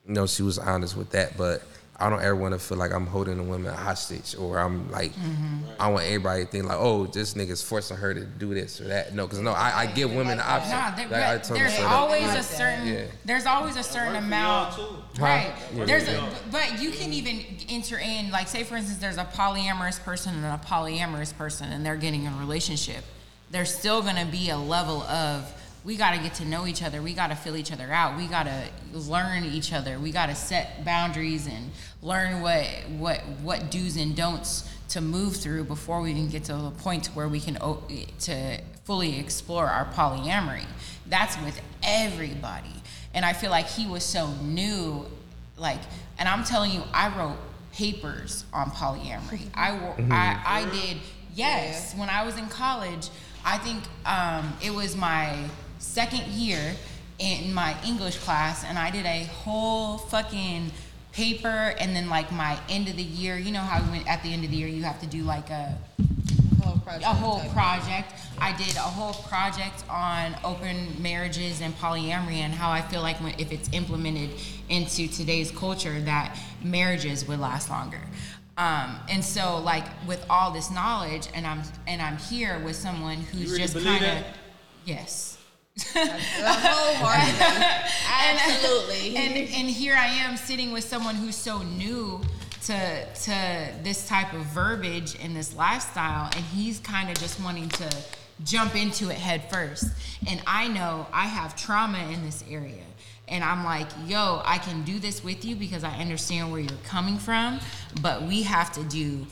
you 0.07 0.13
know, 0.13 0.27
she 0.27 0.43
was 0.43 0.59
honest 0.59 0.95
with 0.95 1.09
that, 1.11 1.35
but. 1.37 1.63
I 1.97 2.09
don't 2.09 2.21
ever 2.21 2.35
want 2.35 2.53
to 2.53 2.59
feel 2.59 2.77
like 2.77 2.91
I'm 2.91 3.05
holding 3.07 3.39
a 3.39 3.43
woman 3.43 3.73
hostage 3.73 4.35
or 4.37 4.59
I'm 4.59 4.91
like, 4.91 5.13
mm-hmm. 5.13 5.59
I 5.79 5.87
want 5.87 6.05
everybody 6.05 6.43
to 6.43 6.51
think 6.51 6.65
like, 6.65 6.77
oh, 6.77 7.05
this 7.05 7.35
nigga's 7.35 7.61
forcing 7.61 7.95
her 7.95 8.13
to 8.13 8.25
do 8.25 8.53
this 8.53 8.81
or 8.81 8.85
that. 8.89 9.15
No, 9.15 9.25
because 9.25 9.39
no, 9.39 9.51
I, 9.51 9.81
I 9.81 9.85
give 9.85 10.13
women 10.13 10.37
the 10.37 10.45
option. 10.49 10.71
Nah, 10.71 10.93
there, 10.95 11.07
Like, 11.07 11.23
I 11.23 11.37
told 11.37 11.59
there's 11.59 11.71
straight 11.71 11.85
up. 11.85 11.91
always 11.91 12.35
a 12.35 12.43
certain 12.43 12.87
Yeah. 12.87 13.05
there's 13.23 13.45
always 13.45 13.77
a 13.77 13.83
certain 13.83 14.17
amount 14.17 14.77
y'all, 14.77 15.03
right 15.19 15.53
Yeah. 15.73 15.85
there's 15.85 16.07
a 16.09 16.29
but 16.51 16.81
you 16.81 16.91
can 16.91 17.13
even 17.13 17.43
enter 17.69 17.97
in 17.97 18.29
like 18.29 18.47
say 18.49 18.63
for 18.63 18.75
instance 18.75 18.99
there's 18.99 19.17
a 19.17 19.25
polyamorous 19.25 20.01
person 20.03 20.35
and 20.35 20.45
a 20.45 20.61
polyamorous 20.65 21.35
person 21.37 21.71
and 21.71 21.85
they're 21.85 21.95
getting 21.95 22.25
in 22.25 22.33
a 22.33 22.37
relationship 22.37 23.03
there's 23.51 23.73
still 23.73 24.01
going 24.01 24.15
to 24.17 24.25
be 24.25 24.49
a 24.49 24.57
level 24.57 25.01
of 25.03 25.49
we 25.85 25.95
got 25.97 26.15
to 26.15 26.19
get 26.21 26.33
to 26.35 26.45
know 26.45 26.65
each 26.65 26.81
other. 26.83 26.99
We 27.01 27.13
got 27.13 27.27
to 27.27 27.35
fill 27.35 27.55
each 27.55 27.71
other 27.71 27.91
out. 27.93 28.17
We 28.17 28.25
got 28.27 28.47
to 28.47 28.63
learn 28.97 29.43
each 29.45 29.71
other. 29.71 29.99
We 29.99 30.11
got 30.11 30.27
to 30.27 30.35
set 30.35 30.83
boundaries 30.83 31.45
and 31.47 31.71
learn 32.01 32.41
what 32.41 32.65
what 32.97 33.19
what 33.43 33.69
do's 33.71 33.95
and 33.95 34.15
don'ts 34.15 34.67
to 34.89 35.01
move 35.01 35.35
through 35.35 35.65
before 35.65 36.01
we 36.01 36.13
can 36.13 36.27
get 36.27 36.43
to 36.45 36.53
the 36.55 36.71
point 36.71 37.07
where 37.07 37.27
we 37.27 37.39
can 37.39 37.57
o- 37.61 37.83
to 38.21 38.59
fully 38.83 39.19
explore 39.19 39.67
our 39.67 39.85
polyamory. 39.85 40.65
That's 41.07 41.37
with 41.43 41.59
everybody. 41.83 42.73
And 43.13 43.23
i 43.23 43.31
feel 43.33 43.49
like 43.51 43.67
he 43.67 43.87
was 43.87 44.03
so 44.03 44.27
new 44.41 45.05
like 45.57 45.79
and 46.19 46.27
i'm 46.27 46.43
telling 46.43 46.71
you 46.71 46.81
i 46.93 47.07
wrote 47.17 47.37
papers 47.73 48.43
on 48.51 48.69
polyamory. 48.71 49.41
I 49.53 49.71
wo- 49.71 49.95
I, 50.11 50.41
I 50.45 50.69
did 50.69 50.97
yes 51.33 51.95
when 51.95 52.09
i 52.09 52.25
was 52.25 52.37
in 52.37 52.47
college 52.47 53.09
i 53.45 53.57
think 53.57 53.81
um, 54.05 54.53
it 54.61 54.73
was 54.73 54.97
my 54.97 55.37
second 55.85 56.25
year 56.27 56.75
in 57.19 57.53
my 57.53 57.75
english 57.85 58.17
class 58.19 58.63
and 58.65 58.77
i 58.77 58.91
did 58.91 59.05
a 59.05 59.23
whole 59.25 59.97
fucking 59.97 60.71
paper 61.13 61.73
and 61.79 61.95
then 61.95 62.09
like 62.09 62.29
my 62.31 62.59
end 62.69 62.89
of 62.89 62.97
the 62.97 63.03
year 63.03 63.37
you 63.37 63.51
know 63.51 63.61
how 63.61 63.79
when, 63.91 64.05
at 64.07 64.21
the 64.23 64.33
end 64.33 64.43
of 64.43 64.51
the 64.51 64.57
year 64.57 64.67
you 64.67 64.83
have 64.83 64.99
to 64.99 65.07
do 65.07 65.23
like 65.23 65.49
a 65.49 65.77
Whole 66.65 66.79
project 66.79 67.03
a 67.03 67.13
whole 67.13 67.39
project. 67.51 68.13
I 68.39 68.55
did 68.57 68.75
a 68.75 68.79
whole 68.79 69.13
project 69.29 69.83
on 69.89 70.35
open 70.43 71.01
marriages 71.01 71.61
and 71.61 71.75
polyamory 71.77 72.37
and 72.37 72.53
how 72.53 72.71
I 72.71 72.81
feel 72.81 73.01
like 73.01 73.17
when, 73.21 73.35
if 73.39 73.51
it's 73.51 73.69
implemented 73.71 74.31
into 74.69 75.07
today's 75.07 75.51
culture, 75.51 75.99
that 76.01 76.37
marriages 76.63 77.27
would 77.27 77.39
last 77.39 77.69
longer. 77.69 78.01
Um, 78.57 78.97
and 79.09 79.23
so, 79.23 79.59
like 79.59 79.85
with 80.07 80.25
all 80.29 80.51
this 80.51 80.71
knowledge, 80.71 81.27
and 81.33 81.45
I'm 81.45 81.61
and 81.87 82.01
I'm 82.01 82.17
here 82.17 82.59
with 82.59 82.75
someone 82.75 83.17
who's 83.17 83.51
really 83.51 83.57
just 83.57 83.83
kind 83.83 84.05
of 84.05 84.23
yes. 84.85 85.34
Wholeheartedly. 85.77 87.45
Absolutely. 88.09 88.95
And 89.15 89.37
and 89.37 89.69
here 89.69 89.95
I 89.95 90.07
am 90.07 90.35
sitting 90.37 90.71
with 90.71 90.83
someone 90.83 91.15
who's 91.15 91.35
so 91.35 91.61
new 91.63 92.21
to 92.63 93.05
to 93.23 93.69
this 93.83 94.07
type 94.07 94.33
of 94.33 94.41
verbiage 94.47 95.15
and 95.21 95.35
this 95.35 95.55
lifestyle, 95.55 96.25
and 96.35 96.43
he's 96.45 96.79
kind 96.79 97.09
of 97.09 97.15
just 97.17 97.41
wanting 97.41 97.69
to 97.69 97.89
jump 98.43 98.75
into 98.75 99.09
it 99.09 99.17
head 99.17 99.49
first. 99.49 99.85
And 100.27 100.41
I 100.47 100.67
know 100.67 101.07
I 101.13 101.25
have 101.27 101.55
trauma 101.55 101.99
in 102.11 102.23
this 102.23 102.43
area. 102.49 102.83
And 103.27 103.43
I'm 103.43 103.63
like, 103.63 103.87
yo, 104.05 104.41
I 104.45 104.59
can 104.59 104.83
do 104.83 104.99
this 104.99 105.23
with 105.23 105.43
you 105.45 105.55
because 105.55 105.83
I 105.83 105.97
understand 105.97 106.51
where 106.51 106.61
you're 106.61 106.79
coming 106.83 107.17
from, 107.17 107.59
but 108.01 108.21
we 108.21 108.43
have 108.43 108.71
to 108.73 108.83
do 108.83 109.25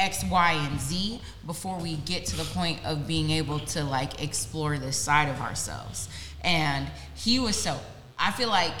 X, 0.00 0.24
Y, 0.24 0.52
and 0.52 0.80
Z 0.80 1.20
before 1.46 1.78
we 1.78 1.96
get 1.96 2.24
to 2.26 2.36
the 2.36 2.44
point 2.44 2.84
of 2.84 3.06
being 3.06 3.30
able 3.30 3.60
to 3.60 3.84
like 3.84 4.22
explore 4.22 4.78
this 4.78 4.96
side 4.96 5.28
of 5.28 5.40
ourselves. 5.40 6.08
And 6.42 6.88
he 7.14 7.38
was 7.38 7.54
so, 7.56 7.78
I 8.18 8.30
feel 8.30 8.48
like 8.48 8.74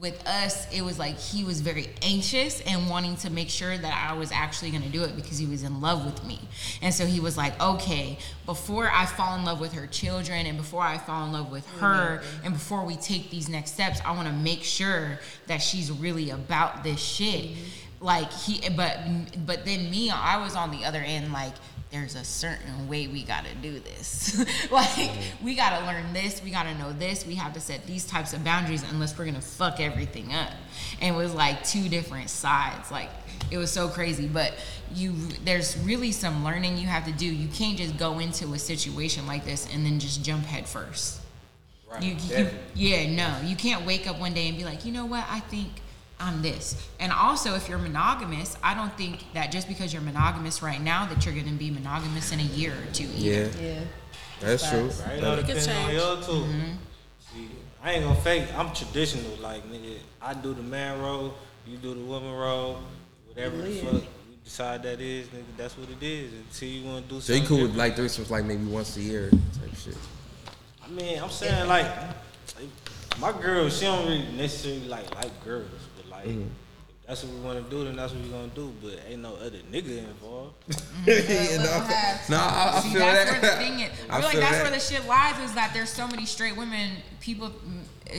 with 0.00 0.26
us, 0.26 0.70
it 0.70 0.82
was 0.82 0.98
like 0.98 1.16
he 1.16 1.44
was 1.44 1.60
very 1.60 1.88
anxious 2.02 2.60
and 2.62 2.90
wanting 2.90 3.16
to 3.16 3.30
make 3.30 3.48
sure 3.48 3.78
that 3.78 4.10
I 4.10 4.14
was 4.14 4.32
actually 4.32 4.70
gonna 4.70 4.88
do 4.88 5.02
it 5.04 5.16
because 5.16 5.38
he 5.38 5.46
was 5.46 5.62
in 5.62 5.80
love 5.80 6.04
with 6.04 6.22
me. 6.24 6.40
And 6.82 6.92
so 6.92 7.06
he 7.06 7.20
was 7.20 7.36
like, 7.38 7.58
okay, 7.62 8.18
before 8.44 8.90
I 8.92 9.06
fall 9.06 9.38
in 9.38 9.44
love 9.44 9.60
with 9.60 9.72
her 9.72 9.86
children 9.86 10.46
and 10.46 10.58
before 10.58 10.82
I 10.82 10.98
fall 10.98 11.24
in 11.24 11.32
love 11.32 11.50
with 11.50 11.66
her 11.78 12.18
mm-hmm. 12.18 12.44
and 12.44 12.52
before 12.52 12.84
we 12.84 12.96
take 12.96 13.30
these 13.30 13.48
next 13.48 13.72
steps, 13.72 14.00
I 14.04 14.10
wanna 14.12 14.32
make 14.32 14.62
sure 14.62 15.20
that 15.46 15.62
she's 15.62 15.90
really 15.90 16.30
about 16.30 16.82
this 16.82 17.00
shit 17.00 17.52
mm-hmm. 17.52 17.62
Like 18.04 18.30
he 18.32 18.60
but 18.70 18.98
but 19.46 19.64
then 19.64 19.90
me 19.90 20.10
i 20.10 20.36
was 20.36 20.54
on 20.54 20.70
the 20.70 20.84
other 20.84 21.00
end 21.00 21.32
like 21.32 21.54
there's 21.94 22.16
a 22.16 22.24
certain 22.24 22.88
way 22.88 23.06
we 23.06 23.22
gotta 23.22 23.54
do 23.62 23.78
this. 23.78 24.44
like 24.72 25.12
we 25.40 25.54
gotta 25.54 25.86
learn 25.86 26.12
this, 26.12 26.42
we 26.42 26.50
gotta 26.50 26.76
know 26.76 26.92
this, 26.92 27.24
we 27.24 27.36
have 27.36 27.52
to 27.52 27.60
set 27.60 27.86
these 27.86 28.04
types 28.04 28.32
of 28.32 28.42
boundaries 28.42 28.84
unless 28.90 29.16
we're 29.16 29.24
gonna 29.24 29.40
fuck 29.40 29.78
everything 29.78 30.34
up. 30.34 30.50
And 31.00 31.14
it 31.14 31.16
was 31.16 31.32
like 31.32 31.62
two 31.62 31.88
different 31.88 32.30
sides. 32.30 32.90
Like 32.90 33.10
it 33.52 33.58
was 33.58 33.70
so 33.70 33.86
crazy. 33.86 34.26
But 34.26 34.54
you 34.92 35.12
there's 35.44 35.78
really 35.78 36.10
some 36.10 36.44
learning 36.44 36.78
you 36.78 36.88
have 36.88 37.04
to 37.04 37.12
do. 37.12 37.26
You 37.26 37.46
can't 37.46 37.78
just 37.78 37.96
go 37.96 38.18
into 38.18 38.52
a 38.54 38.58
situation 38.58 39.28
like 39.28 39.44
this 39.44 39.68
and 39.72 39.86
then 39.86 40.00
just 40.00 40.24
jump 40.24 40.46
head 40.46 40.66
first. 40.66 41.20
Right. 41.88 42.02
You, 42.02 42.16
you, 42.36 42.50
yeah, 42.74 43.08
no, 43.08 43.48
you 43.48 43.54
can't 43.54 43.86
wake 43.86 44.08
up 44.08 44.18
one 44.18 44.34
day 44.34 44.48
and 44.48 44.58
be 44.58 44.64
like, 44.64 44.84
you 44.84 44.90
know 44.90 45.06
what, 45.06 45.24
I 45.30 45.38
think 45.38 45.70
I'm 46.24 46.42
this. 46.42 46.88
And 47.00 47.12
also, 47.12 47.54
if 47.54 47.68
you're 47.68 47.78
monogamous, 47.78 48.56
I 48.62 48.74
don't 48.74 48.96
think 48.96 49.24
that 49.34 49.52
just 49.52 49.68
because 49.68 49.92
you're 49.92 50.02
monogamous 50.02 50.62
right 50.62 50.80
now 50.80 51.04
that 51.06 51.24
you're 51.24 51.34
going 51.34 51.46
to 51.46 51.52
be 51.52 51.70
monogamous 51.70 52.32
in 52.32 52.40
a 52.40 52.44
year 52.44 52.72
or 52.72 52.92
two. 52.92 53.04
Yeah, 53.04 53.44
Either. 53.46 53.62
Yeah. 53.62 53.80
that's 54.40 54.68
true. 54.70 54.90
Right, 55.06 55.18
it 55.18 55.22
It 55.24 55.36
could 55.36 55.46
depends 55.46 55.68
on 55.68 55.74
change. 55.74 55.92
y'all 56.00 56.16
too. 56.22 56.32
Mm-hmm. 56.32 56.70
See, 57.34 57.48
I 57.82 57.90
ain't 57.92 58.04
gonna 58.04 58.20
fake. 58.20 58.46
I'm 58.56 58.72
traditional. 58.72 59.36
Like 59.40 59.62
nigga, 59.70 59.98
I 60.22 60.34
do 60.34 60.54
the 60.54 60.62
man 60.62 61.00
role, 61.02 61.34
you 61.66 61.76
do 61.76 61.94
the 61.94 62.00
woman 62.00 62.32
role. 62.32 62.78
Whatever 63.28 63.58
the 63.58 63.74
fuck 63.80 63.92
we 63.92 64.36
decide 64.44 64.82
that 64.84 65.00
is, 65.00 65.26
nigga, 65.28 65.42
that's 65.56 65.76
what 65.76 65.88
it 65.90 66.02
is. 66.02 66.32
Until 66.32 66.68
you 66.68 66.84
wanna 66.88 67.00
do 67.02 67.20
So 67.20 67.32
you 67.34 67.46
cool 67.46 67.62
with 67.62 67.74
different. 67.74 67.98
like 67.98 68.10
threesomes 68.10 68.30
like 68.30 68.44
maybe 68.44 68.64
once 68.64 68.96
a 68.96 69.00
year 69.02 69.28
type 69.30 69.74
shit. 69.76 69.96
I 70.84 70.88
mean, 70.88 71.22
I'm 71.22 71.30
saying 71.30 71.66
like, 71.68 71.86
my 73.20 73.32
girl, 73.32 73.68
she 73.70 73.84
don't 73.86 74.06
really 74.06 74.32
necessarily 74.36 74.86
like 74.88 75.14
like 75.14 75.44
girls, 75.44 75.68
but 75.93 75.93
like. 76.26 76.46
That's 77.06 77.22
what 77.22 77.34
we 77.34 77.40
want 77.40 77.62
to 77.62 77.70
do, 77.70 77.84
then 77.84 77.96
that's 77.96 78.14
what 78.14 78.22
we 78.22 78.30
gonna 78.30 78.48
do. 78.48 78.72
But 78.82 78.98
ain't 79.06 79.20
no 79.20 79.34
other 79.34 79.58
nigga 79.70 79.98
involved. 79.98 80.54
yeah, 81.06 81.14
We'll 81.18 81.62
no, 82.30 82.36
I, 82.38 82.70
I 82.76 82.80
See, 82.80 82.88
feel 82.90 82.98
that's 83.00 83.30
that. 83.30 83.42
where 83.42 83.50
the 83.50 83.56
thing 83.58 83.80
is. 83.80 83.90
I 84.10 84.16
I 84.16 84.20
feel 84.20 84.28
like 84.30 84.38
that's 84.38 84.56
that. 84.56 84.62
where 84.62 84.70
the 84.70 84.80
shit 84.80 85.06
lies 85.06 85.38
is 85.40 85.54
that 85.54 85.72
there's 85.74 85.90
so 85.90 86.08
many 86.08 86.24
straight 86.24 86.56
women. 86.56 86.92
People, 87.20 87.52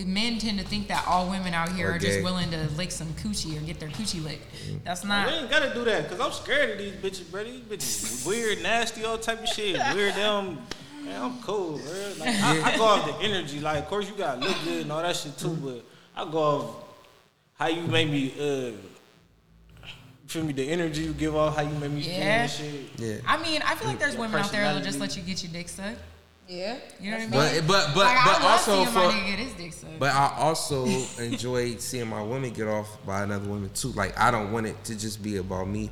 men 0.05 0.37
tend 0.37 0.59
to 0.59 0.65
think 0.65 0.87
that 0.89 1.03
all 1.07 1.31
women 1.31 1.55
out 1.55 1.69
here 1.69 1.89
Or 1.89 1.93
are 1.95 1.99
just 1.99 2.21
willing 2.23 2.51
to 2.51 2.69
lick 2.77 2.91
some 2.91 3.07
coochie 3.13 3.57
or 3.57 3.61
get 3.61 3.79
their 3.79 3.89
coochie 3.89 4.23
licked. 4.23 4.45
Mm. 4.69 4.83
That's 4.83 5.03
not. 5.03 5.27
We 5.29 5.33
ain't 5.33 5.49
gotta 5.49 5.73
do 5.73 5.83
that, 5.85 6.07
cause 6.07 6.19
I'm 6.19 6.31
scared 6.31 6.69
of 6.71 6.77
these 6.77 6.93
bitches, 6.93 7.31
bro. 7.31 7.43
These 7.43 7.61
bitches 7.61 8.27
weird, 8.27 8.61
nasty, 8.61 9.03
all 9.03 9.17
type 9.17 9.41
of 9.41 9.49
shit. 9.49 9.79
Weird 9.95 10.13
them. 10.13 10.59
Man, 11.03 11.21
I'm 11.21 11.41
cool, 11.41 11.79
bro. 11.79 12.13
Like, 12.19 12.35
I, 12.35 12.73
I 12.73 12.77
go 12.77 12.83
off 12.83 13.05
the 13.19 13.25
energy. 13.25 13.59
Like, 13.59 13.79
of 13.79 13.87
course, 13.87 14.07
you 14.07 14.13
gotta 14.15 14.39
look 14.41 14.55
good 14.63 14.83
and 14.83 14.91
all 14.91 15.01
that 15.01 15.15
shit 15.15 15.35
too, 15.39 15.55
but 15.55 15.83
I 16.15 16.29
go 16.29 16.37
off 16.37 16.84
how 17.57 17.67
you 17.67 17.81
make 17.83 18.09
me, 18.09 18.33
uh, 18.39 18.71
feel 20.27 20.43
me, 20.43 20.53
the 20.53 20.69
energy 20.69 21.03
you 21.03 21.13
give 21.13 21.35
off, 21.35 21.55
how 21.55 21.61
you 21.61 21.73
make 21.79 21.91
me 21.91 22.01
feel 22.01 22.11
Yeah. 22.11 22.41
and 22.43 22.51
shit. 22.51 22.89
Yeah. 22.97 23.15
I 23.25 23.41
mean, 23.41 23.61
I 23.65 23.75
feel 23.75 23.87
like 23.87 23.99
there's 23.99 24.15
women 24.15 24.41
out 24.41 24.51
there 24.51 24.63
that'll 24.63 24.81
just 24.81 24.99
let 24.99 25.15
you 25.15 25.23
get 25.23 25.43
your 25.43 25.51
dick 25.51 25.69
sucked. 25.69 25.99
Yeah. 26.47 26.77
You 26.99 27.11
know 27.11 27.17
what 27.17 27.23
I 27.23 27.51
mean? 27.53 27.67
But 27.67 27.67
but 27.67 27.95
but 27.95 28.05
like, 28.05 28.25
but 28.25 28.27
I 28.27 28.43
love 28.43 28.43
also 28.43 28.83
seeing 28.83 28.93
my 28.93 29.11
for 29.11 29.25
get 29.25 29.39
his 29.39 29.53
dick 29.53 29.99
but 29.99 30.11
I 30.13 30.35
also 30.37 30.85
enjoy 31.19 31.75
seeing 31.77 32.07
my 32.07 32.21
woman 32.21 32.51
get 32.51 32.67
off 32.67 33.03
by 33.05 33.23
another 33.23 33.47
woman 33.47 33.71
too. 33.73 33.89
Like 33.89 34.17
I 34.19 34.29
don't 34.29 34.51
want 34.51 34.67
it 34.67 34.83
to 34.85 34.97
just 34.97 35.23
be 35.23 35.37
about 35.37 35.67
me. 35.67 35.89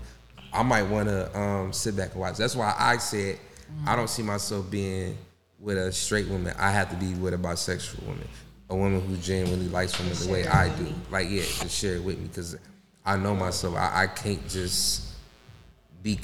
I 0.52 0.62
might 0.62 0.84
want 0.84 1.10
to 1.10 1.36
um, 1.38 1.74
sit 1.74 1.96
back 1.96 2.12
and 2.12 2.20
watch. 2.20 2.38
That's 2.38 2.56
why 2.56 2.76
I 2.78 2.98
said 2.98 3.40
I 3.88 3.96
don't 3.96 4.10
see 4.10 4.22
myself 4.22 4.70
being 4.70 5.18
with 5.60 5.78
a 5.78 5.92
straight 5.92 6.28
woman. 6.28 6.54
I 6.60 6.70
have 6.72 6.90
to 6.92 6.96
be 6.98 7.16
with 7.16 7.34
a 7.34 7.38
bisexual 7.38 8.04
woman, 8.04 8.28
a 8.70 8.76
woman 8.76 9.02
who 9.02 9.18
genuinely 9.18 9.68
likes 9.68 9.98
women 10.00 10.16
the 10.18 10.32
way 10.32 10.48
I 10.48 10.70
do. 10.76 10.88
Like 11.12 11.30
yeah, 11.30 11.44
to 11.44 11.70
share 11.70 11.96
it 11.96 12.04
with 12.04 12.18
me 12.18 12.28
because 12.28 12.58
I 13.06 13.18
know 13.18 13.36
myself. 13.36 13.76
I, 13.76 14.04
I 14.04 14.08
can't 14.08 14.48
just 14.48 15.14
be 16.02 16.20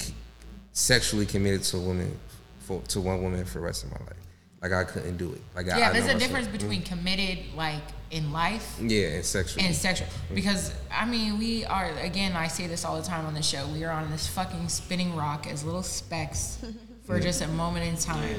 sexually 0.72 1.26
committed 1.26 1.62
to 1.64 1.76
a 1.76 1.80
woman 1.80 2.18
for 2.60 2.80
to 2.88 3.00
one 3.00 3.22
woman 3.22 3.44
for 3.44 3.54
the 3.54 3.64
rest 3.64 3.84
of 3.84 3.90
my 3.90 3.98
life. 4.06 4.16
Like 4.62 4.72
I 4.72 4.84
couldn't 4.84 5.16
do 5.16 5.32
it. 5.32 5.40
Like 5.54 5.70
I, 5.70 5.78
yeah, 5.78 5.88
I 5.88 5.92
there's 5.92 6.04
know 6.04 6.10
a 6.10 6.14
myself. 6.14 6.20
difference 6.20 6.48
between 6.48 6.82
mm-hmm. 6.82 6.94
committed, 6.98 7.38
like 7.56 7.82
in 8.10 8.30
life, 8.30 8.78
Yeah, 8.80 9.08
and 9.08 9.24
sexual. 9.24 9.62
and 9.62 9.74
sexual. 9.74 10.06
Mm-hmm. 10.08 10.34
Because 10.34 10.74
I 10.92 11.06
mean, 11.06 11.38
we 11.38 11.64
are 11.64 11.90
again. 12.02 12.32
I 12.32 12.48
say 12.48 12.66
this 12.66 12.84
all 12.84 12.96
the 13.00 13.06
time 13.06 13.24
on 13.24 13.34
the 13.34 13.42
show. 13.42 13.66
We 13.68 13.84
are 13.84 13.92
on 13.92 14.10
this 14.10 14.26
fucking 14.26 14.68
spinning 14.68 15.16
rock 15.16 15.46
as 15.46 15.64
little 15.64 15.82
specks 15.82 16.58
for 17.04 17.18
just 17.20 17.42
a 17.42 17.48
moment 17.48 17.86
in 17.86 17.96
time. 17.96 18.34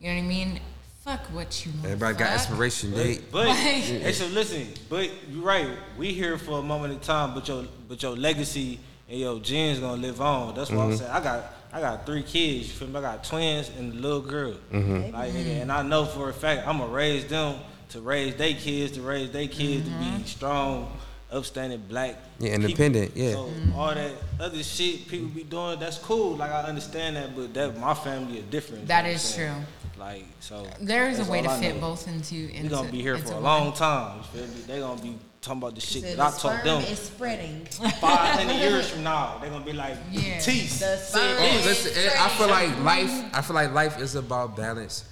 You 0.00 0.08
know 0.08 0.14
what 0.16 0.24
I 0.24 0.26
mean? 0.26 0.60
Fuck 1.04 1.20
what 1.32 1.64
you. 1.64 1.72
Want. 1.72 1.84
Everybody 1.86 2.18
got 2.18 2.28
fuck. 2.28 2.34
expiration 2.34 2.92
date. 2.92 3.32
But 3.32 3.48
Like- 3.48 3.56
hey, 3.56 4.12
so 4.12 4.26
listen, 4.26 4.68
but 4.90 5.08
you're 5.30 5.42
right. 5.42 5.68
We 5.96 6.12
here 6.12 6.36
for 6.36 6.58
a 6.58 6.62
moment 6.62 6.92
in 6.92 7.00
time, 7.00 7.32
but 7.34 7.48
your 7.48 7.64
but 7.88 8.02
your 8.02 8.14
legacy 8.16 8.78
and 9.08 9.18
your 9.18 9.40
genes 9.40 9.78
gonna 9.78 10.00
live 10.00 10.20
on. 10.20 10.54
That's 10.54 10.70
what 10.70 10.78
I'm 10.78 10.90
mm-hmm. 10.90 10.98
saying. 10.98 11.10
I 11.10 11.20
got 11.20 11.54
I 11.72 11.80
got 11.80 12.04
three 12.04 12.22
kids. 12.22 12.68
You 12.68 12.74
feel 12.74 12.88
me? 12.88 12.98
I 12.98 13.00
got 13.00 13.24
twins 13.24 13.70
and 13.78 13.94
a 13.94 13.96
little 13.96 14.20
girl. 14.20 14.54
Mm-hmm. 14.72 15.14
Like, 15.14 15.32
nigga, 15.32 15.62
and 15.62 15.72
I 15.72 15.82
know 15.82 16.04
for 16.04 16.28
a 16.28 16.34
fact 16.34 16.68
I'm 16.68 16.78
gonna 16.78 16.92
raise 16.92 17.24
them 17.26 17.56
to 17.90 18.00
raise 18.02 18.36
their 18.36 18.52
kids 18.54 18.92
to 18.92 19.02
raise 19.02 19.30
their 19.30 19.48
kids 19.48 19.84
to 19.84 19.90
be 19.90 20.04
mm-hmm. 20.04 20.24
strong, 20.24 20.96
upstanding 21.32 21.82
black. 21.88 22.16
Yeah, 22.38 22.50
people. 22.50 22.64
independent, 22.66 23.16
yeah. 23.16 23.32
So 23.32 23.50
all 23.74 23.94
that 23.94 24.12
other 24.38 24.62
shit 24.62 25.08
people 25.08 25.28
be 25.28 25.44
doing, 25.44 25.80
that's 25.80 25.96
cool. 25.96 26.36
Like 26.36 26.50
I 26.50 26.64
understand 26.64 27.16
that, 27.16 27.34
but 27.34 27.54
that 27.54 27.78
my 27.78 27.94
family 27.94 28.38
is 28.38 28.44
different. 28.44 28.86
That 28.86 29.04
you 29.04 29.08
know 29.08 29.14
is 29.14 29.24
what 29.24 29.30
I'm 29.30 29.36
saying? 29.38 29.54
true. 29.54 29.79
Like 30.00 30.24
so. 30.40 30.66
There 30.80 31.08
is 31.10 31.18
a 31.18 31.30
way 31.30 31.42
to 31.42 31.50
I 31.50 31.60
fit 31.60 31.74
know. 31.74 31.80
both 31.82 32.08
into. 32.08 32.34
into 32.50 32.62
We 32.62 32.68
gonna 32.70 32.90
be 32.90 33.02
here 33.02 33.18
for 33.18 33.32
a 33.32 33.34
one. 33.34 33.42
long 33.42 33.72
time. 33.74 34.16
You 34.32 34.40
feel 34.40 34.48
me? 34.48 34.60
They 34.66 34.78
gonna 34.80 35.02
be 35.02 35.18
talking 35.42 35.58
about 35.60 35.74
the 35.74 35.80
shit 35.82 36.02
Said 36.02 36.16
that 36.18 36.26
I 36.26 36.30
the 36.30 36.36
taught 36.38 36.60
sperm 36.60 36.64
them. 36.64 36.82
is 36.90 36.98
spreading. 36.98 37.64
Five 37.66 38.38
hundred 38.40 38.54
years 38.54 38.88
from 38.88 39.02
now, 39.04 39.36
they're 39.40 39.50
gonna 39.50 39.62
be 39.64 39.74
like, 39.74 39.96
Yeah. 40.10 40.38
Tease. 40.38 40.80
The 40.80 40.96
said 40.96 40.98
sperm 41.06 41.36
this. 41.64 41.84
is 41.86 41.96
Listen, 41.96 42.12
I 42.18 42.28
feel 42.30 42.48
like 42.48 42.78
life. 42.82 43.24
I 43.34 43.42
feel 43.42 43.54
like 43.54 43.72
life 43.74 44.00
is 44.00 44.14
about 44.14 44.56
balance. 44.56 45.04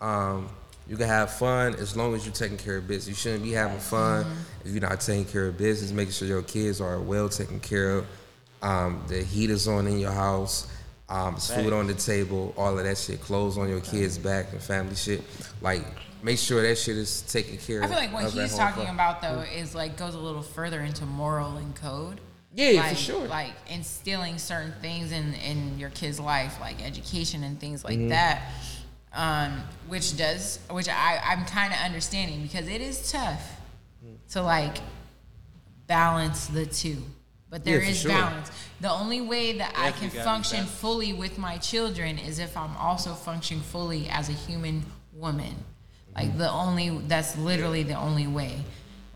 Um, 0.00 0.48
you 0.88 0.96
can 0.96 1.06
have 1.06 1.32
fun 1.32 1.74
as 1.76 1.96
long 1.96 2.12
as 2.16 2.26
you're 2.26 2.34
taking 2.34 2.56
care 2.58 2.78
of 2.78 2.88
business. 2.88 3.06
You 3.08 3.14
shouldn't 3.14 3.44
be 3.44 3.52
having 3.52 3.78
fun 3.78 4.26
if 4.64 4.72
you're 4.72 4.80
not 4.80 5.00
taking 5.00 5.24
care 5.26 5.46
of 5.46 5.56
business. 5.56 5.92
Making 5.92 6.12
sure 6.14 6.26
your 6.26 6.42
kids 6.42 6.80
are 6.80 6.98
well 7.00 7.28
taken 7.28 7.60
care 7.60 7.98
of. 7.98 8.06
Um, 8.60 9.04
the 9.06 9.22
heat 9.22 9.50
is 9.50 9.68
on 9.68 9.86
in 9.86 9.98
your 10.00 10.10
house. 10.12 10.66
Um, 11.12 11.34
it's 11.34 11.52
food 11.52 11.72
on 11.74 11.86
the 11.86 11.94
table. 11.94 12.54
All 12.56 12.78
of 12.78 12.84
that 12.84 12.96
shit. 12.96 13.20
Clothes 13.20 13.58
on 13.58 13.68
your 13.68 13.80
kids' 13.80 14.16
back 14.16 14.50
and 14.52 14.62
family 14.62 14.94
shit. 14.94 15.22
Like 15.60 15.84
make 16.22 16.38
sure 16.38 16.62
that 16.62 16.78
shit 16.78 16.96
is 16.96 17.20
taken 17.22 17.58
care 17.58 17.78
of. 17.78 17.84
I 17.84 17.88
feel 17.88 17.96
like 17.98 18.12
what 18.12 18.32
he's 18.32 18.56
talking 18.56 18.86
for- 18.86 18.92
about 18.92 19.20
though 19.20 19.40
is 19.40 19.74
like 19.74 19.96
goes 19.98 20.14
a 20.14 20.18
little 20.18 20.42
further 20.42 20.80
into 20.80 21.04
moral 21.04 21.56
and 21.58 21.74
code. 21.76 22.20
Yeah, 22.54 22.80
like, 22.80 22.90
for 22.90 22.96
sure. 22.96 23.26
Like 23.28 23.52
instilling 23.70 24.38
certain 24.38 24.72
things 24.80 25.12
in 25.12 25.34
in 25.34 25.78
your 25.78 25.90
kid's 25.90 26.18
life, 26.18 26.58
like 26.60 26.82
education 26.84 27.44
and 27.44 27.60
things 27.60 27.82
Mm-hmm. 27.82 28.00
like 28.02 28.08
that. 28.10 28.42
Um, 29.14 29.62
which 29.88 30.16
does, 30.16 30.58
which 30.70 30.88
I 30.88 31.20
I'm 31.22 31.44
kind 31.44 31.72
of 31.74 31.78
understanding 31.80 32.42
because 32.42 32.68
it 32.68 32.80
is 32.80 33.12
tough 33.12 33.42
to 34.30 34.42
like 34.42 34.78
balance 35.86 36.46
the 36.46 36.64
two. 36.66 37.02
But 37.52 37.64
there 37.66 37.82
Yeah, 37.82 37.90
is 37.90 38.00
sure. 38.00 38.12
balance. 38.12 38.50
The 38.80 38.90
only 38.90 39.20
way 39.20 39.58
that 39.58 39.74
I 39.76 39.90
can 39.90 40.08
Definitely 40.08 40.08
gotta 40.08 40.18
be 40.18 40.24
function 40.24 40.64
fully 40.64 41.12
with 41.12 41.36
my 41.36 41.58
children 41.58 42.18
is 42.18 42.38
if 42.38 42.56
I'm 42.56 42.74
also 42.78 43.12
functioning 43.12 43.62
fully 43.62 44.08
as 44.08 44.30
a 44.30 44.32
human 44.32 44.86
woman. 45.12 45.54
Like 46.16 46.30
mm-hmm. 46.30 46.38
the 46.38 46.50
only 46.50 46.88
that's 47.08 47.36
literally 47.36 47.82
the 47.82 47.94
only 47.94 48.26
way. 48.26 48.60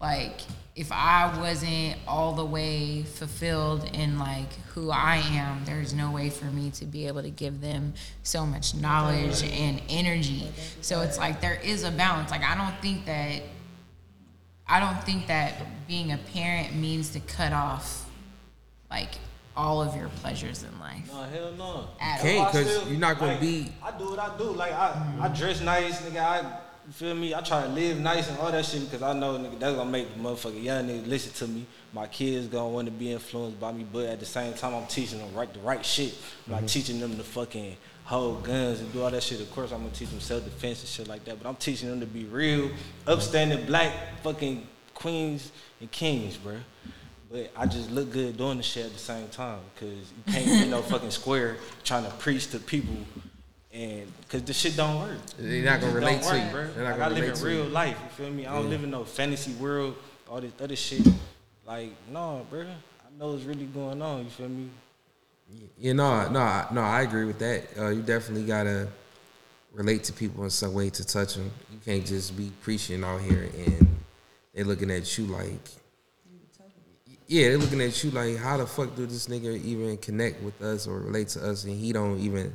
Like 0.03 0.43
if 0.75 0.93
I 0.93 1.35
wasn't 1.41 1.97
all 2.07 2.35
the 2.35 2.45
way 2.45 3.05
fulfilled 3.05 3.89
in 3.95 4.19
like 4.19 4.53
who 4.75 4.91
I 4.91 5.17
am, 5.17 5.65
there's 5.65 5.95
no 5.95 6.11
way 6.11 6.29
for 6.29 6.45
me 6.45 6.71
to 6.73 6.85
be 6.85 7.07
able 7.07 7.23
to 7.23 7.31
give 7.31 7.63
them 7.63 7.95
so 8.23 8.45
much 8.45 8.75
knowledge 8.75 9.43
and 9.45 9.81
energy. 9.89 10.47
So 10.83 11.01
it's 11.01 11.17
like 11.17 11.41
there 11.41 11.59
is 11.65 11.85
a 11.85 11.91
balance. 11.91 12.31
Like 12.31 12.45
I 12.45 12.55
don't 12.55 12.79
think 12.83 13.07
that 13.07 13.41
I 14.69 14.79
don't 14.79 15.03
think 15.05 15.29
that 15.29 15.55
being 15.89 16.13
a 16.13 16.19
parent 16.19 16.75
means 16.75 17.09
to 17.11 17.21
cut 17.21 17.55
off 17.55 18.06
like 18.91 19.11
all 19.57 19.83
of 19.83 19.97
your 19.97 20.09
pleasures 20.21 20.63
in 20.63 20.79
life. 20.79 21.11
No, 21.13 21.23
hell 21.23 21.53
no. 21.57 21.89
At 22.01 22.21
Can't, 22.21 22.49
I 22.49 22.53
'cause 22.53 22.67
still- 22.67 22.89
you're 22.89 22.99
not 22.99 23.19
gonna 23.19 23.33
like, 23.33 23.41
be- 23.41 23.73
I 23.83 23.91
do 23.99 24.11
what 24.11 24.19
I 24.19 24.37
do. 24.37 24.45
Like 24.45 24.73
I, 24.73 25.17
I 25.21 25.29
dress 25.29 25.61
nice, 25.61 26.01
nigga. 26.03 26.21
I 26.21 26.61
you 26.87 26.93
feel 26.93 27.15
me. 27.17 27.35
I 27.35 27.41
try 27.41 27.63
to 27.63 27.69
live 27.69 27.99
nice 27.99 28.29
and 28.29 28.39
all 28.39 28.53
that 28.53 28.65
shit 28.65 28.83
because 28.83 29.03
I 29.03 29.13
know 29.13 29.37
nigga 29.39 29.59
that's 29.59 29.75
gonna 29.75 29.91
make 29.91 30.13
the 30.15 30.21
motherfucking 30.21 30.63
young 30.63 30.87
niggas 30.87 31.09
listen 31.09 31.33
to 31.33 31.53
me. 31.53 31.67
My 31.93 32.07
kids 32.07 32.47
gonna 32.47 32.69
want 32.69 32.87
to 32.87 32.93
be 32.93 33.13
influenced 33.13 33.59
by 33.59 33.73
me, 33.73 33.85
but 33.91 34.07
at 34.07 34.21
the 34.21 34.27
same 34.27 34.55
time, 34.55 34.75
I'm 34.75 34.87
teaching 34.87 35.19
them 35.19 35.35
right 35.35 35.53
the 35.53 35.61
right 35.61 35.85
shit. 35.85 36.13
I'm 36.13 36.53
mm-hmm. 36.53 36.61
not 36.61 36.69
teaching 36.69 37.01
them 37.01 37.17
to 37.17 37.25
fucking 37.25 37.77
hold 38.05 38.45
guns 38.45 38.79
and 38.81 38.93
do 38.93 39.03
all 39.03 39.11
that 39.11 39.23
shit. 39.23 39.41
Of 39.41 39.51
course, 39.51 39.73
I'm 39.73 39.81
gonna 39.81 39.91
teach 39.91 40.11
them 40.11 40.21
self 40.21 40.45
defense 40.45 40.81
and 40.81 40.89
shit 40.89 41.09
like 41.09 41.25
that. 41.25 41.43
But 41.43 41.49
I'm 41.49 41.57
teaching 41.57 41.89
them 41.89 41.99
to 42.01 42.07
be 42.07 42.25
real, 42.25 42.71
upstanding 43.07 43.67
black 43.67 43.93
fucking 44.23 44.67
queens 44.95 45.51
and 45.81 45.91
kings, 45.91 46.37
bruh. 46.37 46.61
But 47.31 47.51
I 47.57 47.67
just 47.67 47.91
look 47.91 48.13
good 48.13 48.37
doing 48.37 48.59
the 48.59 48.63
shit 48.63 48.87
at 48.87 48.93
the 48.93 48.99
same 48.99 49.29
time 49.29 49.59
because 49.75 49.95
you 49.99 50.33
can't 50.33 50.47
be 50.65 50.69
no 50.71 50.81
fucking 50.93 51.11
square 51.11 51.57
trying 51.85 52.05
to 52.05 52.11
preach 52.13 52.49
to 52.53 52.59
people 52.59 52.95
and 53.73 54.11
because 54.23 54.43
the 54.45 54.53
shit 54.53 54.77
don't 54.77 55.01
work. 55.01 55.19
They're 55.39 55.65
not 55.65 55.81
gonna 55.81 55.93
relate 55.93 56.23
to 56.23 56.29
work, 56.53 56.71
you. 56.77 56.83
not 56.83 56.99
Like, 56.99 57.01
I 57.01 57.09
live 57.09 57.25
in 57.25 57.35
to 57.35 57.41
you. 57.41 57.47
real 57.63 57.65
life. 57.67 57.99
You 58.03 58.25
feel 58.25 58.33
me? 58.33 58.47
I 58.47 58.55
don't 58.55 58.65
Yeah. 58.65 58.71
live 58.71 58.85
in 58.85 58.91
no 58.91 59.05
fantasy 59.05 59.53
world. 59.55 59.97
All 60.29 60.41
this 60.41 60.53
other 60.61 60.77
shit. 60.77 61.07
Like 61.67 61.91
no, 62.13 62.47
bro. 62.49 62.63
I 62.63 63.19
know 63.19 63.33
what's 63.33 63.45
really 63.45 63.67
going 63.67 64.01
on. 64.01 64.25
You 64.25 64.31
feel 64.31 64.49
me? 64.49 64.69
You 65.79 65.95
know, 65.95 66.29
no, 66.29 66.41
I- 66.41 66.67
no, 66.73 66.81
I 66.81 67.03
agree 67.03 67.25
with 67.25 67.39
that. 67.41 67.65
Uh, 67.79 67.89
you 67.89 68.03
definitely 68.03 68.45
gotta 68.47 68.89
relate 69.73 70.05
to 70.05 70.13
people 70.13 70.45
in 70.45 70.51
some 70.51 70.73
way 70.75 70.91
to 70.91 71.05
touch 71.05 71.35
them. 71.35 71.51
You 71.73 71.79
can't 71.85 72.07
just 72.07 72.37
be 72.37 72.51
preaching 72.63 73.03
out 73.05 73.21
here 73.21 73.51
and 73.67 73.97
they 74.55 74.63
looking 74.63 74.91
at 74.91 75.19
you 75.19 75.27
like, 75.27 75.61
yeah, 77.29 77.49
they're 77.49 77.59
looking 77.59 77.81
at 77.81 78.03
you 78.05 78.11
like, 78.11 78.37
how 78.37 78.57
the 78.57 78.67
fuck 78.67 78.95
do 78.97 79.07
this 79.07 79.27
nigga 79.27 79.63
even 79.65 79.97
connect 79.99 80.43
with 80.43 80.61
us 80.63 80.87
or 80.87 81.01
relate 81.01 81.29
to 81.29 81.49
us, 81.51 81.65
and 81.65 81.77
he 81.79 81.93
don't 81.93 82.19
even 82.21 82.55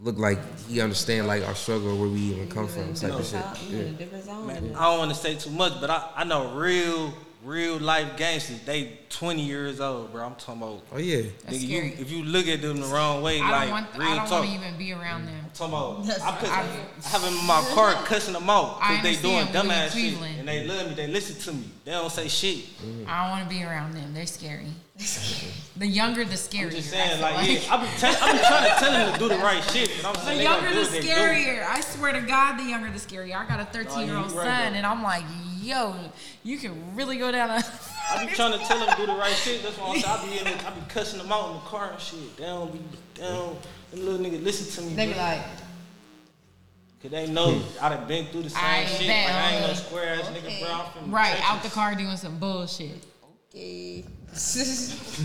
look 0.00 0.18
like 0.18 0.38
he 0.68 0.80
understand 0.80 1.26
like 1.28 1.46
our 1.46 1.54
struggle 1.54 1.96
where 1.96 2.08
we 2.08 2.18
even 2.20 2.48
come 2.48 2.66
from 2.66 2.92
type 2.94 3.12
of 3.12 3.24
shit. 3.24 3.44
You 3.70 3.78
in 3.78 3.86
a 3.86 3.90
Yeah. 3.90 3.96
different 3.98 4.24
zone. 4.24 4.46
Man, 4.46 4.72
I 4.76 4.90
don't 4.90 4.98
want 4.98 5.10
to 5.12 5.16
say 5.16 5.36
too 5.36 5.50
much, 5.50 5.80
but 5.80 5.90
I, 5.90 6.10
I 6.16 6.24
know 6.24 6.54
real, 6.56 7.14
real 7.44 7.78
life 7.78 8.16
gangsters. 8.16 8.60
They 8.62 8.98
20 9.10 9.42
years 9.42 9.80
old, 9.80 10.12
bro. 10.12 10.24
I'm 10.24 10.34
talking 10.34 10.62
about. 10.62 10.82
Oh 10.92 10.98
yeah, 10.98 11.22
That's 11.44 11.58
nigga, 11.58 11.60
you, 11.60 11.78
scary. 11.78 11.88
if 11.98 12.10
you 12.10 12.24
look 12.24 12.48
at 12.48 12.62
them 12.62 12.78
the 12.80 12.86
wrong 12.86 13.22
way, 13.22 13.40
I 13.40 13.50
like 13.50 13.60
don't 13.62 13.70
want. 13.70 13.98
real 13.98 14.08
I 14.08 14.16
don't 14.16 14.26
talk. 14.26 14.30
want 14.40 14.50
to 14.50 14.54
even 14.56 14.78
be 14.78 14.92
around 14.92 15.22
mm. 15.22 15.26
them. 15.26 15.44
talking 15.54 15.74
about, 15.74 16.06
That's 16.06 16.22
I, 16.22 16.36
put, 16.36 16.48
I- 16.50 16.60
I 16.62 17.08
have 17.08 17.22
them 17.22 17.34
in 17.34 17.46
my 17.46 17.64
car 17.74 17.94
cussing 18.04 18.34
them 18.34 18.50
out 18.50 18.80
because 18.80 19.02
they 19.02 19.16
doing 19.16 19.36
understand, 19.36 19.68
we 19.68 20.04
in 20.06 20.14
dumbass 20.14 20.30
shit. 20.30 20.38
And 20.38 20.48
they 20.48 20.66
love 20.66 20.88
me. 20.88 20.94
They 20.94 21.06
listen 21.06 21.36
to 21.52 21.58
me. 21.60 21.70
They 21.84 21.92
don't 21.92 22.10
say 22.10 22.28
shit. 22.28 22.58
Mm. 22.82 23.06
I 23.06 23.22
don't 23.22 23.38
want 23.38 23.50
to 23.50 23.56
be 23.56 23.62
around 23.62 23.94
them. 23.94 24.14
They're 24.14 24.26
scary. 24.26 24.66
the 25.76 25.86
younger, 25.88 26.24
the 26.24 26.36
scarier. 26.36 26.66
I'm 26.66 26.70
just 26.70 26.90
saying, 26.90 27.10
feel 27.10 27.20
like, 27.20 27.34
yeah, 27.48 27.74
I 27.74 27.82
be, 27.82 27.88
tell, 27.98 28.16
I 28.22 28.32
be 28.32 28.38
trying 28.38 28.64
to 28.64 28.76
tell 28.78 28.92
them 28.92 29.12
to 29.12 29.18
do 29.18 29.28
the 29.28 29.38
right 29.42 29.62
shit, 29.72 29.90
but 30.00 30.06
I'm 30.08 30.14
The 30.14 30.20
saying 30.20 30.38
they 30.38 30.44
younger, 30.44 30.70
the 30.70 30.80
what 30.82 30.90
they 30.92 31.00
do. 31.00 31.08
scarier. 31.08 31.66
I 31.66 31.80
swear 31.80 32.12
to 32.12 32.20
God, 32.20 32.58
the 32.58 32.62
younger, 32.62 32.90
the 32.90 32.98
scarier. 32.98 33.34
I 33.34 33.48
got 33.48 33.58
a 33.58 33.64
13 33.64 34.06
year 34.06 34.16
old 34.16 34.30
you 34.30 34.38
right, 34.38 34.46
son, 34.46 34.74
and 34.74 34.86
I'm 34.86 35.02
like, 35.02 35.24
yo, 35.64 35.94
you 36.42 36.58
can 36.58 36.94
really 36.94 37.16
go 37.16 37.32
down 37.32 37.50
a. 37.50 37.54
I 38.10 38.26
be 38.26 38.32
trying 38.34 38.52
to 38.52 38.64
tell 38.66 38.78
them 38.78 38.88
to 38.90 38.96
do 38.96 39.06
the 39.06 39.14
right 39.14 39.32
shit. 39.32 39.62
That's 39.62 39.76
why 39.78 39.88
I'm 39.88 40.00
saying 40.00 40.04
I 40.06 40.24
be 40.26 40.38
in 40.38 40.44
the, 40.58 40.66
I 40.68 40.70
be 40.72 40.80
cussing 40.88 41.18
them 41.18 41.32
out 41.32 41.48
in 41.48 41.54
the 41.54 41.60
car 41.60 41.90
and 41.92 42.00
shit. 42.00 42.36
Down, 42.36 42.70
be, 42.70 42.78
they 43.14 43.22
don't, 43.22 43.56
them 43.90 44.04
little 44.04 44.18
niggas 44.24 44.44
listen 44.44 44.84
to 44.84 44.90
me. 44.90 44.94
They 44.96 45.06
be 45.06 45.12
bro. 45.14 45.22
like, 45.22 45.42
Cause 47.02 47.10
they 47.10 47.26
know 47.26 47.60
I 47.82 47.88
done 47.90 48.08
been 48.08 48.26
through 48.26 48.44
the 48.44 48.50
same 48.50 48.60
I 48.64 48.84
shit. 48.86 49.06
bet. 49.08 49.26
Like, 49.26 49.34
I 49.34 49.56
ain't 49.56 49.66
no 49.66 49.74
square 49.74 50.14
ass 50.14 50.28
Okay. 50.30 50.40
nigga, 50.40 50.60
bro. 50.64 50.72
I'm 50.74 50.92
from 50.92 51.14
right 51.14 51.28
Texas. 51.36 51.46
out 51.50 51.62
the 51.62 51.68
car 51.70 51.94
doing 51.94 52.16
some 52.16 52.38
bullshit. 52.38 53.04
okay. 53.52 54.04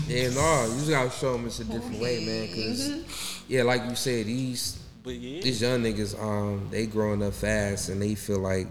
yeah, 0.06 0.28
no, 0.30 0.66
you 0.66 0.74
just 0.78 0.90
gotta 0.90 1.10
show 1.10 1.32
them 1.32 1.46
it's 1.46 1.60
a 1.60 1.64
different 1.64 1.98
way, 2.00 2.24
man. 2.24 2.48
Cause 2.54 3.42
yeah, 3.48 3.62
like 3.62 3.82
you 3.88 3.94
said, 3.96 4.26
these 4.26 4.78
But 5.02 5.14
yeah, 5.14 5.40
these 5.42 5.60
young 5.62 5.82
niggas, 5.82 6.20
um, 6.22 6.68
they 6.70 6.86
growing 6.86 7.22
up 7.22 7.32
fast 7.32 7.88
and 7.88 8.00
they 8.02 8.14
feel 8.14 8.40
like 8.40 8.66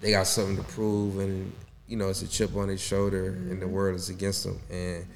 they 0.00 0.10
got 0.12 0.26
something 0.26 0.56
to 0.56 0.62
prove, 0.62 1.18
and 1.18 1.52
you 1.86 1.96
know 1.96 2.08
it's 2.08 2.22
a 2.22 2.28
chip 2.28 2.54
on 2.56 2.68
their 2.68 2.78
shoulder, 2.78 3.26
and 3.28 3.60
the 3.60 3.66
mm-hmm. 3.66 3.74
world 3.74 3.96
is 3.96 4.08
against 4.08 4.44
them. 4.44 4.58
And 4.70 5.06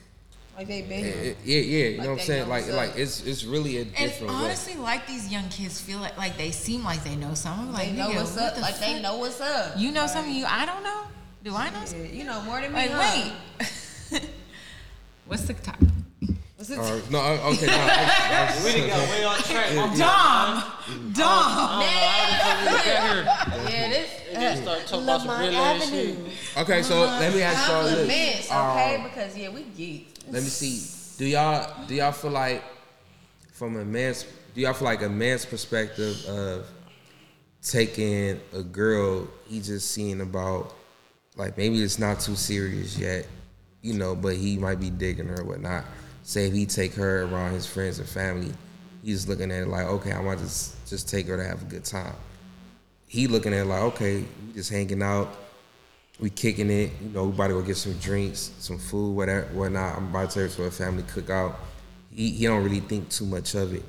like 0.56 0.66
they 0.68 0.82
been 0.82 1.04
it- 1.04 1.36
yeah, 1.44 1.58
yeah, 1.60 1.84
you 1.84 1.96
Like 1.98 2.04
know 2.06 2.12
what 2.12 2.20
I'm 2.20 2.26
saying? 2.26 2.48
Like, 2.48 2.64
what's 2.64 2.76
like 2.76 2.92
it's 2.96 3.22
it's 3.24 3.44
really 3.44 3.78
a 3.78 3.82
And 3.82 3.94
different 3.96 4.32
way. 4.32 4.38
honestly, 4.44 4.74
like 4.76 5.06
these 5.06 5.30
young 5.30 5.48
kids 5.48 5.80
feel 5.80 5.98
like 5.98 6.16
like 6.18 6.36
they 6.36 6.50
seem 6.50 6.84
like 6.84 7.02
they 7.04 7.16
know 7.16 7.34
something. 7.34 7.72
Like 7.72 7.90
They 7.90 7.96
know 7.96 8.10
nigga, 8.10 8.16
what's 8.16 8.36
what 8.36 8.44
up. 8.44 8.54
the 8.56 8.60
Like 8.60 8.78
they 8.78 9.00
know 9.00 9.16
what's 9.18 9.40
up. 9.40 9.78
You 9.78 9.92
know 9.92 10.06
something 10.06 10.34
you 10.34 10.44
I 10.46 10.66
don't 10.66 10.82
know. 10.82 11.02
Do 11.44 11.56
I 11.56 11.70
know? 11.70 11.82
Yeah, 11.90 12.04
you 12.04 12.24
know 12.24 12.40
more 12.42 12.60
than 12.60 12.72
me. 12.72 12.88
Like 12.88 12.90
huh? 12.90 13.32
wait. 14.12 14.22
What's 15.26 15.42
the 15.44 15.54
topic? 15.54 15.88
What's 16.62 16.70
it? 16.70 16.78
Uh, 16.78 17.00
no, 17.10 17.18
okay, 17.18 17.66
no, 17.66 17.72
I, 17.72 18.54
I, 18.54 18.64
we 18.64 18.70
done 18.78 18.88
got 18.88 19.10
way 19.10 19.24
off 19.24 19.50
track. 19.50 19.70
I'm 19.72 19.98
Dom, 19.98 20.62
Dom. 21.12 21.80
yeah, 23.68 23.88
this. 23.90 24.10
They 24.32 24.34
just 24.34 24.62
start 24.62 24.86
talking 24.86 25.02
about 25.02 25.22
some 25.22 25.40
real 25.40 25.56
ass 25.56 25.90
shit. 25.90 26.10
Avenue. 26.10 26.30
okay. 26.58 26.82
So 26.84 27.00
let 27.00 27.34
me 27.34 27.42
ask 27.42 27.68
y'all 27.68 27.82
Compliments, 27.82 28.08
this. 28.08 28.46
okay? 28.46 28.94
Um, 28.94 29.02
because 29.02 29.36
yeah, 29.36 29.48
we 29.48 29.62
geek. 29.76 30.14
let 30.26 30.34
me 30.34 30.48
see. 30.48 31.18
Do 31.18 31.28
y'all 31.28 31.68
do 31.88 31.96
y'all 31.96 32.12
feel 32.12 32.30
like 32.30 32.62
from 33.54 33.76
a 33.78 33.84
man's 33.84 34.24
do 34.54 34.60
y'all 34.60 34.72
feel 34.72 34.84
like 34.84 35.02
a 35.02 35.08
man's 35.08 35.44
perspective 35.44 36.24
of 36.26 36.68
taking 37.60 38.40
a 38.52 38.62
girl 38.62 39.26
he 39.48 39.60
just 39.60 39.90
seeing 39.90 40.20
about 40.20 40.76
like 41.34 41.56
maybe 41.56 41.82
it's 41.82 41.98
not 41.98 42.20
too 42.20 42.36
serious 42.36 42.96
yet, 42.96 43.26
you 43.80 43.94
know, 43.94 44.14
but 44.14 44.36
he 44.36 44.58
might 44.58 44.78
be 44.78 44.90
digging 44.90 45.26
her 45.26 45.40
or 45.40 45.44
whatnot. 45.44 45.84
Say 46.24 46.46
if 46.46 46.52
he 46.52 46.66
take 46.66 46.94
her 46.94 47.24
around 47.24 47.52
his 47.52 47.66
friends 47.66 47.98
and 47.98 48.08
family, 48.08 48.52
he's 49.02 49.28
looking 49.28 49.50
at 49.50 49.62
it 49.62 49.68
like, 49.68 49.86
okay, 49.86 50.12
I 50.12 50.20
want 50.20 50.38
to 50.38 50.44
just 50.44 50.74
just 50.88 51.08
take 51.08 51.26
her 51.26 51.36
to 51.36 51.44
have 51.44 51.62
a 51.62 51.64
good 51.66 51.84
time. 51.84 52.14
He 53.06 53.26
looking 53.26 53.52
at 53.52 53.60
it 53.60 53.64
like, 53.66 53.82
okay, 53.82 54.24
we 54.46 54.52
just 54.54 54.70
hanging 54.70 55.02
out, 55.02 55.34
we 56.20 56.30
kicking 56.30 56.70
it, 56.70 56.90
you 57.02 57.08
know, 57.10 57.24
we 57.24 57.30
about 57.30 57.48
to 57.48 57.54
go 57.54 57.62
get 57.62 57.76
some 57.76 57.94
drinks, 57.98 58.52
some 58.58 58.78
food, 58.78 59.14
whatever, 59.16 59.46
whatnot. 59.48 59.96
I'm 59.98 60.08
about 60.08 60.30
to 60.30 60.40
take 60.46 60.50
her 60.50 60.56
to 60.56 60.64
a 60.64 60.70
family 60.70 61.02
cookout. 61.02 61.56
He 62.10 62.30
he 62.30 62.46
don't 62.46 62.62
really 62.62 62.80
think 62.80 63.08
too 63.10 63.26
much 63.26 63.54
of 63.54 63.74
it, 63.74 63.82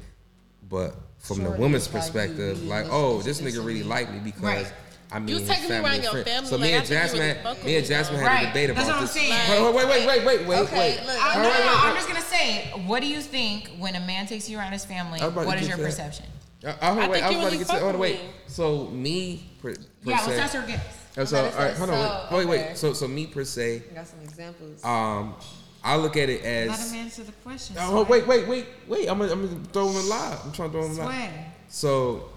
but 0.69 0.95
from 1.19 1.43
the 1.43 1.51
woman's 1.51 1.87
is 1.87 1.93
like, 1.93 2.01
perspective, 2.03 2.63
you- 2.63 2.69
like, 2.69 2.87
oh, 2.89 3.21
this 3.21 3.39
nigga 3.41 3.63
really 3.63 3.79
shit. 3.79 3.87
like 3.87 4.11
me 4.11 4.19
because 4.19 4.41
Right. 4.43 4.73
I 5.11 5.19
mean, 5.19 5.27
You 5.29 5.37
his 5.37 5.47
taking 5.47 5.63
me 5.65 5.69
family 5.69 5.85
around 5.85 5.93
and 5.95 6.03
your 6.03 6.11
friends. 6.13 6.27
family, 6.29 6.49
So 6.49 6.57
me 6.57 6.73
and 6.73 6.75
I 6.75 6.79
think 6.79 6.89
you 6.89 6.95
Jasmine, 6.95 7.19
really 7.21 7.33
had, 7.35 7.43
fuck 7.43 7.57
with 7.57 7.65
me 7.65 7.75
and 7.77 7.85
Jasmine 7.85 8.17
though. 8.17 8.25
had 8.25 8.31
a 8.31 8.33
Right. 8.33 8.47
debate 8.47 8.67
That's 8.73 8.79
about 8.81 8.87
what 8.87 8.95
I'm 8.95 9.01
this. 9.03 9.11
saying. 9.13 9.51
Wait, 9.51 9.61
wait, 9.61 9.87
wait, 9.87 10.07
wait, 10.07 10.25
wait, 10.25 10.47
wait, 10.47 10.57
Okay, 10.65 10.79
wait. 10.97 11.05
look, 11.05 11.21
I, 11.21 11.29
All 11.37 11.43
no, 11.43 11.49
right, 11.53 11.59
no, 11.59 11.71
wait, 11.71 11.83
I'm 11.85 11.95
just 11.95 12.07
gonna 12.07 12.21
say, 12.43 12.71
what 12.85 13.01
do 13.01 13.07
you 13.07 13.21
think 13.21 13.69
when 13.77 13.95
a 13.95 13.99
man 13.99 14.25
takes 14.27 14.49
you 14.49 14.57
around 14.57 14.71
his 14.73 14.85
family? 14.85 15.19
I 15.19 15.25
was 15.25 15.33
about 15.33 15.41
to 15.41 15.47
What 15.47 15.61
is 15.61 15.67
your 15.67 15.77
that. 15.77 15.83
perception? 15.85 16.25
I, 16.65 16.69
I, 16.69 16.71
I 16.71 17.07
wait, 17.09 17.13
think 17.21 17.25
I 17.25 17.27
was 17.29 17.31
you 17.31 17.31
about 17.31 17.31
to 17.31 17.37
really 17.45 17.57
get 17.57 17.59
to. 17.67 17.73
fuck 17.73 17.81
Hold 17.81 17.93
with 17.93 18.01
wait. 18.01 18.19
me. 18.23 18.29
So 18.47 18.87
me 18.87 19.49
per, 19.61 19.73
per 19.73 19.79
Yeah, 20.03 20.17
se. 20.17 20.27
let's 20.37 20.41
ask 20.41 20.53
her 20.55 20.67
guess. 20.67 20.99
Uh, 21.17 21.25
So, 21.25 21.37
Okay, 21.45 21.57
all 21.57 21.63
right, 21.65 21.75
hold 21.77 21.89
on, 21.89 21.95
so, 21.95 22.01
wait. 22.01 22.09
Oh, 22.09 22.37
wait, 22.37 22.41
okay. 22.61 22.67
wait. 22.69 22.77
So, 22.77 22.93
so 22.93 23.07
me 23.07 23.27
per 23.27 23.43
se, 23.43 23.83
I 23.91 23.93
got 23.93 24.07
some 24.07 24.19
examples. 24.21 24.83
um, 24.83 25.35
I 25.83 25.97
look 25.97 26.15
at 26.15 26.29
it 26.29 26.43
as. 26.45 26.69
Let 26.69 26.79
as. 26.79 26.91
him 26.93 26.99
answer 27.01 27.23
the 27.23 27.31
question. 27.43 27.75
Oh, 27.79 28.03
wait, 28.05 28.25
wait, 28.25 28.47
wait, 28.47 28.65
wait. 28.87 29.09
I'm 29.09 29.19
gonna, 29.19 29.31
I'm 29.33 29.45
gonna 29.45 29.63
throw 29.73 29.89
him 29.89 29.97
in 29.97 30.09
live. 30.09 30.39
I'm 30.45 30.51
trying 30.53 30.69
to 30.69 30.73
throw 30.73 30.85
him 30.85 30.91
in 30.91 30.97
live. 30.97 31.07
Swag. 31.07 31.29
So, 31.67 32.29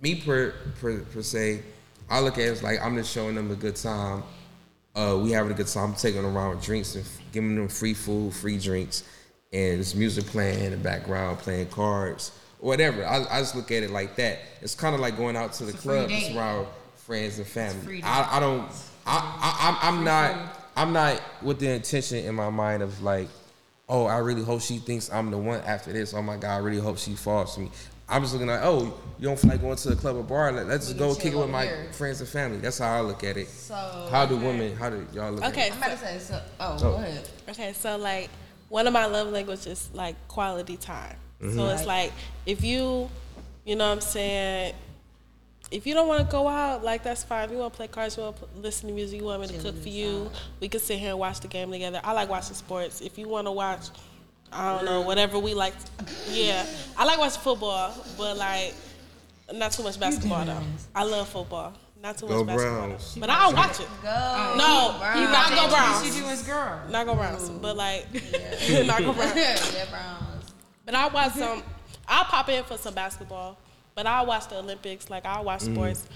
me 0.00 0.14
per, 0.14 0.54
per 0.80 1.00
per 1.00 1.22
se, 1.22 1.62
I 2.08 2.20
look 2.20 2.34
at 2.38 2.44
it 2.44 2.48
as 2.52 2.62
like 2.62 2.80
I'm 2.82 2.96
just 2.96 3.12
showing 3.12 3.34
them 3.34 3.50
a 3.50 3.54
good 3.56 3.76
time. 3.76 4.22
Uh, 4.96 5.18
we 5.22 5.30
having 5.32 5.52
a 5.52 5.54
good 5.54 5.66
time. 5.68 5.90
I'm 5.90 5.94
taking 5.96 6.22
them 6.22 6.34
around 6.36 6.56
with 6.56 6.64
drinks 6.64 6.94
and 6.94 7.04
f- 7.04 7.20
giving 7.30 7.54
them 7.54 7.68
free 7.68 7.94
food, 7.94 8.32
free 8.34 8.58
drinks, 8.58 9.04
and 9.52 9.76
there's 9.76 9.94
music 9.94 10.26
playing 10.26 10.62
in 10.64 10.70
the 10.72 10.76
background, 10.76 11.38
playing 11.38 11.68
cards, 11.68 12.32
whatever. 12.60 13.04
I, 13.04 13.24
I 13.30 13.40
just 13.40 13.54
look 13.56 13.70
at 13.70 13.82
it 13.82 13.90
like 13.90 14.16
that. 14.16 14.38
It's 14.60 14.74
kind 14.74 14.94
of 14.94 15.00
like 15.00 15.16
going 15.16 15.36
out 15.36 15.52
to 15.54 15.64
the 15.64 15.72
It's 15.72 15.80
club, 15.80 16.08
just 16.10 16.34
around 16.34 16.66
friends 16.96 17.38
and 17.38 17.46
family. 17.46 17.96
date. 17.96 18.04
I, 18.04 18.36
I 18.36 18.40
don't. 18.40 18.68
I, 19.06 19.16
I 19.40 19.68
I'm, 19.88 19.98
I'm 19.98 20.04
not. 20.04 20.54
I'm 20.76 20.92
not 20.92 21.20
with 21.42 21.58
the 21.58 21.70
intention 21.70 22.24
in 22.24 22.34
my 22.34 22.50
mind 22.50 22.82
of 22.82 23.02
like, 23.02 23.28
oh, 23.88 24.04
I 24.06 24.18
really 24.18 24.44
hope 24.44 24.60
she 24.60 24.78
thinks 24.78 25.10
I'm 25.10 25.30
the 25.30 25.38
one 25.38 25.60
after 25.62 25.92
this. 25.92 26.14
Oh 26.14 26.22
my 26.22 26.36
God, 26.36 26.54
I 26.54 26.58
really 26.58 26.78
hope 26.80 26.98
she 26.98 27.14
falls 27.14 27.54
for 27.54 27.62
me. 27.62 27.70
I'm 28.10 28.22
just 28.22 28.32
looking 28.32 28.48
like, 28.48 28.60
oh, 28.62 28.84
you 29.18 29.26
don't 29.28 29.38
feel 29.38 29.50
like 29.50 29.60
going 29.60 29.76
to 29.76 29.88
the 29.90 29.96
club 29.96 30.16
or 30.16 30.22
bar? 30.22 30.52
Let, 30.52 30.66
us 30.68 30.86
just 30.86 30.98
go 30.98 31.14
kick 31.14 31.32
it 31.34 31.36
with 31.36 31.50
my 31.50 31.64
here. 31.66 31.88
friends 31.92 32.20
and 32.20 32.28
family. 32.28 32.58
That's 32.58 32.78
how 32.78 32.96
I 32.96 33.00
look 33.00 33.22
at 33.24 33.36
it. 33.36 33.48
So 33.48 33.74
How 34.10 34.24
do 34.24 34.36
women? 34.36 34.74
How 34.76 34.88
do 34.88 35.04
y'all 35.12 35.32
look? 35.32 35.44
Okay, 35.46 35.62
At 35.62 35.66
it? 35.68 35.72
I'm 35.72 35.78
about 35.78 35.90
to 35.90 35.98
say 35.98 36.18
so. 36.18 36.40
Oh, 36.60 36.76
Oh. 36.76 36.80
go 36.80 36.94
ahead. 36.94 37.28
Okay, 37.50 37.72
so 37.74 37.96
like 37.98 38.30
one 38.68 38.86
of 38.86 38.92
my 38.92 39.06
love 39.06 39.30
languages 39.30 39.66
is 39.66 39.90
like 39.94 40.16
quality 40.28 40.76
time. 40.76 41.16
Mm-hmm. 41.42 41.56
So 41.56 41.68
it's 41.68 41.86
like 41.86 42.12
if 42.46 42.62
you, 42.64 43.08
you 43.64 43.76
know 43.76 43.86
what 43.86 43.94
I'm 43.94 44.00
saying, 44.00 44.74
if 45.70 45.86
you 45.86 45.94
don't 45.94 46.08
want 46.08 46.24
to 46.24 46.32
go 46.32 46.48
out, 46.48 46.82
like 46.82 47.02
that's 47.02 47.24
fine. 47.24 47.44
If 47.44 47.50
you 47.50 47.58
want 47.58 47.74
to 47.74 47.76
play 47.76 47.88
cards, 47.88 48.16
you 48.16 48.22
want 48.22 48.36
to 48.36 48.46
listen 48.60 48.88
to 48.88 48.94
music, 48.94 49.20
you 49.20 49.26
want 49.26 49.42
me 49.42 49.48
to 49.48 49.58
cook 49.58 49.80
for 49.80 49.88
you, 49.88 50.30
we 50.60 50.68
could 50.68 50.80
sit 50.80 50.98
here 50.98 51.10
and 51.10 51.18
watch 51.18 51.40
the 51.40 51.48
game 51.48 51.70
together. 51.70 52.00
I 52.02 52.12
like 52.12 52.28
watching 52.28 52.54
sports. 52.54 53.00
If 53.00 53.18
you 53.18 53.28
want 53.28 53.46
to 53.46 53.52
watch, 53.52 53.88
I 54.50 54.74
don't 54.74 54.84
know, 54.86 55.02
whatever 55.02 55.38
we 55.38 55.54
like. 55.54 55.74
Yeah, 56.30 56.64
I 56.96 57.04
like 57.04 57.18
watching 57.18 57.40
football, 57.40 57.94
but 58.16 58.36
like 58.38 58.74
not 59.52 59.72
too 59.72 59.82
much 59.82 60.00
basketball 60.00 60.44
though. 60.44 60.62
I 60.94 61.04
love 61.04 61.28
football. 61.28 61.74
Not 62.02 62.16
too 62.16 62.28
Go 62.28 62.44
much 62.44 62.56
basketball, 62.56 62.86
Browns. 62.86 63.14
though. 63.14 63.20
but 63.20 63.30
I'll 63.30 63.52
watch 63.52 63.80
it. 63.80 63.88
Go. 64.02 64.54
No, 64.56 64.96
Browns. 64.98 65.20
you 65.20 65.26
not 65.26 65.50
go 65.50 65.68
Browns. 65.68 66.04
She 66.04 66.20
do 66.20 66.26
his 66.26 66.42
girl. 66.42 66.80
Not 66.90 67.06
go 67.06 67.14
Browns, 67.14 67.48
but 67.48 67.76
like 67.76 68.06
not 68.86 69.00
go 69.00 69.12
Browns. 69.12 69.34
yeah, 69.36 69.84
Browns. 69.90 70.52
But 70.84 70.94
I 70.94 71.08
watch 71.08 71.32
some. 71.32 71.62
I'll 72.06 72.24
pop 72.24 72.48
in 72.48 72.62
for 72.64 72.78
some 72.78 72.94
basketball, 72.94 73.58
but 73.94 74.06
I'll 74.06 74.26
watch 74.26 74.48
the 74.48 74.58
Olympics. 74.58 75.10
Like 75.10 75.26
I'll 75.26 75.44
watch 75.44 75.62
mm. 75.62 75.74
sports 75.74 76.06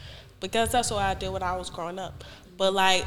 because 0.41 0.71
that's 0.71 0.91
what 0.91 1.03
I 1.03 1.15
did 1.15 1.31
when 1.31 1.43
I 1.43 1.57
was 1.57 1.69
growing 1.69 1.99
up. 1.99 2.23
But 2.57 2.75
like 2.75 3.05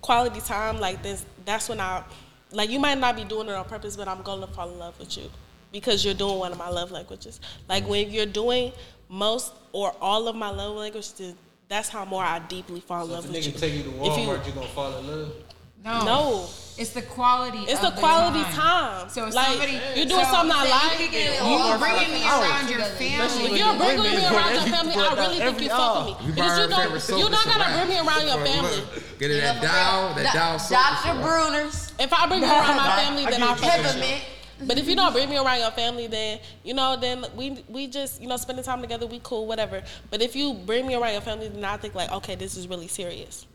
quality 0.00 0.40
time, 0.40 0.80
like 0.80 1.02
this, 1.02 1.26
that's 1.44 1.68
when 1.68 1.78
I 1.78 2.04
like 2.52 2.70
you 2.70 2.78
might 2.78 2.98
not 2.98 3.16
be 3.16 3.24
doing 3.24 3.48
it 3.48 3.52
on 3.54 3.66
purpose, 3.66 3.96
but 3.96 4.08
I'm 4.08 4.22
gonna 4.22 4.46
fall 4.46 4.70
in 4.70 4.78
love 4.78 4.98
with 4.98 5.16
you 5.18 5.30
because 5.72 6.04
you're 6.06 6.14
doing 6.14 6.38
one 6.38 6.52
of 6.52 6.58
my 6.58 6.70
love 6.70 6.90
languages. 6.90 7.38
Like 7.68 7.84
mm. 7.84 7.88
when 7.88 8.10
you're 8.10 8.24
doing 8.24 8.72
most 9.08 9.52
or 9.72 9.94
all 10.00 10.28
of 10.28 10.36
my 10.36 10.50
love 10.50 10.76
languages, 10.76 11.34
that's 11.68 11.88
how 11.88 12.04
more 12.04 12.24
I 12.24 12.38
deeply 12.40 12.80
fall 12.80 13.02
in 13.04 13.08
So 13.08 13.14
love 13.14 13.24
if 13.24 13.30
a 13.30 13.32
with 13.34 13.46
you. 13.46 13.52
nigga 13.52 13.60
take 13.60 13.74
you 13.74 13.82
to 13.84 13.88
If 13.90 13.94
Walmart, 13.96 14.46
you, 14.46 14.52
gonna 14.52 14.66
fall 14.68 14.96
in 14.98 15.06
love. 15.06 15.32
No. 15.84 16.04
No. 16.04 16.46
It's 16.76 16.90
the 16.90 17.02
quality. 17.02 17.58
It's 17.66 17.82
of 17.82 17.94
the 17.94 18.00
quality 18.00 18.42
time. 18.42 18.52
time. 19.02 19.08
So 19.08 19.26
if 19.26 19.34
like 19.34 19.46
somebody 19.48 19.72
you're 19.96 20.06
doing 20.06 20.24
so 20.24 20.30
something 20.30 20.54
I 20.54 20.70
like. 20.70 21.10
can 21.10 21.34
You 21.34 21.58
all 21.58 21.78
bringing 21.78 22.12
me 22.14 22.22
around 22.22 22.70
your 22.70 22.80
family. 22.98 23.44
If 23.46 23.58
you're 23.58 23.76
bringing 23.76 24.14
me 24.14 24.26
around 24.26 24.52
your 24.54 24.62
family, 24.74 24.94
I 24.94 25.14
really 25.14 25.38
think 25.38 25.60
you 25.62 25.68
fuck 25.68 26.06
with 26.06 26.20
me. 26.20 26.26
You 26.28 26.32
Because 26.34 26.58
you 26.58 26.68
don't, 26.68 26.92
you 26.94 27.00
soap, 27.00 27.30
not 27.30 27.46
it's 27.46 27.54
a 27.54 27.58
gotta 27.58 27.74
bring 27.74 27.88
me 27.88 27.98
around 27.98 28.26
your 28.26 28.46
family. 28.46 28.82
Get 29.18 29.30
it 29.30 29.34
You 29.34 29.40
know, 29.40 29.46
that 29.46 29.56
for 29.58 29.66
dial, 29.66 30.06
real. 30.06 30.14
that 30.14 30.32
Do- 30.32 30.38
dial 30.38 30.58
Dr. 30.70 31.22
Bronner's, 31.22 31.92
If 31.98 32.12
I 32.12 32.26
bring 32.28 32.40
you 32.42 32.46
around 32.46 32.76
my 32.76 32.96
family, 33.02 33.24
then 33.26 33.42
I'll 33.42 33.50
what 33.54 33.62
you're 33.62 33.70
fuck 33.70 33.82
with 33.82 33.96
you. 33.96 34.02
Peppermint. 34.58 34.68
But 34.68 34.78
if 34.78 34.88
you 34.88 34.96
don't 34.96 35.12
bring 35.12 35.28
me 35.28 35.38
around 35.38 35.60
your 35.60 35.70
family, 35.70 36.06
then 36.06 36.40
you 36.64 36.74
know, 36.74 36.96
then 36.96 37.24
we 37.36 37.64
we 37.68 37.86
just 37.86 38.20
you 38.20 38.28
know 38.28 38.36
spending 38.36 38.64
time 38.64 38.80
together, 38.80 39.06
we 39.06 39.20
cool, 39.22 39.46
whatever. 39.46 39.82
But 40.10 40.22
if 40.22 40.34
you 40.36 40.54
bring 40.54 40.86
me 40.86 40.94
around 40.94 41.12
your 41.12 41.20
family, 41.20 41.48
then 41.48 41.64
I 41.64 41.76
think 41.76 41.94
like, 41.94 42.10
okay, 42.12 42.34
this 42.34 42.56
is 42.56 42.68
really 42.68 42.88
serious. 42.88 43.46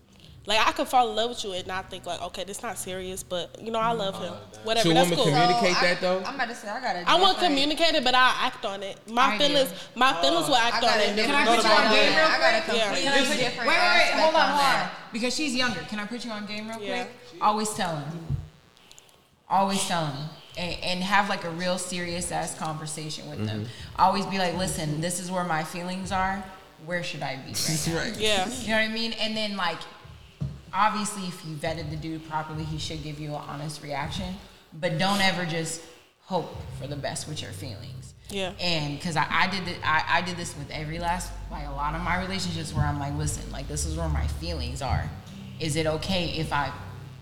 Like 0.46 0.60
I 0.60 0.74
could 0.74 0.90
fall 0.90 1.10
in 1.10 1.16
love 1.16 1.30
with 1.30 1.44
you 1.46 1.54
and 1.54 1.66
not 1.68 1.90
think 1.90 2.06
like, 2.06 2.22
okay, 2.22 2.44
this 2.44 2.62
not 2.62 2.78
serious, 2.78 3.24
but 3.24 3.56
you 3.62 3.72
know, 3.72 3.80
I 3.80 3.92
mm-hmm. 3.92 4.00
love 4.00 4.22
him. 4.22 4.34
Whatever, 4.64 4.90
Should 4.90 4.98
that's 4.98 5.10
women 5.10 5.24
cool. 5.24 5.34
communicate 5.34 5.74
So, 5.74 5.80
I- 5.80 5.82
that, 5.88 6.02
though? 6.02 6.24
I'm 6.26 6.36
about 6.36 6.50
to 6.50 6.56
say 6.56 6.68
I 6.68 6.82
got 6.82 6.96
a 6.98 7.10
I 7.10 7.16
won't 7.16 7.40
different- 7.40 7.54
communicate 7.54 7.96
it, 7.96 8.04
but 8.04 8.14
I 8.14 8.36
act 8.42 8.66
on 8.66 8.84
it. 8.84 9.00
My 9.10 9.36
I 9.36 9.38
do. 9.38 9.46
feelings, 9.46 9.74
my 9.96 10.14
oh. 10.18 10.22
feelings 10.22 10.48
will 10.50 10.56
act 10.58 10.84
on 10.84 11.00
it. 11.00 11.16
Can 11.16 11.34
I 11.34 11.46
put 11.46 11.64
you 11.64 11.70
on 11.70 11.92
game 11.94 12.16
real 12.16 12.26
I 12.26 12.40
got 12.40 12.56
a 12.56 12.62
quick? 12.64 12.78
Yeah. 12.78 12.86
completely 12.88 13.04
Can 13.04 13.14
I 13.14 13.56
put- 13.56 13.68
wait, 13.68 13.68
wait, 13.68 13.96
wait, 13.96 14.20
hold 14.20 14.36
on, 14.36 14.42
on 14.42 14.58
hold 14.58 14.84
on. 14.84 14.90
Because 15.14 15.36
she's 15.36 15.56
younger. 15.56 15.80
Can 15.82 16.00
I 16.00 16.06
put 16.06 16.26
you 16.26 16.32
on 16.32 16.46
game 16.46 16.68
real 16.68 16.78
quick? 16.78 17.08
Always 17.40 17.74
tell 17.74 17.96
him. 17.96 18.38
Always 19.50 19.86
tell 19.86 20.08
him. 20.08 20.30
And, 20.56 20.84
and 20.84 21.04
have 21.04 21.30
like 21.30 21.46
a 21.46 21.50
real 21.50 21.80
serious 21.80 22.32
ass 22.32 22.56
conversation 22.58 23.28
with 23.30 23.46
them. 23.46 23.62
Mm-hmm. 23.62 24.02
Always 24.02 24.26
be 24.28 24.38
like, 24.38 24.56
listen, 24.56 25.02
this 25.02 25.20
is 25.20 25.32
where 25.32 25.44
my 25.44 25.64
feelings 25.64 26.12
are. 26.12 26.44
Where 26.86 27.02
should 27.02 27.24
I 27.24 27.38
be 27.38 27.54
right 27.54 27.88
now? 27.88 27.98
right. 27.98 28.18
Yeah. 28.20 28.48
You 28.62 28.68
know 28.70 28.74
what 28.76 28.84
I 28.84 28.88
mean? 28.90 29.14
And 29.14 29.36
then 29.36 29.58
like, 29.58 29.80
obviously, 30.72 31.24
if 31.24 31.44
you 31.46 31.56
vetted 31.56 31.90
the 31.90 31.96
dude 31.96 32.28
properly, 32.30 32.64
he 32.64 32.78
should 32.78 33.04
give 33.04 33.20
you 33.20 33.30
an 33.30 33.42
honest 33.48 33.82
reaction. 33.82 34.36
But 34.80 34.98
don't 34.98 35.22
ever 35.22 35.46
just 35.46 35.82
hope 36.26 36.56
for 36.80 36.88
the 36.88 36.96
best 36.96 37.28
with 37.28 37.42
your 37.42 37.52
feelings. 37.52 38.14
Yeah. 38.30 38.54
And 38.60 38.98
because 38.98 39.16
I, 39.16 39.28
I 39.30 39.48
did 39.50 39.68
it, 39.68 39.78
I, 39.84 40.04
I 40.08 40.22
did 40.22 40.38
this 40.38 40.58
with 40.58 40.70
every 40.72 41.00
last 41.00 41.32
like 41.52 41.68
a 41.68 41.72
lot 41.72 41.94
of 41.94 42.02
my 42.02 42.20
relationships 42.22 42.74
where 42.74 42.86
I'm 42.86 43.00
like, 43.00 43.16
listen, 43.16 43.50
like 43.52 43.68
this 43.68 43.86
is 43.86 43.96
where 43.96 44.10
my 44.10 44.28
feelings 44.28 44.82
are. 44.82 45.10
Is 45.60 45.76
it 45.76 45.86
okay 45.86 46.30
if 46.30 46.52
I 46.52 46.72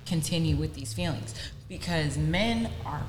continue 0.05 0.55
with 0.55 0.73
these 0.73 0.93
feelings? 0.93 1.35
Because 1.67 2.17
men 2.17 2.69
are 2.85 3.03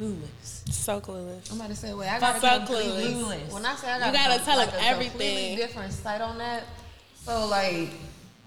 clueless. 0.00 0.72
So 0.72 1.00
clueless. 1.00 1.50
I'm 1.50 1.58
about 1.58 1.70
to 1.70 1.76
say, 1.76 1.92
wait, 1.92 2.08
I 2.08 2.18
got 2.18 2.40
So 2.40 2.48
a 2.48 2.56
completely. 2.58 3.12
clueless. 3.14 3.52
When 3.52 3.66
I 3.66 3.74
say 3.76 3.90
I 3.90 3.98
got, 3.98 4.06
You 4.06 4.12
got 4.12 4.28
gotta 4.28 4.42
a, 4.42 4.44
tell 4.44 4.56
like 4.56 4.70
him 4.70 4.80
a 4.80 4.86
everything. 4.86 5.10
completely 5.10 5.56
different 5.56 5.92
sight 5.92 6.20
on 6.20 6.38
that. 6.38 6.64
So 7.14 7.46
like, 7.46 7.90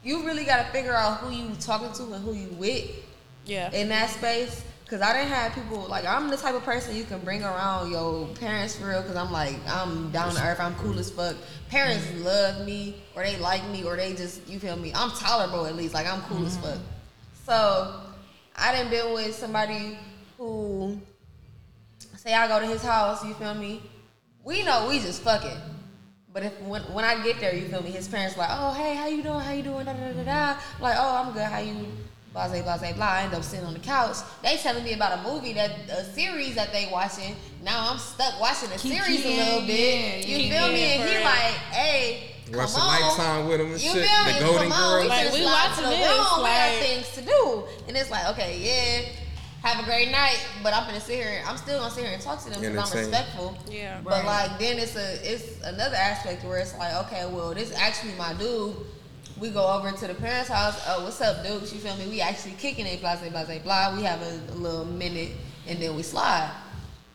you 0.03 0.25
really 0.25 0.45
gotta 0.45 0.71
figure 0.71 0.93
out 0.93 1.19
who 1.19 1.33
you 1.33 1.53
talking 1.59 1.91
to 1.93 2.13
and 2.13 2.23
who 2.23 2.33
you 2.33 2.49
with 2.57 2.89
Yeah. 3.45 3.71
in 3.71 3.89
that 3.89 4.09
space. 4.09 4.63
Cause 4.87 5.01
I 5.01 5.13
didn't 5.13 5.29
have 5.29 5.53
people 5.53 5.87
like 5.89 6.05
I'm 6.05 6.29
the 6.29 6.37
type 6.37 6.53
of 6.53 6.63
person 6.63 6.95
you 6.95 7.03
can 7.03 7.19
bring 7.21 7.41
around 7.41 7.89
your 7.89 8.27
parents 8.35 8.75
for 8.75 8.89
real. 8.89 9.01
Cause 9.01 9.15
I'm 9.15 9.31
like 9.31 9.55
I'm 9.67 10.11
down 10.11 10.35
to 10.35 10.43
earth. 10.45 10.59
I'm 10.59 10.75
cool 10.75 10.99
as 10.99 11.09
fuck. 11.09 11.35
Parents 11.69 12.05
mm-hmm. 12.05 12.23
love 12.23 12.65
me 12.65 13.01
or 13.15 13.23
they 13.23 13.37
like 13.37 13.67
me 13.69 13.83
or 13.83 13.95
they 13.95 14.13
just 14.13 14.47
you 14.47 14.59
feel 14.59 14.75
me. 14.75 14.91
I'm 14.93 15.09
tolerable 15.11 15.65
at 15.65 15.75
least. 15.75 15.95
Like 15.95 16.05
I'm 16.05 16.21
cool 16.23 16.45
as 16.45 16.57
mm-hmm. 16.57 16.73
fuck. 16.73 16.79
So 17.47 18.01
I 18.55 18.75
didn't 18.75 18.91
been 18.91 19.13
with 19.13 19.33
somebody 19.33 19.97
who 20.37 20.99
say 22.23 22.33
I 22.33 22.47
go 22.47 22.59
to 22.59 22.65
his 22.65 22.81
house. 22.83 23.23
You 23.25 23.33
feel 23.33 23.53
me? 23.53 23.81
We 24.43 24.63
know 24.63 24.87
we 24.87 24.99
just 24.99 25.21
fucking. 25.21 25.57
But 26.33 26.43
if 26.43 26.59
when, 26.61 26.81
when 26.93 27.05
I 27.05 27.21
get 27.23 27.39
there, 27.39 27.53
you 27.53 27.67
feel 27.67 27.83
me? 27.83 27.91
His 27.91 28.07
parents 28.07 28.37
like, 28.37 28.49
oh 28.51 28.73
hey, 28.73 28.95
how 28.95 29.07
you 29.07 29.21
doing? 29.21 29.39
How 29.39 29.51
you 29.51 29.63
doing? 29.63 29.85
Da 29.85 29.93
da 29.93 30.11
da 30.13 30.23
da. 30.23 30.59
Like 30.79 30.95
oh 30.97 31.23
I'm 31.25 31.33
good. 31.33 31.43
How 31.43 31.59
you? 31.59 31.87
Blah 32.33 32.47
blase 32.47 32.63
blah. 32.63 32.77
blah. 32.77 33.05
I 33.05 33.23
end 33.23 33.33
up 33.35 33.43
sitting 33.43 33.65
on 33.65 33.73
the 33.73 33.79
couch. 33.79 34.17
They 34.41 34.57
telling 34.57 34.83
me 34.83 34.93
about 34.93 35.19
a 35.19 35.21
movie 35.29 35.53
that 35.53 35.71
a 35.91 36.03
series 36.03 36.55
that 36.55 36.71
they 36.71 36.89
watching. 36.91 37.35
Now 37.63 37.91
I'm 37.91 37.99
stuck 37.99 38.39
watching 38.41 38.69
the 38.69 38.77
Keep 38.77 39.03
series 39.03 39.19
a 39.19 39.23
keying, 39.23 39.37
little 39.39 39.61
bit. 39.67 40.27
yeah, 40.27 40.35
you 40.37 40.43
yeah, 40.45 40.59
feel 40.65 40.73
me? 40.73 40.81
And 40.83 41.01
for 41.03 41.07
he 41.09 41.15
real. 41.17 41.23
like, 41.25 41.53
hey, 41.77 42.31
come 42.47 42.57
Watch 42.57 42.69
some 42.69 42.81
on. 42.81 43.01
Lifetime 43.01 43.47
with 43.47 43.59
'em 43.61 43.71
and 43.73 43.81
you 43.81 43.89
shit. 43.91 44.07
Feel 44.09 44.23
The 44.25 44.33
me? 44.33 44.39
Golden 44.39 44.63
come 44.63 44.71
on, 44.73 44.95
we 44.95 45.07
Girls. 45.07 45.09
Like, 45.09 45.27
finna 45.27 45.33
we 45.33 45.41
slide 45.43 45.45
to 45.45 45.69
watching 45.69 45.83
the 45.83 45.89
this, 45.89 46.09
room. 46.09 46.17
we 46.17 46.49
got 46.49 46.71
like- 46.73 46.79
things 46.81 47.09
to 47.13 47.21
do, 47.21 47.63
and 47.87 47.97
it's 47.97 48.09
like, 48.11 48.25
okay, 48.33 48.51
yeah. 48.57 49.09
Have 49.63 49.79
a 49.81 49.85
great 49.85 50.11
night, 50.11 50.45
but 50.61 50.73
I'm 50.73 50.85
gonna 50.85 50.99
sit 50.99 51.15
here. 51.15 51.41
I'm 51.47 51.55
still 51.55 51.79
gonna 51.79 51.89
sit 51.93 52.03
here 52.03 52.13
and 52.13 52.21
talk 52.21 52.43
to 52.43 52.49
them 52.49 52.59
because 52.59 52.93
I'm 52.93 52.99
respectful. 52.99 53.57
Yeah. 53.69 54.01
But 54.03 54.25
Right. 54.25 54.49
like 54.49 54.59
then 54.59 54.77
it's 54.77 54.97
a 54.97 55.33
it's 55.33 55.61
another 55.63 55.95
aspect 55.95 56.43
where 56.43 56.57
it's 56.57 56.75
like, 56.77 56.93
okay, 57.05 57.25
well, 57.27 57.53
this 57.53 57.71
actually 57.73 58.13
my 58.15 58.33
dude. 58.33 58.75
We 59.39 59.49
go 59.49 59.65
over 59.65 59.91
to 59.91 60.07
the 60.07 60.13
parents' 60.13 60.49
house. 60.49 60.79
Oh, 60.87 61.05
what's 61.05 61.19
up, 61.21 61.43
dude? 61.43 61.61
You 61.61 61.79
feel 61.79 61.95
me? 61.95 62.07
We 62.07 62.21
actually 62.21 62.51
kicking 62.59 62.85
it, 62.85 62.99
blah, 63.01 63.15
blah, 63.15 63.29
blah, 63.45 63.57
blah. 63.59 63.95
We 63.95 64.03
have 64.03 64.21
a, 64.21 64.53
a 64.53 64.55
little 64.55 64.85
minute, 64.85 65.31
and 65.67 65.79
then 65.81 65.95
we 65.95 66.03
slide. 66.03 66.51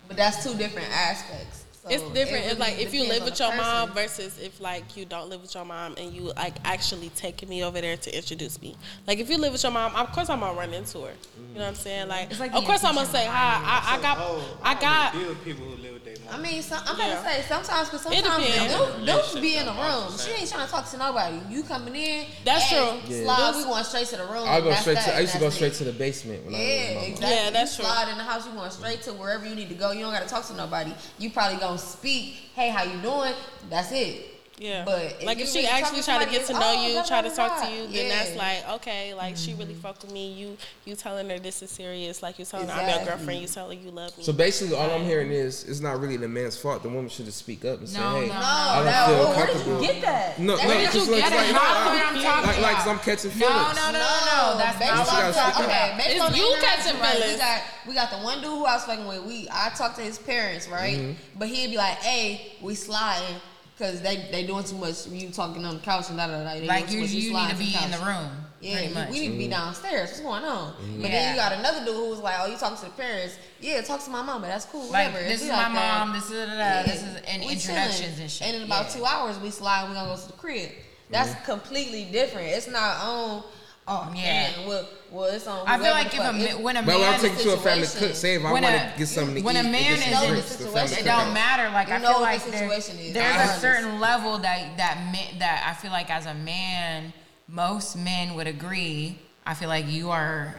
But 0.09 0.17
that's 0.17 0.43
two 0.43 0.57
different 0.57 0.89
aspects. 0.91 1.65
So 1.89 1.95
it's 1.95 2.15
different. 2.15 2.45
it 2.47 2.51
it's 2.53 2.61
like 2.61 2.79
if 2.79 2.93
you 2.95 3.03
live 3.09 3.25
with 3.25 3.37
the 3.37 3.45
your 3.45 3.57
mom 3.57 3.93
versus 3.93 4.39
if 4.39 4.61
like 4.61 4.97
you 4.97 5.05
don't 5.05 5.29
live 5.29 5.43
with 5.43 5.55
your 5.55 5.65
mom 5.65 5.95
and 5.99 6.13
you 6.13 6.33
like 6.37 6.55
actually 6.65 7.09
taking 7.11 7.49
me 7.49 7.65
over 7.65 7.81
there 7.81 7.97
to 7.97 8.17
introduce 8.17 8.61
me. 8.61 8.77
Like 9.07 9.19
if 9.19 9.29
you 9.31 9.39
live 9.39 9.53
with 9.53 9.63
your 9.63 9.73
mom, 9.73 9.95
of 9.97 10.13
course 10.13 10.29
I'm 10.31 10.41
gonna 10.41 10.59
run 10.59 10.73
into 10.75 11.01
her. 11.03 11.13
You 11.53 11.55
know 11.55 11.61
what 11.61 11.69
I'm 11.69 11.75
saying? 11.75 12.09
Mm-hmm. 12.09 12.11
Like, 12.11 12.39
like 12.39 12.55
of 12.55 12.65
course 12.65 12.85
I'm 12.85 12.95
gonna 12.95 13.07
say 13.07 13.27
hi. 13.27 13.61
I, 13.65 13.97
I 13.99 14.03
got, 14.03 14.19
Oh, 14.21 14.59
I 14.63 14.75
got. 14.81 15.13
deal 15.13 15.29
with 15.29 15.45
people 15.45 15.65
who 15.67 15.77
live 15.83 15.95
with 15.95 16.05
their 16.05 16.17
mom. 16.25 16.41
I 16.41 16.43
mean, 16.43 16.63
some, 16.63 16.81
I'm 16.87 16.99
Yeah. 16.99 17.15
gonna 17.15 17.29
say 17.29 17.43
sometimes, 17.49 17.89
because 17.89 18.03
sometimes 18.03 18.45
depends. 18.47 18.75
dudes 18.75 19.07
dudes 19.33 19.41
be 19.41 19.57
in 19.57 19.67
the 19.67 19.73
room. 19.73 20.13
She 20.19 20.31
ain't 20.33 20.51
trying 20.51 20.67
to 20.67 20.71
talk 20.73 20.89
to 20.91 20.97
nobody. 20.99 21.39
You 21.49 21.63
coming 21.63 21.95
in? 21.97 22.27
That's 22.45 22.65
hey, 22.65 22.77
true. 22.77 23.15
Yeah. 23.17 23.25
Slide. 23.25 23.53
Dudes- 23.53 23.59
We 23.59 23.65
going 23.65 23.85
straight 23.85 24.07
to 24.09 24.17
the 24.17 24.25
room. 24.27 24.49
I 24.49 24.61
go 24.61 24.69
That's 24.71 24.81
straight 24.83 24.99
to. 24.99 25.17
I 25.17 25.21
used 25.21 25.33
to 25.35 25.39
go 25.41 25.51
straight 25.51 25.75
to 25.75 25.85
the 25.85 25.93
basement 25.93 26.45
when 26.45 26.55
I 26.55 26.59
was 26.59 26.67
Yeah, 26.67 26.95
with 27.01 27.09
exactly. 27.09 27.37
Yeah, 27.37 27.51
that's 27.51 27.79
you 27.79 27.85
true. 27.85 27.91
slide 27.93 28.09
in 28.11 28.19
the 28.19 28.25
house, 28.25 28.47
you 28.47 28.53
going 28.53 28.71
straight 28.71 29.03
to 29.03 29.13
wherever 29.15 29.47
you 29.47 29.55
need 29.55 29.69
to 29.69 29.75
go. 29.75 29.91
You 29.93 30.01
don't 30.01 30.13
got 30.13 30.23
to 30.23 30.29
talk 30.29 30.47
to 30.47 30.55
nobody. 30.55 30.93
You 31.19 31.31
probably 31.31 31.59
speak. 31.79 32.35
Hey, 32.55 32.71
how 32.71 32.83
you 32.83 33.01
doing? 33.01 33.35
That's 33.71 33.93
it. 33.93 34.38
Yeah. 34.61 34.85
But 34.85 35.03
if 35.03 35.23
like 35.25 35.39
if 35.39 35.49
she 35.49 35.59
really 35.59 35.69
actually 35.69 36.03
try 36.03 36.25
to 36.25 36.31
get 36.31 36.47
to 36.49 36.53
know 36.53 36.61
oh, 36.77 36.87
you, 36.87 36.95
blah, 36.95 37.03
try 37.05 37.23
to 37.23 37.31
talk 37.31 37.59
blah. 37.61 37.69
to 37.69 37.75
you, 37.75 37.87
then 37.87 38.07
Yeah. 38.07 38.09
that's 38.09 38.35
like 38.37 38.69
okay, 38.81 39.15
like 39.15 39.37
she 39.37 39.55
really 39.55 39.75
fuck 39.75 40.03
with 40.03 40.13
me. 40.13 40.33
You 40.33 40.57
you 40.85 40.97
telling 40.97 41.29
her 41.31 41.39
this 41.39 41.63
is 41.63 41.71
serious. 41.71 42.23
Like 42.23 42.39
you 42.39 42.45
telling 42.45 42.67
her 42.69 42.75
I'm 42.75 42.89
your 42.97 43.07
girlfriend. 43.07 43.41
You 43.41 43.47
telling 43.47 43.79
her 43.79 43.85
you 43.85 43.91
love 43.93 44.17
me. 44.19 44.25
So 44.25 44.33
basically, 44.33 44.77
all 44.77 44.91
I'm 44.91 45.05
hearing 45.05 45.31
is 45.31 45.65
it's 45.65 45.81
not 45.81 46.01
really 46.01 46.17
the 46.17 46.27
man's 46.29 46.57
fault. 46.59 46.83
The 46.83 46.89
woman 46.89 47.09
should 47.09 47.27
just 47.27 47.39
speak 47.39 47.65
up 47.65 47.79
and 47.79 47.89
say, 47.89 47.99
"Hey, 47.99 48.03
no, 48.03 48.27
No, 48.27 48.33
I 48.35 48.75
don't 48.77 48.85
that, 48.87 49.07
feel 49.07 49.15
well, 49.19 49.37
where 49.37 49.47
did 49.47 49.53
comfortable." 49.55 49.81
you 49.83 49.87
get 49.93 50.03
that? 50.03 50.39
No, 50.41 50.57
That- 50.57 50.63
no, 50.63 50.69
Where 50.69 50.79
did 50.79 50.93
just 50.93 51.07
you 51.07 51.13
like, 51.13 51.23
like, 51.23 51.33
no, 51.33 51.59
what 51.59 52.15
like, 52.17 52.59
like, 52.59 52.75
'cause 52.77 52.85
about. 52.85 52.89
I'm 52.89 52.99
catching 52.99 53.31
No, 53.39 53.47
feelings. 53.47 53.77
no, 53.77 53.91
no, 53.93 53.99
no. 53.99 54.59
That's 54.59 54.79
based 54.79 54.91
not 54.91 54.97
You 54.97 55.03
off 55.03 55.11
gotta 55.11 55.33
the, 55.33 55.33
speak 55.33 55.55
up. 55.55 55.61
okay, 55.71 55.95
based 55.99 56.09
It's 56.11 56.37
you 56.37 56.57
catching 56.61 57.01
right, 57.01 57.15
We 57.15 57.21
feelings. 57.23 57.39
got 57.41 57.63
we 57.87 57.95
got 57.95 58.11
the 58.11 58.19
one 58.19 58.39
dude 58.41 58.51
who 58.51 58.65
I 58.67 58.75
was 58.75 58.85
fucking 58.85 59.07
with. 59.07 59.23
We 59.23 59.49
I 59.53 59.71
talked 59.71 59.97
to 59.97 60.03
his 60.03 60.19
parents, 60.19 60.67
right? 60.69 60.99
Mm-hmm. 60.99 61.39
But 61.39 61.49
he'd 61.49 61.71
be 61.71 61.77
like, 61.77 61.99
"Hey, 62.03 62.57
we 62.61 62.75
sliding." 62.75 63.37
Cause 63.79 64.01
they 64.03 64.29
they 64.33 64.45
doing 64.45 64.65
too 64.65 64.77
much. 64.77 65.07
You 65.07 65.31
talking 65.31 65.65
on 65.65 65.77
the 65.77 65.81
couch 65.83 66.09
and 66.09 66.19
da 66.19 66.27
da 66.27 66.43
da. 66.43 66.55
They 66.55 66.67
Like 66.67 66.89
doing 66.89 67.03
you, 67.09 67.29
too 67.29 67.33
much, 67.33 67.43
you 67.43 67.49
need 67.49 67.51
to 67.53 67.59
be 67.59 67.73
the 67.79 67.85
in 67.85 67.91
the 67.93 67.99
room. 68.07 68.31
Yeah, 68.61 68.89
much. 68.91 69.11
we 69.11 69.21
need 69.21 69.33
to 69.33 69.39
be 69.39 69.47
downstairs. 69.47 70.09
What's 70.09 70.21
going 70.21 70.43
on? 70.43 70.75
But 71.01 71.11
then 71.13 71.31
you 71.33 71.41
got 71.41 71.53
another 71.53 71.85
dude 71.85 71.95
who 71.95 72.11
was 72.11 72.19
like, 72.19 72.35
"Oh, 72.41 72.47
you 72.47 72.57
talking 72.57 72.77
to 72.79 72.87
the 72.87 72.91
parents? 72.91 73.37
Yeah, 73.61 73.81
talk 73.83 74.03
to 74.05 74.11
my 74.11 74.21
mom, 74.23 74.41
but 74.41 74.49
That's 74.49 74.65
cool. 74.65 74.91
Like 74.91 75.13
Whatever. 75.13 75.29
this 75.29 75.43
is 75.43 75.49
like 75.49 75.69
my 75.71 75.75
that. 75.79 76.07
mom. 76.07 76.13
This 76.17 76.25
is 76.25 76.31
da, 76.31 76.47
da, 76.47 76.51
da, 76.53 76.57
Yeah. 76.59 76.83
this 76.83 77.03
is 77.05 77.17
and 77.29 77.43
We 77.45 77.53
introductions 77.53 77.99
chilling. 78.01 78.21
and 78.23 78.31
shit. 78.31 78.47
And 78.49 78.57
in 78.57 78.63
about 78.65 78.87
Yeah. 78.87 78.95
two 78.97 79.05
hours, 79.05 79.39
we 79.39 79.51
slide. 79.51 79.89
We 79.89 79.95
gonna 79.95 80.13
go 80.13 80.21
to 80.21 80.27
the 80.27 80.33
crib. 80.33 80.71
That's 81.11 81.31
Mm-hmm. 81.31 81.45
completely 81.45 82.05
different. 82.07 82.49
It's 82.49 82.67
not 82.67 82.97
on. 83.01 83.45
Oh 83.87 84.13
Yeah. 84.17 84.51
yeah. 84.59 84.67
Well, 84.67 84.89
well, 85.11 85.25
it's 85.27 85.47
on. 85.47 85.67
I 85.67 85.79
feel 85.79 85.91
like 85.93 86.07
if 86.09 86.15
a 86.15 86.17
fuck. 86.19 86.35
ma- 86.35 86.63
when 86.63 86.77
a 86.77 86.83
But 86.83 86.95
when 86.95 87.05
I'm 87.05 87.11
man 87.13 87.21
taking 87.21 87.39
to 87.39 87.53
a 87.55 87.57
family 87.57 87.85
situation. 87.87 88.09
cook, 88.09 88.17
say 88.17 88.35
if 88.35 88.45
I 88.45 88.53
When 88.53 88.63
want 88.63 88.75
a- 88.75 88.79
to 88.79 88.99
get 88.99 89.09
something 89.09 89.35
to 89.37 89.41
when 89.43 89.57
eat, 89.57 89.61
a 89.61 89.63
man 89.65 89.93
is- 89.93 90.03
in 90.07 90.11
You 90.11 90.35
the 90.37 90.43
the 90.43 90.43
situation. 90.49 90.99
it 90.99 91.05
don't 91.05 91.33
matter. 91.33 91.71
Like 91.71 91.89
You 91.89 91.95
I 91.95 91.99
know 91.99 92.05
feel 92.09 92.21
what 92.21 92.23
like 92.23 92.45
the 92.45 92.51
there- 92.51 92.61
situation 92.69 92.99
is. 92.99 93.15
there's 93.15 93.35
Honest. 93.37 93.57
a 93.57 93.61
certain 93.61 94.01
level 94.01 94.39
that 94.39 94.77
that 94.77 94.99
man, 95.13 95.39
that 95.39 95.65
I 95.69 95.75
feel 95.81 95.91
like 95.93 96.11
as 96.11 96.27
a 96.27 96.35
man, 96.35 97.13
most 97.49 97.97
men 97.97 98.35
would 98.35 98.47
agree. 98.47 99.19
I 99.47 99.55
feel 99.55 99.69
like 99.69 99.87
you 99.89 100.11
are 100.11 100.55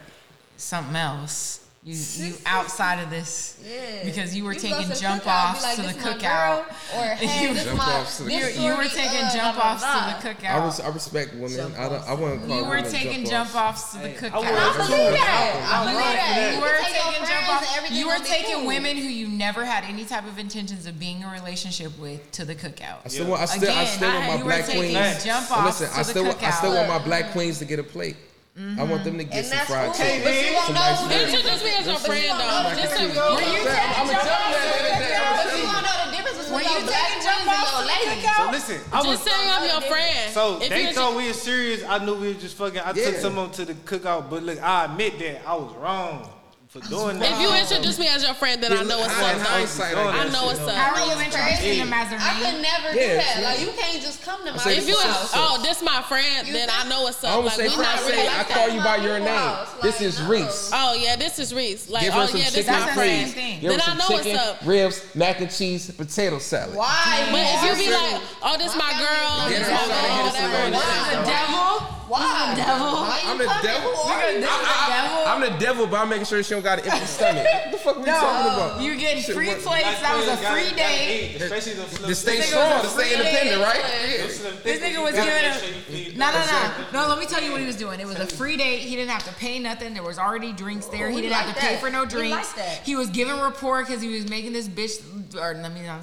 something 0.58 0.96
else. 0.96 1.60
You 1.82 1.96
you 1.96 2.34
outside 2.46 3.02
of 3.02 3.10
this 3.10 3.56
Yeah. 3.66 4.04
because 4.04 4.36
you 4.36 4.44
were 4.44 4.52
You 4.52 4.60
taking 4.60 4.92
jump 5.00 5.26
offs 5.26 5.64
like, 5.64 5.76
to 5.78 5.82
the 5.84 5.94
cookout. 5.94 6.20
girl," 6.20 6.66
Or 6.98 7.04
hey, 7.16 7.48
You- 7.48 7.56
Jump 7.56 7.78
my. 7.78 7.94
offs 8.02 8.18
to 8.18 8.24
the 8.24 8.30
this 8.30 8.36
You, 8.58 8.62
cookout. 8.62 8.64
you 8.66 8.78
were 8.78 8.90
taking 8.90 9.24
uh, 9.24 9.34
jump 9.34 9.56
blah, 9.56 9.64
blah, 9.64 9.72
offs 9.72 9.82
to 9.82 9.88
the 9.88 10.30
I, 10.30 10.34
cookout. 10.34 10.84
I 10.84 10.90
respect 10.90 11.34
women. 11.36 11.56
Jump 11.56 11.80
I, 11.80 11.88
don't, 11.90 12.04
I 12.10 12.14
wouldn't 12.16 12.42
call 12.46 12.50
you 12.58 12.64
You 12.64 12.70
were 12.70 12.82
taking 12.82 13.24
jump 13.26 13.48
jump 13.50 13.56
offs. 13.56 13.84
offs 13.84 13.92
to 13.94 13.98
the 14.00 14.10
Hey, 14.10 14.18
I 14.28 14.30
cookout. 14.30 14.44
I 14.44 14.76
believe 14.76 15.14
that. 15.14 15.70
I 15.72 15.78
I'm 15.80 15.86
believe 15.88 16.06
right 16.06 16.16
that. 16.20 16.52
You 16.52 16.56
You 16.58 16.62
were 16.62 16.68
can 16.68 16.84
take 16.84 16.94
your 16.94 17.04
taking 17.06 17.14
jump 17.16 17.28
friends 17.30 17.50
off. 17.50 17.62
and 17.64 17.78
everything 17.78 17.98
You 17.98 18.08
were 18.08 18.20
taking 18.26 18.66
women 18.68 18.98
who 18.98 19.08
you 19.08 19.28
never 19.30 19.64
had 19.64 19.84
any 19.86 20.04
type 20.04 20.28
of 20.28 20.38
intentions 20.38 20.86
of 20.86 21.00
being 21.00 21.22
in 21.22 21.24
a 21.24 21.32
relationship 21.32 21.98
with 21.98 22.30
to 22.34 22.44
the 22.44 22.56
cookout. 22.56 22.98
I 23.06 23.08
still 23.08 23.28
want. 23.28 23.42
I 23.42 23.46
still. 23.46 23.70
I 23.70 23.84
Again, 23.84 23.88
still 23.88 24.12
want 24.12 24.24
I- 24.24 24.28
my 24.28 24.34
you 24.36 24.40
were 24.44 24.52
black 24.52 24.66
taking 24.66 24.82
queens. 24.94 25.24
jump 25.24 25.50
offs 25.52 25.80
listen, 25.80 25.88
to 25.88 25.96
I 25.96 26.04
the 26.04 26.10
still. 26.12 26.36
I 26.46 26.52
still 26.52 26.76
want 26.76 26.88
my 26.90 27.00
black 27.00 27.32
queens 27.32 27.58
to 27.60 27.66
get 27.66 27.80
a 27.80 27.84
plate. 27.84 28.18
I 28.60 28.84
want 28.84 29.04
them 29.08 29.18
to 29.18 29.24
get 29.24 29.34
And 29.40 29.46
some 29.46 29.56
that's 29.58 29.70
fried 29.72 29.86
cool. 29.88 30.04
chicken. 30.04 30.20
But 30.24 30.36
you 30.36 30.52
won't 30.52 30.68
know 30.68 30.84
nice 30.84 31.00
who 31.00 31.08
food. 31.08 31.32
Introduce 31.32 31.64
me 31.64 31.72
as 31.80 31.86
your 31.88 32.00
friend 32.04 32.28
though. 32.36 32.76
Just 32.76 32.92
so 32.92 33.00
Were 33.00 33.40
you 33.40 33.64
taking 33.64 33.96
I'm 33.96 34.08
gonna 34.08 34.20
tell 34.20 34.44
you 34.44 34.60
that. 34.60 35.00
the 35.00 35.00
I'm 35.00 35.00
gonna 35.00 35.00
cookout? 35.00 35.36
But 35.40 35.56
you 35.56 35.64
wanna 35.64 35.88
know 35.88 35.96
the 36.04 36.12
difference 36.12 36.38
Were 36.52 36.60
between 36.60 36.68
you 36.68 36.76
your 36.76 36.88
black 36.92 37.08
taking 37.08 37.24
and 37.24 37.24
your 37.24 37.40
to 37.40 38.20
the 38.20 38.36
So 38.36 38.44
listen, 38.52 38.80
I 38.92 38.98
was. 39.00 39.06
just 39.08 39.24
saying 39.24 39.48
I'm 39.48 39.64
your 39.64 39.82
friend. 39.88 40.34
So 40.34 40.60
If 40.62 40.70
they 40.70 40.88
you 40.88 40.94
thought 40.94 41.16
we 41.16 41.28
were 41.28 41.34
serious. 41.34 41.84
I 41.88 42.04
knew 42.04 42.16
we 42.16 42.28
were 42.36 42.40
just 42.40 42.56
fucking. 42.58 42.82
I 42.84 42.92
took 42.92 43.14
Yeah. 43.16 43.20
some 43.24 43.38
of 43.38 43.56
them 43.56 43.66
to 43.66 43.74
the 43.74 43.80
cookout, 43.88 44.30
but 44.30 44.44
look, 44.44 44.60
I 44.62 44.86
admit 44.92 45.20
that 45.20 45.42
I 45.48 45.56
was 45.56 45.72
wrong. 45.76 46.28
For 46.70 46.80
doing 46.88 47.18
that. 47.18 47.34
If 47.34 47.42
you 47.42 47.50
introduce 47.50 47.98
me 47.98 48.08
as 48.08 48.22
your 48.24 48.36
friend, 48.36 48.62
then 48.62 48.72
I 48.72 48.84
know 48.84 49.00
what's 49.00 49.12
How- 49.14 49.26
up. 49.26 49.42
hindsight. 49.42 49.98
I 49.98 50.22
I 50.22 50.30
know 50.30 50.46
yeah. 50.62 50.68
up. 50.68 50.76
How 50.76 50.94
are 51.02 51.06
you 51.06 51.12
It's 51.14 51.26
introducing 51.26 51.58
crazy. 51.58 51.80
them 51.80 51.94
as 51.94 52.12
a 52.14 52.16
I 52.22 52.30
could 52.38 52.44
man? 52.44 52.62
never 52.62 52.88
Yeah, 52.94 53.08
do 53.10 53.16
that. 53.18 53.38
yeah. 53.42 53.50
Like 53.50 53.60
you 53.62 53.72
can't 53.76 54.02
just 54.04 54.22
come 54.24 54.46
to 54.46 54.52
my 54.52 54.58
say 54.60 54.78
If 54.78 54.88
you, 54.88 54.96
Friends. 54.96 55.32
oh, 55.34 55.60
this 55.64 55.82
my 55.82 56.02
friend, 56.04 56.46
You 56.48 56.54
then 56.54 56.70
I 56.70 56.74
think- 56.86 56.90
know 56.90 57.02
what's 57.02 57.24
I 57.24 57.30
up. 57.30 57.36
almost 57.38 57.58
Like 57.58 57.70
say 57.72 57.76
we 57.76 57.82
not 57.82 58.00
friend. 58.00 58.14
really 58.16 58.28
Say 58.30 58.40
I 58.40 58.44
call 58.44 58.70
you 58.70 58.82
by 58.84 58.96
your 58.98 59.20
name. 59.20 59.56
This 59.82 60.00
is 60.02 60.22
Reese. 60.22 60.70
Oh 60.72 60.94
yeah, 60.94 61.16
this 61.16 61.40
is 61.40 61.56
Reese. 61.56 61.90
Like 61.90 62.04
oh 62.14 62.22
yeah, 62.38 62.50
this 62.54 62.54
chicken 62.54 62.68
my 62.68 62.74
That's 62.74 62.86
the 62.86 62.94
friend. 62.94 63.26
same 63.26 63.34
thing. 63.34 63.60
Give 63.62 63.72
her 63.72 63.78
Then 63.78 63.82
I 63.82 63.86
some 63.90 63.98
know 63.98 64.06
what's 64.10 64.24
chicken, 64.26 64.40
up. 64.40 64.58
ribs, 64.64 65.02
mac 65.16 65.42
and 65.42 65.50
cheese, 65.50 65.90
potato 65.90 66.38
salad. 66.38 66.76
Why? 66.76 67.28
But 67.32 67.66
if 67.66 67.80
you 67.80 67.86
be 67.88 67.92
like, 67.92 68.22
oh, 68.44 68.58
this 68.62 68.76
my 68.78 68.94
girl, 68.94 69.50
this 69.50 69.66
I'm 69.66 69.74
my 69.74 69.88
girl, 69.90 70.22
hit 70.22 70.34
whatever. 70.34 70.54
around 70.54 70.72
this 70.74 70.84
the 70.86 71.18
is 71.18 71.18
The 71.18 71.26
devil? 71.26 71.99
Why? 72.10 72.54
The 72.56 72.62
devil? 72.62 72.86
Why 73.06 73.20
you 73.24 73.30
I'm 73.30 73.38
the 73.38 73.46
devil. 73.62 73.92
Who 73.92 74.10
are 74.10 74.32
you? 74.32 74.40
This 74.42 74.50
is 74.50 74.56
I- 74.60 74.86
the 74.86 74.94
devil? 74.94 75.24
I'm 75.30 75.42
the 75.42 75.60
devil, 75.64 75.88
but 75.88 75.98
I'm 76.02 76.10
making 76.10 76.26
sure 76.26 76.42
she 76.44 76.50
don't 76.56 76.64
got 76.64 76.80
an 76.80 76.90
empty 76.90 77.06
stomach. 77.18 77.46
What 77.46 77.72
the 77.72 77.78
fuck 77.78 77.98
are 77.98 78.00
we 78.00 78.06
talking 78.06 78.54
about? 78.54 78.82
You're 78.82 78.96
getting 78.96 79.22
Shit, 79.24 79.36
free 79.36 79.48
what- 79.50 79.60
plates. 79.62 80.02
That 80.02 80.16
was 80.18 80.26
a 80.28 80.42
Gotta- 80.42 80.48
free 80.50 80.70
gotta 80.70 80.76
day. 80.76 81.36
Especially 81.40 81.74
the 81.74 81.86
slim 81.88 82.10
To 82.10 82.16
stay 82.16 82.42
strong, 82.42 82.70
was 82.72 82.82
to 82.94 83.00
stay 83.00 83.14
independent, 83.14 83.62
right? 83.62 83.78
Yeah. 83.78 84.28
This 84.64 84.80
nigga 84.82 85.04
was 85.04 85.14
giving 85.14 85.30
make 85.30 85.46
a 85.46 85.60
sure 85.60 86.16
no, 86.18 86.32
no, 86.32 86.46
no, 86.92 87.02
no. 87.04 87.08
Let 87.10 87.20
me 87.20 87.26
tell 87.26 87.42
you 87.42 87.52
what 87.52 87.62
he 87.62 87.68
was 87.68 87.76
doing. 87.78 88.00
It 88.00 88.08
was 88.08 88.18
a 88.20 88.26
free 88.28 88.58
date. 88.58 88.80
He 88.80 88.96
didn't 88.96 89.12
have 89.12 89.24
to 89.26 89.34
pay 89.36 89.60
nothing. 89.60 89.94
There 89.94 90.04
was 90.04 90.18
already 90.20 90.52
drinks 90.52 90.88
there. 90.88 91.10
He 91.10 91.22
didn't 91.22 91.34
have 91.38 91.54
to 91.56 91.60
pay 91.62 91.78
for 91.78 91.90
no 91.90 92.06
drinks. 92.06 92.54
He 92.84 92.96
was 92.96 93.10
giving 93.10 93.40
rapport 93.40 93.84
because 93.86 94.02
he 94.02 94.10
was 94.10 94.28
making 94.30 94.54
this 94.54 94.68
bitch, 94.68 95.00
or 95.36 95.54
let 95.62 95.72
me 95.74 95.84
not. 95.84 96.02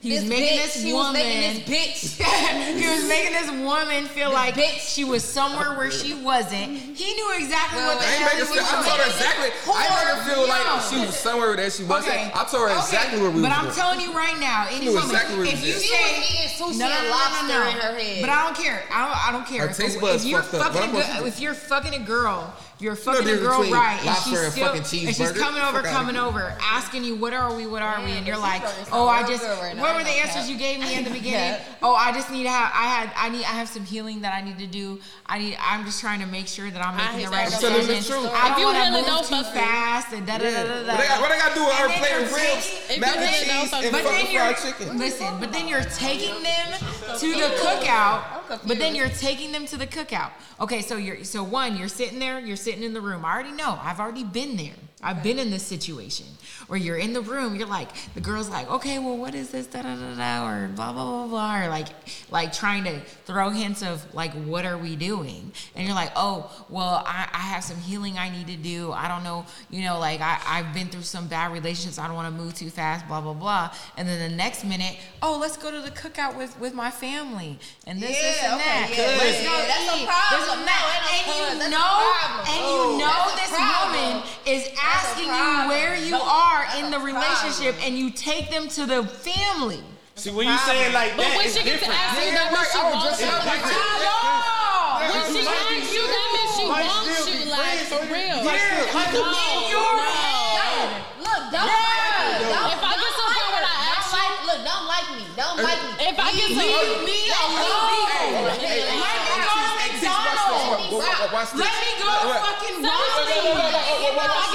He 0.00 0.12
was 0.12 0.20
This 0.20 0.30
making 0.30 0.58
bitch, 0.58 0.62
this 0.62 0.82
he 0.82 0.92
was 0.94 1.06
woman. 1.06 1.12
making 1.22 1.42
this 1.42 1.58
bitch. 1.66 2.22
he 2.78 2.86
was 2.86 3.08
making 3.08 3.32
this 3.32 3.50
woman 3.66 4.04
feel 4.06 4.32
like 4.32 4.54
she 4.78 5.04
was 5.04 5.24
somewhere 5.24 5.76
where 5.76 5.90
she 5.90 6.14
wasn't. 6.14 6.70
He 6.70 7.14
knew 7.14 7.30
exactly 7.34 7.78
Well, 7.82 7.96
what 7.96 7.98
the 7.98 8.06
hell 8.06 8.30
he 8.30 8.40
was 8.42 8.50
I 8.62 8.82
told 8.86 9.00
her 9.00 9.06
exactly. 9.10 9.50
I 9.66 9.82
making 9.90 10.06
her 10.06 10.34
feel 10.34 10.48
like 10.48 10.82
she 10.86 10.96
was 11.04 11.18
somewhere 11.18 11.56
that 11.56 11.72
she 11.72 11.82
wasn't. 11.82 12.14
Okay. 12.14 12.30
I 12.32 12.44
told 12.44 12.70
her 12.70 12.76
Okay. 12.78 12.78
exactly 12.78 13.20
where 13.20 13.30
we 13.30 13.42
were. 13.42 13.48
But 13.48 13.58
I'm 13.58 13.72
telling 13.74 14.00
you 14.00 14.14
right 14.14 14.38
now, 14.38 14.66
any 14.70 14.86
woman, 14.86 15.02
exactly 15.02 15.48
if 15.50 15.66
you 15.66 15.72
say 15.72 16.46
sushi 16.46 16.78
no, 16.78 16.88
no, 16.88 16.94
no, 16.94 17.02
no, 17.02 17.10
lobster 17.10 17.46
no, 17.48 17.58
no. 17.64 17.70
in 17.70 17.76
her 17.82 17.94
head. 17.98 18.20
But 18.20 18.30
I 18.30 18.44
don't 18.44 18.56
care. 18.56 18.82
I 18.92 19.02
don't, 19.02 19.28
I 19.28 19.32
don't 19.32 19.46
care. 19.46 19.66
Her 19.66 19.74
taste 19.74 20.00
buds 20.00 20.22
if 20.24 20.30
you're 20.30 20.42
fucking 20.42 20.78
a 20.78 20.86
supposed 20.86 21.06
to 21.08 21.12
girl, 21.12 21.22
do? 21.22 21.26
if 21.26 21.40
you're 21.40 21.54
fucking 21.54 21.94
a 21.94 22.04
girl, 22.06 22.54
you're 22.80 22.94
fucking 22.94 23.26
the 23.26 23.34
a 23.34 23.38
girl 23.38 23.58
between 23.58 23.74
right, 23.74 23.98
and 24.06 24.16
she's 24.18 24.38
and 24.38 24.52
still, 24.52 24.66
fucking 24.66 25.06
and 25.06 25.16
she's 25.16 25.32
coming 25.32 25.62
over, 25.62 25.82
coming 25.82 26.16
over, 26.16 26.54
asking 26.60 27.02
you, 27.04 27.16
what 27.16 27.32
are 27.32 27.54
we, 27.54 27.66
what 27.66 27.82
are 27.82 28.02
we, 28.04 28.12
and 28.12 28.26
you're 28.26 28.38
like, 28.38 28.62
oh, 28.92 29.08
I 29.08 29.26
just, 29.26 29.42
right 29.42 29.76
what 29.76 29.90
I 29.90 29.96
were 29.96 30.04
the 30.04 30.10
answers 30.10 30.46
that. 30.46 30.52
you 30.52 30.56
gave 30.58 30.78
me 30.80 30.94
in 30.96 31.04
the 31.04 31.10
beginning? 31.18 31.58
Yeah. 31.58 31.64
Oh, 31.82 31.94
I 31.94 32.12
just 32.12 32.30
need 32.30 32.44
to 32.44 32.50
have, 32.50 32.70
I 32.74 32.86
had, 32.86 33.12
I 33.16 33.28
need, 33.30 33.44
I 33.44 33.54
have 33.58 33.68
some 33.68 33.84
healing 33.84 34.20
that 34.22 34.32
I 34.32 34.44
need 34.44 34.58
to 34.58 34.66
do. 34.66 35.00
I 35.26 35.38
need, 35.38 35.56
I'm 35.60 35.84
just 35.84 36.00
trying 36.00 36.20
to 36.20 36.26
make 36.26 36.46
sure 36.46 36.70
that 36.70 36.84
I'm 36.84 36.96
making 36.96 37.18
hate 37.18 37.24
the 37.26 37.30
right 37.32 37.48
that. 37.50 37.54
I'm 37.54 37.60
telling 37.60 37.86
the 37.86 37.94
truth. 38.02 38.30
I 38.32 38.50
If 38.50 38.56
don't 38.56 38.74
want 38.74 39.06
to 39.06 39.12
move 39.12 39.42
too 39.44 39.50
fast 39.50 40.12
and 40.12 40.26
da 40.26 40.38
da 40.38 40.44
da 40.50 40.62
da 40.64 40.82
da. 40.84 40.92
What 40.94 41.00
I 41.00 41.06
got, 41.08 41.20
what 41.20 41.32
I 41.32 41.38
got 41.38 41.48
to 41.50 41.54
do 41.54 41.64
with 41.64 41.74
her 41.74 41.84
And 41.84 41.92
then 41.92 41.98
plate 41.98 42.26
of 42.26 42.32
ribs, 42.32 42.86
taking- 42.86 43.00
mac 43.00 43.16
and 43.16 43.34
cheese, 43.34 43.72
and. 43.74 43.92
But 43.92 44.04
then 44.04 44.30
you're 44.30 44.54
fried 44.54 44.56
chicken? 44.78 44.98
listen. 44.98 45.40
But 45.40 45.52
then 45.52 45.66
you're 45.68 45.82
taking 45.84 46.42
them 46.42 46.68
to 47.18 47.26
the 47.34 47.50
cookout. 47.58 48.37
But 48.48 48.78
then 48.78 48.94
you're 48.94 49.08
taking 49.08 49.52
them 49.52 49.66
to 49.66 49.76
the 49.76 49.86
cookout. 49.86 50.30
Okay, 50.60 50.82
so 50.82 50.96
you're 50.96 51.24
so 51.24 51.42
one, 51.42 51.76
you're 51.76 51.88
sitting 51.88 52.18
there, 52.18 52.40
you're 52.40 52.56
sitting 52.56 52.82
in 52.82 52.94
the 52.94 53.00
room. 53.00 53.24
I 53.24 53.32
already 53.32 53.52
know. 53.52 53.78
I've 53.82 54.00
already 54.00 54.24
been 54.24 54.56
there. 54.56 54.74
I've 55.00 55.22
been 55.22 55.38
in 55.38 55.50
this 55.50 55.62
situation 55.62 56.26
where 56.66 56.78
you're 56.78 56.96
in 56.96 57.12
the 57.12 57.20
room. 57.20 57.54
You're 57.54 57.68
like, 57.68 57.88
the 58.14 58.20
girl's 58.20 58.48
like, 58.48 58.68
okay, 58.68 58.98
well, 58.98 59.16
what 59.16 59.34
is 59.34 59.50
this? 59.50 59.66
Da 59.68 59.82
da 59.82 59.94
da 59.94 60.14
da, 60.16 60.48
or 60.48 60.68
blah 60.68 60.92
blah 60.92 61.04
blah 61.04 61.26
blah, 61.28 61.64
or 61.64 61.68
like, 61.68 61.86
like 62.30 62.52
trying 62.52 62.82
to 62.84 63.00
throw 63.24 63.50
hints 63.50 63.82
of 63.82 64.12
like, 64.12 64.32
what 64.32 64.64
are 64.64 64.76
we 64.76 64.96
doing? 64.96 65.52
And 65.76 65.86
you're 65.86 65.94
like, 65.94 66.10
oh, 66.16 66.50
well, 66.68 67.02
I, 67.06 67.28
I 67.32 67.38
have 67.38 67.62
some 67.62 67.76
healing 67.76 68.18
I 68.18 68.28
need 68.28 68.48
to 68.48 68.56
do. 68.56 68.90
I 68.90 69.06
don't 69.06 69.22
know, 69.22 69.46
you 69.70 69.82
know, 69.84 69.98
like 70.00 70.20
I, 70.20 70.40
I've 70.44 70.74
been 70.74 70.88
through 70.88 71.02
some 71.02 71.28
bad 71.28 71.52
relationships. 71.52 71.98
I 71.98 72.06
don't 72.06 72.16
want 72.16 72.34
to 72.34 72.42
move 72.42 72.54
too 72.54 72.70
fast. 72.70 73.06
Blah 73.06 73.20
blah 73.20 73.34
blah. 73.34 73.72
And 73.96 74.08
then 74.08 74.30
the 74.30 74.36
next 74.36 74.64
minute, 74.64 74.96
oh, 75.22 75.38
let's 75.40 75.56
go 75.56 75.70
to 75.70 75.80
the 75.80 75.90
cookout 75.92 76.36
with 76.36 76.58
with 76.58 76.74
my 76.74 76.90
family 76.90 77.58
and 77.86 78.02
this, 78.02 78.10
this, 78.20 78.42
Yeah, 78.42 78.52
and 78.52 78.60
okay, 78.60 78.68
that. 78.68 78.90
yeah, 78.90 79.18
Let's 79.18 79.42
yeah, 79.42 79.48
go 79.48 79.58
yeah, 79.58 79.66
that's 79.68 79.88
a 79.94 80.06
problem. 80.06 80.40
This 80.40 80.48
and 80.50 81.58
No, 81.70 81.70
that. 81.70 81.70
no 81.70 81.86
and 82.50 82.58
you 82.58 82.58
know, 82.58 82.58
and 82.58 82.62
you 82.66 82.98
know 82.98 83.18
this 83.38 83.52
woman 83.54 84.22
is 84.44 84.62
asking 84.88 85.28
you 85.28 85.68
where 85.68 85.94
you 85.96 86.10
No, 86.12 86.22
are 86.24 86.64
in 86.78 86.90
the 86.90 86.98
relationship, 86.98 87.76
and 87.84 87.98
you 87.98 88.10
take 88.10 88.48
them 88.50 88.68
to 88.76 88.86
the 88.86 89.04
family. 89.04 89.82
See, 90.16 90.30
when 90.30 90.46
you 90.48 90.58
say 90.66 90.86
it 90.88 90.92
like 90.92 91.14
But 91.16 91.22
that, 91.30 91.36
when 91.36 91.46
it's 91.46 91.56
she 91.56 91.62
gets 91.62 91.78
to 91.78 91.86
different. 91.86 92.10
ask 92.10 92.18
you, 92.18 92.32
that 92.34 92.50
means 92.50 92.66
she 92.74 92.78
wants 92.82 93.20
you. 93.22 93.28
about 93.28 93.46
When 94.98 95.30
she 95.30 95.46
asks 95.46 95.94
you, 95.94 96.02
that 96.02 96.26
means 96.34 96.50
she 96.58 96.66
wants 96.66 97.22
you. 97.30 97.46
Like, 97.48 97.86
for 97.86 98.02
you- 98.02 98.10
real. 98.12 98.42
might 98.42 98.58
still- 98.58 98.90
might 98.92 99.14
No, 99.14 99.22
In 99.22 99.70
your 99.70 99.78
no. 99.78 100.02
head. 100.02 101.06
Look, 101.22 101.42
don't 101.54 101.70
Yeah. 101.70 101.78
like 101.78 102.18
me. 102.18 102.50
Don't, 102.50 102.74
If 102.74 102.82
I 102.82 102.90
get 102.92 102.98
don't 102.98 103.08
to 103.08 103.14
the 103.14 103.30
point 103.30 103.50
where 103.54 103.62
I 103.62 103.78
ask 103.94 104.10
don't 104.10 104.18
like, 104.18 104.34
look, 104.48 104.58
don't 104.66 104.86
like 104.90 105.06
me. 105.14 105.22
Don't 105.38 105.62
like 105.62 105.78
me. 105.86 105.90
If 106.02 106.18
I 106.18 106.34
get 106.34 106.50
to 106.50 106.58
Leave 106.58 106.98
me 107.06 107.30
alone. 107.30 108.42
Let 108.42 108.58
me 111.78 111.90
go 111.98 112.08
to 112.08 112.94
McDonald's. 112.98 114.47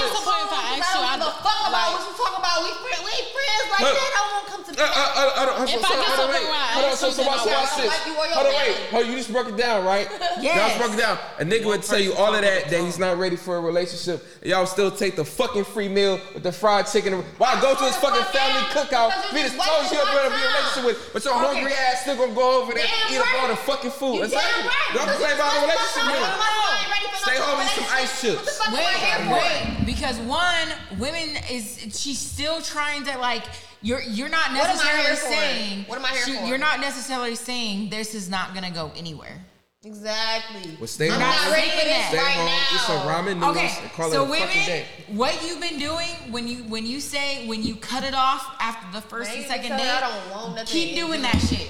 A 1.34 1.44
fuck 1.44 1.60
about 1.68 1.88
what 1.98 2.02
you 2.06 2.14
talk 2.14 2.34
about. 2.38 2.56
We 2.64 2.70
friends. 2.84 3.02
We 3.04 3.12
ain't 3.14 3.30
friends 3.34 3.66
like 3.74 3.82
Look. 3.84 3.96
that. 3.98 4.12
I 4.14 4.20
won't 4.22 4.34
want 4.34 4.46
to 4.46 4.52
come 4.54 4.62
to 4.64 4.72
uh, 4.74 4.86
uh, 4.86 4.90
uh, 4.94 5.54
uh, 5.54 5.66
so- 5.66 5.78
If 5.78 5.86
I 5.86 5.90
so- 5.90 5.96
get 5.96 6.06
hold 6.06 6.18
to 6.18 6.24
on, 6.24 6.28
the 6.28 6.34
wait. 6.34 6.44
point 6.44 6.50
where 6.50 6.72
Hold 6.74 6.86
on, 6.86 6.98
so, 6.98 7.10
so 7.10 7.18
then 7.18 7.26
watch, 7.28 7.40
I'll 7.46 7.62
watch 7.62 7.74
like 7.78 7.84
this. 7.84 8.08
you 8.08 8.14
or 8.18 8.26
your 8.26 8.36
Hold 8.36 8.48
on, 8.48 8.54
wait. 8.54 8.74
family. 8.74 8.90
Hold 8.94 9.06
you 9.08 9.16
just 9.18 9.32
broke 9.34 9.50
it 9.50 9.58
down, 9.58 9.78
right? 9.86 10.08
Yes. 10.42 10.54
Y'all 10.58 10.78
broke 10.82 10.94
it 10.98 11.02
down. 11.02 11.16
A 11.40 11.46
nigga 11.46 11.66
would 11.66 11.84
tell 11.84 12.00
you 12.00 12.14
all 12.16 12.34
of 12.34 12.42
that, 12.42 12.70
that 12.70 12.80
he's 12.82 12.98
not 13.00 13.18
ready 13.18 13.36
for 13.36 13.58
a 13.58 13.62
relationship. 13.62 14.26
Y'all 14.44 14.66
still 14.66 14.90
take 14.92 15.16
the 15.16 15.26
fucking 15.26 15.64
free 15.66 15.88
meal 15.90 16.20
with 16.34 16.44
the 16.44 16.52
fried 16.52 16.88
chicken. 16.88 17.14
Why 17.38 17.60
go 17.62 17.76
to 17.76 17.84
his 17.86 17.96
fucking 17.98 18.26
family 18.34 18.62
cookout? 18.74 19.14
Because 19.14 19.34
We 19.34 19.40
you 19.40 19.46
just 19.46 19.56
just 19.58 19.70
told 19.70 19.86
you 19.92 19.98
you're 19.98 20.06
gonna 20.06 20.30
be 20.30 20.42
in 20.42 20.42
a 20.42 20.48
relationship 20.54 20.86
with, 20.86 20.98
but 21.14 21.22
your 21.26 21.34
hungry 21.38 21.74
ass 21.74 22.02
still 22.02 22.18
gonna 22.18 22.34
go 22.34 22.62
over 22.62 22.74
there 22.74 22.84
and 22.86 23.14
eat 23.14 23.20
up 23.22 23.28
all 23.42 23.48
the 23.48 23.56
fucking 23.58 23.92
food. 23.92 24.16
You 24.16 24.24
Exactly. 24.26 24.64
damn 24.64 24.68
right. 24.68 24.92
Don't 24.94 25.08
complain 25.10 25.34
about 25.38 25.54
a 25.54 25.62
relationship 25.62 26.06
with. 26.10 27.24
Stay 27.24 27.38
home 27.38 27.60
and 27.62 27.70
some 27.70 27.86
ice 27.90 28.22
chips. 28.22 28.36
What 28.36 28.46
the 28.46 28.52
fuck 28.52 28.68
am 28.68 28.76
I 28.76 28.82
here 29.00 29.32
Wait, 29.32 29.78
wait, 29.80 29.86
because 29.86 30.18
one, 30.20 30.68
women 31.00 31.23
is 31.50 31.80
she's 32.00 32.20
still 32.20 32.62
trying 32.62 33.04
to 33.06 33.18
like 33.18 33.44
you're 33.82 34.02
you're 34.02 34.30
not 34.30 34.52
What 34.52 34.70
am 34.70 34.80
I 34.80 34.84
necessarily 35.02 35.04
here 35.04 35.16
saying 35.16 35.84
What 35.88 36.00
am 36.00 36.06
I 36.06 36.10
here 36.10 36.26
she- 36.26 36.36
for? 36.36 36.46
You're 36.46 36.58
not 36.58 36.80
necessarily 36.80 37.36
saying 37.36 37.90
this 37.90 38.14
is 38.16 38.30
not 38.30 38.54
gonna 38.54 38.72
go 38.72 38.92
anywhere. 38.96 39.38
Exactly. 39.86 40.78
Well, 40.80 40.88
stay 40.88 41.08
I'm 41.12 41.20
home. 41.20 41.30
not 41.30 41.52
ready 41.52 41.70
for 41.72 41.76
this 41.86 42.08
Stay 42.08 42.18
right 42.18 42.36
home, 42.36 42.46
now. 42.46 42.68
eat 42.74 42.80
some 42.88 43.02
ramen 43.06 43.34
noodles, 43.36 43.58
Okay, 43.58 43.90
call 43.98 44.10
so 44.12 44.24
it 44.24 44.28
a 44.28 44.32
women, 44.32 44.48
day. 44.48 44.86
what 45.10 45.44
you've 45.46 45.60
been 45.60 45.78
doing 45.78 46.08
when 46.32 46.48
you 46.48 46.64
when 46.64 46.86
you 46.86 47.02
say 47.02 47.46
when 47.48 47.62
you 47.64 47.76
cut 47.76 48.06
it 48.06 48.14
off 48.14 48.56
after 48.62 48.90
the 48.98 49.02
first 49.02 49.30
Man, 49.32 49.40
and 49.40 49.48
second 49.48 49.70
tell 49.72 49.78
date, 49.80 49.90
I 49.90 50.00
don't 50.00 50.32
want 50.32 50.56
nothing 50.56 50.68
keep 50.68 50.96
doing 50.96 51.22
that 51.24 51.36
shit. 51.38 51.68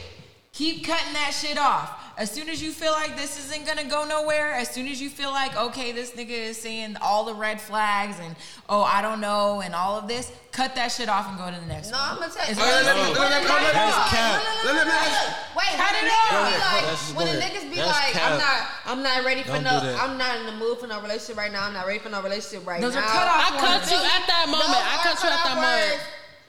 Keep 0.54 0.86
cutting 0.86 1.14
that 1.14 1.34
shit 1.34 1.58
off. 1.58 2.00
As 2.16 2.30
soon 2.30 2.48
as 2.48 2.62
you 2.62 2.70
feel 2.72 2.92
like 2.92 3.18
this 3.18 3.40
isn't 3.42 3.66
gonna 3.66 3.90
go 3.90 4.06
nowhere, 4.06 4.54
as 4.54 4.70
soon 4.70 4.86
as 4.88 5.02
you 5.02 5.10
feel 5.10 5.32
like 5.32 5.58
okay, 5.58 5.92
this 5.92 6.12
nigga 6.12 6.30
is 6.54 6.62
saying 6.62 6.96
all 7.02 7.26
the 7.26 7.34
red 7.34 7.60
flags 7.60 8.20
and 8.22 8.36
oh 8.70 8.84
I 8.86 9.02
don't 9.02 9.18
know 9.20 9.62
and 9.66 9.74
all 9.74 9.98
of 9.98 10.08
this, 10.08 10.30
cut 10.52 10.76
that 10.78 10.90
shit 10.94 11.10
off 11.10 11.26
and 11.28 11.40
go 11.42 11.50
to 11.50 11.58
the 11.60 11.66
next 11.66 11.90
No, 11.90 11.98
one. 11.98 12.06
No, 12.06 12.14
I'm 12.14 12.20
gonna 12.22 12.34
tell 12.38 12.46
you. 12.46 12.54
Let 12.54 12.70
me- 12.70 12.70
easy. 12.70 12.86
let 12.86 12.96
me- 13.02 13.18
let 13.18 13.30
let 13.34 13.42
me- 13.42 13.74
That's 13.74 14.14
cap. 14.14 14.46
Let 14.62 14.74
me- 14.78 14.78
let 14.78 14.86
me- 14.86 15.34
Wait, 15.58 15.74
Cut 15.74 15.94
it 15.98 16.06
off. 16.14 16.30
be 16.30 16.54
like, 16.54 16.86
That's- 16.86 17.14
when 17.18 17.26
the 17.34 17.38
niggas 17.42 17.66
be 17.74 17.82
like. 17.82 18.14
I'm 18.14 18.38
not, 18.38 18.58
I'm 18.86 19.02
not 19.02 19.26
ready 19.26 19.42
for 19.42 19.58
no. 19.58 19.74
I'm 19.74 20.20
not 20.22 20.38
in 20.38 20.46
the 20.46 20.52
mood 20.62 20.78
for 20.78 20.86
no 20.86 21.02
relationship 21.02 21.36
right 21.38 21.52
now. 21.52 21.66
I'm 21.66 21.74
not 21.74 21.88
ready 21.88 21.98
for 21.98 22.10
no 22.14 22.22
relationship 22.22 22.62
right 22.70 22.78
Those 22.80 22.94
now. 22.94 23.02
are 23.02 23.10
cut 23.10 23.26
off 23.26 23.42
I 23.42 23.58
cut 23.58 23.90
you 23.90 23.98
at 23.98 24.24
that 24.30 24.46
moment. 24.54 24.70
I 24.70 25.02
cut 25.02 25.18
you 25.18 25.30
at 25.34 25.42
that 25.50 25.56
moment. 25.58 25.98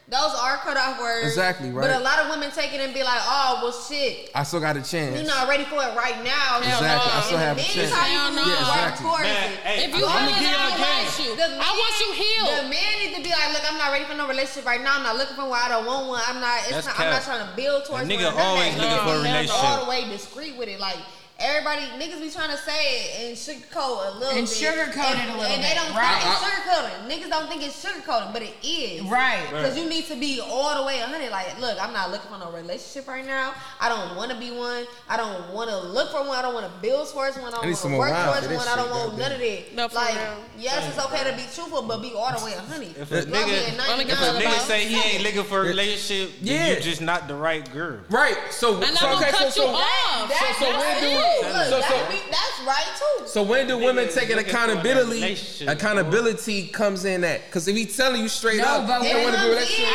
Words. 0.08 0.12
Those 0.20 0.34
are 0.40 0.56
cut 0.58 0.76
off 0.76 1.00
words. 1.00 1.26
Exactly, 1.28 1.70
right. 1.70 1.88
But 1.88 1.96
a 1.96 2.04
lot 2.04 2.18
of 2.20 2.28
women 2.30 2.50
take 2.50 2.74
it 2.74 2.80
and 2.80 2.92
be 2.92 3.02
like, 3.02 3.20
oh, 3.24 3.60
well, 3.62 3.72
shit. 3.72 4.30
I 4.34 4.42
still 4.44 4.60
got 4.60 4.76
a 4.76 4.82
chance. 4.82 5.16
You're 5.16 5.26
not 5.26 5.48
ready 5.48 5.64
for 5.64 5.76
it 5.80 5.96
right 5.96 6.16
now. 6.22 6.58
Exactly. 6.58 7.12
I 7.12 7.20
still 7.24 7.38
have 7.38 7.56
a 7.56 7.60
In 7.60 7.66
chance. 7.66 7.90
meantime, 7.90 8.12
you 8.12 8.18
Hell 8.18 8.28
can 8.28 8.36
no. 8.36 8.42
work 8.44 8.52
Yeah, 8.52 8.88
exactly. 8.92 9.24
Man, 9.24 9.50
hey, 9.64 9.84
If 9.84 9.90
you 9.96 10.04
I'm 10.06 10.28
healing, 10.28 10.44
gonna 10.44 10.44
I 10.44 10.52
y'all 10.52 10.76
don't 10.76 10.80
want 10.84 11.18
you. 11.24 11.30
The 11.36 11.46
I 11.56 11.70
want 11.72 11.94
you 12.00 12.08
The 12.12 12.20
healed. 12.20 12.70
man 12.70 12.92
needs 13.00 13.14
to 13.16 13.22
be 13.24 13.32
like, 13.32 13.48
look, 13.56 13.64
I'm 13.64 13.78
not 13.78 13.90
ready 13.92 14.04
for 14.04 14.14
no 14.14 14.28
relationship 14.28 14.66
right 14.68 14.82
now. 14.84 14.96
I'm 14.96 15.02
not 15.08 15.16
looking 15.16 15.36
for 15.36 15.48
one. 15.48 15.60
I 15.64 15.68
don't 15.68 15.86
want 15.86 16.08
one. 16.08 16.22
I'm 16.28 16.40
not. 16.40 16.58
It's 16.68 16.84
That's 16.84 16.86
not, 16.86 17.00
I'm 17.00 17.10
not 17.10 17.22
trying 17.24 17.42
to 17.46 17.50
build 17.56 17.84
towards 17.88 18.04
A 18.04 18.08
nigga 18.08 18.28
one. 18.28 18.36
None 18.36 18.44
of 18.44 18.44
always 18.44 18.76
looking 18.76 19.02
for 19.08 19.14
a 19.16 19.22
relationship. 19.24 19.64
All 19.64 19.84
the 19.84 19.90
way 19.90 20.04
discreet 20.08 20.56
with 20.56 20.68
it, 20.68 20.80
like. 20.80 21.00
Everybody, 21.36 21.82
niggas 21.98 22.20
be 22.20 22.30
trying 22.30 22.50
to 22.50 22.56
say 22.56 22.72
it 22.94 23.28
and 23.28 23.36
sugarcoat 23.36 24.14
a 24.14 24.18
little 24.18 24.34
bit. 24.34 24.38
And 24.38 24.46
bit. 24.46 24.54
sugarcoat 24.54 25.18
it 25.18 25.28
a 25.28 25.32
little 25.34 25.42
and 25.42 25.64
they 25.64 25.74
bit, 25.74 25.74
don't 25.82 25.90
right. 25.96 26.22
think 26.22 26.30
it's 26.30 26.44
sugarcoating. 26.46 26.98
Niggas 27.10 27.28
don't 27.30 27.48
think 27.48 27.62
it's 27.66 27.84
sugarcoating, 27.84 28.32
but 28.32 28.42
it 28.42 28.54
is. 28.62 29.02
Right. 29.02 29.42
Because 29.50 29.76
you 29.76 29.88
need 29.88 30.04
to 30.06 30.14
be 30.14 30.40
all 30.40 30.78
the 30.80 30.86
way 30.86 31.00
100. 31.00 31.30
Like, 31.32 31.60
look, 31.60 31.76
I'm 31.82 31.92
not 31.92 32.12
looking 32.12 32.30
for 32.30 32.38
no 32.38 32.52
relationship 32.52 33.08
right 33.08 33.26
now. 33.26 33.52
I 33.80 33.88
don't 33.88 34.14
want 34.16 34.30
to 34.30 34.38
be 34.38 34.52
one. 34.52 34.84
I 35.08 35.16
don't 35.16 35.52
want 35.52 35.68
to 35.70 35.76
look 35.78 36.12
for 36.12 36.20
one. 36.24 36.38
I 36.38 36.42
don't 36.42 36.54
want 36.54 36.66
to 36.72 36.80
build 36.80 37.08
towards 37.08 37.36
one. 37.36 37.46
I 37.46 37.48
I 37.48 37.50
don't 37.50 37.62
need 37.66 37.70
want 37.70 37.78
some 37.78 37.90
to 37.90 37.96
more 37.96 38.08
work 38.08 38.24
towards 38.24 38.40
for 38.42 38.48
this 38.48 38.58
one. 38.58 38.68
I 38.68 38.76
don't 38.76 38.90
want 38.90 39.18
none 39.18 39.32
of 39.32 39.38
that. 39.40 39.74
No, 39.74 39.88
for 39.88 39.94
like, 39.96 40.14
real. 40.14 40.36
yes, 40.58 40.86
it's 40.88 41.04
okay 41.06 41.28
to 41.28 41.36
be 41.36 41.42
truthful, 41.52 41.82
but 41.82 42.00
be 42.00 42.12
all 42.14 42.30
the 42.30 42.44
way 42.44 42.52
100. 42.54 42.96
If 42.96 43.10
a 43.10 43.14
Love 43.16 43.26
me 43.26 43.32
nigga- 43.34 43.74
at 43.74 43.90
Only 43.90 44.04
99, 44.04 44.06
get 44.06 44.14
If 44.14 44.20
a 44.22 44.30
About 44.30 44.42
nigga 44.54 44.66
say 44.70 44.84
he 44.86 44.96
ain't 45.02 45.24
looking 45.24 45.42
for 45.44 45.60
a 45.60 45.64
relationship, 45.66 46.30
then 46.40 46.54
Yeah. 46.54 46.66
you're 46.74 46.80
just 46.80 47.00
not 47.02 47.26
the 47.26 47.34
right 47.34 47.66
girl. 47.72 47.98
Right. 48.08 48.38
So, 48.50 48.80
And 48.80 48.96
so 48.96 49.08
I'm 49.08 49.16
okay, 49.18 49.32
gonna 49.32 49.36
cut 49.44 49.52
so, 49.52 49.62
you 49.66 49.68
so, 49.68 49.74
off. 49.74 50.30
so, 50.30 50.64
so 50.64 50.70
when 50.70 50.78
That's 50.78 51.00
do 51.00 51.06
it. 51.08 51.14
Look, 51.14 51.23
So- 51.23 51.23
that's, 51.42 51.70
so- 51.70 52.08
be- 52.10 52.30
that's 52.30 52.58
right 52.66 52.90
too. 52.98 53.26
So 53.26 53.42
when 53.42 53.66
do 53.66 53.78
women 53.78 54.08
take 54.12 54.30
an 54.30 54.36
looking 54.36 54.50
accountability? 54.50 55.20
relationship, 55.20 55.68
Accountability 55.68 56.68
comes 56.68 57.04
in 57.04 57.22
that 57.22 57.44
because 57.46 57.66
if 57.68 57.74
he 57.76 57.86
telling 57.86 58.22
you 58.22 58.28
straight 58.28 58.58
No, 58.58 58.84
up, 58.84 58.86
but 58.86 59.02
you 59.02 59.12
don't 59.14 59.24
want 59.24 59.34
to 59.36 59.40
be 59.42 59.46
in, 59.48 59.54
relationship. 59.56 59.88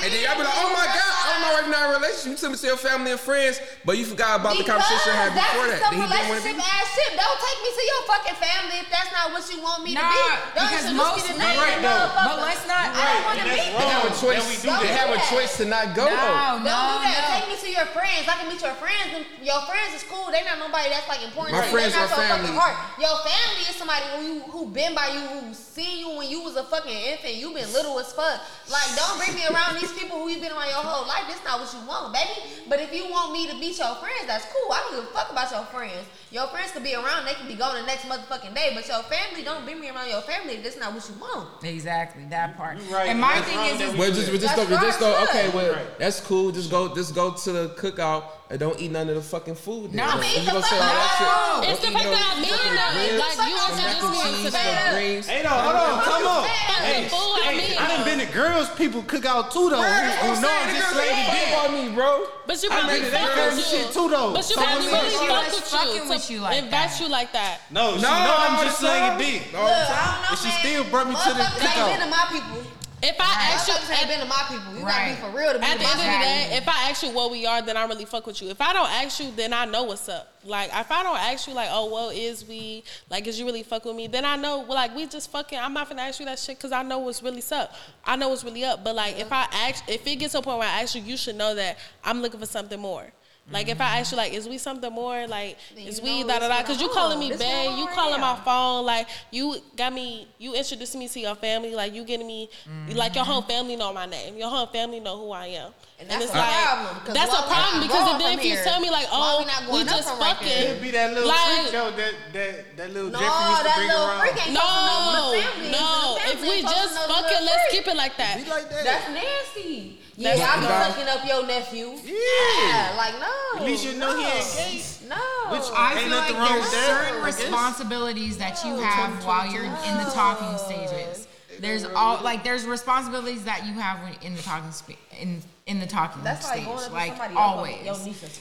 And 0.00 0.08
then 0.12 0.20
y'all 0.24 0.38
be 0.38 0.44
like, 0.48 0.56
oh 0.56 0.70
my 0.72 0.86
God, 0.88 0.96
I'm 0.96 1.42
why- 1.42 1.50
not 1.50 1.60
right 1.60 1.68
now 1.70 1.82
in 1.84 1.90
a 1.90 1.98
relationship. 2.00 2.30
You 2.30 2.38
took 2.40 2.50
me 2.52 2.58
to 2.62 2.66
your 2.72 2.80
family 2.80 3.10
and 3.12 3.20
friends, 3.20 3.60
but 3.84 3.98
you 3.98 4.06
forgot 4.08 4.40
about 4.40 4.56
the 4.56 4.64
conversation 4.64 5.12
I 5.12 5.28
had 5.28 5.32
before 5.36 5.66
that. 5.68 5.80
some 5.82 5.92
he 5.92 6.00
didn't 6.00 6.14
want 6.30 6.40
to 6.40 6.48
relationship 6.48 6.56
be. 6.56 6.72
ass 6.72 6.88
shit. 6.94 7.10
Don't 7.20 7.40
take 7.42 7.58
me 7.60 7.70
to 7.74 7.82
your 7.84 8.00
fucking 8.08 8.38
family 8.40 8.76
if 8.80 8.88
that's 8.88 9.10
not 9.12 9.26
what 9.34 9.44
you 9.50 9.58
want 9.60 9.84
me 9.84 9.92
to 9.98 10.00
be. 10.00 10.24
Don't 10.56 10.70
because 10.70 10.88
introduce 10.88 11.04
most 11.04 11.20
me 11.20 11.22
to 11.28 11.34
men- 11.36 11.58
right, 11.60 11.78
though. 11.84 12.06
But 12.16 12.36
let's 12.48 12.64
not- 12.64 12.88
I 12.96 13.02
don't 13.12 13.24
want 13.28 13.36
to 13.40 13.44
and 13.44 13.52
be 13.52 13.60
that's 13.60 13.76
They 13.76 13.88
have 13.92 14.06
a 14.08 14.14
choice. 14.16 14.40
That 14.40 14.48
we 14.48 14.56
do 14.56 14.70
They 14.80 14.92
have 14.94 15.10
a 15.12 15.20
choice 15.28 15.52
to 15.60 15.64
not 15.68 15.92
go. 15.92 16.06
No, 16.08 16.16
though. 16.16 16.64
Don't 16.64 16.64
no, 16.64 16.80
do 16.80 16.96
that. 17.04 17.20
no. 17.20 17.28
Take 17.36 17.46
me 17.52 17.56
to 17.60 17.68
your 17.76 17.88
friends. 17.92 18.24
I 18.30 18.34
can 18.40 18.46
meet 18.48 18.62
your 18.64 18.76
friends. 18.80 19.08
Your 19.44 19.60
friends 19.68 19.90
is 20.00 20.04
cool. 20.08 20.30
They 20.32 20.40
not 20.48 20.59
nobody 20.60 20.92
that's 20.92 21.08
like 21.08 21.24
important. 21.24 21.56
My 21.56 21.64
to 21.64 21.66
you. 21.66 21.72
friends 21.72 21.96
they 21.96 22.00
not 22.00 22.12
are 22.12 22.20
your 22.20 22.28
family. 22.28 22.52
fucking 22.52 22.60
heart. 22.60 22.76
Your 23.00 23.16
family 23.24 23.64
is 23.64 23.76
somebody 23.80 24.04
who 24.12 24.18
you 24.22 24.36
who 24.52 24.68
been 24.68 24.92
by 24.94 25.08
you, 25.08 25.24
who 25.32 25.56
seen 25.56 26.04
you 26.04 26.12
when 26.14 26.28
you 26.28 26.44
was 26.44 26.54
a 26.60 26.64
fucking 26.68 26.92
infant. 26.92 27.34
You 27.40 27.50
been 27.56 27.66
little 27.72 27.98
as 27.98 28.12
fuck. 28.12 28.38
Like 28.68 28.88
don't 28.94 29.16
bring 29.16 29.32
me 29.34 29.48
around 29.48 29.80
these 29.80 29.90
people 29.96 30.20
who 30.20 30.28
you 30.28 30.38
been 30.38 30.52
around 30.52 30.68
your 30.68 30.84
whole 30.84 31.08
life. 31.08 31.24
This 31.26 31.40
not 31.42 31.58
what 31.58 31.72
you 31.72 31.80
want, 31.88 32.12
baby. 32.12 32.36
But 32.68 32.78
if 32.78 32.92
you 32.92 33.08
want 33.08 33.32
me 33.32 33.48
to 33.48 33.56
meet 33.56 33.80
your 33.80 33.96
friends, 33.96 34.28
that's 34.28 34.44
cool. 34.52 34.68
I 34.70 34.84
don't 34.86 35.00
give 35.00 35.10
a 35.10 35.12
fuck 35.16 35.32
about 35.32 35.50
your 35.50 35.64
friends. 35.72 36.04
Your 36.32 36.46
friends 36.46 36.70
could 36.70 36.84
be 36.84 36.94
around. 36.94 37.24
They 37.26 37.34
can 37.34 37.48
be 37.48 37.54
gone 37.56 37.74
the 37.74 37.82
next 37.86 38.04
motherfucking 38.04 38.54
day. 38.54 38.70
But 38.72 38.86
your 38.86 39.02
family, 39.02 39.42
don't 39.42 39.64
bring 39.64 39.80
me 39.80 39.90
around 39.90 40.08
your 40.08 40.20
family. 40.22 40.54
If 40.54 40.62
this 40.62 40.78
not 40.78 40.94
what 40.94 41.02
you 41.08 41.14
want. 41.20 41.64
Exactly 41.64 42.24
that 42.30 42.54
mm, 42.54 42.56
part. 42.56 42.78
You 42.78 42.94
right. 42.94 43.08
And 43.08 43.20
my 43.20 43.34
That's 43.34 43.46
thing 43.48 43.56
wrong 43.58 43.80
is, 43.80 43.92
we 43.94 43.98
Well, 43.98 44.10
just, 44.12 44.30
just 44.30 44.42
That's 44.56 44.68
go, 44.70 44.76
just 44.80 45.00
go. 45.00 45.22
Okay, 45.24 45.48
well, 45.50 45.72
Right. 45.74 45.98
that's 45.98 46.20
cool. 46.20 46.52
Just 46.52 46.70
go, 46.70 46.94
just 46.94 47.14
go 47.16 47.32
to 47.34 47.52
the 47.52 47.68
cookout 47.70 48.24
and 48.48 48.58
don't 48.60 48.78
eat 48.80 48.90
none 48.92 49.08
of 49.08 49.16
the 49.16 49.22
fucking 49.22 49.56
food. 49.56 49.92
No, 49.94 50.06
then. 50.06 50.16
but 50.18 50.26
If 50.26 50.30
eat 50.30 50.38
you 50.38 50.44
the 50.46 50.50
gonna 50.52 50.62
say 50.66 50.76
all 50.76 50.82
that 50.82 51.14
shit, 51.18 51.26
fuck- 51.26 51.62
don't 51.62 51.70
It's 51.70 51.80
the 51.80 51.88
eat 51.88 51.92
fact 51.94 52.04
no 52.04 52.10
that 52.14 52.30
I 52.30 52.40
mean 52.40 52.50
fucking 52.50 52.74
that. 52.78 52.90
Like, 52.94 53.38
you 53.50 53.58
some 53.58 53.76
mac 53.76 53.90
introduced 53.90 54.22
and 54.22 54.30
me 54.30 54.42
cheese, 54.42 54.44
to 54.46 54.50
some 54.54 54.94
greens. 54.94 55.26
Hey, 55.26 55.42
no, 55.42 55.50
hold 55.50 55.74
on, 55.76 56.02
come 56.02 56.26
on. 56.26 56.44
Hey, 56.46 57.10
I 57.10 57.42
hey, 57.42 57.58
mean. 57.58 57.78
I 57.78 57.86
done 57.90 58.04
been 58.06 58.18
to 58.26 58.30
girls 58.32 58.70
people 58.78 59.02
cook 59.02 59.26
out 59.26 59.50
too 59.50 59.66
though. 59.70 59.82
Who, 59.82 60.30
who 60.34 60.40
know 60.40 60.50
I'm 60.50 60.74
just 60.74 60.90
slaying 60.94 61.26
the 61.26 61.30
dick. 61.34 61.58
on 61.58 61.68
me, 61.74 61.94
bro. 61.94 62.26
But 62.46 62.62
you 62.62 62.68
I 62.70 62.80
probably 62.80 63.00
made 63.02 63.12
fuck 63.14 63.54
with 63.54 63.72
you. 63.74 63.84
too 63.92 64.06
though. 64.10 64.32
But 64.34 64.44
you 64.50 64.54
So 64.54 64.62
probably 64.62 64.86
I'm 64.90 64.94
really 64.94 65.26
fuck 65.30 65.46
with 65.46 65.94
you 65.94 66.02
with 66.20 66.26
to 66.28 66.32
you 66.34 66.40
like 66.40 66.56
invite 66.58 66.70
that. 66.70 67.00
you 67.00 67.08
like 67.08 67.32
that. 67.32 67.60
No, 67.70 67.96
she 67.96 68.02
No, 68.02 68.10
know 68.10 68.36
I'm 68.38 68.64
just 68.66 68.80
saying 68.80 69.04
it 69.04 69.08
time. 69.08 69.18
dick. 69.18 69.42
All 69.54 69.64
the 69.66 69.70
Look. 69.70 69.90
I 69.90 70.12
don't 70.12 70.22
know, 70.22 70.28
And 70.30 70.38
she 70.38 70.48
man. 70.48 70.58
still 70.60 70.84
brought 70.90 71.08
me 71.08 71.14
to 71.14 71.28
the 71.28 71.34
Motherfuckers 71.34 71.76
ain't 71.76 71.98
been 71.98 72.00
to 72.04 72.10
my 72.10 72.26
people. 72.30 72.66
If 73.02 73.16
I 73.18 73.24
ask 73.24 73.66
you, 73.66 73.72
Motherfuckers 73.72 73.98
ain't 73.98 74.08
been 74.08 74.20
to 74.20 74.26
my 74.26 74.44
people. 74.48 74.74
You 74.78 74.84
Right. 74.84 75.16
gotta 75.16 75.30
be 75.30 75.32
for 75.32 75.38
real 75.38 75.52
to 75.54 75.58
be 75.58 75.64
At 75.64 75.78
the 75.78 75.84
my 75.84 75.90
end 75.90 76.00
of 76.00 76.04
the 76.04 76.12
people. 76.12 76.20
day, 76.20 76.56
if 76.58 76.68
I 76.68 76.90
ask 76.90 77.02
you 77.02 77.10
what 77.12 77.30
we 77.30 77.46
are, 77.46 77.62
then 77.62 77.76
I 77.78 77.84
really 77.86 78.04
fuck 78.04 78.26
with 78.26 78.42
you. 78.42 78.50
If 78.50 78.60
I 78.60 78.74
don't 78.74 78.90
ask 78.90 79.20
you, 79.20 79.30
then 79.30 79.54
I 79.54 79.64
know 79.64 79.84
what's 79.84 80.06
up. 80.10 80.28
Like 80.44 80.68
if 80.74 80.90
I 80.92 81.02
don't 81.02 81.16
ask 81.18 81.48
you, 81.48 81.54
like, 81.54 81.70
oh 81.72 81.90
well, 81.90 82.10
is 82.10 82.44
we 82.46 82.84
like, 83.08 83.26
is 83.26 83.38
you 83.40 83.46
really 83.46 83.62
fuck 83.62 83.86
with 83.86 83.96
me? 83.96 84.06
Then 84.06 84.26
I 84.26 84.36
know, 84.36 84.58
well, 84.60 84.74
like 84.74 84.94
we 84.94 85.06
just 85.06 85.30
fucking. 85.30 85.58
I'm 85.58 85.72
not 85.72 85.88
gonna 85.88 86.02
ask 86.02 86.20
you 86.20 86.26
that 86.26 86.38
shit 86.38 86.58
because 86.58 86.72
I 86.72 86.82
know 86.82 86.98
what's 86.98 87.22
really 87.22 87.42
up. 87.52 87.74
I 88.04 88.16
know 88.16 88.28
what's 88.28 88.44
really 88.44 88.64
up. 88.64 88.84
But 88.84 88.94
like 88.96 89.18
if 89.18 89.32
I 89.32 89.46
ask, 89.50 89.82
if 89.88 90.06
it 90.06 90.16
gets 90.16 90.32
to 90.32 90.40
a 90.40 90.42
point 90.42 90.58
where 90.58 90.68
I 90.68 90.82
ask 90.82 90.94
you, 90.94 91.00
you 91.00 91.16
should 91.16 91.36
know 91.36 91.54
that 91.54 91.78
I'm 92.04 92.20
looking 92.20 92.38
for 92.40 92.46
something 92.46 92.78
more. 92.80 93.10
Like 93.50 93.68
if 93.68 93.80
I 93.80 93.98
ask 94.00 94.12
you, 94.12 94.16
like, 94.16 94.32
is 94.32 94.48
we 94.48 94.58
something 94.58 94.92
more? 94.92 95.26
Like, 95.26 95.58
Then 95.74 95.86
is 95.88 96.00
we 96.00 96.22
know 96.22 96.28
da 96.28 96.38
da 96.38 96.48
da? 96.48 96.56
what's 96.56 96.68
Because 96.68 96.80
you 96.80 96.86
going 96.88 96.98
calling 96.98 97.18
me 97.18 97.28
This 97.30 97.38
babe, 97.38 97.78
you 97.78 97.86
calling 97.88 98.20
right 98.20 98.36
my 98.38 98.44
phone, 98.44 98.86
like 98.86 99.08
you 99.32 99.56
got 99.76 99.92
me, 99.92 100.28
you 100.38 100.54
introducing 100.54 101.00
me 101.00 101.08
to 101.08 101.20
your 101.20 101.34
family, 101.34 101.74
like 101.74 101.92
you 101.94 102.04
getting 102.04 102.26
me, 102.26 102.48
like 102.94 103.14
your 103.14 103.24
whole 103.24 103.42
family 103.42 103.76
know 103.76 103.92
my 103.92 104.06
name, 104.06 104.36
your 104.36 104.48
whole 104.48 104.66
family 104.66 105.00
know 105.00 105.18
who 105.18 105.32
I 105.32 105.46
am. 105.46 105.72
And 105.98 106.08
that's 106.08 106.24
a 106.26 106.28
problem, 106.30 106.96
'cause 107.04 107.14
That's 107.14 107.30
why 107.32 107.38
a 107.38 107.42
we 107.42 107.48
problem 107.52 107.80
not 107.80 107.86
because 107.88 108.04
going 108.08 108.18
then 108.22 108.38
if 108.38 108.44
you 108.44 108.52
here? 108.54 108.64
tell 108.64 108.80
me 108.80 108.88
like, 108.90 109.04
Why 109.12 109.18
oh, 109.20 109.38
we 109.40 109.44
not 109.44 109.60
we 109.62 109.66
going 109.68 109.88
up 109.88 109.96
just 109.96 110.08
from 110.08 110.18
right 110.20 110.36
fucking, 110.36 110.48
there? 110.48 110.74
It 110.74 110.80
be 110.82 110.90
that 110.92 111.12
little 111.12 111.28
Like- 111.28 111.60
freak 111.60 111.72
though, 111.72 111.90
that 111.90 112.14
that 112.32 112.76
that 112.78 112.90
little 112.94 113.10
No, 113.10 113.18
Jeffrey 113.20 113.50
used 113.50 113.58
to 113.58 113.64
that 113.64 113.76
bring 113.76 113.88
little 113.88 114.06
around. 114.06 114.20
freak 114.20 114.46
ain't 114.46 114.56
supposed 114.56 114.80
to 114.80 114.86
know 114.86 115.00
who 115.04 115.12
no, 115.12 115.30
the 115.36 115.42
family 115.42 115.66
is. 115.66 115.72
no. 115.76 116.16
If 116.32 116.40
we 116.40 116.62
just 116.62 116.88
to 116.88 117.08
know 117.08 117.14
fucking, 117.20 117.44
let's 117.44 117.62
freak. 117.68 117.84
keep 117.84 117.86
it 117.92 117.96
like 117.96 118.16
that. 118.16 118.34
Be 118.44 118.48
like 118.50 118.70
that. 118.70 118.84
That's 118.84 119.08
nasty. 119.10 120.00
Yeah, 120.20 120.36
That's- 120.36 120.48
I 120.50 120.60
be 120.60 120.66
Nah. 120.66 120.82
sucking 120.84 121.08
up 121.08 121.26
your 121.26 121.46
nephew. 121.46 121.86
Yeah. 122.04 122.92
like 122.96 123.14
no. 123.18 123.58
At 123.60 123.64
least 123.64 123.84
you 123.86 123.94
know 123.94 124.14
he 124.18 124.22
no. 124.22 124.28
ain't 124.28 124.54
gay. 124.54 124.82
No. 125.08 125.16
Which 125.50 125.62
I 125.74 125.94
Ain't 125.98 126.08
feel 126.08 126.16
like 126.18 126.34
wrong 126.34 126.48
there's 126.48 126.60
with 126.60 126.72
certain 126.86 127.22
I 127.22 127.24
responsibilities 127.26 128.36
that 128.38 128.62
you 128.64 128.76
have 128.76 129.24
while 129.24 129.50
you're 129.50 129.64
in 129.64 129.70
the 130.04 130.10
talking 130.12 130.58
stages. 130.58 131.26
There's 131.58 131.84
all 131.84 132.22
like 132.22 132.44
there's 132.44 132.64
responsibilities 132.66 133.44
that 133.44 133.64
you 133.66 133.72
have 133.74 134.02
when 134.02 134.12
in 134.22 134.34
the 134.36 134.42
talking 134.42 134.72
sp- 134.76 135.00
in 135.18 135.42
in 135.70 135.78
the 135.78 135.86
talking 135.86 136.22
That's 136.24 136.44
stage, 136.46 136.64
going 136.64 136.78
up 136.78 136.84
to 136.86 136.92
like 136.92 137.08
somebody 137.10 137.34
always. 137.36 137.84
Your 137.84 137.94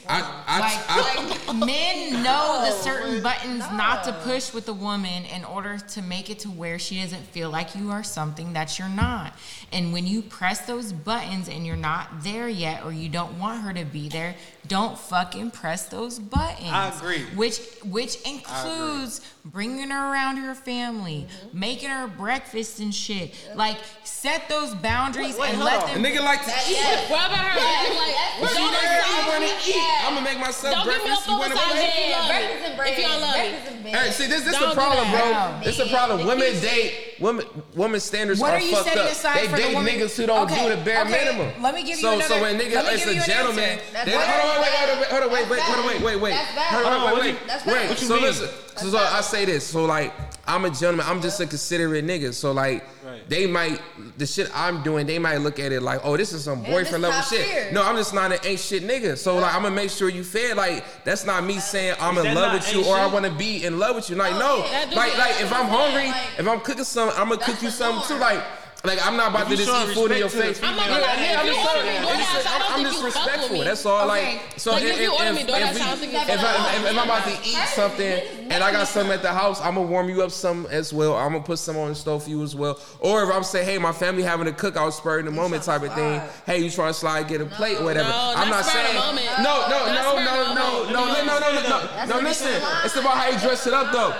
I, 0.07 0.43
I, 0.47 0.59
Like, 0.59 0.79
I, 0.89 1.53
like 1.53 1.67
men 1.67 2.23
know 2.23 2.65
the 2.65 2.71
certain 2.71 3.17
No. 3.17 3.21
buttons 3.21 3.59
not 3.71 4.03
to 4.05 4.13
push 4.13 4.51
with 4.51 4.67
a 4.67 4.73
woman 4.73 5.25
in 5.25 5.45
order 5.45 5.77
to 5.77 6.01
make 6.01 6.31
it 6.31 6.39
to 6.39 6.49
where 6.49 6.79
she 6.79 6.99
doesn't 7.01 7.27
feel 7.27 7.51
like 7.51 7.75
you 7.75 7.91
are 7.91 8.01
something 8.03 8.53
that 8.53 8.79
you're 8.79 8.89
not. 8.89 9.33
And 9.71 9.93
when 9.93 10.07
you 10.07 10.23
press 10.23 10.61
those 10.61 10.91
buttons 10.91 11.47
and 11.47 11.67
you're 11.67 11.75
not 11.75 12.23
there 12.23 12.49
yet 12.49 12.83
or 12.83 12.91
you 12.91 13.09
don't 13.09 13.37
want 13.37 13.61
her 13.61 13.73
to 13.73 13.85
be 13.85 14.09
there, 14.09 14.35
don't 14.67 14.97
fucking 14.97 15.51
press 15.51 15.85
those 15.85 16.17
buttons. 16.17 16.69
I 16.71 16.91
agree. 16.97 17.25
Which 17.35 17.59
which 17.83 18.19
includes 18.27 19.21
bringing 19.51 19.89
her 19.89 20.11
around 20.13 20.37
her 20.37 20.53
family, 20.55 21.27
Mm-hmm. 21.29 21.59
making 21.59 21.89
her 21.89 22.07
breakfast 22.07 22.79
and 22.79 22.93
shit. 22.93 23.33
Like 23.55 23.77
set 24.03 24.47
those 24.49 24.73
boundaries 24.75 25.33
Wait, 25.37 25.39
wait, 25.39 25.49
and 25.53 25.59
let 25.63 25.83
on. 25.83 25.89
a 25.89 25.93
them 25.93 26.03
nigga 26.03 26.23
like 26.23 26.43
to 26.45 26.51
eat. 26.51 26.77
Yes. 26.77 27.09
Rub 27.11 27.31
her 27.31 27.59
Yes, 27.59 27.97
like, 27.97 28.07
yes, 28.09 28.51
She 28.51 28.57
don't 28.57 28.71
there, 28.71 29.03
you 29.05 29.27
want 29.27 29.43
to 29.43 29.69
eat. 29.69 29.75
Yeah. 29.75 30.07
I'm 30.07 30.13
gonna 30.15 30.25
make 30.25 30.39
myself 30.39 30.73
Don't 30.75 30.85
give 30.85 30.93
me 30.95 31.09
breakfast. 31.09 31.27
a 31.27 31.31
You 31.31 31.37
want 31.39 31.51
to 31.53 31.57
full 31.59 31.67
play? 31.69 31.81
massage. 31.81 31.99
Yeah, 32.09 32.17
love 32.17 32.23
me. 32.23 32.29
breakfast 32.29 32.65
and 32.69 32.77
bread. 32.77 32.89
If 32.93 32.97
you 32.97 33.03
don't 33.03 33.21
love 33.21 33.35
me. 33.35 33.91
Breakfast. 33.91 34.05
Hey, 34.05 34.11
see, 34.11 34.27
this 34.29 34.43
this 34.43 34.59
Don't 34.59 34.69
the 34.69 34.75
problem, 34.75 35.11
bro. 35.11 35.31
No. 35.31 35.59
This 35.63 35.77
the 35.77 35.85
problem. 35.87 36.27
Women 36.27 36.59
date 36.61 37.08
women. 37.19 37.45
Women 37.75 37.99
standards 37.99 38.39
What 38.39 38.51
are, 38.51 38.57
are 38.57 38.59
you 38.61 38.71
fucked 38.75 38.85
setting 38.85 39.03
up. 39.03 39.11
aside 39.11 39.37
they 39.39 39.45
for 39.47 39.55
the 39.57 39.61
date 39.63 39.75
woman? 39.75 39.93
niggas 39.93 40.15
who 40.17 40.25
don't 40.25 40.51
Okay, 40.51 40.69
do 40.69 40.75
the 40.75 40.81
bare 40.83 41.01
okay, 41.01 41.11
minimum. 41.11 41.61
let 41.61 41.73
me 41.75 41.81
give 41.81 41.97
you 41.97 42.01
so, 42.03 42.13
another- 42.13 42.33
So 42.35 42.41
when 42.41 42.59
nigga 42.59 42.91
is 42.93 43.05
a 43.07 43.25
gentleman, 43.25 43.79
they, 44.05 44.11
hold 44.11 44.23
on, 44.53 44.61
wait, 44.61 44.69
wait, 44.69 44.99
wait, 44.99 45.07
hold 45.09 45.23
on, 45.23 45.31
wait, 45.31 45.49
wait, 45.49 45.59
hold 45.61 45.79
on, 45.79 45.87
wait, 45.87 46.01
wait, 46.01 46.15
wait. 46.21 46.31
That's. 46.31 46.73
Hold 46.73 46.85
on, 46.85 46.99
Hold 47.01 47.19
wait, 47.21 47.35
wait, 47.35 47.65
wait. 47.65 47.89
What 47.89 48.01
you 48.01 48.07
So 48.07 48.13
mean? 48.15 48.23
listen, 48.23 48.49
so, 48.77 48.89
so 48.89 48.97
I 48.97 49.21
say 49.21 49.45
this. 49.45 49.65
So 49.67 49.85
like, 49.85 50.13
I'm 50.47 50.65
a 50.65 50.69
gentleman. 50.69 51.05
I'm 51.07 51.21
just 51.21 51.39
a 51.39 51.45
considerate 51.45 52.05
nigga. 52.05 52.33
So 52.33 52.51
like. 52.51 52.83
They 53.29 53.45
might 53.45 53.79
the 54.17 54.25
shit 54.25 54.49
I'm 54.53 54.81
doing. 54.83 55.05
They 55.05 55.19
might 55.19 55.37
look 55.37 55.59
at 55.59 55.71
it 55.71 55.81
like, 55.81 56.01
oh, 56.03 56.17
this 56.17 56.33
is 56.33 56.43
some 56.43 56.63
boyfriend 56.63 57.03
level 57.03 57.21
shit. 57.21 57.45
tier. 57.45 57.71
No, 57.71 57.83
I'm 57.83 57.95
just 57.95 58.13
not 58.13 58.31
an 58.31 58.39
ain't 58.43 58.59
shit 58.59 58.83
nigga. 58.83 59.17
So 59.17 59.37
like, 59.37 59.53
I'm 59.53 59.61
gonna 59.61 59.75
make 59.75 59.91
sure 59.91 60.09
you 60.09 60.23
fed. 60.23 60.57
Like, 60.57 60.83
that's 61.03 61.25
not 61.25 61.43
me 61.43 61.59
saying 61.59 61.95
I'm 61.99 62.17
Is 62.17 62.25
in 62.25 62.35
love 62.35 62.53
with 62.53 62.73
you 62.73 62.79
ain't 62.79 62.87
or 62.87 62.97
I 62.97 63.05
want 63.05 63.25
to 63.25 63.31
be 63.31 63.63
in 63.63 63.79
love 63.79 63.95
with 63.95 64.09
you. 64.09 64.15
Like, 64.15 64.33
Oh, 64.33 64.39
no, 64.39 64.65
yeah. 64.65 64.95
Like, 64.95 65.17
like 65.17 65.41
if 65.41 65.51
I'm 65.51 65.51
that's 65.51 65.51
what 65.51 65.59
I'm 65.61 65.67
hungry, 65.67 66.07
like, 66.07 66.39
if 66.39 66.47
I'm 66.47 66.59
cooking 66.61 66.83
something, 66.83 67.17
I'm 67.19 67.29
gonna 67.29 67.41
cook 67.41 67.61
you 67.61 67.69
the 67.69 67.71
something 67.71 68.07
too. 68.07 68.19
Like. 68.19 68.43
Like 68.85 69.05
I'm 69.05 69.17
not 69.17 69.31
about 69.31 69.41
If 69.41 69.47
to 69.47 69.53
you 69.55 69.65
just 69.65 69.89
eat 69.89 69.93
food 69.93 70.11
in 70.11 70.19
your 70.19 70.29
face. 70.29 70.61
I'm 70.63 70.73
not 70.75 70.87
gonna 70.87 71.01
lie. 71.01 71.15
Yeah, 71.19 71.39
I'm 71.41 71.47
just 71.47 71.59
order 71.67 71.81
saying, 71.81 72.01
me 72.01 72.07
I'm 72.09 72.17
just- 72.17 72.47
I 72.47 72.59
don't 72.59 72.71
I'm 72.71 72.75
think 72.75 72.87
you 72.87 72.93
fuck 72.93 73.03
with 73.03 73.13
disrespectful. 73.13 73.57
me. 73.57 73.63
That's 73.65 73.85
all. 73.85 74.09
Okay. 74.11 74.33
Like 74.39 74.41
so, 74.55 74.71
Like, 74.71 74.83
if, 74.83 74.89
if 74.95 75.01
you 75.01 75.11
order 75.11 75.33
me 75.33 75.41
if, 75.41 75.49
if, 75.49 75.53
I 75.53 75.73
we- 75.73 75.79
don't 75.79 75.97
think 75.99 76.13
you 76.13 76.19
if, 76.19 76.27
fuck 76.27 76.39
I, 76.39 76.63
with 76.63 76.75
if, 76.75 76.83
me. 76.83 76.89
if 76.89 76.97
I'm 76.97 77.03
about 77.03 77.23
to 77.25 77.31
eat 77.49 77.67
something 77.75 78.21
and 78.51 78.63
I 78.63 78.71
got 78.71 78.79
make 78.79 78.87
something 78.87 79.11
at 79.11 79.21
the 79.21 79.33
house, 79.33 79.59
I'm 79.59 79.75
gonna 79.75 79.87
warm 79.87 80.07
you 80.07 80.23
up 80.23 80.31
some 80.31 80.65
as 80.67 80.93
well. 80.93 81.17
I'm 81.17 81.33
gonna 81.33 81.43
put 81.43 81.59
some 81.59 81.75
on 81.75 81.89
the 81.89 81.95
stove 81.95 82.23
for 82.23 82.29
you 82.29 82.41
as 82.41 82.55
well. 82.55 82.79
Or 83.01 83.21
if 83.23 83.35
I'm 83.35 83.43
saying, 83.43 83.65
hey, 83.67 83.77
my 83.79 83.91
family 83.91 84.23
having 84.23 84.47
a 84.47 84.51
cookout, 84.51 84.93
spur 84.93 85.19
in 85.19 85.25
the 85.25 85.31
moment 85.31 85.63
type 85.63 85.83
of 85.83 85.93
thing. 85.93 86.21
Hey, 86.45 86.59
you 86.63 86.69
trying 86.69 86.93
to 86.93 86.97
slide, 86.97 87.27
get 87.27 87.41
a 87.41 87.45
plate 87.47 87.79
or 87.79 87.83
whatever. 87.83 88.09
I'm 88.13 88.47
not 88.49 88.63
not 88.63 88.65
spur 88.65 88.79
of 88.79 88.85
the 88.87 89.17
saying. 89.17 89.43
No, 89.43 89.67
no, 89.67 89.85
no, 89.87 90.23
no, 90.23 90.23
no, 90.23 90.53
no, 90.53 90.89
no, 90.89 91.23
no, 91.23 91.23
no, 91.25 91.39
no, 91.39 91.69
no. 91.69 91.87
That's 91.95 92.09
No, 92.09 92.19
a 92.19 92.21
listen. 92.21 92.61
It's 92.85 92.95
about 92.95 93.17
how 93.17 93.27
you 93.29 93.37
dress 93.39 93.67
it 93.67 93.73
up 93.73 93.91
though. 93.91 94.15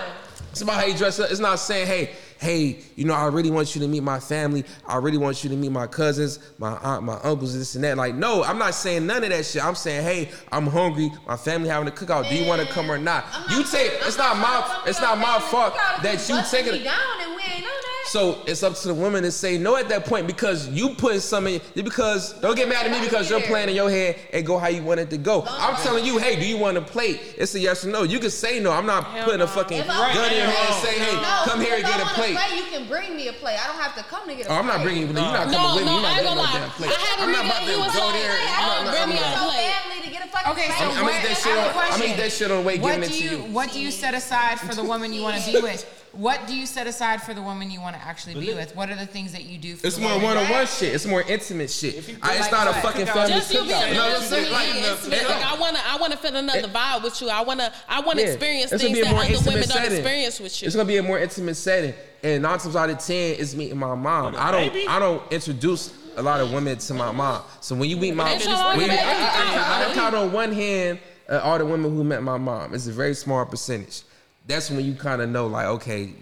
It's 0.51 0.61
about 0.61 0.81
how 0.81 0.85
you 0.85 0.97
dress 0.97 1.17
it 1.19 1.25
up. 1.25 1.31
It's 1.31 1.39
not 1.39 1.55
saying, 1.59 1.87
hey, 1.87 2.11
hey, 2.39 2.79
you 2.95 3.03
know, 3.03 3.13
I 3.13 3.27
really 3.27 3.51
want 3.51 3.75
you 3.75 3.81
to 3.81 3.87
meet 3.87 4.01
my 4.01 4.19
family. 4.19 4.63
I 4.87 4.95
really 4.95 5.17
want 5.17 5.43
you 5.43 5.49
to 5.49 5.57
meet 5.57 5.71
my 5.71 5.87
cousins, 5.87 6.39
my 6.57 6.77
aunt, 6.77 7.03
my 7.03 7.19
uncles, 7.21 7.57
this 7.57 7.75
and 7.75 7.83
that. 7.83 7.97
Like, 7.97 8.15
no, 8.15 8.43
I'm 8.45 8.57
not 8.57 8.73
saying 8.73 9.05
none 9.05 9.23
of 9.25 9.29
that 9.29 9.45
shit. 9.45 9.63
I'm 9.63 9.75
saying, 9.75 10.03
hey, 10.03 10.31
I'm 10.51 10.65
hungry. 10.65 11.11
My 11.27 11.35
family 11.35 11.67
having 11.67 11.89
a 11.89 11.91
cookout. 11.91 12.29
Do 12.29 12.35
you 12.35 12.47
want 12.47 12.65
to 12.65 12.67
come 12.73 12.89
or 12.89 12.97
not? 12.97 13.25
I'm 13.33 13.57
You 13.57 13.65
take. 13.65 13.91
It's 14.05 14.17
not 14.17 14.37
my. 14.37 14.83
It's 14.87 15.01
not 15.01 15.17
my 15.17 15.39
fault 15.39 15.75
that 16.01 16.27
you 16.29 16.41
taking 16.49 16.79
it. 16.79 16.83
down 16.85 17.21
and 17.21 17.35
we 17.35 17.41
ain't 17.43 17.63
know 17.63 17.69
that. 17.69 17.88
So 18.11 18.41
it's 18.47 18.63
up 18.63 18.73
to 18.73 18.87
the 18.87 18.93
woman 18.93 19.21
to 19.21 19.31
say 19.31 19.59
no 19.59 19.75
at 19.75 19.87
that 19.89 20.05
point 20.05 20.25
because 20.25 20.67
you 20.69 20.95
put 20.95 21.21
something 21.21 21.61
because 21.75 22.33
don't 22.41 22.55
get 22.55 22.67
mad 22.67 22.87
at 22.87 22.91
me 22.91 22.99
because 23.05 23.29
you're 23.29 23.39
playing 23.41 23.69
in 23.69 23.75
your 23.75 23.89
head 23.89 24.15
and 24.33 24.43
go 24.45 24.57
how 24.57 24.67
you 24.67 24.81
want 24.81 24.99
it 24.99 25.11
to 25.11 25.17
go. 25.19 25.45
I'm 25.47 25.75
telling 25.83 26.03
you, 26.03 26.17
hey, 26.17 26.39
do 26.39 26.47
you 26.47 26.57
want 26.57 26.73
to 26.75 26.81
play? 26.81 27.19
It's 27.37 27.53
a 27.53 27.59
yes 27.59 27.85
or 27.85 27.89
no. 27.89 28.01
You 28.01 28.17
can 28.17 28.31
say 28.31 28.59
no. 28.59 28.71
I'm 28.71 28.87
not 28.87 29.03
Hell 29.05 29.25
putting 29.25 29.41
a 29.41 29.47
fucking 29.47 29.77
If 29.77 29.89
I- 29.89 30.13
gun 30.13 30.31
in 30.31 30.37
your 30.37 30.47
head 30.47 30.73
and 30.73 30.81
say, 30.81 30.97
hey, 30.97 31.15
No, 31.21 31.41
come 31.45 31.61
here 31.61 31.75
and 31.75 31.83
if 31.83 31.85
I 31.85 31.89
get 31.91 31.99
a 32.01 32.03
wanna 32.03 32.15
plate. 32.17 32.35
Play, 32.35 32.57
you 32.57 32.63
can 32.73 32.87
bring 32.87 33.15
me 33.15 33.27
a 33.27 33.33
plate. 33.33 33.61
I 33.63 33.67
don't 33.67 33.77
have 33.77 33.93
to 33.95 34.03
come 34.09 34.27
to 34.27 34.33
get 34.33 34.47
a 34.47 34.49
Oh, 34.49 34.55
I'm 34.55 34.65
not 34.65 34.81
bringing 34.81 35.01
you. 35.05 35.13
You're 35.13 35.13
not 35.13 35.45
coming 35.45 35.61
No, 35.61 35.75
with 35.75 35.85
me. 35.85 35.93
You're 35.93 36.01
not 36.01 36.09
I 36.09 36.15
getting 36.17 36.29
gonna 36.33 36.41
no 36.41 36.49
lie. 36.49 36.59
damn 36.65 36.69
plate. 36.81 36.89
I 36.89 36.99
had 37.05 37.19
a 37.19 37.23
I'm 37.23 37.31
not 37.31 37.45
about 37.45 37.61
to 37.61 37.77
go 37.93 38.05
there. 38.09 38.33
"Oh, 38.33 38.73
I'm 38.73 38.85
not- 38.89 38.93
bring 38.97 39.09
me 39.13 39.17
a 39.21 39.29
plate. 39.37 40.08
Family 40.27 40.27
to 40.27 40.27
get 40.27 40.27
a 40.27 40.31
fucking 40.31 40.51
Okay, 40.51 40.67
so 40.77 40.83
I'm, 40.85 40.97
I'm 40.97 41.03
what- 41.05 41.13
that 41.23 41.37
shit 41.37 41.55
have 41.57 41.75
a 41.75 41.77
on. 41.79 41.83
I'm 41.85 41.99
gonna 41.99 42.11
eat 42.13 42.17
that 42.17 42.31
shit 42.31 42.51
on 42.51 42.57
the 42.57 42.63
way 42.67 42.79
What 42.79 42.93
giving 42.95 43.09
it 43.09 43.13
do 43.13 43.17
to 43.19 43.23
you 43.23 43.29
you. 43.47 43.53
What 43.53 43.71
do 43.71 43.79
you 43.81 43.91
set 43.91 44.13
aside 44.13 44.59
for 44.59 44.75
the 44.75 44.83
woman 44.83 45.13
you 45.13 45.21
want 45.21 45.41
to 45.41 45.51
be 45.51 45.61
with? 45.61 45.95
What 46.11 46.47
do 46.47 46.55
you 46.55 46.65
set 46.65 46.87
aside 46.87 47.21
for 47.21 47.35
the 47.35 47.41
woman 47.41 47.69
you 47.69 47.79
want 47.81 47.95
to 47.95 48.01
actually 48.01 48.33
be 48.33 48.51
with? 48.53 48.75
What 48.75 48.89
are 48.89 48.95
the 48.95 49.05
things 49.05 49.31
that 49.33 49.43
you 49.43 49.59
do? 49.59 49.75
For 49.75 49.85
It's 49.85 49.97
the 49.97 50.01
more 50.01 50.19
one-on-one 50.19 50.65
shit. 50.65 50.95
It's 50.95 51.05
more 51.05 51.21
intimate 51.21 51.69
shit. 51.69 51.93
I, 52.23 52.31
it's 52.37 52.51
like 52.51 52.51
not 52.51 52.67
a 52.67 52.73
fucking 52.81 53.05
cookout, 53.05 53.13
family 53.13 53.33
Just 53.33 53.53
you 53.53 53.59
being 53.61 53.71
cookout. 53.75 53.87
You 53.89 53.93
know 53.93 54.05
what 54.09 54.15
I'm 54.15 54.21
saying? 54.23 54.45
innocent, 54.47 55.11
Like, 55.11 55.19
intimate. 55.19 55.29
Like 55.29 55.45
I 55.45 55.59
wanna, 55.59 55.79
I 55.85 55.97
wanna 55.97 56.17
feel 56.17 56.35
another 56.35 56.67
vibe 56.67 57.03
with 57.03 57.21
you. 57.21 57.29
I 57.29 57.41
wanna, 57.41 57.71
I 57.87 58.01
wanna 58.01 58.21
Yeah. 58.21 58.27
experience 58.29 58.71
things 58.71 58.99
that 58.99 59.13
other 59.13 59.21
intimate 59.23 59.45
women 59.53 59.69
don't 59.69 59.85
experience 59.85 60.39
with 60.39 60.61
you. 60.63 60.65
It's 60.65 60.75
gonna 60.75 60.87
be 60.87 60.97
a 60.97 61.03
more 61.03 61.19
intimate 61.19 61.55
setting, 61.55 61.93
and 62.23 62.41
nine 62.41 62.57
times 62.57 62.75
out 62.75 62.89
of 62.89 62.97
ten, 62.97 63.35
it's 63.37 63.53
meeting 63.53 63.77
my 63.77 63.93
mom. 63.93 64.35
I 64.35 64.49
don't. 64.51 64.89
I 64.89 64.97
don't 64.97 65.21
introduce 65.31 65.93
a 66.15 66.21
lot 66.21 66.39
of 66.41 66.51
women 66.51 66.77
to 66.77 66.93
my 66.93 67.11
mom. 67.11 67.43
So 67.61 67.75
when 67.75 67.89
you 67.89 67.97
meet 67.97 68.15
my, 68.15 68.31
Ain't 68.31 68.45
y'all 68.45 68.75
when? 68.75 68.89
I, 68.89 68.95
I, 68.95 69.85
I, 69.87 69.91
I 69.91 69.93
count 69.93 70.15
on 70.15 70.31
one 70.31 70.51
hand 70.51 70.99
uh, 71.29 71.39
all 71.43 71.57
the 71.57 71.65
women 71.65 71.95
who 71.95 72.03
met 72.03 72.23
my 72.23 72.37
mom. 72.37 72.73
It's 72.73 72.87
a 72.87 72.91
very 72.91 73.13
small 73.13 73.45
percentage. 73.45 74.03
That's 74.47 74.69
when 74.71 74.83
you 74.83 74.95
kind 74.95 75.21
of 75.21 75.29
know, 75.29 75.47
like, 75.47 75.67
okay, 75.67 76.13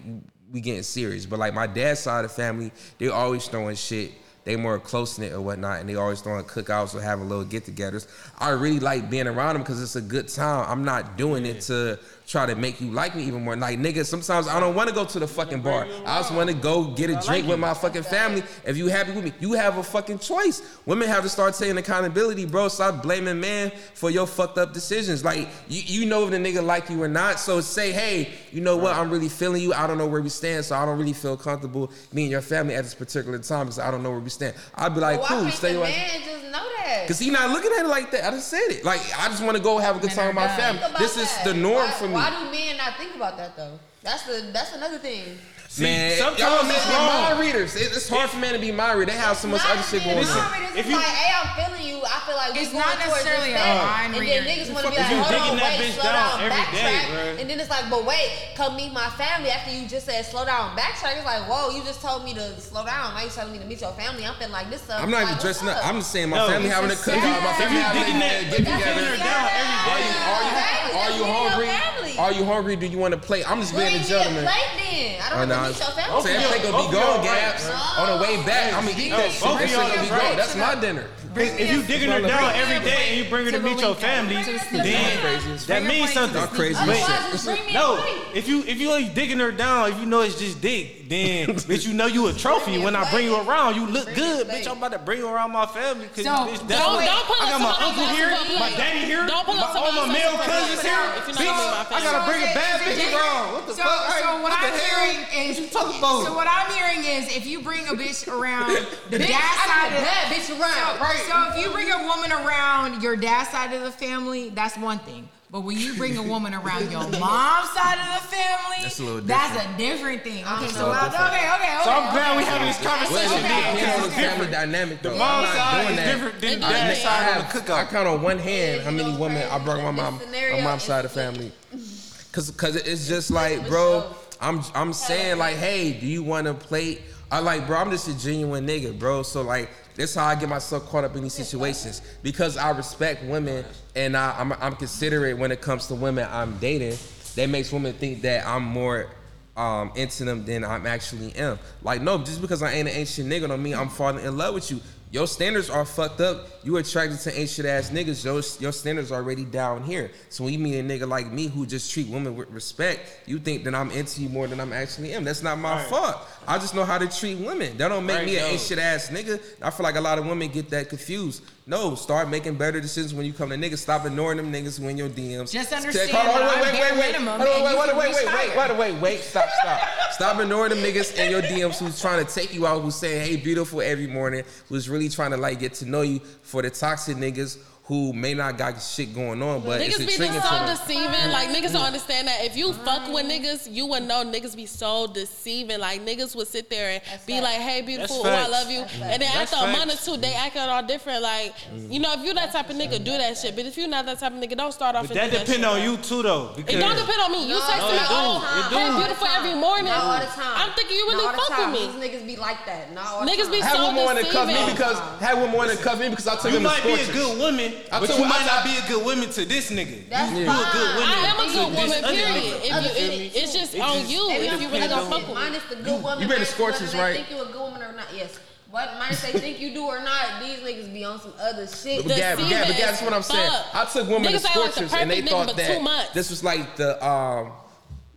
we 0.52 0.62
getting 0.62 0.84
serious. 0.84 1.26
But 1.26 1.40
like 1.40 1.54
my 1.54 1.68
dad's 1.68 2.02
side 2.02 2.26
of 2.26 2.32
the 2.32 2.36
family, 2.36 2.72
they 3.00 3.08
always 3.08 3.48
throwing 3.48 3.76
shit. 3.76 4.12
They 4.44 4.56
more 4.56 4.80
close 4.80 5.18
knit 5.20 5.34
or 5.34 5.42
whatnot, 5.42 5.82
and 5.82 5.90
they 5.90 5.96
always 5.96 6.22
throwing 6.22 6.46
cookouts 6.46 6.96
or 6.96 7.02
having 7.02 7.28
little 7.28 7.44
get-togethers. 7.44 8.08
I 8.40 8.52
really 8.52 8.80
like 8.80 9.10
being 9.10 9.28
around 9.28 9.56
them 9.56 9.64
because 9.64 9.84
it's 9.84 9.98
a 9.98 10.02
good 10.02 10.30
time. 10.30 10.66
I'm 10.70 10.86
not 10.86 11.18
doing 11.18 11.46
it 11.46 11.60
to 11.64 12.00
try 12.28 12.46
to 12.46 12.56
make 12.56 12.82
you 12.82 12.92
like 12.92 13.16
me 13.16 13.24
even 13.24 13.44
more. 13.44 13.56
Like 13.56 13.80
nigga, 13.80 14.06
sometimes 14.06 14.48
I 14.48 14.60
don't 14.60 14.76
want 14.76 14.90
to 14.90 14.96
go 14.96 15.06
to 15.06 15.20
the 15.20 15.28
fucking 15.28 15.62
bar. 15.62 15.88
I 16.06 16.20
just 16.20 16.34
want 16.34 16.50
to 16.50 16.56
go 16.56 16.84
get 16.84 17.10
a 17.10 17.16
drink 17.26 17.48
with 17.48 17.58
my 17.58 17.74
fucking 17.74 18.04
family. 18.04 18.44
If 18.66 18.76
you 18.76 18.88
happy 18.88 19.14
with 19.14 19.24
me, 19.24 19.34
you 19.40 19.54
have 19.54 19.78
a 19.78 19.84
fucking 19.84 20.20
choice. 20.20 20.62
Women 20.86 21.08
have 21.08 21.24
to 21.24 21.30
start 21.30 21.54
taking 21.56 21.78
accountability, 21.78 22.46
bro. 22.46 22.68
Stop 22.68 23.02
blaming 23.02 23.40
man 23.40 23.72
for 23.94 24.10
your 24.10 24.28
fucked 24.28 24.58
up 24.58 24.74
decisions. 24.74 25.24
Like 25.24 25.48
you, 25.70 25.82
you 25.86 26.06
know 26.06 26.26
if 26.26 26.32
the 26.32 26.38
nigga 26.38 26.64
like 26.64 26.90
you 26.90 27.02
or 27.02 27.08
not. 27.08 27.40
So 27.40 27.62
say, 27.62 27.94
hey, 27.94 28.30
you 28.52 28.60
know 28.62 28.76
what? 28.76 28.96
I'm 28.96 29.10
really 29.10 29.30
feeling 29.30 29.62
you. 29.62 29.74
I 29.74 29.88
don't 29.88 29.98
know 29.98 30.08
where 30.08 30.22
we 30.22 30.30
stand, 30.30 30.66
so 30.66 30.76
I 30.76 30.86
don't 30.86 31.00
really 31.00 31.14
feel 31.14 31.38
comfortable 31.38 31.92
me 32.12 32.24
and 32.24 32.32
your 32.32 32.42
family 32.42 32.76
at 32.76 32.84
this 32.84 32.94
particular 32.94 33.40
time 33.40 33.68
because 33.68 33.80
I 33.80 33.90
don't 33.90 34.04
know 34.04 34.12
where 34.12 34.20
we 34.20 34.30
stand. 34.30 34.56
I'd 34.76 34.94
be 34.94 35.00
like, 35.00 35.22
Why 35.22 35.28
cool, 35.28 35.50
stay 35.52 35.76
away. 35.76 35.92
man 35.92 36.22
just 36.26 36.44
know 36.46 36.68
that? 36.84 37.08
Cause 37.08 37.20
he 37.20 37.30
not 37.30 37.50
looking 37.52 37.72
at 37.72 37.86
it 37.86 37.88
like 37.88 38.12
that. 38.12 38.26
I 38.26 38.32
just 38.32 38.50
said 38.50 38.68
it. 38.70 38.84
Like 38.84 39.02
I 39.18 39.28
just 39.30 39.44
want 39.44 39.56
to 39.56 39.64
go 39.64 39.78
have 39.78 39.96
a 39.96 40.00
good 40.00 40.12
time 40.12 40.28
with 40.28 40.36
my 40.36 40.48
family. 40.48 40.82
This 41.00 41.18
is 41.18 41.30
the 41.44 41.54
norm 41.54 41.86
why, 41.86 41.92
for 41.92 42.08
me. 42.08 42.17
Why 42.18 42.32
do 42.32 42.50
men 42.50 42.78
not 42.78 42.98
think 42.98 43.14
about 43.16 43.38
that 43.38 43.56
though? 43.56 43.78
That's 44.02 44.24
the 44.24 44.50
that's 44.52 44.74
another 44.74 44.98
thing. 44.98 45.38
Man, 45.80 46.18
sometimes 46.18 46.40
y'all 46.40 46.60
it's 46.60 46.68
miss 46.68 46.86
wrong. 46.94 47.06
mind 47.08 47.40
readers. 47.40 47.76
It- 47.76 47.92
It's 47.94 48.10
hard 48.10 48.30
for 48.30 48.38
man 48.38 48.54
to 48.54 48.60
be 48.60 48.72
mind 48.72 49.00
reader. 49.00 49.12
They 49.12 49.18
have 49.18 49.38
so 49.38 49.48
much 49.48 49.64
Not 49.64 49.78
other 49.78 49.84
shit 49.84 50.04
going 50.04 50.18
on. 50.20 50.26
mind 50.26 50.54
readers, 50.62 50.76
if 50.78 50.86
you- 50.88 50.96
like, 50.96 51.06
hey, 51.06 51.34
I'm 51.38 51.50
feeling 51.56 51.86
you. 51.88 51.98
I 52.06 52.20
feel 52.26 52.36
like 52.36 52.54
we 52.54 52.60
It's 52.62 52.72
going 52.72 52.86
not 52.86 53.00
necessarily 53.00 53.54
a 53.54 53.58
thing. 53.58 53.78
mind 53.78 54.16
And 54.16 54.28
then 54.28 54.44
niggas 54.46 54.70
want 54.74 54.86
to 54.86 54.92
be 54.92 54.98
like, 54.98 55.06
hold 55.08 55.34
on, 55.34 55.58
wait, 55.58 55.94
slow 55.94 56.04
down 56.04 56.14
down, 56.14 56.40
every 56.42 56.78
day, 56.78 56.94
backtrack. 56.94 57.40
and 57.42 57.50
then 57.50 57.60
it's 57.60 57.70
like, 57.70 57.90
but 57.90 58.06
wait, 58.06 58.30
come 58.56 58.76
meet 58.76 58.94
my 58.94 59.10
family 59.18 59.50
after 59.50 59.72
you 59.72 59.88
just 59.88 60.06
said 60.06 60.26
slow 60.26 60.46
down, 60.46 60.76
backtrack. 60.78 61.18
It's 61.18 61.26
like, 61.26 61.44
whoa, 61.50 61.70
you 61.72 61.84
just 61.84 62.02
told 62.02 62.24
me 62.24 62.34
to 62.36 62.60
slow 62.62 62.86
down. 62.86 63.14
Now 63.16 63.22
you 63.24 63.30
telling 63.30 63.52
me 63.54 63.60
to 63.60 63.66
meet 63.66 63.82
your 63.82 63.92
family. 63.94 64.26
I'm 64.26 64.36
feeling 64.36 64.54
like 64.54 64.70
this 64.70 64.82
stuff. 64.82 65.02
I'm 65.02 65.10
not 65.12 65.24
even 65.24 65.38
dressing 65.38 65.68
up. 65.70 65.78
I'm 65.86 66.00
just 66.00 66.12
saying 66.12 66.30
my 66.30 66.46
family 66.48 66.70
having 66.70 66.92
a 66.92 66.94
just 66.96 67.06
cookout. 67.06 67.22
My 67.44 67.50
If 67.52 67.58
family 67.58 67.78
you 67.78 67.82
having 67.84 68.02
digging 68.04 68.16
a 68.18 68.20
that- 68.20 68.30
get 68.32 68.54
if 68.54 68.60
you 68.60 68.66
digging 68.66 68.80
together. 68.82 69.06
her 69.10 69.18
down 69.18 69.50
every 69.52 69.92
Are 69.92 70.00
you, 70.00 70.06
are 70.06 70.38
are 70.38 70.44
you 70.44 70.54
That's 70.54 71.10
meeting 71.10 71.18
your 71.18 71.50
hungry? 71.50 72.18
Are 72.18 72.32
you 72.32 72.46
hungry? 72.46 72.76
Do 72.76 72.86
you 72.88 72.98
want 72.98 73.14
to 73.14 73.20
play? 73.20 73.44
I'm 73.46 73.62
just 73.62 73.76
being 73.76 73.96
a 73.96 74.04
gentleman. 74.04 74.44
plate 74.46 74.56
then. 74.78 75.22
I 75.22 75.28
Oh, 75.28 75.46
don't 75.46 75.50
no, 75.72 75.86
have 75.86 75.94
to 75.94 75.96
meet 75.98 76.08
your 76.08 76.16
I'm 76.16 76.22
saying 76.24 76.40
family. 76.40 76.60
plate 76.60 76.72
gonna 76.72 76.88
be 76.88 76.94
gone, 76.94 77.24
Gabs. 77.24 77.70
On 77.98 78.08
the 78.18 78.24
way 78.24 78.46
back, 78.46 78.74
I'm 78.74 78.86
gonna 78.86 78.98
eat 78.98 79.10
that 79.10 79.32
shit. 79.32 79.42
both 79.44 79.58
That 79.60 79.64
of 79.64 79.70
shit 79.70 79.78
y'all 79.78 79.90
gonna 79.90 80.02
be 80.02 80.10
gone. 80.10 80.38
That's 80.38 80.56
my 80.56 80.76
dinner. 80.76 81.06
If 81.40 81.72
you 81.72 81.84
digging 81.84 82.10
her 82.10 82.22
down 82.22 82.54
every 82.56 82.80
day 82.84 83.10
and 83.10 83.18
you 83.24 83.30
bring 83.30 83.46
her 83.46 83.52
to 83.52 83.58
To 83.60 83.64
meet 83.64 83.80
your 83.80 83.96
family, 83.96 84.36
out. 84.38 84.46
To 84.46 84.52
the 84.54 84.60
sneaker. 84.60 84.84
then 84.84 85.58
that 85.68 85.84
means 85.84 86.14
something. 86.14 86.38
Y'all 86.40 86.48
crazy 86.48 86.76
sneaker. 86.76 86.92
as 86.92 87.04
Otherwise, 87.04 87.22
shit. 87.24 87.32
just 87.32 87.46
bring 87.46 87.66
me 87.66 87.70
a 87.72 87.74
No, 87.74 88.04
if 88.34 88.48
you 88.48 88.64
if 88.64 88.80
you 88.80 88.92
ain't 88.94 89.14
digging 89.16 89.40
her 89.40 89.52
down, 89.52 89.92
if 89.92 90.00
you 90.00 90.06
know 90.06 90.22
it's 90.22 90.38
just 90.40 90.62
dick, 90.62 91.08
then 91.10 91.48
bitch, 91.70 91.88
you 91.88 91.94
know 91.94 92.06
you 92.06 92.28
a 92.28 92.34
trophy. 92.34 92.78
When 92.78 92.96
I 92.96 93.10
bring 93.12 93.26
you 93.26 93.36
around, 93.40 93.76
you 93.76 93.86
look 93.88 94.06
Bring 94.06 94.18
me 94.18 94.24
a 94.32 94.44
good, 94.44 94.48
bitch. 94.48 94.68
I'm 94.70 94.78
about 94.78 94.92
to 94.94 95.00
bring 95.00 95.20
you 95.20 95.28
around 95.30 95.52
my 95.52 95.66
family 95.66 96.08
because 96.08 96.24
So, 96.26 96.32
bitch, 96.32 96.68
that's 96.68 96.82
don't- 96.82 96.96
what- 96.96 97.06
don't 97.06 97.26
pull 97.26 97.36
I 97.40 97.50
got 97.52 97.62
my 97.62 97.76
uncle 97.86 98.08
here, 98.16 98.30
my 98.60 98.72
daddy 98.76 99.00
here, 99.06 99.26
Don't 99.28 99.46
pull 99.46 99.56
my, 99.56 99.68
all 99.68 99.92
my 99.92 100.12
male 100.14 100.38
cousins 100.38 100.82
here. 100.82 100.94
If 101.18 101.28
you're 101.28 101.36
not 101.36 101.38
Bitch, 101.38 101.46
gonna 101.46 101.62
be 101.64 101.92
my 101.92 101.98
I 101.98 102.04
gotta 102.04 102.32
bring 102.32 102.42
a 102.44 102.54
bad 102.54 102.82
bitch 102.82 103.14
around. 103.14 103.54
What 103.54 103.68
the 103.68 103.74
so, 103.74 103.84
fuck? 103.84 104.44
What 104.44 104.52
the 104.52 104.68
I'm 104.68 104.74
hell? 104.74 105.06
hearing 105.06 105.50
is, 105.50 105.58
What 105.58 105.64
you 105.66 105.70
talking 105.72 105.98
about? 106.00 106.26
so 106.26 106.34
what 106.36 106.48
I'm 106.48 106.72
hearing 106.72 107.04
is, 107.04 107.36
if 107.36 107.46
you 107.46 107.62
bring 107.62 107.88
a 107.88 107.94
bitch 107.94 108.28
around 108.28 108.74
the 109.10 109.18
Bitch, 109.18 109.28
dad 109.28 109.56
side 109.68 109.94
of 109.96 110.02
that 110.04 110.28
bitch 110.32 110.50
around. 110.52 111.00
so, 111.00 111.27
so 111.28 111.50
if 111.52 111.58
you 111.66 111.72
bring 111.72 111.90
a 111.92 111.98
woman 112.08 112.32
around 112.32 113.02
your 113.04 113.16
dad's 113.16 113.50
side 113.50 113.74
of 113.74 113.82
the 113.84 113.92
family, 113.92 114.50
that's 114.50 114.78
one 114.78 115.00
thing. 115.00 115.30
But 115.50 115.62
when 115.62 115.78
you 115.78 115.94
bring 115.96 116.18
a 116.18 116.24
woman 116.24 116.54
around 116.54 116.92
your 116.92 117.00
mom's 117.20 117.70
side 117.72 117.98
of 118.00 118.22
the 118.22 118.28
family, 118.28 118.78
That's 118.82 119.00
a 119.00 119.04
little 119.04 119.22
that's 119.22 119.56
a 119.66 119.78
different 119.78 120.22
thing. 120.24 120.44
Okay, 120.44 120.68
so 120.68 120.92
I- 120.92 121.06
different. 121.06 121.26
okay, 121.32 121.38
okay, 121.38 121.76
okay. 121.76 121.84
So 121.86 121.92
I'm 121.92 122.12
glad 122.14 122.36
we 122.36 122.44
okay, 122.44 122.52
having 122.52 122.68
this 122.68 122.82
conversation. 122.84 123.32
Well, 123.32 123.40
it 123.40 123.48
then, 123.48 123.76
depends 123.76 123.96
on 123.96 124.02
the 124.02 124.08
it's 124.08 124.16
different. 124.18 124.52
dynamic 124.52 125.02
though. 125.02 125.10
The 125.12 125.16
I'm 125.16 125.20
mom 125.20 125.46
side 125.46 125.82
doing 125.84 125.90
is 125.92 125.96
that. 125.98 126.12
different 126.14 126.42
than 126.42 126.50
the 126.50 126.56
do 126.56 126.62
dad 126.62 126.72
that. 126.74 126.90
I 126.90 126.94
side 126.96 127.24
have, 127.24 127.56
of 127.56 127.66
the 127.66 127.74
I 127.74 127.86
count 127.86 128.08
on 128.10 128.22
one 128.22 128.40
hand 128.40 128.82
how 128.82 128.92
many 128.92 129.16
women 129.18 129.48
I 129.50 129.60
brought 129.60 129.82
my 129.84 129.92
mom, 129.92 130.20
scenario 130.20 130.58
my 130.58 130.64
mom's 130.64 130.84
side 130.84 131.06
of 131.06 131.14
the 131.14 131.20
family. 131.20 131.52
Cause, 132.34 132.52
cause 132.52 132.76
it's 132.76 133.08
just 133.08 133.32
like, 133.32 133.68
bro, 133.68 134.14
I'm, 134.40 134.62
I'm 134.76 134.94
saying 134.94 135.40
like, 135.40 135.56
hey, 135.56 135.94
do 135.94 136.06
you 136.06 136.22
want 136.22 136.46
to 136.46 136.54
play? 136.54 137.00
I 137.32 137.40
like, 137.40 137.66
bro, 137.66 137.78
I'm 137.80 137.90
just 137.90 138.08
a 138.10 138.20
genuine 138.20 138.68
nigga, 138.68 139.00
bro. 139.00 139.24
So 139.24 139.42
like, 139.42 139.72
that's 139.98 140.14
how 140.14 140.26
I 140.26 140.36
get 140.36 140.48
myself 140.48 140.88
caught 140.90 141.04
up 141.04 141.16
in 141.16 141.24
these 141.24 141.34
situations 141.34 142.02
because 142.22 142.56
I 142.56 142.70
respect 142.70 143.26
women 143.26 143.66
and 143.96 144.16
I, 144.16 144.40
I'm, 144.40 144.54
I'm 144.54 144.76
considerate 144.76 145.38
when 145.38 145.52
it 145.52 145.60
comes 145.60 145.88
to 145.88 145.96
women 145.96 146.28
I'm 146.32 146.58
dating. 146.60 146.98
That 147.36 147.50
makes 147.50 147.72
women 147.72 147.94
think 147.94 148.22
that 148.22 148.46
I'm 148.48 148.64
more 148.64 149.08
um, 149.56 149.92
into 149.96 150.24
them 150.24 150.46
than 150.46 150.64
I'm 150.64 150.86
actually 150.86 151.36
am. 151.36 151.58
Like, 151.82 152.02
no, 152.04 152.20
just 152.20 152.42
because 152.42 152.62
I 152.62 152.74
ain't 152.74 152.88
an 152.88 152.96
ancient 152.96 153.28
nigga 153.28 153.48
don't 153.48 153.62
mean 153.62 153.74
I'm 153.74 153.90
falling 153.90 154.24
in 154.24 154.38
love 154.38 154.54
with 154.54 154.70
you. 154.70 154.80
Your 155.10 155.26
standards 155.26 155.70
are 155.70 155.86
fucked 155.86 156.20
up. 156.20 156.48
You 156.66 156.76
attracted 156.78 157.20
to 157.22 157.40
ancient 157.40 157.66
ass 157.66 157.92
niggas. 157.92 158.26
Your, 158.26 158.42
your 158.62 158.74
standards 158.74 159.10
are 159.10 159.16
already 159.16 159.46
down 159.46 159.84
here. 159.84 160.12
So 160.28 160.44
when 160.44 160.52
you 160.52 160.60
meet 160.60 160.78
a 160.80 160.84
nigga 160.84 161.08
like 161.08 161.32
me 161.32 161.48
who 161.48 161.66
just 161.66 161.90
treat 161.94 162.10
women 162.10 162.36
with 162.36 162.50
respect, 162.50 163.22
you 163.26 163.40
think 163.40 163.64
that 163.64 163.74
I'm 163.74 163.90
into 163.92 164.22
you 164.22 164.28
more 164.28 164.48
than 164.48 164.60
I'm 164.60 164.74
actually 164.74 165.14
am. 165.14 165.24
That's 165.24 165.42
not 165.42 165.60
my 165.60 165.78
Right. 165.78 165.88
fault. 165.88 166.18
I 166.46 166.58
just 166.58 166.76
know 166.76 166.84
how 166.84 166.98
to 166.98 167.08
treat 167.08 167.36
women. 167.38 167.78
That 167.78 167.88
don't 167.88 168.06
make 168.06 168.18
Right, 168.18 168.26
me 168.26 168.36
an 168.36 168.44
no. 168.44 168.48
ancient 168.50 168.82
ass 168.82 169.08
nigga. 169.08 169.40
I 169.62 169.70
feel 169.70 169.86
like 169.86 169.96
a 169.96 170.02
lot 170.02 170.18
of 170.20 170.26
women 170.26 170.50
get 170.50 170.70
that 170.72 170.90
confused. 170.90 171.42
No, 171.66 171.96
start 171.96 172.30
making 172.30 172.56
better 172.56 172.82
decisions 172.82 173.14
when 173.14 173.26
you 173.26 173.32
come 173.34 173.50
to 173.50 173.56
niggas. 173.56 173.78
Stop 173.80 174.06
ignoring 174.06 174.38
them 174.38 174.52
niggas 174.52 174.78
when 174.80 174.98
your 174.98 175.10
DMs. 175.10 175.52
Just 175.52 175.70
Hold 175.74 175.86
understand 175.86 176.12
on, 176.18 176.26
that 176.26 176.36
wait, 176.36 176.44
I'm 176.44 176.62
wait, 176.64 176.72
bare 176.74 176.92
wait, 176.92 177.00
wait, 177.00 177.06
minimum 177.14 177.40
Hold 177.40 177.42
on, 177.42 177.56
and 177.56 177.64
wait, 177.64 177.72
you 177.72 177.78
wait, 177.80 177.88
can 177.90 177.98
wait, 177.98 178.08
reach 178.08 178.16
wait, 178.16 178.26
wait, 178.26 178.34
higher. 178.52 178.78
wait, 178.78 178.92
wait, 178.94 179.02
wait, 179.02 179.20
stop, 179.22 179.50
stop. 179.62 179.82
Stop 180.18 180.40
ignoring 180.40 180.72
them 180.72 180.80
niggas 180.80 181.16
in 181.16 181.30
your 181.30 181.44
DMs 181.44 181.78
who's 181.78 182.02
trying 182.02 182.26
to 182.26 182.34
take 182.34 182.52
you 182.52 182.66
out, 182.66 182.82
who's 182.82 182.96
saying, 182.96 183.24
hey, 183.24 183.36
beautiful 183.36 183.84
every 183.84 184.08
morning, 184.08 184.44
who's 184.68 184.90
really 184.90 185.10
trying 185.10 185.30
to 185.30 185.38
like 185.38 185.60
get 185.60 185.76
to 185.76 185.86
know 185.86 186.02
you. 186.02 186.18
For 186.42 186.64
the 186.64 186.72
toxic 186.72 187.18
niggas 187.18 187.60
who 187.88 188.12
may 188.12 188.34
not 188.34 188.58
got 188.58 188.82
shit 188.82 189.14
going 189.16 189.42
on, 189.42 189.62
but 189.62 189.80
Niggas 189.80 189.88
it's 190.02 190.18
be 190.18 190.28
just 190.28 190.44
so 190.44 190.56
them. 190.56 190.68
deceiving. 190.76 191.32
Like 191.32 191.48
niggas 191.50 191.72
don't 191.72 191.86
understand 191.86 192.28
that. 192.28 192.44
If 192.44 192.58
you 192.58 192.74
fuck 192.74 193.08
with 193.14 193.26
niggas, 193.26 193.72
you 193.72 193.86
would 193.88 194.04
know 194.04 194.26
niggas 194.26 194.56
be 194.58 194.66
so 194.66 195.08
deceiving. 195.08 195.80
Like 195.80 196.02
niggas 196.06 196.36
would 196.36 196.48
sit 196.48 196.70
there 196.70 196.90
and 196.92 197.02
That's 197.10 197.26
be 197.26 197.34
facts. 197.40 197.44
like, 197.44 197.56
"Hey, 197.62 197.82
beautiful, 197.82 198.22
oh, 198.26 198.30
I 198.30 198.48
love 198.48 198.70
you," 198.70 198.82
That's 198.82 198.94
and 199.02 199.22
then 199.22 199.32
facts. 199.32 199.54
after 199.54 199.66
a 199.66 199.72
month 199.72 199.94
or 199.94 200.06
two, 200.06 200.18
they 200.20 200.34
acting 200.34 200.62
all 200.64 200.84
different. 200.84 201.22
Like, 201.22 201.54
you 201.90 202.00
know, 202.00 202.12
if 202.14 202.26
you 202.26 202.34
that 202.34 202.52
type 202.52 202.70
of 202.70 202.76
nigga, 202.76 203.00
do 203.04 203.12
that 203.12 203.38
shit. 203.38 203.56
But 203.56 203.66
if 203.66 203.78
you 203.78 203.88
not 203.88 204.06
that 204.06 204.20
type 204.20 204.34
of 204.34 204.38
nigga, 204.40 204.58
don't 204.58 204.74
start 204.74 204.96
off. 204.98 205.08
But 205.08 205.16
and 205.16 205.32
that 205.32 205.32
do 205.32 205.40
depend 205.46 205.64
shit, 205.64 205.66
on 205.66 205.82
you 205.82 205.96
too, 205.98 206.24
though. 206.24 206.52
Because 206.58 206.76
It 206.76 206.80
don't 206.80 206.96
depend 206.98 207.22
on 207.22 207.32
me. 207.32 207.48
You 207.48 207.56
No, 207.56 207.62
text 207.72 207.80
no, 207.88 207.92
me, 207.92 208.00
do. 208.00 208.06
oh, 208.10 208.40
hey, 208.44 208.76
Not 208.76 208.84
all 208.84 208.92
the 208.92 208.98
beautiful 209.00 209.28
every 209.28 209.56
morning. 209.56 209.86
Not 209.86 210.04
all 210.04 210.20
the 210.20 210.26
time. 210.28 210.54
I'm 210.60 210.72
thinking 210.76 210.98
you 210.98 211.06
really 211.08 211.24
Not 211.24 211.36
all 211.36 211.40
the 211.40 211.48
fuck 211.48 211.58
time. 211.58 211.72
with 211.72 211.82
me. 211.82 211.88
These 211.88 212.20
niggas 212.22 212.26
be 212.28 212.36
like 212.36 212.66
that. 212.66 212.92
Not 212.92 213.06
all 213.08 213.26
the 213.26 213.32
Niggas 213.32 213.50
be 213.50 213.60
time. 213.64 213.70
Have 213.72 213.78
so 213.78 213.86
one 213.86 213.96
more 213.96 214.14
to 214.14 214.24
cuff 214.28 214.48
me 214.48 214.54
deceiving. 214.54 214.76
because 214.76 214.98
have 215.22 215.38
one 215.40 215.52
more 215.52 215.66
to 215.68 215.78
cuff 215.78 216.00
me 216.00 216.10
because 216.10 216.28
I 216.28 216.36
took 216.36 216.52
you 216.52 216.58
him 216.58 216.64
to 216.64 216.70
school. 216.70 216.92
You 216.92 216.98
might 216.98 217.06
be 217.06 217.10
a 217.10 217.14
good 217.14 217.38
woman, 217.40 217.74
I 217.92 218.00
but 218.00 218.10
you 218.10 218.26
might 218.26 218.46
not 218.46 218.64
be 218.64 218.78
a 218.78 218.88
good 218.88 219.06
woman 219.06 219.30
to 219.30 219.46
this 219.46 219.72
nigga. 219.72 220.10
That's 220.10 220.32
you, 220.34 220.46
fine. 220.46 220.58
you 220.58 220.64
a 220.64 220.72
good 220.72 220.96
woman. 220.96 221.10
I 221.10 221.26
am 221.26 221.40
a 221.40 221.54
good 221.54 221.72
this 221.74 222.02
woman, 222.02 222.16
period. 222.16 222.62
If 222.64 222.72
you, 222.72 223.16
it, 223.26 223.36
it's 223.36 223.54
just 223.54 223.76
It 223.76 223.82
on 223.82 224.00
just- 224.00 224.12
you 224.12 224.30
if 224.32 224.62
you 224.62 224.68
really 224.70 224.82
other 224.82 224.96
don't 224.96 225.10
fuck 225.10 225.20
with 225.20 225.28
me. 225.30 225.34
Minus 225.34 225.64
the 225.66 225.76
good 225.78 226.04
woman. 226.04 226.22
you 226.22 226.28
better 226.28 226.46
to 226.46 226.46
minus 226.46 226.50
Scorchers, 226.50 226.96
right? 226.96 227.16
think 227.18 227.30
you 227.32 227.42
a 227.42 227.46
good 227.46 227.62
woman 227.62 227.82
or 227.82 227.94
not. 227.94 228.08
Yes. 228.14 228.40
What 228.70 228.90
minus 229.00 229.22
they 229.22 229.32
think 229.32 229.60
you 229.60 229.74
do 229.74 229.86
or 229.86 230.00
not, 230.04 230.42
these 230.42 230.60
niggas 230.60 230.92
be 230.92 231.06
on 231.06 231.22
some 231.22 231.34
other 231.40 231.66
shit. 231.68 232.04
But 232.04 232.18
Gab, 232.18 232.38
but 232.38 232.44
Deceiving 232.44 232.50
Gab, 232.50 232.68
but 232.68 232.76
Gab, 232.78 232.84
as 232.84 232.92
that's 232.92 233.02
what 233.02 233.14
I'm 233.14 233.24
saying. 233.24 233.50
fuck. 233.50 233.76
I 233.76 233.86
took 233.86 234.08
women 234.10 234.32
Niggas 234.34 234.42
to 234.42 234.48
act 234.48 234.56
like 234.58 234.66
the 234.66 234.72
Scorchers 234.74 234.94
and 234.94 235.12
they 235.12 235.22
thought 235.22 235.48
but 235.48 235.56
two 235.56 235.84
that 235.84 236.14
this 236.14 236.30
was 236.30 236.44
like 236.44 236.76
the 236.76 237.06
um 237.08 237.52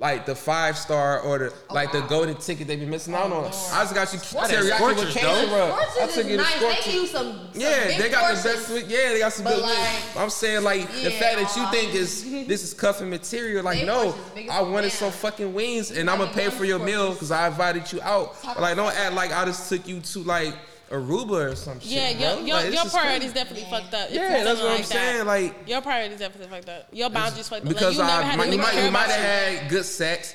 like 0.01 0.25
the 0.25 0.35
five 0.35 0.79
star 0.79 1.21
or 1.21 1.39
the 1.39 1.53
oh, 1.69 1.75
like 1.75 1.93
the 1.93 2.01
golden 2.03 2.35
ticket 2.37 2.67
they 2.67 2.77
be 2.77 2.87
missing 2.87 3.13
out 3.15 3.31
on. 3.31 3.45
Oh, 3.53 3.71
I 3.75 3.83
just 3.83 3.95
got 3.95 4.11
you 4.15 4.19
Scorchers- 4.19 4.51
teriyaki 4.71 4.81
with 4.97 4.97
Scorchers, 4.99 5.13
queso 5.13 5.47
though. 5.47 5.69
rub. 5.69 5.79
I 5.79 6.07
took 6.07 6.25
is 6.25 6.31
you 6.31 6.37
to 6.39 6.43
nice. 6.43 6.55
They 6.55 6.61
give 6.61 6.73
Scorchers. 6.75 6.95
you 6.95 7.07
some, 7.07 7.27
some 7.53 7.61
Yeah, 7.61 7.87
big 7.87 7.99
they 7.99 8.09
got 8.09 8.21
portions. 8.25 8.43
the 8.43 8.49
best. 8.49 8.67
Sweet, 8.69 8.87
yeah, 8.87 9.09
they 9.13 9.19
got 9.19 9.33
some 9.35 9.45
But 9.45 9.55
good. 9.57 9.63
like- 9.65 10.17
I'm 10.17 10.31
saying 10.31 10.65
like 10.65 10.89
the 10.91 11.11
fact 11.11 11.37
that 11.39 11.55
you 11.57 11.63
aw. 11.63 11.71
think 11.71 11.95
is 11.95 12.25
this 12.49 12.65
is 12.65 12.73
cuffing 12.73 13.11
material. 13.11 13.63
Like 13.63 13.85
no, 13.85 14.15
portions 14.35 14.51
I 14.51 14.63
wanted 14.63 14.91
fuck. 14.93 14.99
some 14.99 15.13
fucking 15.13 15.53
wings 15.53 15.91
and 15.91 16.09
I'm 16.09 16.19
gonna 16.19 16.33
pay 16.33 16.49
for 16.49 16.65
your 16.65 16.79
to 16.79 16.85
meal 16.85 17.13
because 17.13 17.31
I 17.31 17.47
invited 17.49 17.93
you 17.93 18.01
out. 18.01 18.37
But 18.43 18.61
like 18.61 18.77
don't 18.77 18.95
act 18.97 19.15
like 19.15 19.33
I 19.33 19.45
just 19.45 19.69
took 19.69 19.87
you 19.87 20.01
to 20.01 20.19
like 20.23 20.55
Aruba 20.91 21.53
or 21.53 21.57
some 21.57 21.79
shit. 21.81 21.91
Yeah, 21.91 22.13
bro. 22.15 22.21
your 22.21 22.29
Like, 22.39 22.47
your, 22.47 22.57
it's 22.59 22.65
your 22.75 22.83
just 22.85 22.95
priorities 22.97 23.33
crazy. 23.33 23.35
definitely 23.35 23.71
fucked 23.71 23.95
up. 23.95 24.09
Yeah, 24.11 24.29
that's 24.29 24.35
feeling 24.43 24.57
what 24.65 24.71
I'm 24.73 24.77
like 24.77 24.85
saying, 24.85 25.19
That. 25.19 25.27
like- 25.27 25.69
your 25.69 25.81
priorities 25.83 26.19
definitely 26.19 26.49
fucked 26.57 26.69
up. 26.69 26.89
Your 26.93 27.11
boundaries 27.11 27.49
fucked 27.49 27.61
up. 27.63 27.67
Like, 27.67 27.75
because 27.75 27.97
you 27.97 28.03
never 28.03 28.13
I 28.13 28.23
had 28.23 28.35
a 28.35 28.39
might, 28.39 28.53
you 28.53 28.59
might, 28.59 28.85
you 28.85 28.91
might 28.91 29.09
have 29.11 29.59
had 29.61 29.71
good 29.71 29.85
sex 29.85 30.35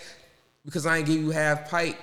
because 0.64 0.86
I 0.86 0.98
ain't 0.98 1.08
give 1.08 1.18
you 1.18 1.32
half 1.32 1.70
pipe. 1.70 1.98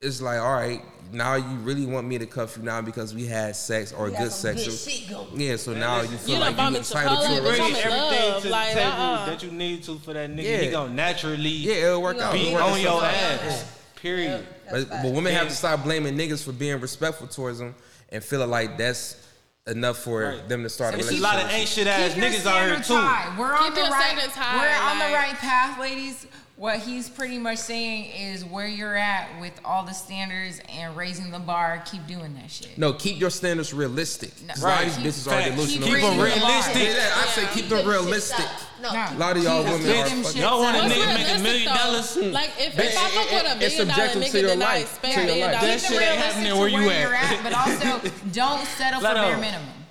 It's 0.00 0.22
like, 0.22 0.40
all 0.40 0.52
right, 0.54 0.80
now 1.12 1.34
you 1.34 1.56
really 1.58 1.84
want 1.84 2.06
me 2.06 2.16
to 2.18 2.24
cuff 2.24 2.56
you 2.56 2.62
now 2.62 2.80
because 2.80 3.14
we 3.14 3.26
had 3.26 3.54
sex 3.56 3.92
or 3.92 4.08
good 4.10 4.30
sex. 4.32 4.64
Good 4.64 4.72
So- 4.72 4.90
shit 4.90 5.10
going. 5.10 5.40
yeah, 5.40 5.56
so 5.56 5.74
now 5.74 6.00
you 6.02 6.16
feel 6.16 6.36
You 6.36 6.40
like 6.40 6.56
you 6.56 6.70
me 6.70 6.76
entitled 6.78 7.18
Chipotle, 7.18 7.36
to 7.36 7.42
Bring 7.42 7.60
I'm 7.60 7.60
in 7.60 7.60
relationship. 7.74 7.86
everything 7.92 8.30
love, 8.30 8.42
to 8.44 8.48
like, 8.48 8.68
the 8.74 8.80
table 8.80 8.92
uh-uh. 8.92 9.26
that 9.26 9.42
you 9.42 9.50
need 9.50 9.82
to 9.82 9.98
for 9.98 10.12
that 10.14 10.30
nigga. 10.30 10.42
Yeah. 10.44 10.56
He 10.58 10.70
gonna 10.70 10.94
naturally 10.94 11.48
Yeah, 11.50 11.74
it'll 11.88 12.00
work 12.02 12.16
out. 12.18 12.32
be 12.32 12.40
It'll 12.46 12.54
work 12.54 12.62
on 12.62 12.70
out. 12.70 12.80
your 12.80 13.02
Yeah. 13.02 13.38
ass. 13.42 13.64
Period. 14.70 14.88
But, 14.90 15.02
but 15.02 15.12
women 15.12 15.32
have 15.34 15.48
to 15.48 15.54
stop 15.54 15.82
blaming 15.84 16.16
niggas 16.16 16.42
for 16.44 16.52
being 16.52 16.80
respectful 16.80 17.26
towards 17.26 17.58
them 17.58 17.74
and 18.10 18.22
feeling 18.22 18.50
like 18.50 18.76
that's 18.78 19.16
enough 19.66 19.98
for 19.98 20.22
Right. 20.22 20.48
them 20.48 20.62
to 20.62 20.68
start 20.68 20.94
a 20.94 20.98
It's 20.98 21.06
a 21.08 21.10
relationship. 21.10 21.34
lot 21.36 21.44
of 21.44 21.50
ain't 21.52 21.68
shit 21.68 21.86
ass 21.86 22.12
niggas 22.12 22.46
out 22.46 22.66
here 22.66 22.76
too. 22.82 22.96
high. 22.96 23.36
We're 23.38 23.52
on 23.54 23.64
Keep 23.66 23.74
the 23.74 23.80
right. 23.82 24.16
high, 24.16 24.56
We're 24.56 24.90
on 24.90 24.98
the 24.98 25.14
right 25.14 25.34
path, 25.34 25.78
ladies. 25.78 26.26
What 26.60 26.80
he's 26.80 27.08
pretty 27.08 27.38
much 27.38 27.56
saying 27.56 28.10
is 28.12 28.44
where 28.44 28.66
you're 28.68 28.94
at 28.94 29.40
with 29.40 29.58
all 29.64 29.82
the 29.86 29.94
standards 29.94 30.60
and 30.68 30.94
raising 30.94 31.30
the 31.30 31.38
bar. 31.38 31.82
Keep 31.90 32.06
doing 32.06 32.34
that 32.34 32.50
shit. 32.50 32.76
No, 32.76 32.92
keep 32.92 33.18
your 33.18 33.30
standards 33.30 33.72
realistic. 33.72 34.30
'Cause 34.46 34.62
Right. 34.62 34.82
A 34.82 34.88
lot 34.90 34.98
of 34.98 35.02
these 35.02 35.24
bitches 35.24 35.32
are 35.32 35.42
delusional. 35.56 35.88
Keep 35.88 35.96
'em 36.04 36.18
raising 36.20 36.40
the 36.40 36.46
bar. 36.46 36.50
realistic. 36.52 36.82
Yeah, 36.96 37.12
I 37.16 37.26
say 37.28 37.46
keep 37.54 37.68
them 37.70 37.88
realistic. 37.88 38.44
No. 38.82 38.92
No. 38.92 39.08
A 39.10 39.16
lot 39.16 39.36
of 39.38 39.42
y'all 39.42 39.64
women 39.64 39.82
them 39.86 40.26
are 40.26 40.30
Y'all 40.32 40.60
want 40.60 40.76
a 40.76 40.80
nigga 40.80 41.14
make 41.14 41.28
a 41.30 41.38
million 41.38 41.64
though? 41.64 41.78
dollars? 41.78 42.16
Like 42.16 42.50
if, 42.58 42.76
But 42.76 42.84
if 42.84 42.98
I 42.98 43.06
it- 43.06 43.10
fuck 43.14 43.32
it- 43.32 43.32
with 43.32 43.52
a 43.52 43.56
million 43.56 43.88
dollar 43.88 43.96
subjective 43.96 44.22
to 44.22 44.28
nigga, 44.28 44.40
your 44.42 44.50
then 44.50 44.62
I 44.62 44.64
life, 44.66 44.82
expect 44.82 45.02
to 45.02 45.08
a 45.08 45.12
your 45.14 45.26
billion 45.32 45.50
life. 45.52 45.60
dollars. 45.62 45.80
That 45.82 45.88
Keep 45.88 45.98
shit 45.98 46.02
it 46.08 46.12
ain't 46.12 46.22
happening 46.22 46.58
where 46.58 46.68
you 46.68 46.80
you're 46.82 47.14
at. 47.14 47.32
at, 47.32 47.42
but 47.42 47.52
also 47.54 48.10
don't 48.32 48.66
settle 48.76 49.00
for 49.00 49.14
bare 49.14 49.36
minimum. 49.38 49.84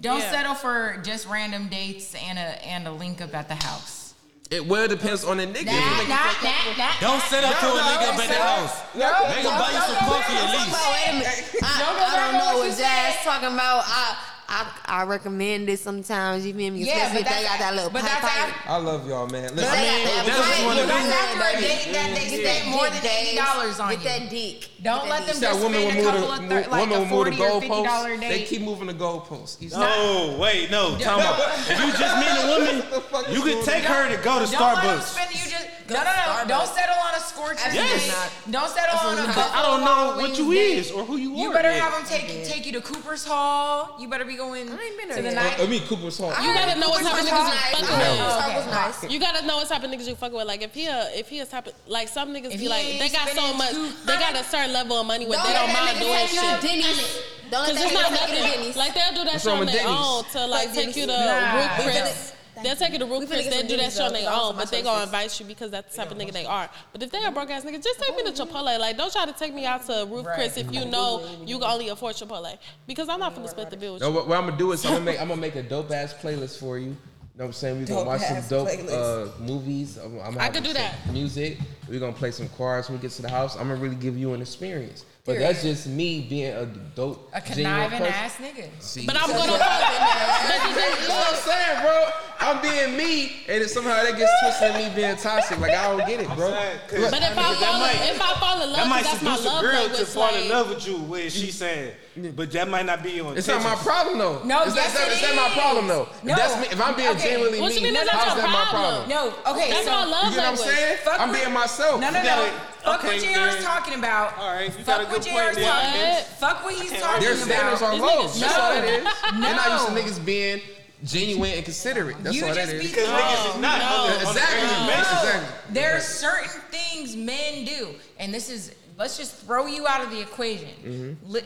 Don't 0.00 0.22
settle 0.22 0.54
for 0.54 0.98
just 1.04 1.26
random 1.26 1.68
dates 1.68 2.14
and 2.14 2.38
a 2.38 2.64
and 2.66 2.88
a 2.88 2.90
link 2.92 3.20
up 3.20 3.34
at 3.34 3.48
the 3.48 3.54
house. 3.56 4.05
It 4.50 4.64
well 4.64 4.86
depends 4.86 5.24
on 5.24 5.38
the 5.38 5.46
nigga. 5.46 5.66
Nah, 5.66 6.06
nah, 6.06 6.30
nah, 6.38 6.78
nah. 6.78 7.00
Don't 7.00 7.22
set 7.22 7.42
up 7.42 7.58
to 7.58 7.66
a 7.66 7.68
No, 7.68 7.76
no, 7.76 7.82
nigga 7.82 8.14
up 8.14 8.20
at 8.22 8.28
the 8.30 8.38
house. 8.38 8.74
No, 8.94 9.10
Make 9.26 9.42
him 9.42 9.58
buy 9.58 9.70
you 9.74 9.82
some 9.82 10.00
coffee 10.06 10.38
at 10.38 10.50
least. 10.54 10.70
Wait 10.70 11.08
a 11.08 11.12
minute. 11.18 11.62
I, 11.62 11.78
Don't 11.82 11.98
I 11.98 12.14
don't 12.14 12.38
know 12.38 12.58
what 12.62 12.68
what 12.70 12.78
Jazz 12.78 13.24
talking 13.24 13.54
about. 13.54 13.82
I, 13.86 14.35
I 14.48 14.70
I 14.86 15.02
recommend 15.04 15.68
it 15.68 15.78
sometimes. 15.80 16.46
You 16.46 16.54
feel 16.54 16.72
me? 16.72 16.84
Yeah, 16.84 17.06
Especially 17.06 17.22
but 17.24 17.32
if 17.32 17.38
they 17.38 17.44
got 17.44 17.58
that 17.58 17.74
little 17.74 17.90
but 17.90 18.02
pipe 18.02 18.22
that's 18.22 18.52
pipe. 18.54 18.70
I 18.70 18.76
love 18.78 19.08
y'all, 19.08 19.26
man. 19.26 19.54
Listen, 19.54 19.56
But 19.56 19.72
they 19.74 20.04
got 20.04 20.04
that 20.04 20.26
that's 20.26 20.38
what 20.38 20.46
pipe. 20.48 20.58
you 20.60 20.66
wanna 20.66 20.80
You 20.80 20.86
do. 20.86 20.92
got 20.92 21.02
That's 21.06 21.36
after 21.36 21.58
a 21.58 21.60
date 21.60 21.92
that 21.92 22.08
they 22.14 22.30
Get 22.30 22.40
spent 22.46 22.68
more 22.70 22.88
than 22.90 23.06
eighty 23.06 23.36
dollars 23.36 23.80
on 23.80 23.88
Get 23.90 23.98
you. 23.98 24.04
that 24.08 24.30
dick. 24.30 24.68
Don't 24.82 25.08
let 25.08 25.26
them 25.26 25.40
just 25.40 25.60
spend 25.60 25.74
a 25.74 26.02
couple 26.02 26.32
of 26.32 26.38
thir- 26.48 26.66
like 26.70 26.86
a 26.86 26.90
will 26.90 26.98
move 27.00 27.00
the 27.00 27.06
forty 27.10 27.30
or 27.42 27.60
fifty 27.60 27.68
dollar 27.68 28.10
goalposts. 28.16 28.20
They 28.28 28.42
keep 28.44 28.62
moving 28.62 28.86
the 28.86 28.94
goalposts. 28.94 29.72
No, 29.72 30.36
wait, 30.38 30.70
no. 30.70 30.96
Time 30.98 31.20
out. 31.20 31.38
If 31.66 31.78
you 31.80 31.90
just 31.98 32.14
meet 32.22 32.30
a 32.30 32.46
woman, 32.54 33.34
you 33.34 33.42
is 33.42 33.54
could 33.54 33.64
take 33.64 33.84
her 33.84 34.08
to 34.14 34.16
go 34.22 34.38
to 34.44 34.46
Don't 34.50 34.54
Starbucks. 34.62 35.02
spend. 35.02 35.30
You 35.34 35.50
just 35.50 35.66
Go 35.86 35.94
no, 35.94 36.02
no, 36.02 36.10
no. 36.42 36.48
Don't 36.48 36.66
settle 36.66 36.96
on 37.00 37.14
a 37.14 37.20
scorcher 37.20 37.60
Absolutely 37.64 37.98
date. 38.10 38.12
Don't 38.50 38.68
settle 38.68 38.98
on 39.08 39.18
a 39.18 39.20
Absolutely 39.22 39.42
I 39.54 39.62
don't 39.62 39.84
know 39.84 40.16
what 40.20 40.36
you 40.36 40.50
is 40.50 40.90
or 40.90 41.04
who 41.04 41.16
you 41.16 41.32
are. 41.34 41.38
You 41.38 41.52
better 41.52 41.70
yet. 41.70 41.80
have 41.80 41.92
them 41.92 42.04
take 42.10 42.44
take 42.44 42.66
you 42.66 42.72
to 42.72 42.80
Cooper's 42.80 43.24
Hall. 43.24 43.94
You 44.00 44.08
better 44.08 44.24
be 44.24 44.35
going 44.36 44.68
I 44.68 44.82
ain't 44.82 44.96
been 44.98 45.08
to 45.08 45.22
the 45.22 45.22
yet. 45.22 45.34
night. 45.34 45.60
I 45.60 45.66
mean, 45.66 45.82
Cooper's 45.86 46.18
home. 46.18 46.32
You 46.42 46.54
gotta 46.54 46.78
know 46.80 46.88
what 46.90 47.02
type 47.02 47.14
of 47.14 47.26
niggas 47.26 47.38
you 47.38 47.54
nice. 47.54 47.72
fucking 47.72 47.86
Cooper's 47.86 48.66
with. 48.66 48.74
Hall 48.74 48.92
nice. 49.02 49.12
You 49.12 49.20
gotta 49.20 49.46
know 49.46 49.56
what 49.56 49.68
type 49.68 49.82
of 49.82 49.90
niggas 49.90 50.08
you 50.08 50.14
fucking 50.14 50.36
with. 50.36 50.46
Like 50.46 50.62
if 50.62 50.74
he 50.74 50.86
a, 50.86 51.08
if 51.14 51.28
he 51.28 51.38
is 51.38 51.48
type 51.48 51.66
of 51.66 51.74
like 51.86 52.08
some 52.08 52.34
niggas 52.34 52.52
If 52.52 52.60
be 52.60 52.68
like 52.68 52.84
they 52.98 53.08
got 53.08 53.28
so 53.30 53.54
much 53.54 53.72
they 54.06 54.14
got 54.18 54.34
a 54.34 54.44
certain 54.44 54.72
level 54.72 54.96
of 55.00 55.06
money 55.06 55.26
where 55.26 55.38
they 55.44 55.52
don't 55.52 55.72
mind 55.72 55.98
doing 55.98 56.12
take 56.12 56.32
you 56.32 56.40
to 56.40 56.46
shit. 56.46 56.62
Denny's. 56.62 57.22
Don't 57.50 57.62
let 57.62 57.68
Cause 57.68 57.76
that 57.76 57.84
it's 57.86 57.94
not 57.94 58.06
nigga 58.12 58.26
take 58.26 58.36
you 58.36 58.58
nothing. 58.58 58.76
Like 58.76 58.94
they'll 58.94 59.14
do 59.14 59.24
that 59.24 59.32
What's 59.32 59.44
shit 59.44 59.52
on 59.52 59.66
their 59.66 59.86
own 59.86 60.24
to 60.32 60.46
like 60.46 60.72
take 60.72 60.96
you 60.96 61.06
to 61.06 61.12
Denny's. 61.12 61.78
Ruth 61.78 62.35
Nah. 62.56 62.62
Chris. 62.62 62.78
They'll 62.78 62.88
take 62.88 62.92
you 62.94 62.98
to 63.00 63.06
Ruth 63.06 63.28
Chris. 63.28 63.44
They'll 63.46 63.62
do 63.62 63.68
that 63.68 63.76
Denny's, 63.76 63.92
shit 63.92 64.02
on 64.02 64.12
though, 64.12 64.18
their 64.18 64.28
'cause 64.30 64.38
I 64.40 64.42
own, 64.48 64.56
but 64.56 64.70
they 64.70 64.78
my 64.78 64.82
gonna 64.84 64.96
choices. 64.98 65.06
invite 65.12 65.40
you 65.40 65.46
because 65.46 65.70
that's 65.70 65.94
the 65.96 66.02
type 66.02 66.10
of 66.10 66.18
nigga 66.18 66.32
they 66.32 66.46
are. 66.46 66.70
But 66.92 67.02
if 67.02 67.10
they 67.12 67.24
a 67.24 67.30
broke 67.30 67.50
ass 67.50 67.64
nigga, 67.64 67.82
just 67.82 68.00
take 68.00 68.16
me 68.16 68.22
to 68.24 68.32
Chipotle. 68.32 68.78
Like 68.78 68.96
don't 68.96 69.12
try 69.12 69.26
to 69.26 69.32
take 69.32 69.54
me 69.54 69.66
out 69.66 69.86
to 69.86 70.06
Ruth 70.10 70.24
Right. 70.26 70.34
Chris 70.34 70.56
if 70.56 70.72
you 70.72 70.84
know 70.86 71.22
you 71.44 71.58
can 71.58 71.70
only 71.70 71.88
afford 71.88 72.16
Chipotle. 72.16 72.56
Because 72.86 73.08
I'm 73.08 73.20
not 73.20 73.34
gonna 73.34 73.48
split 73.48 73.70
the 73.70 73.76
bill 73.76 73.94
with 73.94 74.02
No, 74.02 74.08
you. 74.08 74.14
what, 74.14 74.28
what 74.28 74.38
I'm 74.38 74.46
gonna 74.46 74.56
do 74.58 74.72
is 74.72 74.84
I'm 74.84 74.92
gonna 74.92 75.04
make 75.04 75.20
I'm 75.20 75.28
gonna 75.28 75.40
make 75.40 75.56
a 75.56 75.62
dope 75.62 75.90
ass 75.90 76.14
playlist 76.14 76.58
for 76.58 76.78
you. 76.78 76.86
You 76.86 77.42
know 77.42 77.44
what 77.44 77.44
I'm 77.48 77.52
saying? 77.52 77.78
We're 77.80 77.86
gonna 77.86 78.04
watch 78.04 78.22
some 78.22 78.36
Dope-ass 78.36 78.48
dope 78.48 78.68
playlist. 78.68 79.28
uh, 79.38 79.42
movies. 79.42 79.98
I'm, 79.98 80.18
I'm 80.20 80.38
I 80.38 80.44
having 80.44 80.62
could 80.62 80.64
do 80.68 80.72
that. 80.72 80.94
Music. 81.12 81.58
We're 81.86 82.00
gonna 82.00 82.12
play 82.14 82.30
some 82.30 82.48
cards 82.56 82.88
when 82.88 82.96
we 82.96 83.02
get 83.02 83.10
to 83.12 83.20
the 83.22 83.28
house. 83.28 83.56
I'm 83.56 83.68
gonna 83.68 83.76
really 83.76 83.94
give 83.96 84.16
you 84.16 84.32
an 84.32 84.40
experience. 84.40 85.04
But 85.26 85.40
that's 85.40 85.60
just 85.62 85.88
me 85.88 86.20
being 86.20 86.52
a 86.54 86.66
dope, 86.94 87.28
A 87.34 87.40
conniving 87.40 87.98
person. 87.98 88.14
ass 88.14 88.36
nigga. 88.36 88.68
See? 88.78 89.06
But 89.06 89.16
I'm 89.20 89.28
gonna. 89.28 89.52
what- 89.52 89.60
But 90.46 90.68
the 90.68 90.74
thing 90.74 90.90
That's 90.94 91.08
what 91.08 91.28
I'm 91.28 91.34
saying, 91.42 91.82
bro. 91.82 92.08
I'm 92.38 92.62
being 92.62 92.96
me, 92.96 93.32
and 93.48 93.62
it, 93.62 93.68
somehow 93.70 94.04
that 94.04 94.16
gets 94.16 94.30
twisted 94.40 94.76
in 94.76 94.88
me 94.88 94.94
being 94.94 95.16
toxic. 95.16 95.58
Like 95.58 95.72
I 95.72 95.88
don't 95.96 96.06
get 96.06 96.20
it, 96.20 96.28
bro. 96.36 96.50
saying, 96.50 96.78
'cause- 96.88 97.00
Look, 97.00 97.10
But 97.10 97.22
if 97.22 97.30
I 97.32 97.42
That 97.42 97.56
fall, 97.58 97.78
might- 97.80 98.02
if 98.06 98.22
I 98.22 98.34
fall 98.38 98.62
in 98.62 98.68
love, 98.70 98.76
That 98.76 98.82
'cause 98.82 98.88
might 98.90 99.04
that's 99.04 99.22
my 99.22 99.34
seduce 99.36 99.46
a 99.46 99.48
love 99.48 99.62
girl 99.62 99.72
language. 99.72 99.98
to 99.98 100.06
fall 100.06 100.34
in 100.34 100.48
love 100.48 100.68
with 100.68 100.86
you 100.86 100.96
where 100.98 101.28
she's 101.30 101.56
saying, 101.58 101.92
but 102.36 102.52
that 102.52 102.68
might 102.68 102.86
not 102.86 103.02
be 103.02 103.10
your 103.12 103.36
It's 103.36 103.48
not 103.48 103.62
my 103.64 103.74
problem 103.74 104.18
though. 104.18 104.42
No, 104.44 104.62
it's, 104.62 104.76
yes, 104.76 104.94
not, 104.94 105.08
it 105.08 105.12
it's 105.12 105.22
not 105.22 105.34
my 105.34 105.48
problem 105.58 105.88
though. 105.88 106.08
No. 106.22 106.32
If, 106.34 106.38
that's 106.38 106.56
me, 106.60 106.66
if 106.70 106.80
I'm 106.80 106.94
being 106.94 107.08
Okay. 107.08 107.30
genuinely 107.30 107.60
What 107.60 107.74
me, 107.74 107.80
mean 107.82 107.94
that's 107.94 108.10
how's 108.10 108.26
not 108.28 108.36
that 108.36 108.46
my 108.48 108.64
problem? 108.70 109.08
problem? 109.10 109.34
No, 109.44 109.52
okay. 109.52 109.70
That's 109.72 109.84
so, 109.86 109.90
my 109.90 110.04
love 110.04 110.30
You 110.30 110.36
know 110.36 110.42
what 110.42 110.50
I'm 110.50 110.56
saying? 110.56 110.98
Fuck 111.02 111.20
I'm 111.20 111.32
being 111.32 111.52
myself. 111.52 112.00
No, 112.00 112.10
no, 112.10 112.22
no. 112.22 112.50
Gotta- 112.86 113.02
Fuck 113.02 113.04
okay, 113.12 113.34
what 113.36 113.52
JR's 113.54 113.64
talking 113.64 113.94
about. 113.94 114.38
All 114.38 114.52
right, 114.54 114.64
you 114.66 114.70
Fuck 114.70 114.86
got 114.86 115.00
a 115.00 115.04
what 115.04 115.12
good 115.12 115.22
JR's 115.22 115.56
there. 115.56 115.64
talking 115.64 116.00
What? 116.00 116.24
Fuck 116.38 116.64
what 116.64 116.74
he's 116.74 116.90
talking 116.92 117.00
about. 117.02 117.20
Their 117.20 117.32
about. 117.34 117.44
standards 117.46 117.82
are 117.82 117.94
low. 117.96 118.22
That's 118.28 118.40
No. 118.40 118.60
all 118.60 118.72
it 118.72 118.84
is. 118.84 119.04
They're 119.40 119.54
not 119.54 119.70
used 119.70 119.86
to 120.14 120.20
niggas 120.20 120.24
being 120.24 120.60
genuine 121.04 121.52
and 121.52 121.64
considerate. 121.64 122.16
That's 122.24 122.34
You 122.36 122.46
all 122.46 122.54
that 122.54 122.60
just 122.62 122.72
is. 122.72 122.82
be- 122.82 122.88
Because 122.88 123.08
niggas 123.08 123.54
is 123.54 123.60
not 123.60 123.78
No, 123.78 123.84
on 123.86 124.08
the- 124.10 124.16
on 124.16 124.24
the 124.24 124.30
Exactly. 124.30 124.62
regular 124.62 124.86
basis. 124.86 125.12
Exactly. 125.12 125.74
There's 125.74 126.04
certain 126.06 126.60
things 126.70 127.16
men 127.16 127.64
do, 127.64 127.94
and 128.18 128.32
this 128.32 128.48
is 128.48 128.72
let's 128.98 129.16
just 129.18 129.34
throw 129.36 129.66
you 129.66 129.86
out 129.86 130.00
of 130.00 130.10
the 130.10 130.20
equation. 130.20 130.68
Mm-hmm. 130.84 131.30
Li- 131.32 131.42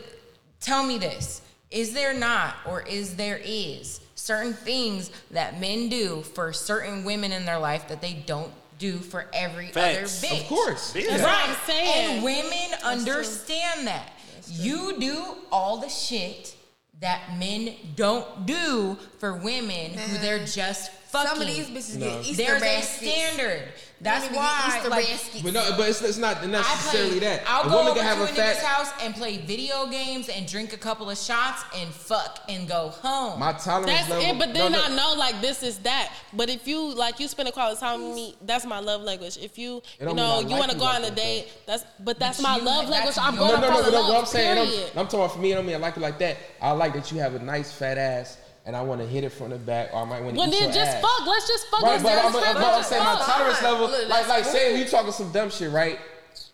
tell 0.61 0.83
me 0.83 0.97
this: 0.97 1.41
Is 1.69 1.91
there 1.93 2.13
not, 2.13 2.55
or 2.65 2.81
is 2.83 3.15
there 3.15 3.41
is 3.43 3.99
certain 4.15 4.53
things 4.53 5.09
that 5.31 5.59
men 5.59 5.89
do 5.89 6.21
for 6.35 6.53
certain 6.53 7.03
women 7.03 7.31
in 7.31 7.45
their 7.45 7.57
life 7.59 7.87
that 7.87 8.01
they 8.01 8.13
don't 8.13 8.51
do 8.81 8.97
for 8.97 9.27
every 9.31 9.67
Facts. 9.67 10.23
other 10.23 10.33
bitch? 10.33 10.41
Of 10.41 10.47
course. 10.47 10.95
Yeah. 10.95 11.17
That's 11.17 11.23
what 11.23 11.49
I'm 11.49 11.55
saying. 11.65 12.15
And 12.15 12.23
women 12.23 12.79
understand 12.83 13.87
that. 13.87 14.11
You 14.49 14.99
do 14.99 15.23
all 15.51 15.77
the 15.77 15.87
shit 15.87 16.55
that 16.99 17.37
men 17.37 17.75
don't 17.95 18.45
do 18.45 18.97
for 19.19 19.37
women 19.37 19.91
who 19.91 20.17
they're 20.17 20.45
just 20.45 20.91
fucking. 21.11 21.29
Some 21.29 21.41
of 21.41 21.47
these 21.47 21.67
bitches 21.69 21.99
get 21.99 22.25
Easter 22.25 22.43
There's 22.59 22.63
a 22.63 22.81
standard. 22.81 23.63
That's 24.03 24.35
why, 24.35 24.63
Easter 24.77 24.89
like, 24.89 25.05
baskets. 25.05 25.41
But 25.43 25.53
no, 25.53 25.69
but 25.77 25.87
it's, 25.87 26.01
it's 26.01 26.17
not 26.17 26.37
I 26.37 26.47
necessarily 26.47 27.19
play, 27.19 27.19
that. 27.19 27.43
I'll 27.45 27.67
a 27.67 27.69
go 27.69 27.75
woman 27.77 27.91
over 27.91 27.99
can 27.99 28.07
have 28.07 28.17
to 28.17 28.23
a 28.23 28.25
a 28.25 28.29
nigga's 28.29 28.57
fat. 28.59 28.65
house 28.65 28.91
and 29.03 29.13
play 29.13 29.37
video 29.37 29.85
games 29.91 30.27
and 30.27 30.47
drink 30.47 30.73
a 30.73 30.77
couple 30.77 31.07
of 31.07 31.19
shots 31.19 31.63
and 31.77 31.87
fuck 31.93 32.39
and 32.49 32.67
go 32.67 32.89
home. 32.89 33.39
My 33.39 33.53
tolerance 33.53 33.91
That's 33.91 34.09
level. 34.09 34.25
it, 34.25 34.39
but 34.39 34.53
then 34.55 34.71
no, 34.71 34.79
no. 34.79 34.85
I 34.85 34.95
know 34.95 35.13
like 35.19 35.39
this 35.41 35.61
is 35.61 35.77
that. 35.79 36.11
But 36.33 36.49
if 36.49 36.67
you 36.67 36.95
like 36.95 37.19
you 37.19 37.27
spend 37.27 37.47
a 37.49 37.51
quality 37.51 37.79
time 37.79 38.01
with 38.07 38.15
me, 38.15 38.35
that's 38.41 38.65
my 38.65 38.79
love 38.79 39.03
language. 39.03 39.37
If 39.37 39.59
you 39.59 39.83
you 39.99 40.13
know 40.15 40.39
you 40.39 40.47
like 40.47 40.59
want 40.59 40.71
to 40.71 40.77
go 40.79 40.85
like 40.85 40.95
on 40.95 41.03
a 41.05 41.11
date, 41.11 41.49
that's 41.67 41.85
but 41.99 42.17
that's 42.17 42.41
But 42.41 42.43
my 42.49 42.57
you- 42.57 42.63
love 42.63 42.87
that's 42.87 43.17
language. 43.17 43.17
I'm 43.19 43.35
your- 43.35 43.43
No, 43.45 43.49
going 43.51 43.61
no, 43.61 43.67
to 43.67 43.73
no, 43.73 43.73
fall 43.73 43.83
but 43.83 43.87
in 43.87 43.93
no, 44.07 44.13
what 44.13 44.19
I'm 44.21 44.25
saying, 44.25 44.57
I 44.57 44.65
period. 44.65 44.89
I'm 44.97 45.05
talking 45.05 45.19
about 45.19 45.31
for 45.33 45.39
me, 45.39 45.53
I 45.53 45.55
don't 45.57 45.65
mean 45.67 45.75
I 45.75 45.79
like 45.79 45.97
it 45.97 45.99
like 45.99 46.17
that. 46.17 46.37
I 46.59 46.71
like 46.71 46.93
that 46.95 47.11
you 47.11 47.19
have 47.19 47.35
a 47.35 47.39
nice 47.39 47.71
fat 47.71 47.99
ass, 47.99 48.37
and 48.65 48.75
I 48.75 48.81
want 48.81 49.01
to 49.01 49.07
hit 49.07 49.23
it 49.23 49.29
from 49.29 49.49
the 49.49 49.57
back, 49.57 49.89
or 49.93 50.01
I 50.01 50.05
might 50.05 50.21
want 50.21 50.35
to 50.35 50.41
get 50.41 50.47
it. 50.47 50.51
Well 50.51 50.61
then 50.61 50.73
just 50.73 50.97
ass. 50.97 51.01
fuck. 51.01 51.27
Let's 51.27 51.47
just 51.47 51.67
fuck. 51.67 51.81
Right, 51.81 51.91
Let's 51.91 52.03
but 52.03 52.11
I'm, 52.11 52.33
just 52.33 52.35
I'm, 52.35 52.43
fuck. 52.43 52.55
I'm 52.55 52.61
Let's 52.61 52.87
saying 52.87 53.03
my 53.03 53.23
tolerance 53.25 53.61
level, 53.61 53.87
Look, 53.87 54.09
like, 54.09 54.27
like, 54.27 54.43
that's 54.43 54.51
say 54.51 54.79
you 54.79 54.85
talking 54.85 55.11
some 55.11 55.31
dumb 55.31 55.49
shit, 55.49 55.71
right? 55.71 55.99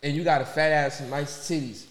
And 0.03 0.15
you 0.15 0.23
got 0.23 0.41
a 0.41 0.45
fat 0.45 0.71
ass 0.71 0.99
and 0.99 1.09
nice 1.09 1.49
titties. 1.49 1.85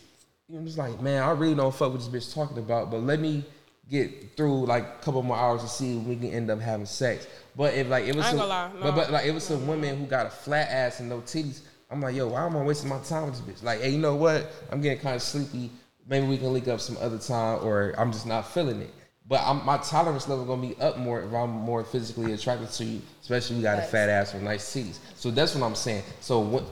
You're 0.49 0.63
just 0.63 0.79
like, 0.79 1.01
man, 1.01 1.23
I 1.23 1.33
really 1.33 1.55
don't 1.55 1.75
fuck 1.75 1.93
with 1.93 2.11
this 2.11 2.25
bitch 2.29 2.35
talking 2.35 2.59
about, 2.59 2.91
but 2.91 3.03
let 3.03 3.21
me 3.21 3.45
get 3.89 4.37
through 4.37 4.67
like 4.67 4.85
a 4.85 5.05
couple 5.05 5.23
more 5.23 5.37
hours 5.37 5.63
to 5.63 5.69
see 5.69 5.99
if 5.99 6.05
we 6.05 6.17
can 6.17 6.31
end 6.31 6.51
up 6.51 6.61
having 6.61 6.87
sex. 6.87 7.27
But 7.55 7.75
if 7.75 7.89
like 7.89 8.05
it 8.05 8.15
was, 8.15 8.27
some, 8.27 8.39
lie, 8.39 8.71
no. 8.75 8.81
but 8.81 8.95
but 8.95 9.13
like 9.13 9.27
it 9.27 9.33
was 9.33 9.45
some 9.45 9.67
women 9.67 9.97
who 9.99 10.07
got 10.07 10.27
a 10.27 10.31
flat 10.31 10.69
ass 10.71 11.01
and 11.01 11.09
no 11.09 11.21
titties. 11.21 11.63
I'm 11.91 12.01
like, 12.01 12.17
yo, 12.17 12.29
why 12.29 12.45
am 12.45 12.57
I 12.57 12.63
wasting 12.65 12.89
my 12.89 12.99
time 13.01 13.27
with 13.27 13.47
this 13.47 13.61
bitch? 13.61 13.63
Like, 13.63 13.81
hey, 13.81 13.91
you 13.91 13.99
know 13.99 14.17
what? 14.17 14.53
I'm 14.71 14.81
getting 14.81 14.99
kind 14.99 15.15
of 15.15 15.23
sleepy. 15.23 15.71
Maybe 16.09 16.27
we 16.27 16.37
can 16.37 16.53
link 16.53 16.69
up 16.69 16.81
some 16.81 16.97
other 17.01 17.19
time, 17.19 17.65
or 17.65 17.95
I'm 17.97 18.13
just 18.13 18.27
not 18.27 18.53
feeling 18.53 18.81
it. 18.81 18.95
But 19.29 19.43
I'm, 19.45 19.65
my 19.65 19.79
tolerance 19.79 20.29
level 20.29 20.45
gonna 20.45 20.63
be 20.63 20.81
up 20.81 20.99
more 20.99 21.21
if 21.21 21.33
I'm 21.33 21.51
more 21.51 21.83
physically 21.83 22.33
attracted 22.33 22.71
to 22.73 22.85
you, 22.85 23.03
especially 23.21 23.57
if 23.57 23.61
you 23.61 23.63
got 23.65 23.79
a 23.79 23.83
fat 23.83 24.09
ass 24.09 24.33
with 24.33 24.43
nice 24.43 24.65
titties. 24.75 24.99
So 25.17 25.31
that's 25.31 25.55
what 25.55 25.67
I'm 25.67 25.75
saying. 25.75 26.05
So 26.21 26.39
what 26.41 26.65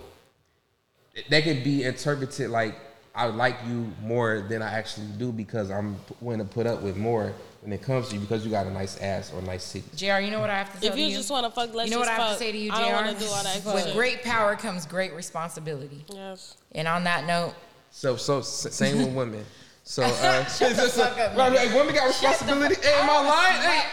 that 1.29 1.45
could 1.45 1.65
be 1.65 1.83
interpreted 1.85 2.51
like 2.51 2.77
I 3.17 3.27
like 3.27 3.57
you 3.69 3.93
more 4.03 4.45
than 4.49 4.61
I 4.61 4.73
actually 4.73 5.07
do 5.19 5.31
because 5.31 5.71
I'm 5.71 5.97
willing 6.21 6.41
to 6.41 6.45
put 6.45 6.67
up 6.67 6.83
with 6.83 6.97
more 6.97 7.33
when 7.63 7.73
it 7.73 7.81
comes 7.81 8.09
to 8.09 8.15
you 8.15 8.21
because 8.21 8.45
you 8.45 8.51
got 8.51 8.67
a 8.67 8.71
nice 8.71 9.01
ass 9.01 9.33
or 9.33 9.41
nice 9.43 9.73
titties. 9.73 9.97
JR, 9.97 10.21
you 10.21 10.33
know 10.33 10.41
what 10.41 10.51
I 10.51 10.59
have 10.59 10.75
to 10.75 10.81
tell 10.81 10.91
If 10.93 10.99
you 10.99 11.07
you? 11.07 11.17
just 11.17 11.31
want 11.31 11.47
to 11.47 11.51
fuck, 11.51 11.73
let's 11.75 11.89
you 11.89 11.95
know 11.95 12.01
what 12.01 12.09
just 12.09 12.19
I 12.19 12.23
have 12.29 12.39
to 12.39 12.45
say 12.45 12.51
to 12.51 12.59
you, 12.59 12.71
JR? 12.71 12.77
I 12.77 13.05
don't 13.05 13.19
do 13.19 13.27
all 13.27 13.43
that 13.45 13.65
With 13.65 13.93
great 13.95 14.25
power 14.25 14.57
comes 14.57 14.85
great 14.85 15.13
responsibility. 15.15 16.05
Yes. 16.13 16.57
And 16.73 16.89
on 16.89 17.05
that 17.05 17.27
note, 17.27 17.55
So 17.91 18.17
so 18.17 18.43
same 18.43 18.99
with 18.99 19.15
women. 19.15 19.45
So 19.85 20.03
uh, 20.03 20.45
Shut 20.47 20.59
the 20.59 20.67
it's 20.71 20.77
just 20.77 20.99
a- 20.99 21.03
fuck 21.05 21.19
up, 21.19 21.37
right, 21.37 21.75
women 21.75 21.95
got 21.95 22.07
responsibility. 22.09 22.77
Hey, 22.83 22.95
am 22.95 23.09
I 23.11 23.21
lying? 23.29 23.63
Hey, 23.63 23.85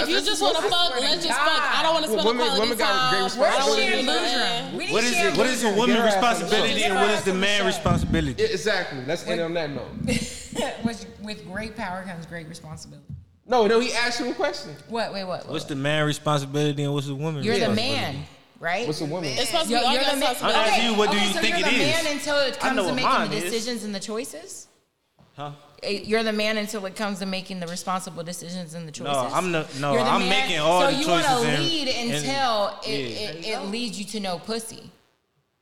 If 0.00 0.08
you 0.08 0.20
just 0.20 0.42
want 0.42 0.56
to 0.56 0.62
fuck, 0.62 1.00
let's 1.00 1.24
just 1.24 1.38
fuck. 1.38 1.62
I 1.62 1.82
don't 1.82 1.94
want 1.94 2.04
to 2.06 2.12
Well, 2.12 2.20
spend 2.20 2.38
women- 2.38 2.46
quality 2.52 2.60
women 2.60 2.78
got 2.78 3.10
time. 3.10 3.30
great 3.38 3.48
I 3.48 3.58
don't 3.58 3.68
want 3.68 3.80
to 3.80 3.86
Sharon 3.86 4.04
do 4.04 4.10
Boozer's 4.10 4.32
nothing. 4.32 4.64
room? 4.68 4.76
We 4.78 4.84
need 4.86 4.92
What 4.92 5.04
is 5.04 5.12
it? 5.12 5.36
What 5.38 5.46
is 5.46 5.64
a 5.64 5.66
Boozer's 5.68 5.78
woman's 5.78 5.96
Get 5.96 6.02
her 6.02 6.08
ass 6.08 6.14
on 6.14 6.20
the 6.20 6.44
responsibility 6.44 6.82
and 6.84 6.94
what 6.94 7.10
is 7.10 7.22
the 7.24 7.24
Get 7.24 7.24
her 7.24 7.24
ass 7.24 7.28
on 7.28 7.34
the 7.34 7.40
man 7.40 7.66
responsibility? 7.66 8.42
Yeah, 8.42 8.48
exactly. 8.50 9.04
Let's 9.06 9.26
end 9.26 9.40
on 9.40 9.54
that 9.54 9.70
note. 9.70 9.88
with, 10.84 11.06
with 11.22 11.46
great 11.50 11.76
power 11.76 12.02
comes 12.02 12.26
great 12.26 12.46
responsibility. 12.48 13.06
No, 13.46 13.66
no, 13.66 13.80
he 13.80 13.94
asked 13.94 14.20
you 14.20 14.30
a 14.30 14.34
question. 14.34 14.76
What? 14.88 15.14
Wait, 15.14 15.24
what? 15.24 15.44
what? 15.46 15.52
What's 15.52 15.64
the 15.64 15.74
man 15.76 16.04
responsibility 16.04 16.82
and 16.82 16.92
what's 16.92 17.06
the 17.06 17.14
woman 17.14 17.42
You're 17.42 17.58
the 17.58 17.70
man, 17.70 18.26
right? 18.60 18.86
What's 18.86 19.00
a 19.00 19.06
woman? 19.06 19.30
It's 19.30 19.48
supposed 19.48 19.68
to 19.68 19.70
You're, 19.70 19.80
be 19.80 19.86
all 19.86 19.94
you're 19.94 20.04
the 20.04 20.16
man. 20.16 20.36
I'm 20.42 20.54
asking 20.54 20.84
you, 20.90 20.94
what 20.98 21.10
do 21.10 21.16
okay, 21.16 21.26
you 21.26 21.32
so 21.32 21.40
think 21.40 21.58
you're 21.58 21.66
it 21.66 21.70
the 21.74 21.80
is? 21.80 22.04
man 22.04 22.12
until 22.12 22.36
it 22.40 22.58
comes 22.60 22.76
to 22.76 22.92
making 22.94 23.04
mine 23.10 23.30
the 23.30 23.36
is. 23.38 23.44
decisions 23.44 23.84
and 23.84 23.94
the 23.94 24.00
choices. 24.00 24.67
Huh? 25.38 25.52
Eh, 25.84 26.00
You're 26.04 26.24
the 26.24 26.32
man 26.32 26.56
until 26.58 26.84
it 26.86 26.96
comes 26.96 27.20
to 27.20 27.26
making 27.26 27.60
the 27.60 27.68
responsible 27.68 28.24
decisions 28.24 28.74
and 28.74 28.88
the 28.88 28.92
choices. 28.92 29.12
No, 29.14 29.30
I'm 29.32 29.52
the- 29.52 29.66
no, 29.78 29.94
the 29.94 30.00
I'm 30.00 30.20
man- 30.28 30.28
making 30.28 30.58
all 30.58 30.80
so 30.80 30.86
the 30.90 30.94
you 31.00 31.06
wanna 31.08 31.26
and- 31.28 31.62
lead 31.64 31.88
and- 31.88 32.10
until 32.14 32.78
it, 32.82 32.88
yeah. 32.88 33.18
it, 33.30 33.46
it 33.46 33.60
leads 33.70 33.96
you 33.98 34.04
to 34.06 34.18
no 34.20 34.40
pussy. 34.40 34.90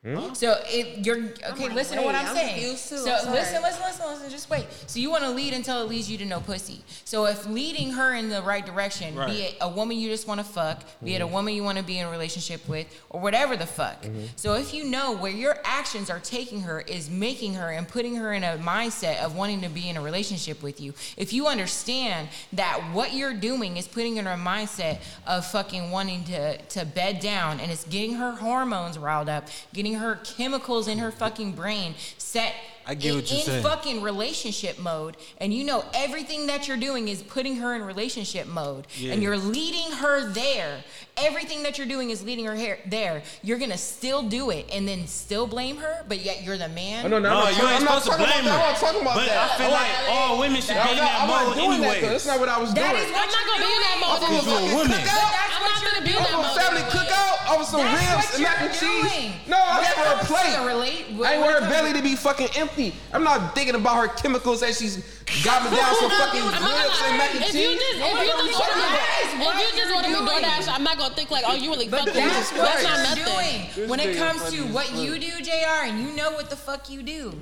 Hmm? 0.06 0.34
So 0.34 0.56
it 0.66 1.04
you're 1.04 1.16
okay. 1.50 1.64
like, 1.66 1.74
listen 1.74 1.96
to 1.98 2.04
what 2.04 2.14
I'm 2.14 2.26
I'm 2.26 2.36
saying. 2.36 2.60
too, 2.60 2.76
So 2.76 2.96
I'm 2.98 3.32
listen, 3.32 3.60
listen, 3.62 3.82
listen, 3.84 4.06
listen. 4.06 4.30
Just 4.30 4.48
wait. 4.48 4.66
So 4.86 5.00
you 5.00 5.10
want 5.10 5.24
to 5.24 5.30
lead 5.30 5.52
until 5.52 5.82
it 5.82 5.88
leads 5.88 6.08
you 6.10 6.16
to 6.18 6.24
no 6.24 6.40
pussy. 6.40 6.80
So 7.04 7.24
if 7.26 7.46
leading 7.46 7.92
her 7.92 8.14
in 8.14 8.28
the 8.28 8.40
right 8.42 8.64
direction, 8.64 9.14
Right. 9.16 9.28
be 9.28 9.42
it 9.42 9.56
a 9.60 9.68
woman 9.68 9.98
you 9.98 10.08
just 10.08 10.28
want 10.28 10.38
to 10.38 10.44
fuck, 10.44 10.80
be 11.02 11.10
Mm-hmm. 11.12 11.16
it 11.16 11.20
a 11.22 11.26
woman 11.26 11.54
you 11.54 11.64
want 11.64 11.78
to 11.78 11.84
be 11.84 11.98
in 11.98 12.06
a 12.06 12.10
relationship 12.10 12.68
with, 12.68 12.86
or 13.10 13.20
whatever 13.20 13.56
the 13.56 13.66
fuck. 13.66 14.02
Mm-hmm. 14.02 14.26
So 14.36 14.54
if 14.54 14.72
you 14.72 14.84
know 14.84 15.12
where 15.16 15.32
your 15.32 15.56
actions 15.64 16.08
are 16.10 16.20
taking 16.20 16.60
her 16.62 16.80
is 16.82 17.10
making 17.10 17.54
her 17.54 17.70
and 17.70 17.88
putting 17.88 18.14
her 18.16 18.32
in 18.32 18.44
a 18.44 18.58
mindset 18.58 19.20
of 19.22 19.34
wanting 19.36 19.60
to 19.62 19.68
be 19.68 19.88
in 19.88 19.96
a 19.96 20.00
relationship 20.02 20.62
with 20.62 20.80
you, 20.80 20.94
if 21.16 21.32
you 21.32 21.46
understand 21.48 22.28
that 22.52 22.80
what 22.92 23.12
you're 23.12 23.34
doing 23.34 23.76
is 23.76 23.88
putting 23.88 24.14
her 24.16 24.20
in 24.20 24.26
a 24.28 24.36
mindset 24.36 24.98
of 25.26 25.44
fucking 25.46 25.90
wanting 25.90 26.22
to 26.24 26.58
to 26.58 26.84
bed 26.84 27.18
down 27.20 27.58
and 27.60 27.70
it's 27.72 27.84
getting 27.84 28.14
her 28.14 28.32
hormones 28.32 28.98
riled 28.98 29.28
up, 29.28 29.48
getting 29.72 29.94
her 29.96 30.16
chemicals 30.24 30.88
in 30.88 30.98
her 30.98 31.10
fucking 31.10 31.52
brain 31.52 31.94
set 32.18 32.54
I 32.88 32.94
get 32.94 33.10
in, 33.10 33.16
what 33.16 33.30
you're 33.30 33.40
in 33.40 33.46
saying. 33.46 33.62
fucking 33.64 34.02
relationship 34.02 34.78
mode 34.78 35.16
and 35.38 35.52
you 35.52 35.64
know 35.64 35.84
everything 35.94 36.46
that 36.46 36.68
you're 36.68 36.76
doing 36.76 37.08
is 37.08 37.22
putting 37.22 37.56
her 37.56 37.74
in 37.74 37.82
relationship 37.82 38.46
mode 38.46 38.86
Yeah. 38.96 39.12
and 39.12 39.22
you're 39.22 39.36
leading 39.36 39.90
her 39.98 40.30
there 40.30 40.84
everything 41.18 41.62
that 41.62 41.78
you're 41.78 41.86
doing 41.86 42.10
is 42.10 42.22
leading 42.24 42.44
her 42.44 42.54
here, 42.54 42.78
there 42.86 43.22
you're 43.42 43.58
gonna 43.58 43.76
still 43.78 44.22
do 44.22 44.50
it 44.50 44.68
and 44.72 44.86
then 44.86 45.06
still 45.06 45.46
blame 45.46 45.76
her 45.76 46.04
but 46.08 46.20
yet 46.24 46.42
you're 46.42 46.58
the 46.58 46.68
man 46.70 47.04
Oh, 47.06 47.08
no, 47.08 47.18
no, 47.18 47.30
No, 47.30 47.40
I'm 47.40 47.48
you 47.48 47.54
talking- 47.60 47.68
ain't 47.70 47.78
I'm 47.80 47.84
not 47.84 48.02
supposed 48.02 48.20
to 48.20 48.26
blame 48.26 48.44
about 48.44 48.44
that. 48.44 48.52
I'm 48.52 48.72
not 48.72 48.80
talking 48.80 49.00
about 49.02 49.14
But 49.16 49.26
that. 49.26 49.50
I 49.50 49.56
feel 49.56 49.70
like 49.70 49.90
all 50.10 50.38
women 50.38 50.60
should 50.60 50.76
No, 50.76 50.84
be 50.84 50.90
in 50.90 50.96
no, 50.96 51.02
that 51.04 51.20
I'm 51.20 51.28
not 51.28 51.46
mode 51.46 51.56
doing 51.56 51.80
that, 51.80 51.96
anyway. 51.96 52.08
That's 52.12 52.26
not 52.26 52.40
what 52.40 52.48
I 52.48 52.58
was 52.60 52.74
That 52.74 52.92
doing. 52.92 53.02
is 53.02 53.10
what 53.12 53.16
I'm 53.16 53.26
not 53.26 53.36
you're 53.36 53.48
gonna 53.48 53.64
be 53.66 53.72
in 53.72 53.80
that 53.86 53.96
mode 54.00 54.10
Off 54.10 54.22
of 54.22 54.28
a 54.28 54.32
Because 54.36 54.46
a 54.46 54.74
woman. 54.76 54.98
cookout. 55.00 55.32
I'm 55.56 55.62
what 55.62 55.70
not 55.72 55.82
gonna 55.86 56.04
be 56.06 56.12
in 56.16 56.22
that 56.22 56.36
mode. 56.36 56.56
family 56.60 56.84
cookout 56.92 57.36
over 57.52 57.64
some 57.64 57.80
ribs 57.80 58.26
and 58.36 58.42
mac 58.44 58.58
and 58.60 58.72
cheese. 58.76 59.32
No, 59.46 59.56
I 59.56 59.80
When 59.80 59.84
gave 59.88 59.96
her 59.96 60.12
a 60.12 60.24
plate. 60.28 60.52
I 60.52 60.60
ain't 60.60 61.16
when 61.16 61.40
want 61.40 61.52
her 61.56 61.68
belly 61.70 61.92
to 61.96 62.02
be 62.02 62.14
fucking 62.16 62.48
empty. 62.56 62.92
I'm 63.12 63.24
not 63.24 63.54
thinking 63.54 63.74
about 63.74 63.96
her 63.96 64.08
chemicals 64.08 64.60
that 64.60 64.74
she's 64.74 65.00
gobbling 65.42 65.74
down 65.74 65.94
some 65.96 66.10
fucking 66.10 66.42
I'm 66.42 66.50
not 66.52 66.60
gonna 66.60 66.82
ribs 66.86 67.00
and 67.06 67.16
mac 67.18 67.30
and 67.32 67.40
lie. 67.40 67.46
If 67.48 67.54
you 67.54 67.72
cheese. 67.72 67.80
if 67.80 67.80
you 67.80 67.96
just 67.96 67.98
no, 67.98 68.06
order 68.06 68.42
me, 68.44 68.50
no. 68.52 68.58
That 68.58 69.22
is 69.22 69.30
if 69.32 69.40
you 69.40 69.68
just 69.78 69.88
you're 69.88 69.96
order. 69.96 70.08
DoorDash, 70.26 70.68
I'm 70.74 70.82
not 70.84 70.98
gonna 70.98 71.05
think 71.14 71.30
like, 71.30 71.44
oh, 71.46 71.54
you 71.54 71.70
really 71.70 71.88
But 71.88 72.00
fucking 72.06 72.14
that's 72.14 72.52
me. 72.52 72.58
what 72.58 72.72
That's 72.72 72.82
not 72.84 73.16
you're 73.16 73.26
nothing. 73.26 73.76
doing. 73.76 73.88
When 73.90 74.00
it 74.00 74.14
nigga 74.16 74.18
comes 74.18 74.42
funny 74.42 74.56
to 74.58 74.64
as 74.64 74.72
what 74.72 74.86
fuck. 74.86 74.98
you 75.04 75.18
do, 75.18 75.40
JR, 75.42 75.84
and 75.86 76.00
you 76.00 76.16
know 76.16 76.32
what 76.32 76.50
the 76.50 76.56
fuck 76.56 76.88
you 76.90 77.02
do. 77.02 77.38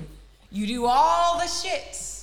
You 0.51 0.67
do 0.67 0.85
all 0.85 1.37
the 1.37 1.45
shits. 1.45 2.13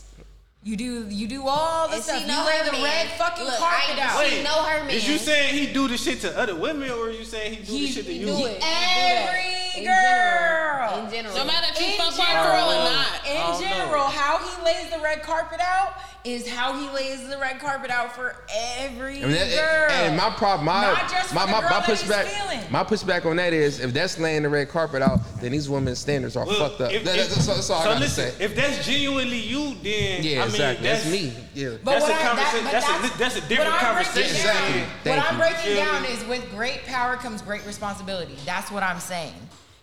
You 0.65 0.77
do 0.77 1.09
you 1.09 1.27
do 1.27 1.49
all 1.49 1.89
the 1.89 1.97
And 1.97 2.05
stuff. 2.05 2.17
she 2.21 2.23
You 2.23 2.29
know 2.29 2.45
lay 2.47 2.59
her 2.59 2.65
the 2.67 2.73
man. 2.73 2.83
red 2.85 3.09
fucking 3.19 3.45
Look, 3.45 3.57
carpet 3.59 3.99
I- 3.99 4.01
out. 4.03 4.27
She 4.27 4.43
know 4.45 4.63
her 4.63 4.85
man. 4.85 4.91
Is 4.91 5.09
you 5.09 5.19
saying 5.19 5.55
he 5.55 5.73
do 5.73 5.89
the 5.89 5.99
shit 5.99 6.21
to 6.21 6.39
other 6.39 6.55
women 6.55 6.89
or 6.91 7.07
are 7.09 7.11
you 7.11 7.25
saying 7.25 7.55
he 7.55 7.63
do 7.65 7.73
He- 7.73 7.87
the 7.87 7.93
shit 7.93 8.07
to 8.07 8.13
he 8.13 8.19
you? 8.21 8.27
do 8.27 8.47
it. 8.47 8.63
Every 8.63 9.81
In 9.81 9.85
girl. 9.85 9.95
general. 10.03 11.05
In 11.07 11.11
general. 11.13 11.35
No 11.37 11.45
matter 11.45 11.62
if 11.75 11.81
you 11.81 11.87
In 11.87 11.99
fuck 11.99 12.19
my 12.19 12.27
general, 12.27 12.45
girl 12.47 12.71
or 12.71 12.85
not. 12.85 13.07
In 13.27 13.61
general, 13.63 14.05
know. 14.05 14.09
how 14.09 14.39
he 14.39 14.65
lays 14.65 14.91
the 14.91 14.99
red 15.01 15.23
carpet 15.23 15.61
out 15.61 15.95
is 16.25 16.49
how 16.49 16.73
he 16.79 16.89
lays 16.91 17.29
the 17.29 17.37
red 17.37 17.59
carpet 17.59 17.91
out 17.91 18.15
for 18.15 18.37
every 18.79 19.19
I 19.19 19.27
mean, 19.27 19.33
that- 19.33 19.51
girl. 19.51 19.91
and 20.07 20.17
my 20.17 20.31
problem, 20.31 20.67
my 20.67 20.83
Not 20.83 21.11
just 21.11 21.35
my 21.35 21.45
my, 21.47 21.61
my 21.63 21.81
pushback, 21.81 22.71
my 22.71 22.85
pushback 22.85 23.27
on 23.27 23.37
that 23.37 23.53
is 23.53 23.81
if 23.81 23.93
that's 23.93 24.19
laying 24.21 24.45
the 24.45 24.49
red 24.49 24.69
carpet 24.69 25.03
out, 25.03 25.19
then 25.41 25.51
these 25.51 25.69
women's 25.69 25.99
standards 25.99 26.37
are 26.37 26.47
Well, 26.47 26.69
fucked 26.69 26.81
up. 26.81 26.93
if- 26.93 27.03
That- 27.05 27.19
if- 27.19 27.29
that's, 27.35 27.47
that's 27.47 27.71
all 27.71 27.81
I 27.81 27.83
so 27.83 27.89
gotta 27.89 28.01
listen, 28.01 28.31
say. 28.31 28.45
if 28.45 28.55
that's 28.55 28.87
genuinely 28.87 29.39
you, 29.39 29.75
then 29.83 30.23
Yeah, 30.23 30.43
I 30.43 30.45
mean, 30.45 30.45
exactly. 30.45 30.87
That's, 30.87 31.03
that's 31.03 31.13
me. 31.13 31.35
Yeah. 31.55 31.71
But 31.83 31.91
That's 31.91 32.03
what 32.03 32.11
a 32.13 32.15
I- 32.15 32.23
conversation- 32.29 32.65
but 32.65 32.73
that's 32.73 32.89
a- 33.15 33.19
that's 33.19 33.37
a 33.37 33.41
different 33.41 33.73
what 33.73 33.83
I'm 33.83 33.95
breaking 33.95 34.13
conversation. 34.13 34.47
down- 34.47 34.57
Exactly. 34.57 34.81
What 34.81 35.03
Thank 35.03 35.33
I'm 35.33 35.39
breaking 35.39 35.77
Yeah. 35.77 35.85
down 35.85 36.05
is 36.05 36.25
with 36.27 36.51
great 36.53 36.87
power 36.87 37.17
comes 37.17 37.43
great 37.43 37.67
responsibility. 37.67 38.39
That's 38.47 38.71
what 38.71 38.85
I'm 38.85 39.01
saying. 39.01 39.35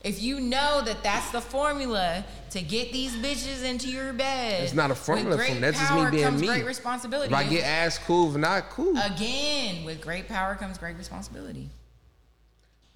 If 0.02 0.22
you 0.22 0.40
know 0.40 0.82
that 0.86 1.04
that's 1.04 1.30
the 1.32 1.42
formula 1.42 2.24
to 2.52 2.62
get 2.62 2.94
these 2.94 3.14
bitches 3.18 3.66
into 3.66 3.90
your 3.90 4.14
bed, 4.14 4.64
It's 4.64 4.74
not 4.74 4.86
a 4.92 4.94
with 4.94 5.00
formula 5.00 5.32
for 5.32 5.44
great 5.44 5.56
me. 5.56 5.60
That's 5.60 5.78
just 5.78 5.92
me 5.94 6.00
power 6.02 6.12
being 6.12 6.24
comes 6.24 6.42
me. 6.42 6.48
Great 6.48 6.66
responsibility. 6.66 7.34
If 7.34 7.38
I 7.38 7.44
get 7.44 7.64
asked 7.66 8.02
cool, 8.06 8.32
if 8.32 8.38
not 8.38 8.70
cool. 8.70 8.96
Again, 8.98 9.84
with 9.84 10.00
great 10.00 10.30
power 10.30 10.56
comes 10.56 10.78
great 10.78 10.96
responsibility. 10.98 11.70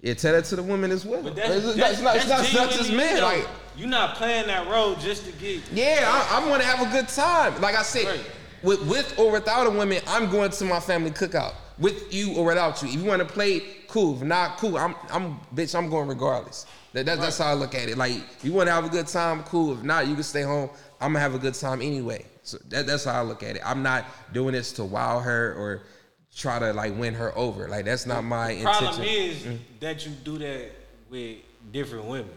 yeah, 0.00 0.14
tell 0.14 0.32
that 0.32 0.46
to 0.46 0.56
the 0.56 0.62
women 0.62 0.90
as 0.90 1.04
well. 1.04 1.22
But 1.22 1.36
it's, 1.36 1.46
that's, 1.48 1.64
it's 1.66 1.76
that's, 1.76 2.00
not, 2.00 2.16
it's 2.16 2.28
not, 2.28 2.40
it's 2.40 2.54
not, 2.54 2.66
it's 2.68 2.74
not 2.76 2.86
just 2.86 2.92
men. 2.92 3.14
you, 3.16 3.20
though. 3.20 3.26
Like, 3.26 3.48
you're 3.76 3.88
not 3.88 4.16
playing 4.16 4.46
that 4.46 4.66
role 4.68 4.94
just 4.94 5.26
to 5.26 5.32
get. 5.32 5.60
yeah, 5.72 6.00
I, 6.06 6.40
I 6.42 6.48
want 6.48 6.62
to 6.62 6.66
have 6.68 6.86
a 6.88 6.90
good 6.90 7.08
time. 7.08 7.60
Like 7.60 7.74
I 7.74 7.82
said, 7.82 8.06
Right. 8.06 8.20
with 8.62 8.80
with 8.86 9.18
or 9.18 9.30
without 9.30 9.66
a 9.66 9.70
woman, 9.70 10.00
I'm 10.06 10.30
going 10.30 10.50
to 10.52 10.64
my 10.64 10.80
family 10.80 11.10
cookout 11.10 11.52
with 11.78 12.14
you 12.14 12.34
or 12.34 12.46
without 12.46 12.80
you. 12.82 12.88
If 12.88 12.94
you 12.94 13.04
want 13.04 13.20
to 13.20 13.26
play, 13.28 13.60
cool. 13.94 14.16
If 14.16 14.22
not, 14.22 14.58
cool. 14.58 14.76
I'm 14.76 14.94
I'm 15.10 15.40
bitch. 15.54 15.74
I'm 15.78 15.88
going 15.88 16.08
regardless. 16.08 16.66
That, 16.92 17.06
that, 17.06 17.20
That's 17.20 17.38
how 17.38 17.46
I 17.46 17.54
look 17.54 17.74
at 17.74 17.88
it. 17.88 17.96
Like, 17.96 18.12
if 18.12 18.44
you 18.44 18.52
want 18.52 18.68
to 18.68 18.72
have 18.72 18.84
a 18.84 18.88
good 18.88 19.06
time, 19.06 19.42
cool. 19.44 19.72
If 19.72 19.82
not, 19.82 20.06
you 20.08 20.14
can 20.14 20.22
stay 20.24 20.42
home. 20.42 20.68
I'm 21.00 21.12
gonna 21.12 21.20
have 21.20 21.34
a 21.34 21.38
good 21.38 21.54
time 21.54 21.80
anyway. 21.80 22.26
So 22.42 22.58
that, 22.68 22.86
that's 22.86 23.04
how 23.04 23.20
I 23.20 23.22
look 23.22 23.42
at 23.42 23.56
it. 23.56 23.62
I'm 23.64 23.82
not 23.82 24.04
doing 24.32 24.52
this 24.52 24.72
to 24.72 24.84
wow 24.84 25.20
her 25.20 25.54
or 25.54 25.82
try 26.36 26.58
to 26.58 26.72
like 26.72 26.96
win 26.98 27.14
her 27.14 27.36
over. 27.38 27.68
Like 27.68 27.84
that's 27.84 28.04
not 28.04 28.24
my 28.24 28.56
Problem 28.62 28.94
intention. 28.94 28.94
Problem 28.94 29.08
is 29.08 29.46
that 29.80 30.06
you 30.06 30.12
do 30.24 30.38
that 30.38 30.70
with 31.08 31.38
different 31.70 32.06
women. 32.06 32.34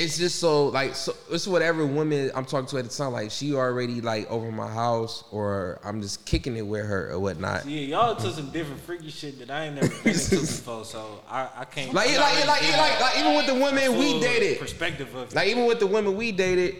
It's 0.00 0.16
just 0.16 0.38
so 0.38 0.68
like 0.68 0.94
so 0.94 1.14
it's 1.30 1.46
whatever 1.46 1.84
woman 1.84 2.30
I'm 2.34 2.46
talking 2.46 2.66
to 2.68 2.78
at 2.78 2.84
the 2.84 2.90
time. 2.90 3.12
Like 3.12 3.30
she 3.30 3.54
already 3.54 4.00
like 4.00 4.30
over 4.30 4.50
my 4.50 4.66
house, 4.66 5.24
or 5.30 5.78
I'm 5.84 6.00
just 6.00 6.24
kicking 6.24 6.56
it 6.56 6.66
with 6.66 6.86
her 6.86 7.10
or 7.10 7.20
whatnot. 7.20 7.66
Yeah, 7.66 7.80
y'all 7.82 8.16
took 8.16 8.34
some 8.34 8.50
different 8.50 8.80
freaky 8.80 9.10
shit 9.10 9.38
that 9.40 9.50
I 9.50 9.66
ain't 9.66 9.74
never 9.74 9.88
been 9.88 10.14
into 10.14 10.30
before, 10.40 10.86
so 10.86 11.20
I, 11.28 11.48
I 11.54 11.64
can't. 11.66 11.92
Like 11.92 12.08
I'm 12.10 12.16
like 12.16 12.46
like 12.46 12.62
like, 12.62 13.00
like, 13.00 13.18
even 13.18 13.34
with 13.34 13.46
the 13.46 13.54
women 13.54 13.98
we 13.98 14.20
dated, 14.20 14.58
Perspective 14.58 15.14
of 15.14 15.30
it. 15.30 15.34
like 15.34 15.48
even 15.48 15.66
with 15.66 15.80
the 15.80 15.86
women 15.86 16.16
we 16.16 16.32
dated, 16.32 16.76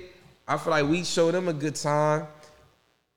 I 0.48 0.56
feel 0.56 0.70
like 0.70 0.86
we 0.86 1.04
showed 1.04 1.32
them 1.34 1.48
a 1.48 1.52
good 1.52 1.74
time. 1.74 2.26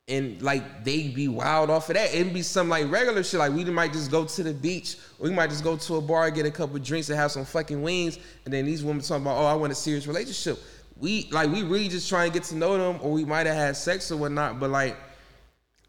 And 0.09 0.41
like 0.41 0.83
they 0.83 1.07
be 1.07 1.29
wild 1.29 1.69
off 1.69 1.89
of 1.89 1.95
that. 1.95 2.13
It'd 2.13 2.33
be 2.33 2.41
some 2.41 2.67
like 2.67 2.91
regular 2.91 3.23
shit. 3.23 3.39
Like 3.39 3.53
we 3.53 3.63
might 3.63 3.93
just 3.93 4.11
go 4.11 4.25
to 4.25 4.43
the 4.43 4.53
beach, 4.53 4.97
or 5.17 5.29
we 5.29 5.33
might 5.33 5.49
just 5.49 5.63
go 5.63 5.77
to 5.77 5.95
a 5.95 6.01
bar, 6.01 6.29
get 6.29 6.45
a 6.45 6.51
couple 6.51 6.77
drinks, 6.79 7.09
and 7.09 7.17
have 7.17 7.31
some 7.31 7.45
fucking 7.45 7.81
wings. 7.81 8.19
And 8.43 8.53
then 8.53 8.65
these 8.65 8.83
women 8.83 9.01
talking 9.01 9.23
about, 9.23 9.37
oh, 9.37 9.45
I 9.45 9.53
want 9.53 9.71
a 9.71 9.75
serious 9.75 10.05
relationship. 10.05 10.59
We 10.99 11.29
like 11.31 11.49
we 11.49 11.63
really 11.63 11.87
just 11.87 12.09
try 12.09 12.25
and 12.25 12.33
get 12.33 12.43
to 12.45 12.55
know 12.55 12.77
them, 12.77 13.01
or 13.01 13.11
we 13.13 13.23
might 13.23 13.47
have 13.47 13.55
had 13.55 13.77
sex 13.77 14.11
or 14.11 14.17
whatnot. 14.17 14.59
But 14.59 14.71
like, 14.71 14.97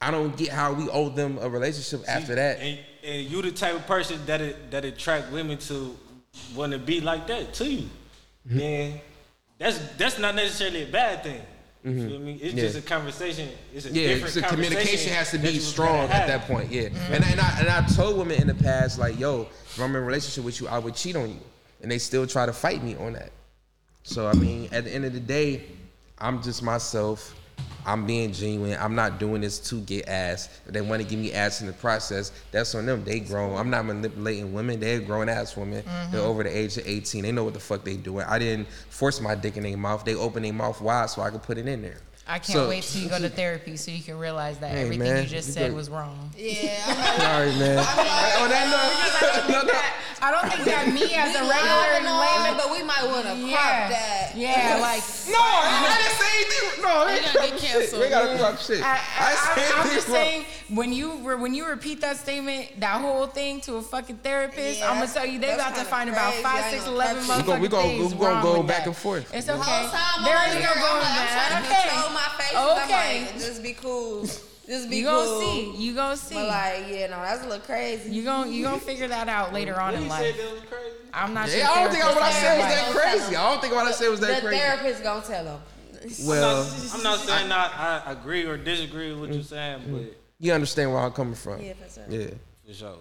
I 0.01 0.13
don't 0.13 0.37
get 0.37 0.51
how 0.51 0.73
we 0.73 0.89
owe 0.91 1.09
them 1.09 1.39
a 1.41 1.49
relationship 1.49 2.09
after 2.09 2.37
that. 2.37 2.61
And, 2.61 2.79
and 3.03 3.27
you 3.27 3.43
the 3.43 3.51
type 3.51 3.75
of 3.75 3.87
person 3.87 4.25
that 4.27 4.41
it, 4.41 4.71
that 4.71 4.85
attract 4.85 5.33
women 5.33 5.59
to 5.59 5.97
want 6.55 6.73
to 6.73 6.79
be 6.79 7.01
like 7.01 7.27
that 7.27 7.53
to 7.55 7.69
you. 7.69 7.89
Mm-hmm. 8.47 8.59
Then 8.59 9.01
that's 9.59 9.79
that's 9.97 10.19
not 10.21 10.37
necessarily 10.37 10.85
a 10.85 10.87
bad 10.87 11.25
thing. 11.25 11.41
You 11.85 12.09
feel 12.09 12.19
me? 12.19 12.33
It's 12.35 12.43
Mm-hmm. 12.45 12.57
Yeah. 12.59 12.65
just 12.65 12.79
a 12.79 12.83
conversation. 12.83 13.49
It's 13.75 13.85
a 13.87 13.91
Yeah, 13.91 14.09
different 14.09 14.35
so 14.35 14.41
conversation 14.41 14.71
communication 14.73 15.13
has 15.13 15.31
to 15.33 15.39
be 15.39 15.59
strong 15.59 16.09
at 16.09 16.27
that 16.27 16.47
point. 16.47 16.71
Yeah, 16.71 16.89
and, 17.11 17.23
and 17.25 17.39
I 17.41 17.57
and 17.61 17.69
I 17.69 17.87
told 17.95 18.17
women 18.17 18.41
in 18.41 18.47
the 18.47 18.55
past 18.55 18.99
like, 18.99 19.19
yo, 19.19 19.43
if 19.43 19.79
I'm 19.79 19.91
in 19.91 19.97
a 19.97 20.01
relationship 20.01 20.45
with 20.45 20.61
you, 20.61 20.69
I 20.69 20.79
would 20.79 20.95
cheat 20.95 21.15
on 21.15 21.29
you, 21.29 21.41
and 21.83 21.91
they 21.91 21.99
still 21.99 22.27
try 22.27 22.47
to 22.47 22.53
fight 22.55 22.83
me 22.83 22.97
on 22.97 23.13
that. 23.13 23.33
So 24.03 24.27
I 24.27 24.33
mean, 24.35 24.71
at 24.73 24.85
the 24.85 24.91
end 24.95 25.05
of 25.05 25.13
the 25.13 25.21
day, 25.21 25.65
I'm 26.19 26.43
just 26.43 26.63
myself. 26.63 27.35
I'm 27.87 28.07
being 28.07 28.33
genuine. 28.33 28.79
I'm 28.81 28.95
not 28.95 29.19
doing 29.19 29.43
this 29.43 29.59
to 29.69 29.81
get 29.83 30.09
ass. 30.09 30.49
If 30.67 30.73
they 30.73 30.81
want 30.81 31.03
to 31.03 31.09
give 31.09 31.19
me 31.19 31.33
ass 31.35 31.61
in 31.61 31.67
the 31.67 31.75
process, 31.75 32.33
that's 32.51 32.75
on 32.75 32.87
them. 32.87 33.05
They 33.05 33.21
grown. 33.21 33.57
I'm 33.59 33.69
not 33.69 33.85
manipulating 33.85 34.55
women. 34.55 34.81
They're 34.81 35.01
grown 35.01 35.29
ass 35.29 35.55
women. 35.57 35.83
Mm-hmm. 35.83 36.13
They're 36.13 36.23
over 36.23 36.43
the 36.43 36.57
age 36.57 36.79
of 36.79 36.87
18. 36.87 37.23
They 37.23 37.33
know 37.33 37.45
what 37.45 37.53
the 37.55 37.61
fuck 37.61 37.85
they 37.85 37.97
doing. 37.97 38.25
I 38.27 38.39
didn't 38.39 38.69
force 38.89 39.21
my 39.21 39.35
dick 39.35 39.59
in 39.59 39.65
their 39.65 39.77
mouth. 39.77 40.05
They 40.05 40.15
open 40.15 40.43
their 40.45 40.53
mouth 40.55 40.81
wide 40.81 41.11
so 41.11 41.21
I 41.21 41.29
could 41.31 41.43
put 41.43 41.59
it 41.59 41.69
in 41.69 41.83
there. 41.83 41.99
I 42.27 42.39
can't 42.39 42.57
So- 42.57 42.69
wait 42.71 42.85
till 42.85 43.03
you 43.03 43.11
go 43.11 43.19
to 43.19 43.29
therapy 43.29 43.77
so 43.77 43.91
you 43.91 44.03
can 44.03 44.19
realize 44.19 44.57
that 44.61 44.71
Hey, 44.71 44.81
everything 44.85 45.07
man, 45.13 45.23
you 45.25 45.29
just 45.29 45.49
you 45.49 45.53
said 45.55 45.69
good. 45.69 45.77
was 45.77 45.91
wrong. 45.91 46.31
Yeah, 46.39 46.83
Sorry, 47.19 47.51
man. 47.59 47.79
On 47.81 47.85
oh, 47.87 48.49
that 48.49 49.47
note, 49.51 49.63
no, 49.67 49.73
no. 49.73 49.81
I 50.23 50.31
don't 50.31 50.51
think 50.53 50.65
that 50.65 50.89
me 50.93 51.15
as 51.15 51.35
a 51.37 51.41
we 51.43 51.49
love 51.49 51.57
regular 51.59 51.91
and 51.99 52.07
all, 52.07 52.21
layman, 52.21 52.57
but 52.57 52.71
we 52.71 52.83
might 52.83 53.05
want 53.05 53.27
to 53.27 53.35
Yeah. 53.37 53.57
crop 53.57 53.91
that. 53.91 54.33
Yeah, 54.37 54.79
like 54.83 55.03
No, 55.29 55.41
I 55.41 55.97
didn't 56.01 56.19
say 56.19 56.33
anything. 56.35 56.83
No, 56.83 57.09
You 57.09 57.21
gotta 57.21 57.51
get 57.51 57.59
canceled. 57.65 58.03
We 58.03 58.09
gotta 58.09 58.39
talk 58.39 58.59
shit. 58.59 58.83
I, 58.83 58.99
I, 59.19 59.35
said 59.55 59.73
I, 59.75 59.83
am 59.83 59.89
just 59.95 60.09
wrong. 60.09 60.17
saying 60.17 60.45
when 60.69 60.93
you 60.93 61.13
re- 61.23 61.37
when 61.37 61.55
you 61.55 61.67
repeat 61.67 62.01
that 62.01 62.17
statement, 62.17 62.81
that 62.81 63.01
whole 63.01 63.27
thing 63.27 63.61
to 63.63 63.77
a 63.77 63.83
fucking 63.83 64.19
therapist, 64.19 64.81
Yeah, 64.81 64.91
I'm 64.91 64.99
gonna 65.01 65.13
tell 65.13 65.27
you 65.27 65.39
they 65.39 65.49
that's 65.49 65.61
about 65.61 65.69
to 65.71 65.75
kinda 65.77 65.91
find 65.91 66.11
about 66.11 66.31
crazy. 66.33 66.43
five, 66.43 66.65
I 66.65 66.71
six, 66.71 66.75
ain't 66.75 66.85
gonna 66.85 66.97
eleven 66.97 67.25
touch 67.27 67.39
it. 67.41 67.45
motherfucking 67.45 67.47
We 67.47 67.53
gon- 67.53 67.61
we 67.61 67.69
gon- 67.69 67.83
things 67.89 68.15
we 68.15 68.21
gon' 68.21 68.33
wrong 68.35 68.43
go 68.43 68.63
back 68.63 68.79
that. 68.79 68.87
and 68.89 68.97
forth. 68.97 69.35
It's 69.35 69.47
The 69.47 69.55
okay. 69.55 69.63
whole 69.63 69.91
time 69.91 70.25
there 70.25 70.37
I'm 70.39 70.51
ain't 70.51 70.59
here, 70.59 70.69
no 70.75 70.81
going 70.81 71.05
I'm, 71.05 71.17
like, 71.17 71.53
I'm 71.53 71.63
back. 71.63 71.83
to 71.91 71.99
Okay. 71.99 72.15
my 72.15 72.29
face. 72.39 72.85
Okay. 72.85 73.29
I'm 73.33 73.39
just 73.41 73.63
be 73.63 73.73
cool. 73.75 74.27
Just 74.67 74.89
be 74.89 74.97
You 74.99 75.07
cool. 75.09 75.41
gonna 75.41 75.41
see. 75.45 75.77
You 75.77 75.95
gonna 75.95 76.17
see. 76.17 76.35
But 76.35 76.49
like, 76.49 76.85
yeah, 76.89 77.07
no, 77.09 77.21
that's 77.21 77.43
a 77.45 77.49
little 77.49 77.65
crazy. 77.65 78.11
You 78.11 78.25
gon' 78.25 78.53
you 78.53 78.65
gonna 78.65 78.79
figure 78.79 79.09
that 79.09 79.29
out 79.29 79.53
later 79.53 79.79
on 79.81 79.95
in 79.95 80.09
life. 80.09 80.35
said 80.35 80.45
that 80.45 80.53
was 80.53 80.61
crazy? 80.63 80.97
I'm 81.13 81.35
not 81.35 81.49
Yeah, 81.49 81.67
sure. 81.67 81.77
I 81.77 81.83
don't 81.85 81.93
think 81.93 82.05
what 82.05 82.23
I 82.23 82.33
said 82.33 82.59
was 82.59 82.67
that 82.75 82.91
crazy. 82.97 83.37
I 83.37 83.51
don't 83.53 83.61
think 83.61 83.75
what 83.75 83.87
I 83.87 83.93
said 83.93 84.09
was 84.09 84.21
that 84.21 84.43
the 84.43 84.49
crazy. 84.49 84.57
The 84.63 84.67
therapist 84.67 85.03
gonna 85.03 85.23
tell 85.25 85.45
them. 85.45 85.61
Well, 86.27 86.71
I'm 86.95 87.03
not 87.03 87.19
saying 87.21 87.51
I, 87.53 88.03
I 88.07 88.13
agree 88.13 88.45
or 88.45 88.57
disagree 88.59 89.11
with 89.13 89.21
what 89.21 89.33
you're 89.33 89.43
saying, 89.43 89.83
but 89.91 90.17
you 90.39 90.53
understand 90.53 90.93
where 90.93 91.01
I'm 91.03 91.13
coming 91.13 91.35
from. 91.35 91.63
Yeah, 91.63 91.73
for 91.75 91.89
sure. 91.95 92.05
Yeah. 92.21 92.27
for 92.67 92.75
sure. 92.75 92.97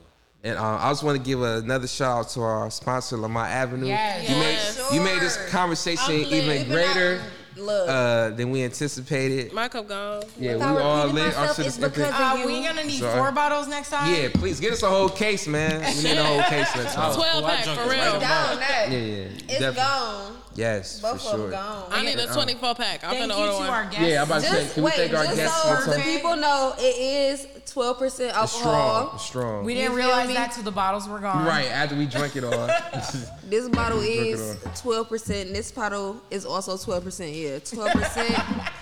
And 0.45 0.57
um, 0.57 0.77
I 0.81 0.89
just 0.91 1.03
want 1.03 1.17
to 1.17 1.23
give 1.23 1.41
another 1.41 1.87
shout 1.87 2.17
out 2.25 2.29
to 2.31 2.41
our 2.41 2.69
sponsor, 2.71 3.15
Lamar 3.17 3.45
Avenue. 3.45 3.87
Yes. 3.87 4.29
You 4.29 4.35
Yes. 4.35 4.77
made 4.91 4.95
you 4.97 5.01
made 5.01 5.21
this 5.21 5.37
conversation 5.49 6.13
I'm 6.15 6.19
even 6.33 6.67
greater 6.69 7.21
Look, 7.57 7.87
uh, 7.89 8.29
than 8.31 8.49
we 8.51 8.63
anticipated. 8.63 9.53
My 9.53 9.67
cup 9.67 9.87
gone. 9.87 10.23
Yeah, 10.39 10.55
we 10.55 10.61
all 10.81 11.07
repeating 11.07 11.15
lit. 11.15 11.23
Our 11.35 11.39
myself, 11.41 11.55
shit 11.57 11.65
it's 11.67 11.77
is 11.77 11.83
because- 11.83 12.13
Uh, 12.13 12.35
you. 12.39 12.45
we 12.47 12.63
gonna 12.63 12.83
need 12.83 12.99
Sorry. 12.99 13.17
four 13.19 13.31
bottles 13.31 13.67
next 13.67 13.89
time. 13.89 14.13
Yeah, 14.13 14.29
please 14.33 14.59
get 14.59 14.73
us 14.73 14.83
a 14.83 14.89
whole 14.89 15.09
case, 15.09 15.47
man. 15.47 15.81
We 15.97 16.03
need 16.03 16.17
a 16.17 16.23
whole 16.23 16.41
case 16.43 16.67
next 16.75 16.93
time. 16.95 17.13
Twelve 17.15 17.43
Oh, 17.43 17.47
I 17.47 17.55
pack 17.57 17.65
for 17.65 17.71
it 17.71 17.87
right 17.97 18.01
real. 18.11 18.19
down 18.19 18.57
that. 18.59 18.87
Yeah, 18.91 18.97
yeah. 18.97 19.15
It's 19.25 19.47
definitely. 19.47 19.75
gone. 19.75 20.37
Yes, 20.55 20.99
Both 20.99 21.21
for 21.23 21.29
sure. 21.37 21.49
gone. 21.51 21.87
I 21.91 22.03
need 22.05 22.19
a 22.19 22.27
twenty 22.27 22.53
four 22.53 22.75
pack. 22.75 23.03
I'm 23.03 23.11
Thank 23.11 23.31
finna 23.31 23.35
you 23.37 23.41
order 23.41 23.51
to 23.53 23.57
one. 23.57 23.69
our 23.69 23.83
guests. 23.85 23.99
Yeah, 24.01 24.21
I'm 24.21 24.27
about 24.27 24.41
to 24.41 24.47
say, 24.47 24.61
Just 24.63 24.73
can 24.75 24.83
we 24.83 24.91
wait, 24.91 25.13
our 25.13 25.23
just 25.25 25.35
guests 25.35 25.61
so 25.63 25.69
one 25.69 25.89
the 25.97 26.03
people 26.03 26.35
know, 26.35 26.73
it 26.77 26.81
is 26.81 27.47
twelve 27.65 27.97
percent 27.97 28.33
It's 28.37 28.51
strong. 28.51 29.09
It's 29.15 29.25
strong. 29.25 29.65
We 29.65 29.73
didn't 29.73 29.91
You 29.91 29.97
realize 29.97 30.27
me? 30.27 30.33
that 30.35 30.51
till 30.51 30.63
the 30.63 30.71
bottles 30.71 31.07
were 31.09 31.19
gone. 31.19 31.45
right 31.45 31.65
after 31.71 31.95
we 31.95 32.05
drank 32.05 32.35
it 32.35 32.43
all. 32.43 32.69
This 33.49 33.67
bottle 33.69 33.99
is 34.01 34.57
twelve 34.75 35.09
percent. 35.09 35.53
This 35.53 35.71
bottle 35.71 36.21
is 36.31 36.45
also 36.45 36.77
twelve 36.77 37.03
percent. 37.03 37.31
Yeah, 37.33 37.59
twelve 37.59 37.91
percent. 37.91 38.29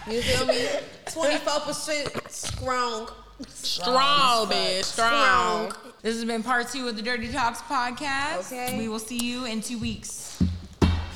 You 0.09 0.21
feel 0.21 0.45
me? 0.45 0.67
Twenty 1.11 1.37
four 1.37 1.59
percent 1.61 2.09
strong. 2.31 3.09
Strong, 3.47 4.47
bitch. 4.47 4.83
Strong. 4.83 5.73
This 6.01 6.15
has 6.15 6.25
been 6.25 6.43
part 6.43 6.67
two 6.69 6.87
of 6.87 6.95
the 6.95 7.01
Dirty 7.01 7.31
Talks 7.31 7.61
podcast. 7.61 8.51
Okay. 8.51 8.77
We 8.77 8.87
will 8.87 8.99
see 8.99 9.17
you 9.17 9.45
in 9.45 9.61
two 9.61 9.77
weeks. 9.79 10.30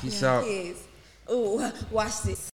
Peace 0.00 0.22
out. 0.22 0.46
Yes. 0.46 0.76
Ooh, 1.30 1.72
watch 1.90 2.22
this. 2.22 2.50